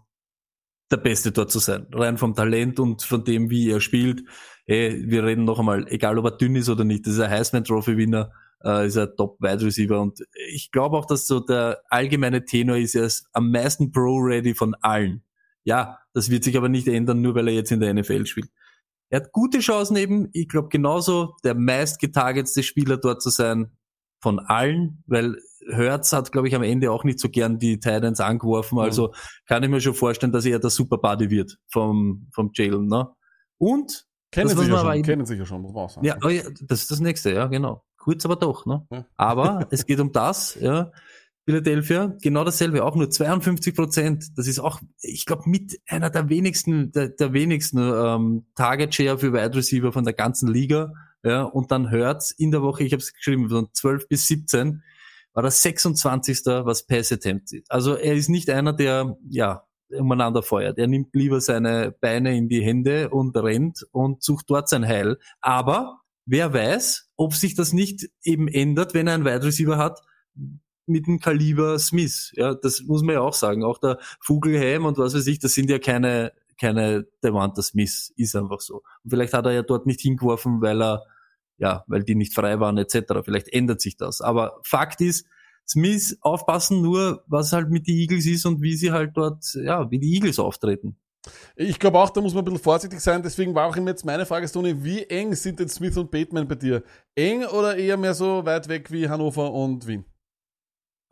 der 0.91 0.99
Beste 0.99 1.33
dort 1.33 1.51
zu 1.51 1.59
sein. 1.59 1.87
Rein 1.93 2.19
vom 2.19 2.35
Talent 2.35 2.79
und 2.79 3.03
von 3.03 3.25
dem, 3.25 3.51
wie 3.51 3.71
er 3.71 3.81
spielt. 3.81 4.25
Ey, 4.67 5.05
wir 5.09 5.25
reden 5.25 5.45
noch 5.45 5.59
einmal, 5.59 5.87
egal 5.89 6.19
ob 6.19 6.27
er 6.27 6.37
dünn 6.37 6.55
ist 6.55 6.69
oder 6.69 6.85
nicht, 6.85 7.07
das 7.07 7.15
ist 7.15 7.21
ein 7.21 7.31
Heisman 7.31 7.65
Trophy 7.65 7.97
Winner, 7.97 8.31
äh, 8.63 8.87
ist 8.87 8.97
ein 8.97 9.09
Top 9.17 9.41
Wide 9.41 9.65
Receiver 9.65 10.01
und 10.01 10.21
ich 10.53 10.71
glaube 10.71 10.97
auch, 10.97 11.07
dass 11.07 11.27
so 11.27 11.41
der 11.41 11.83
allgemeine 11.89 12.45
Tenor 12.45 12.77
ist, 12.77 12.95
er 12.95 13.05
ist 13.05 13.27
am 13.33 13.51
meisten 13.51 13.91
Pro-Ready 13.91 14.55
von 14.55 14.75
allen. 14.81 15.25
Ja, 15.65 15.99
das 16.13 16.31
wird 16.31 16.45
sich 16.45 16.57
aber 16.57 16.69
nicht 16.69 16.87
ändern, 16.87 17.23
nur 17.23 17.35
weil 17.35 17.49
er 17.49 17.55
jetzt 17.55 17.73
in 17.73 17.81
der 17.81 17.93
NFL 17.95 18.27
spielt. 18.27 18.51
Er 19.13 19.21
hat 19.21 19.33
gute 19.33 19.59
Chancen 19.59 19.97
eben, 19.97 20.31
ich 20.33 20.49
glaube 20.49 20.71
genauso 20.71 21.37
der 21.45 21.55
meistgetargetste 21.55 22.63
Spieler 22.63 22.97
dort 22.97 23.21
zu 23.21 23.29
sein 23.29 23.77
von 24.23 24.39
allen, 24.39 25.05
weil 25.07 25.37
Hertz 25.71 26.15
hat, 26.15 26.33
glaube 26.33 26.49
ich, 26.49 26.55
am 26.55 26.63
Ende 26.63 26.91
auch 26.91 27.05
nicht 27.05 27.21
so 27.21 27.29
gern 27.29 27.59
die 27.59 27.79
Titans 27.79 28.21
angeworfen, 28.21 28.79
also 28.79 29.13
kann 29.47 29.63
ich 29.63 29.69
mir 29.69 29.83
schon 29.83 29.93
vorstellen, 29.93 30.33
dass 30.33 30.47
er 30.47 30.59
der 30.59 30.71
Super 30.71 30.97
Buddy 30.97 31.29
wird 31.29 31.59
vom, 31.71 32.29
vom 32.33 32.53
Jalen, 32.55 32.87
ne? 32.87 33.11
Und, 33.59 34.07
Kennen 34.31 34.49
Das 34.49 34.59
sich 34.59 34.69
ja 34.69 34.79
schon, 34.79 35.03
kennen 35.03 35.27
sich 35.27 35.39
ja 35.39 35.45
schon, 35.45 35.61
muss 35.61 35.75
man 35.75 35.85
auch 35.85 35.91
sagen. 35.91 36.07
ja, 36.07 36.17
oh 36.25 36.29
ja, 36.29 36.43
das 36.63 36.81
ist 36.81 36.91
das 36.91 37.01
nächste, 37.01 37.35
ja, 37.35 37.49
genau. 37.49 37.85
Kurz, 37.99 38.25
aber 38.25 38.37
doch, 38.37 38.65
ne? 38.65 38.87
Ja. 38.91 39.05
Aber 39.17 39.67
es 39.71 39.85
geht 39.85 40.01
um 40.01 40.11
das, 40.11 40.55
ja. 40.59 40.91
Philadelphia, 41.45 42.16
genau 42.22 42.45
dasselbe, 42.45 42.84
auch 42.84 42.95
nur 42.95 43.11
52 43.11 43.74
Prozent. 43.74 44.26
Das 44.36 44.47
ist 44.47 44.61
auch, 44.61 44.80
ich 45.01 45.26
glaube, 45.26 45.43
mit 45.47 45.80
einer 45.88 46.09
der 46.09 46.28
wenigsten, 46.28 46.93
der, 46.93 47.09
der 47.09 47.32
wenigsten 47.32 47.78
ähm, 47.78 48.47
Target 48.55 48.95
Share 48.95 49.18
für 49.18 49.32
Wide 49.32 49.57
Receiver 49.57 49.93
von 49.93 50.05
der 50.05 50.14
ganzen 50.14 50.49
Liga. 50.49 50.93
Ja, 51.24 51.43
und 51.43 51.70
dann 51.70 51.90
hört's 51.90 52.30
in 52.30 52.51
der 52.51 52.62
Woche, 52.62 52.84
ich 52.84 52.93
habe 52.93 53.03
es 53.03 53.12
geschrieben, 53.12 53.49
von 53.49 53.68
12 53.72 54.09
bis 54.09 54.26
17 54.26 54.82
war 55.34 55.43
das 55.43 55.62
26. 55.62 56.43
was 56.47 56.86
Pass 56.86 57.12
Attempt 57.12 57.53
ist. 57.53 57.70
Also 57.70 57.95
er 57.95 58.14
ist 58.14 58.28
nicht 58.28 58.51
einer, 58.51 58.72
der 58.72 59.16
ja 59.28 59.64
umeinander 59.90 60.43
feuert. 60.43 60.78
Er 60.78 60.86
nimmt 60.86 61.14
lieber 61.14 61.40
seine 61.40 61.95
Beine 62.01 62.36
in 62.36 62.49
die 62.49 62.62
Hände 62.62 63.11
und 63.11 63.36
rennt 63.36 63.86
und 63.93 64.22
sucht 64.22 64.47
dort 64.49 64.68
sein 64.68 64.86
Heil. 64.86 65.18
Aber 65.40 66.01
wer 66.26 66.53
weiß, 66.53 67.11
ob 67.16 67.34
sich 67.34 67.55
das 67.55 67.72
nicht 67.72 68.09
eben 68.22 68.49
ändert, 68.49 68.95
wenn 68.95 69.07
er 69.07 69.14
einen 69.14 69.24
Wide 69.24 69.45
Receiver 69.45 69.78
hat 69.78 70.01
mit 70.93 71.07
dem 71.07 71.18
Kaliber 71.18 71.78
Smith. 71.78 72.32
Ja, 72.36 72.55
das 72.55 72.82
muss 72.82 73.03
man 73.03 73.14
ja 73.16 73.20
auch 73.20 73.34
sagen. 73.34 73.64
Auch 73.64 73.78
der 73.78 73.99
Vogelheim 74.20 74.84
und 74.84 74.99
was 74.99 75.14
weiß 75.14 75.26
ich, 75.26 75.38
das 75.38 75.55
sind 75.55 75.70
ja 75.70 75.78
keine 75.78 76.32
keine 76.61 77.07
Devonta 77.24 77.61
Smith, 77.61 78.12
ist 78.16 78.36
einfach 78.36 78.61
so. 78.61 78.82
Und 79.03 79.11
vielleicht 79.11 79.32
hat 79.34 79.47
er 79.47 79.53
ja 79.53 79.62
dort 79.62 79.86
nicht 79.86 80.01
hingeworfen, 80.01 80.61
weil 80.61 80.80
er 80.80 81.03
ja, 81.59 81.84
weil 81.86 82.03
die 82.03 82.14
nicht 82.14 82.34
frei 82.34 82.59
waren 82.61 82.78
etc. 82.78 83.20
Vielleicht 83.24 83.49
ändert 83.53 83.80
sich 83.80 83.97
das. 83.97 84.20
Aber 84.20 84.61
Fakt 84.64 85.01
ist, 85.01 85.26
Smith 85.66 86.18
aufpassen 86.20 86.82
nur, 86.82 87.22
was 87.28 87.53
halt 87.53 87.70
mit 87.70 87.86
den 87.86 87.97
Eagles 87.97 88.26
ist 88.26 88.47
und 88.47 88.62
wie 88.62 88.74
sie 88.74 88.90
halt 88.90 89.12
dort, 89.14 89.55
ja, 89.55 89.90
wie 89.90 89.99
die 89.99 90.14
Eagles 90.14 90.38
auftreten. 90.38 90.97
Ich 91.55 91.78
glaube 91.78 92.01
auch, 92.01 92.11
da 92.11 92.20
muss 92.20 92.34
man 92.34 92.43
ein 92.43 92.47
bisschen 92.47 92.64
vorsichtig 92.64 93.01
sein. 93.01 93.22
Deswegen 93.22 93.55
war 93.55 93.68
auch 93.68 93.76
immer 93.76 93.90
jetzt 93.90 94.05
meine 94.05 94.26
Frage, 94.26 94.49
Stoney, 94.49 94.82
wie 94.82 95.05
eng 95.05 95.34
sind 95.36 95.61
denn 95.61 95.68
Smith 95.68 95.97
und 95.97 96.11
Bateman 96.11 96.49
bei 96.49 96.57
dir? 96.57 96.82
Eng 97.14 97.45
oder 97.45 97.76
eher 97.76 97.97
mehr 97.97 98.14
so 98.14 98.45
weit 98.45 98.68
weg 98.68 98.90
wie 98.90 99.09
Hannover 99.09 99.53
und 99.53 99.86
Wien? 99.86 100.05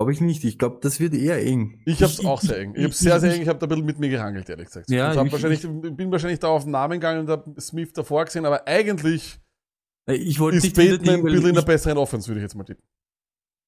Glaube 0.00 0.14
ich 0.14 0.22
nicht. 0.22 0.42
Ich 0.44 0.58
glaube, 0.58 0.78
das 0.80 0.98
wird 0.98 1.12
eher 1.12 1.44
eng. 1.44 1.82
Ich 1.84 2.02
habe 2.02 2.10
es 2.10 2.24
auch 2.24 2.40
sehr 2.40 2.56
eng. 2.58 2.72
Ich 2.74 2.84
habe 2.84 2.94
sehr, 2.94 3.20
sehr 3.20 3.34
eng. 3.34 3.42
Ich 3.42 3.48
habe 3.48 3.58
da 3.58 3.66
ein 3.66 3.68
bisschen 3.68 3.84
mit 3.84 3.98
mir 3.98 4.08
gerangelt, 4.08 4.48
ehrlich 4.48 4.68
gesagt. 4.68 4.88
Ja, 4.88 5.12
ich, 5.12 5.26
ich- 5.26 5.30
wahrscheinlich, 5.32 5.60
bin 5.94 6.10
wahrscheinlich 6.10 6.38
da 6.38 6.48
auf 6.48 6.62
den 6.62 6.70
Namen 6.70 6.92
gegangen 6.94 7.20
und 7.20 7.28
habe 7.28 7.60
Smith 7.60 7.92
davor 7.92 8.24
gesehen, 8.24 8.46
aber 8.46 8.66
eigentlich 8.66 9.38
Ich 10.06 10.40
wollte 10.40 10.56
ist 10.56 10.74
Bateman 10.74 11.16
ein 11.16 11.22
bisschen 11.24 11.48
in 11.48 11.52
der 11.52 11.60
ich, 11.60 11.66
besseren 11.66 11.98
Offense, 11.98 12.28
würde 12.28 12.40
ich 12.40 12.44
jetzt 12.44 12.54
mal 12.54 12.64
tippen. 12.64 12.82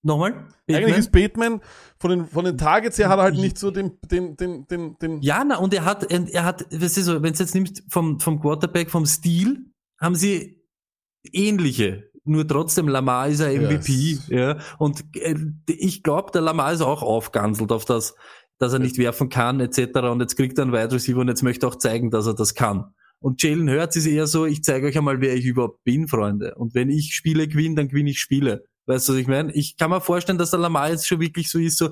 Nochmal? 0.02 0.32
Eigentlich 0.32 0.80
Bateman? 0.80 0.98
ist 1.00 1.12
Bateman 1.12 1.60
von 1.98 2.10
den, 2.10 2.24
von 2.26 2.44
den 2.46 2.56
Targets 2.56 2.96
her 2.96 3.10
hat 3.10 3.18
er 3.18 3.24
halt 3.24 3.34
nicht 3.36 3.58
so 3.58 3.70
den, 3.70 3.98
den, 4.10 4.34
den, 4.38 4.66
den, 4.68 4.98
den 5.00 5.20
Ja, 5.20 5.44
na, 5.44 5.58
und 5.58 5.74
er 5.74 5.84
hat, 5.84 6.10
er 6.10 6.44
hat, 6.46 6.64
weißt 6.72 6.96
du 6.96 7.02
so, 7.02 7.22
wenn 7.22 7.34
du 7.34 7.38
jetzt 7.40 7.54
nimmst 7.54 7.82
vom, 7.90 8.18
vom 8.20 8.40
Quarterback, 8.40 8.90
vom 8.90 9.04
Stil, 9.04 9.66
haben 10.00 10.14
sie 10.14 10.64
ähnliche. 11.30 12.10
Nur 12.24 12.46
trotzdem, 12.46 12.88
Lamar 12.88 13.28
ist 13.28 13.40
ein 13.40 13.62
MVP, 13.62 13.92
Yes. 13.92 14.28
ja. 14.28 14.58
Und 14.78 15.04
äh, 15.16 15.34
ich 15.66 16.02
glaube, 16.02 16.30
der 16.32 16.42
Lamar 16.42 16.72
ist 16.72 16.80
auch 16.80 17.02
aufganselt 17.02 17.72
auf 17.72 17.84
das, 17.84 18.14
dass 18.58 18.72
er 18.72 18.78
nicht 18.78 18.96
werfen 18.98 19.28
kann, 19.28 19.58
etc. 19.60 19.98
Und 20.10 20.20
jetzt 20.20 20.36
kriegt 20.36 20.56
er 20.58 20.62
einen 20.62 20.72
Wide 20.72 20.92
Receiver 20.92 21.18
und 21.20 21.28
jetzt 21.28 21.42
möchte 21.42 21.66
er 21.66 21.70
auch 21.70 21.76
zeigen, 21.76 22.10
dass 22.10 22.26
er 22.26 22.34
das 22.34 22.54
kann. 22.54 22.94
Und 23.18 23.42
Jalen 23.42 23.68
Hurts 23.68 23.96
ist 23.96 24.06
eher 24.06 24.26
so, 24.26 24.46
ich 24.46 24.62
zeige 24.62 24.86
euch 24.86 24.96
einmal, 24.98 25.20
wer 25.20 25.34
ich 25.34 25.44
überhaupt 25.44 25.82
bin, 25.84 26.08
Freunde. 26.08 26.54
Und 26.56 26.74
wenn 26.74 26.90
ich 26.90 27.14
Spiele 27.14 27.48
gewinne, 27.48 27.76
dann 27.76 27.88
gewinne 27.88 28.10
ich 28.10 28.20
Spiele. 28.20 28.64
Weißt 28.86 29.08
du, 29.08 29.12
was 29.12 29.20
ich 29.20 29.28
meine? 29.28 29.52
Ich 29.54 29.76
kann 29.76 29.90
mir 29.90 30.00
vorstellen, 30.00 30.38
dass 30.38 30.50
der 30.50 30.58
Lamar 30.60 30.90
jetzt 30.90 31.06
schon 31.06 31.20
wirklich 31.20 31.50
so 31.50 31.58
ist, 31.58 31.78
so, 31.78 31.90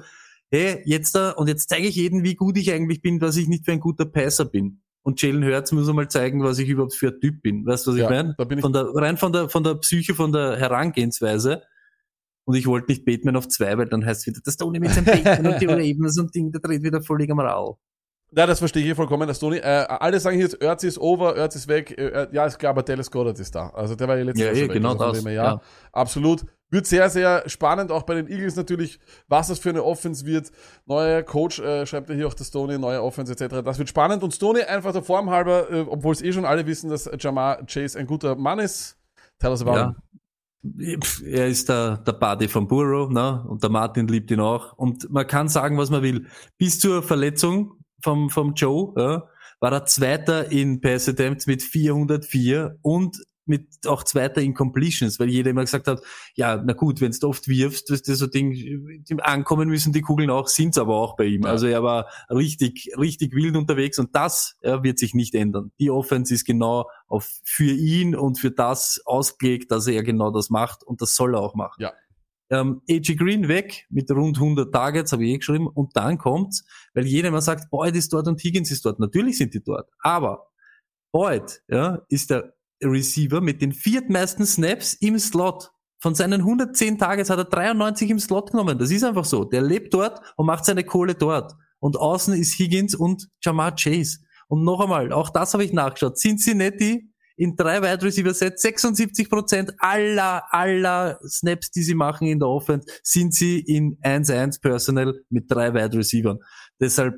hey, 0.51 0.83
jetzt 0.85 1.15
da, 1.15 1.31
und 1.31 1.49
jetzt 1.49 1.69
zeige 1.69 1.87
ich 1.87 1.95
jedem, 1.97 2.25
wie 2.25 2.35
gut 2.35 2.59
ich 2.59 2.73
eigentlich 2.73 3.01
bin, 3.01 3.21
dass 3.21 3.37
ich 3.37 3.47
nicht 3.49 3.65
für 3.65 3.73
ein 3.73 3.81
guter 3.81 4.07
Passer 4.07 4.45
bin. 4.45 4.83
Und 5.03 5.23
Jalen 5.23 5.45
Hurts 5.45 5.73
muss 5.73 5.89
einmal 5.89 6.09
zeigen, 6.09 6.43
was 6.43 6.59
ich 6.59 6.69
überhaupt 6.69 6.95
für 6.95 7.09
ein 7.09 7.21
Typ 7.21 7.43
bin. 7.43 7.65
Weißt 7.65 7.87
du, 7.87 7.93
was 7.93 7.99
Ja, 7.99 8.05
ich 8.05 8.11
meine? 8.11 8.61
Von 8.61 8.73
der, 8.73 8.87
rein 8.95 9.17
von 9.17 9.33
der, 9.33 9.49
von 9.49 9.65
der 9.65 9.75
Psyche, 9.77 10.15
von 10.15 10.33
der 10.33 10.57
Herangehensweise. 10.57 11.63
Und 12.45 12.57
ich 12.57 12.67
wollte 12.67 12.91
nicht 12.91 13.05
Batman 13.05 13.37
auf 13.37 13.49
zwei, 13.49 13.79
weil 13.79 13.89
dann 13.89 14.05
heißt 14.05 14.21
es 14.21 14.27
wieder, 14.27 14.41
das 14.45 14.57
Tony 14.57 14.79
mit 14.79 14.91
seinem 14.91 15.07
Batman 15.07 15.55
und 15.55 15.61
die 15.61 15.67
Ravens 15.67 16.19
und 16.19 16.35
Ding, 16.35 16.53
der 16.53 16.61
dreht 16.61 16.83
wieder 16.83 17.01
völlig 17.01 17.31
am 17.31 17.41
Rau. 17.41 17.79
Ja, 18.33 18.47
das 18.47 18.61
verstehe 18.61 18.89
ich 18.89 18.95
vollkommen, 18.95 19.27
das 19.27 19.41
Tony. 19.41 19.57
Äh, 19.57 19.63
alle 19.89 20.21
sagen 20.21 20.39
jetzt, 20.39 20.63
Erz 20.63 20.85
ist 20.85 20.99
over, 20.99 21.37
Erz 21.37 21.57
ist 21.57 21.67
weg. 21.67 21.99
Äh, 21.99 22.29
ja, 22.33 22.47
ist 22.47 22.59
klar, 22.59 22.71
aber 22.71 22.83
Dallas 22.85 23.11
Goddard 23.11 23.39
ist 23.41 23.55
da. 23.55 23.71
Also 23.71 23.97
der 23.97 24.07
war 24.07 24.17
ja 24.17 24.25
letztes 24.25 24.41
Ja, 24.41 24.47
Jahr 24.47 24.55
eh, 24.57 24.61
schon 24.61 24.69
weg. 24.69 24.75
genau 24.75 24.93
also 24.93 25.05
das, 25.07 25.19
dem 25.19 25.27
her, 25.27 25.35
ja. 25.35 25.45
ja, 25.45 25.61
absolut. 25.93 26.45
Wird 26.73 26.87
sehr, 26.87 27.11
sehr 27.11 27.43
spannend, 27.49 27.91
auch 27.91 28.05
bei 28.05 28.15
den 28.15 28.29
Eagles 28.29 28.55
natürlich, 28.55 29.01
was 29.27 29.49
das 29.49 29.59
für 29.59 29.71
eine 29.71 29.83
Offense 29.83 30.25
wird. 30.25 30.53
Neuer 30.87 31.25
Coach, 31.25 31.59
äh, 31.59 31.85
schreibt 31.85 32.09
er 32.11 32.15
hier 32.15 32.29
auch 32.29 32.35
das 32.35 32.47
Stoney, 32.47 32.79
neue 32.79 33.03
Offense 33.03 33.33
etc. 33.33 33.63
Das 33.65 33.79
wird 33.81 33.89
spannend. 33.89 34.23
Und 34.23 34.33
Stoney 34.33 34.63
einfach 34.63 34.93
der 34.93 35.03
Form 35.03 35.31
halber, 35.31 35.69
äh, 35.69 35.81
obwohl 35.89 36.13
es 36.13 36.23
eh 36.23 36.33
schon 36.33 36.45
alle 36.45 36.65
wissen, 36.67 36.89
dass 36.89 37.11
Jamar 37.19 37.67
Chase 37.67 37.99
ein 37.99 38.07
guter 38.07 38.37
Mann 38.37 38.61
ist. 38.61 38.97
Tell 39.41 39.51
us 39.51 39.63
about 39.63 39.75
Ja. 39.75 39.97
Er 41.25 41.49
ist 41.49 41.69
der, 41.71 41.97
der 41.97 42.13
Buddy 42.13 42.47
von 42.47 42.69
Burrow, 42.69 43.09
ne? 43.11 43.45
Und 43.49 43.63
der 43.63 43.71
Martin 43.71 44.07
liebt 44.07 44.31
ihn 44.31 44.41
auch. 44.41 44.75
Und 44.75 45.11
man 45.11 45.27
kann 45.27 45.49
sagen, 45.49 45.79
was 45.79 45.89
man 45.91 46.03
will. 46.03 46.27
Bis 46.59 46.79
zur 46.79 47.03
Verletzung 47.03 47.80
vom, 48.03 48.31
vom 48.31 48.55
Joe, 48.55 48.93
ja, 48.97 49.29
war 49.61 49.73
er 49.73 49.85
Zweiter 49.87 50.51
in 50.51 50.81
Pass 50.81 51.09
Attempts 51.09 51.47
mit 51.47 51.63
404 51.63 52.79
und 52.83 53.19
mit 53.51 53.87
auch 53.87 54.05
Zweiter 54.05 54.41
in 54.41 54.55
Completions, 54.55 55.19
weil 55.19 55.29
jeder 55.29 55.51
immer 55.51 55.63
gesagt 55.63 55.89
hat, 55.89 56.01
ja, 56.35 56.63
na 56.65 56.73
gut, 56.73 57.01
wenn 57.01 57.11
du 57.11 57.29
oft 57.29 57.49
wirfst, 57.49 57.91
dass 57.91 58.03
das 58.03 58.19
so 58.19 58.27
Ding, 58.27 59.05
ankommen 59.21 59.69
müssen 59.69 59.93
die 59.93 60.01
Kugeln 60.01 60.31
auch, 60.31 60.49
sind's 60.49 60.79
aber 60.79 60.97
auch 60.97 61.17
bei 61.17 61.25
ihm. 61.25 61.43
Ja. 61.43 61.51
Also 61.51 61.67
er 61.67 61.83
war 61.83 62.07
richtig, 62.31 62.93
richtig 62.97 63.35
wild 63.35 63.57
unterwegs 63.57 63.99
und 63.99 64.15
das 64.15 64.57
ja, 64.63 64.83
wird 64.83 64.99
sich 64.99 65.15
nicht 65.15 65.35
ändern. 65.35 65.73
Die 65.81 65.91
Offense 65.91 66.33
ist 66.33 66.45
genau 66.45 66.89
auf, 67.09 67.41
für 67.45 67.73
ihn 67.73 68.15
und 68.15 68.39
für 68.39 68.53
das 68.53 69.03
ausgelegt, 69.05 69.71
dass 69.73 69.87
er 69.87 70.03
genau 70.03 70.31
das 70.31 70.49
macht 70.49 70.85
und 70.85 71.03
das 71.03 71.15
soll 71.17 71.35
er 71.35 71.41
auch 71.41 71.55
machen. 71.55 71.83
Ja. 71.83 71.93
Ähm, 72.51 72.83
Green 72.89 73.49
weg 73.49 73.87
mit 73.91 74.11
rund 74.11 74.37
100 74.37 74.73
Targets, 74.73 75.13
habe 75.13 75.25
ich 75.25 75.31
eh 75.31 75.39
geschrieben, 75.39 75.69
und 75.69 75.97
dann 75.97 76.19
kommt's, 76.19 76.65
weil 76.95 77.07
jeder 77.07 77.29
immer 77.29 77.43
sagt, 77.43 77.71
Boyd 77.71 77.95
ist 77.95 78.13
dort 78.13 78.27
und 78.27 78.43
Higgins 78.43 78.71
ist 78.71 78.85
dort. 78.85 78.99
Natürlich 78.99 79.39
sind 79.39 79.55
die 79.55 79.63
dort, 79.63 79.89
aber 80.01 80.49
Boyd 81.13 81.63
ja, 81.69 82.03
ist 82.09 82.31
der 82.31 82.55
Receiver 82.83 83.41
mit 83.41 83.63
den 83.63 83.73
viertmeisten 83.73 84.47
Snaps 84.47 84.95
im 84.95 85.19
Slot. 85.19 85.71
Von 86.03 86.15
seinen 86.15 86.41
110 86.41 86.99
Targets 86.99 87.29
hat 87.29 87.39
er 87.39 87.45
93 87.45 88.11
im 88.11 88.19
Slot 88.19 88.53
genommen. 88.53 88.79
Das 88.79 88.91
ist 88.91 89.05
einfach 89.05 89.27
so. 89.27 89.45
Der 89.45 89.61
lebt 89.61 89.93
dort 89.93 90.21
und 90.37 90.47
macht 90.47 90.65
seine 90.65 90.83
Kohle 90.83 91.15
dort. 91.15 91.55
Und 91.79 91.99
außen 91.99 92.35
ist 92.35 92.59
Higgins 92.59 92.95
und 92.95 93.29
Jamar 93.43 93.75
Chase. 93.75 94.21
Und 94.49 94.65
noch 94.65 94.81
einmal, 94.81 95.13
auch 95.13 95.31
das 95.31 95.53
habe 95.53 95.65
ich 95.65 95.73
nachgeschaut. 95.73 96.17
Cincinnati 96.17 97.10
in 97.41 97.57
drei 97.57 97.81
Wide 97.81 98.05
Receiver 98.05 98.35
Sets, 98.35 98.61
76 98.61 99.31
Prozent 99.31 99.73
aller, 99.79 100.43
aller 100.53 101.19
Snaps, 101.27 101.71
die 101.71 101.83
sie 101.83 101.95
machen 101.95 102.27
in 102.27 102.39
der 102.39 102.49
Offense, 102.49 102.87
sind 103.03 103.33
sie 103.33 103.61
in 103.61 103.99
1-1 104.03 104.61
Personal 104.61 105.19
mit 105.31 105.51
drei 105.51 105.73
Wide 105.73 105.97
Receivern. 105.97 106.41
Deshalb, 106.79 107.15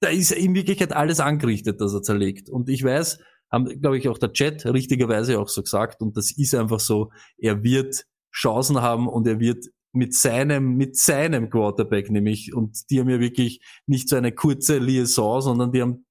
da 0.00 0.08
ist 0.08 0.32
in 0.32 0.52
Wirklichkeit 0.56 0.92
alles 0.92 1.20
angerichtet, 1.20 1.80
dass 1.80 1.94
er 1.94 2.02
zerlegt. 2.02 2.50
Und 2.50 2.68
ich 2.68 2.82
weiß, 2.82 3.20
haben, 3.52 3.80
glaube 3.80 3.98
ich, 3.98 4.08
auch 4.08 4.18
der 4.18 4.32
Chat 4.32 4.66
richtigerweise 4.66 5.38
auch 5.38 5.48
so 5.48 5.62
gesagt, 5.62 6.02
und 6.02 6.16
das 6.16 6.36
ist 6.36 6.56
einfach 6.56 6.80
so, 6.80 7.12
er 7.36 7.62
wird 7.62 8.04
Chancen 8.34 8.82
haben 8.82 9.06
und 9.06 9.28
er 9.28 9.38
wird 9.38 9.64
mit 9.92 10.12
seinem, 10.12 10.74
mit 10.74 10.96
seinem 10.96 11.50
Quarterback 11.50 12.10
nämlich, 12.10 12.52
und 12.52 12.90
die 12.90 12.98
haben 12.98 13.08
ja 13.08 13.20
wirklich 13.20 13.60
nicht 13.86 14.08
so 14.08 14.16
eine 14.16 14.32
kurze 14.32 14.78
Liaison, 14.78 15.40
sondern 15.40 15.70
die 15.70 15.82
haben 15.82 16.04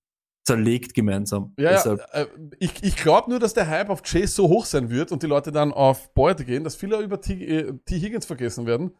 zerlegt 0.47 0.93
gemeinsam. 0.93 1.53
Ja, 1.59 1.71
Deshalb, 1.71 1.99
ja 1.99 2.21
äh, 2.21 2.27
ich, 2.59 2.81
ich 2.81 2.95
glaube 2.95 3.29
nur, 3.29 3.39
dass 3.39 3.53
der 3.53 3.67
Hype 3.67 3.89
auf 3.89 4.01
Chase 4.01 4.27
so 4.27 4.47
hoch 4.47 4.65
sein 4.65 4.89
wird 4.89 5.11
und 5.11 5.21
die 5.21 5.27
Leute 5.27 5.51
dann 5.51 5.73
auf 5.73 6.13
Boyd 6.13 6.45
gehen, 6.45 6.63
dass 6.63 6.75
viele 6.75 6.99
über 7.01 7.19
T, 7.19 7.33
äh, 7.33 7.73
T. 7.85 7.99
Higgins 7.99 8.25
vergessen 8.25 8.65
werden. 8.65 8.91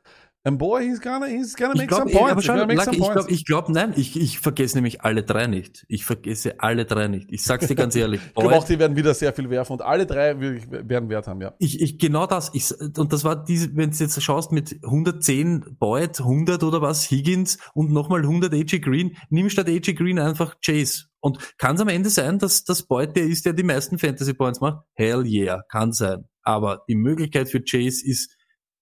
And 0.43 0.59
boy, 0.59 0.85
he's 0.85 1.01
gonna, 1.01 1.25
he's 1.25 1.55
gonna 1.55 1.73
ich 1.73 1.79
make 1.79 1.87
glaube, 1.87 2.09
some 2.09 2.19
points. 2.19 2.45
schau, 2.45 2.65
make 2.65 2.81
some 2.81 2.95
ich 2.95 3.03
glaube, 3.03 3.31
ich 3.31 3.45
glaub, 3.45 3.69
nein, 3.69 3.93
ich, 3.95 4.19
ich 4.19 4.39
vergesse 4.39 4.77
nämlich 4.77 5.01
alle 5.01 5.23
drei 5.23 5.47
nicht. 5.47 5.85
Ich 5.87 6.05
vergesse 6.05 6.59
alle 6.59 6.85
drei 6.85 7.07
nicht. 7.07 7.31
Ich 7.31 7.43
sag's 7.43 7.67
dir 7.67 7.75
ganz 7.75 7.95
ehrlich. 7.95 8.21
Ich 8.27 8.33
glaube 8.33 8.55
auch, 8.55 8.63
die 8.63 8.77
werden 8.77 8.95
wieder 8.95 9.13
sehr 9.13 9.33
viel 9.33 9.49
werfen 9.49 9.73
und 9.73 9.81
alle 9.81 10.05
drei 10.05 10.39
werden 10.39 11.09
Wert 11.09 11.27
haben, 11.27 11.41
ja. 11.41 11.53
ich, 11.59 11.81
ich, 11.81 11.97
genau 11.97 12.27
das. 12.27 12.51
Ich, 12.53 12.71
und 12.97 13.11
das 13.11 13.23
war 13.23 13.43
diese, 13.43 13.75
wenn 13.75 13.91
du 13.91 13.97
jetzt 13.97 14.21
schaust 14.21 14.51
mit 14.51 14.79
110 14.83 15.77
Boyd, 15.79 16.19
100 16.19 16.63
oder 16.63 16.81
was, 16.81 17.09
Higgins 17.09 17.57
und 17.73 17.91
nochmal 17.91 18.21
100 18.21 18.53
AJ 18.53 18.79
Green, 18.79 19.17
nimm 19.29 19.49
statt 19.49 19.67
AJ 19.67 19.93
Green 19.93 20.19
einfach 20.19 20.57
Chase. 20.63 21.06
Und 21.19 21.39
kann 21.57 21.75
es 21.75 21.81
am 21.81 21.87
Ende 21.87 22.09
sein, 22.09 22.39
dass 22.39 22.63
das 22.63 22.83
Boyd 22.83 23.15
der 23.15 23.25
ist, 23.25 23.45
der 23.45 23.53
die 23.53 23.63
meisten 23.63 23.97
Fantasy 23.97 24.33
Points 24.33 24.61
macht? 24.61 24.85
Hell 24.93 25.25
yeah, 25.25 25.63
kann 25.69 25.91
sein. 25.91 26.25
Aber 26.43 26.83
die 26.87 26.95
Möglichkeit 26.95 27.49
für 27.49 27.61
Chase 27.61 28.05
ist, 28.05 28.35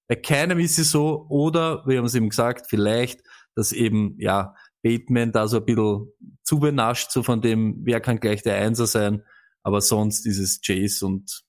bei 0.08 0.16
keinem 0.16 0.60
ist 0.60 0.78
es 0.78 0.92
so, 0.92 1.26
oder, 1.30 1.84
wir 1.88 1.98
haben 1.98 2.06
es 2.06 2.16
eben 2.16 2.30
gesagt, 2.30 2.68
vielleicht, 2.70 3.22
dass 3.56 3.72
eben, 3.72 4.16
ja, 4.20 4.54
Bateman 4.84 5.32
da 5.32 5.48
so 5.48 5.58
ein 5.58 5.66
bisschen 5.66 6.12
zu 6.44 6.60
benascht, 6.60 7.10
so 7.12 7.24
von 7.24 7.42
dem, 7.42 7.82
wer 7.84 8.00
kann 8.02 8.20
gleich 8.20 8.44
der 8.44 8.58
Einser 8.58 8.86
sein, 8.86 9.24
aber 9.64 9.82
sonst 9.82 10.28
ist 10.28 10.38
es 10.38 10.62
Chase 10.62 11.06
und 11.08 11.44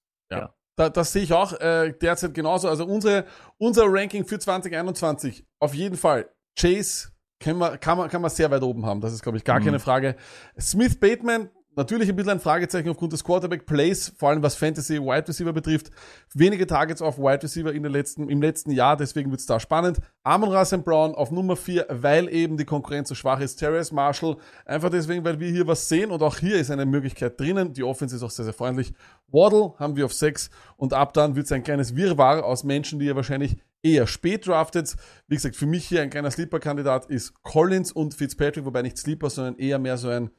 Da, 0.76 0.89
das 0.89 1.12
sehe 1.12 1.22
ich 1.22 1.32
auch 1.34 1.53
äh, 1.61 1.93
derzeit 2.01 2.32
genauso. 2.32 2.68
Also 2.68 2.87
unsere, 2.87 3.26
unser 3.59 3.84
Ranking 3.87 4.24
für 4.24 4.39
2021, 4.39 5.47
auf 5.59 5.74
jeden 5.74 5.97
Fall. 5.97 6.30
Chase 6.59 7.11
kann 7.39 7.57
man, 7.59 7.78
kann 7.80 7.99
man, 7.99 8.09
kann 8.09 8.22
man 8.22 8.30
sehr 8.30 8.51
weit 8.51 8.62
oben 8.62 8.87
haben. 8.87 9.01
Das 9.01 9.12
ist, 9.12 9.22
glaube 9.22 9.39
ich, 9.39 9.45
gar 9.45 9.61
Mhm. 9.61 9.64
keine 9.64 9.78
Frage. 9.78 10.16
Smith 10.59 10.99
Bateman, 10.99 11.51
natürlich 11.77 12.09
ein 12.09 12.16
bisschen 12.16 12.33
ein 12.33 12.41
Fragezeichen 12.41 12.89
aufgrund 12.89 13.12
des 13.12 13.22
Quarterback-Plays, 13.22 14.14
vor 14.16 14.31
allem 14.31 14.43
was 14.43 14.55
Fantasy 14.55 15.01
Wide 15.01 15.29
Receiver 15.29 15.53
betrifft. 15.53 15.91
Wenige 16.35 16.66
Targets 16.66 17.03
auf 17.03 17.18
Wide 17.18 17.43
Receiver 17.43 17.72
in 17.72 17.83
den 17.83 17.93
letzten, 17.93 18.29
im 18.29 18.43
letzten 18.43 18.70
Jahr, 18.72 18.97
deswegen 18.97 19.31
wird 19.31 19.41
es 19.41 19.47
da 19.47 19.61
spannend. 19.61 19.99
Amon 20.22 20.51
Rasen 20.51 20.83
Brown 20.83 21.14
auf 21.14 21.31
Nummer 21.31 21.57
4, 21.57 21.87
weil 21.91 22.29
eben 22.29 22.57
die 22.57 22.64
Konkurrenz 22.64 23.09
so 23.09 23.14
schwach 23.14 23.41
ist. 23.41 23.57
Terrace 23.57 23.93
Marshall, 23.93 24.37
einfach 24.64 24.91
deswegen, 24.91 25.24
weil 25.24 25.39
wir 25.39 25.51
hier 25.51 25.66
was 25.66 25.89
sehen 25.89 26.11
und 26.11 26.22
auch 26.22 26.39
hier 26.39 26.57
ist 26.57 26.70
eine 26.70 26.87
Möglichkeit 26.87 27.39
drinnen. 27.39 27.72
Die 27.72 27.85
Offense 27.85 28.16
ist 28.16 28.22
auch 28.22 28.31
sehr, 28.31 28.47
sehr 28.47 28.55
freundlich. 28.55 28.93
Waddle 29.29 29.74
haben 29.79 29.97
wir 29.97 30.07
auf 30.07 30.14
6 30.14 30.51
und 30.77 30.93
ab 30.93 31.12
dann 31.12 31.37
wird 31.37 31.47
es 31.47 31.53
ein 31.53 31.62
kleines 31.62 31.95
Wirrwarr 31.95 32.45
aus 32.45 32.64
Menschen, 32.64 32.99
die 32.99 33.07
ihr 33.07 33.16
wahrscheinlich 33.16 33.57
eher 33.83 34.07
spät 34.07 34.47
draftet. 34.47 34.97
Wie 35.29 35.37
gesagt, 35.37 35.57
für 35.57 35.66
mich 35.66 35.87
hier 35.87 36.03
ein 36.03 36.11
kleiner 36.11 36.31
Sleeper-Kandidat 36.31 37.07
ist 37.07 37.43
Collins 37.43 37.93
und 37.93 38.14
Fitzpatrick, 38.14 38.64
wobei 38.64 38.83
nicht 38.83 38.99
Sleeper, 38.99 39.31
sondern 39.31 39.59
eher 39.59 39.79
mehr 39.79 39.97
so 39.97 40.09
ein 40.09 40.31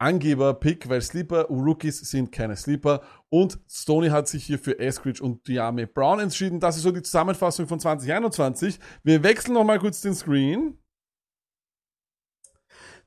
Angeber-Pick, 0.00 0.88
weil 0.88 1.00
Sleeper-Rookies 1.00 2.00
sind 2.10 2.32
keine 2.32 2.56
Sleeper. 2.56 3.02
Und 3.28 3.58
Stoney 3.68 4.08
hat 4.08 4.28
sich 4.28 4.44
hier 4.44 4.58
für 4.58 4.78
Eskridge 4.78 5.22
und 5.22 5.46
Diame 5.46 5.86
Brown 5.86 6.20
entschieden. 6.20 6.58
Das 6.58 6.76
ist 6.76 6.82
so 6.82 6.90
die 6.90 7.02
Zusammenfassung 7.02 7.66
von 7.66 7.78
2021. 7.78 8.78
Wir 9.04 9.22
wechseln 9.22 9.54
nochmal 9.54 9.78
kurz 9.78 10.00
den 10.00 10.14
Screen. 10.14 10.78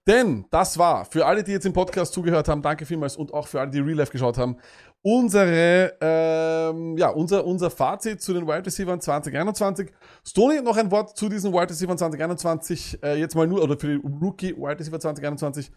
Denn 0.06 0.46
das 0.52 0.78
war, 0.78 1.06
für 1.06 1.26
alle, 1.26 1.44
die 1.44 1.54
jetzt 1.54 1.66
im 1.66 1.72
Podcast 1.72 2.14
zugehört 2.14 2.50
haben, 2.50 2.62
danke 2.62 2.86
vielmals 2.86 3.16
und 3.16 3.34
auch 3.34 3.48
für 3.48 3.62
alle, 3.62 3.72
die 3.72 3.80
Real 3.80 3.98
Life 3.98 4.12
geschaut 4.12 4.38
haben, 4.38 4.58
unsere, 5.02 5.94
ähm, 6.02 6.98
ja, 6.98 7.10
unser, 7.10 7.46
unser 7.46 7.70
Fazit 7.70 8.22
zu 8.22 8.34
den 8.34 8.46
Wide 8.46 8.66
Receivers 8.66 9.04
2021. 9.06 9.92
Stoney, 10.26 10.62
noch 10.62 10.76
ein 10.76 10.92
Wort 10.92 11.16
zu 11.18 11.30
diesen 11.30 11.54
Wide 11.54 11.70
Receivers 11.70 12.00
2021, 12.00 13.02
äh, 13.02 13.16
jetzt 13.18 13.36
mal 13.36 13.48
nur, 13.48 13.64
oder 13.64 13.80
für 13.80 13.88
die 13.88 14.02
Rookie 14.22 14.56
Wide 14.58 14.80
Receiver 14.80 15.00
2021, 15.00 15.72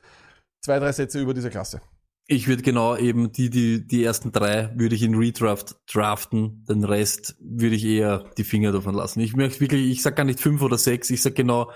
zwei, 0.66 0.80
drei 0.80 0.90
Sätze 0.90 1.20
über 1.20 1.32
diese 1.32 1.48
Klasse. 1.48 1.80
Ich 2.26 2.48
würde 2.48 2.64
genau 2.64 2.96
eben 2.96 3.30
die, 3.30 3.50
die, 3.50 3.86
die 3.86 4.02
ersten 4.02 4.32
drei 4.32 4.72
würde 4.74 4.96
ich 4.96 5.02
in 5.04 5.14
Redraft 5.14 5.76
draften, 5.86 6.64
den 6.68 6.82
Rest 6.82 7.36
würde 7.40 7.76
ich 7.76 7.84
eher 7.84 8.28
die 8.36 8.42
Finger 8.42 8.72
davon 8.72 8.96
lassen. 8.96 9.20
Ich 9.20 9.36
möchte 9.36 9.60
wirklich, 9.60 9.88
ich 9.88 10.02
sag 10.02 10.16
gar 10.16 10.24
nicht 10.24 10.40
fünf 10.40 10.60
oder 10.60 10.76
sechs, 10.76 11.08
ich 11.10 11.22
sag 11.22 11.36
genau 11.36 11.70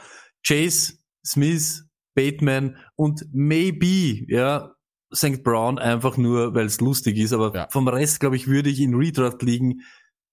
Chase, 0.45 0.95
Smith, 1.24 1.84
Bateman 2.16 2.76
und 2.97 3.24
maybe, 3.32 4.24
ja, 4.26 4.74
St. 5.14 5.45
Brown 5.45 5.78
einfach 5.78 6.16
nur, 6.16 6.53
weil 6.53 6.66
es 6.66 6.80
lustig 6.80 7.16
ist, 7.18 7.32
aber 7.32 7.55
ja. 7.55 7.68
vom 7.70 7.86
Rest, 7.86 8.18
glaube 8.18 8.34
ich, 8.34 8.49
würde 8.49 8.70
ich 8.70 8.80
in 8.80 8.95
Redraft 8.95 9.43
liegen 9.43 9.82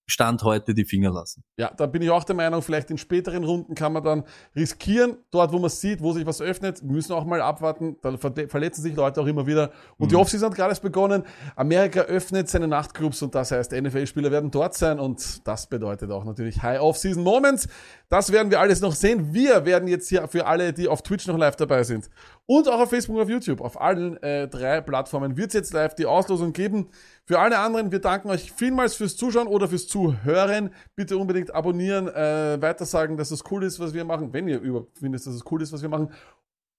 Stand 0.09 0.43
heute 0.43 0.73
die 0.73 0.85
Finger 0.85 1.11
lassen. 1.11 1.43
Ja, 1.57 1.71
da 1.75 1.85
bin 1.85 2.01
ich 2.01 2.09
auch 2.09 2.23
der 2.23 2.35
Meinung, 2.35 2.61
vielleicht 2.61 2.89
in 2.89 2.97
späteren 2.97 3.43
Runden 3.43 3.75
kann 3.75 3.91
man 3.91 4.03
dann 4.03 4.23
riskieren, 4.55 5.17
dort 5.31 5.51
wo 5.51 5.59
man 5.59 5.69
sieht, 5.69 6.01
wo 6.01 6.13
sich 6.13 6.25
was 6.25 6.41
öffnet, 6.41 6.81
müssen 6.81 7.11
auch 7.11 7.25
mal 7.25 7.41
abwarten, 7.41 7.97
da 8.01 8.17
verletzen 8.17 8.81
sich 8.81 8.95
Leute 8.95 9.21
auch 9.21 9.25
immer 9.25 9.45
wieder. 9.47 9.71
Und 9.97 10.05
mhm. 10.05 10.09
die 10.09 10.15
Offseason 10.15 10.49
hat 10.49 10.55
gerade 10.55 10.71
erst 10.71 10.81
begonnen. 10.81 11.23
Amerika 11.55 12.01
öffnet 12.01 12.47
seine 12.47 12.67
Nachtclubs 12.67 13.21
und 13.21 13.35
das 13.35 13.51
heißt, 13.51 13.73
NFL-Spieler 13.73 14.31
werden 14.31 14.49
dort 14.49 14.75
sein 14.75 14.99
und 14.99 15.45
das 15.45 15.67
bedeutet 15.67 16.09
auch 16.11 16.23
natürlich 16.23 16.61
High 16.63 16.79
Off-Season 16.79 17.23
Moments. 17.23 17.67
Das 18.07 18.31
werden 18.31 18.49
wir 18.49 18.61
alles 18.61 18.79
noch 18.79 18.95
sehen. 18.95 19.33
Wir 19.33 19.65
werden 19.65 19.89
jetzt 19.89 20.07
hier 20.07 20.27
für 20.29 20.45
alle, 20.45 20.71
die 20.71 20.87
auf 20.87 21.01
Twitch 21.01 21.27
noch 21.27 21.37
live 21.37 21.57
dabei 21.57 21.83
sind 21.83 22.09
und 22.47 22.67
auch 22.69 22.79
auf 22.79 22.89
Facebook 22.89 23.17
und 23.17 23.21
auf 23.21 23.29
YouTube, 23.29 23.61
auf 23.61 23.79
allen 23.79 24.21
äh, 24.23 24.47
drei 24.47 24.79
Plattformen 24.81 25.35
wird 25.35 25.49
es 25.49 25.53
jetzt 25.53 25.73
live 25.73 25.95
die 25.95 26.05
Auslosung 26.05 26.53
geben. 26.53 26.87
Für 27.25 27.39
alle 27.39 27.59
anderen, 27.59 27.91
wir 27.91 27.99
danken 27.99 28.29
euch 28.29 28.53
vielmals 28.53 28.95
fürs 28.95 29.17
Zuschauen 29.17 29.47
oder 29.47 29.67
fürs 29.67 29.87
Zuhören. 29.87 30.71
Bitte 30.95 31.17
unbedingt 31.17 31.53
abonnieren, 31.53 32.07
äh, 32.07 32.57
weitersagen, 32.61 33.17
dass 33.17 33.31
es 33.31 33.43
cool 33.51 33.63
ist, 33.63 33.79
was 33.79 33.93
wir 33.93 34.05
machen, 34.05 34.31
wenn 34.31 34.47
ihr 34.47 34.61
überhaupt 34.61 34.97
findet, 34.97 35.27
dass 35.27 35.33
es 35.33 35.43
cool 35.51 35.61
ist, 35.61 35.73
was 35.73 35.81
wir 35.81 35.89
machen. 35.89 36.11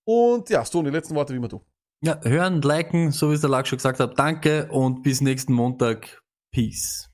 Und 0.04 0.48
ja, 0.48 0.64
so, 0.64 0.82
die 0.82 0.90
letzten 0.90 1.14
Worte 1.14 1.34
wie 1.34 1.36
immer 1.36 1.48
du. 1.48 1.60
Ja, 2.00 2.18
hören, 2.22 2.62
liken, 2.62 3.12
so 3.12 3.30
wie 3.30 3.34
es 3.34 3.42
der 3.42 3.50
Lack 3.50 3.66
schon 3.66 3.76
gesagt 3.76 4.00
hat. 4.00 4.18
Danke 4.18 4.68
und 4.70 5.02
bis 5.02 5.20
nächsten 5.20 5.52
Montag. 5.52 6.22
Peace. 6.50 7.10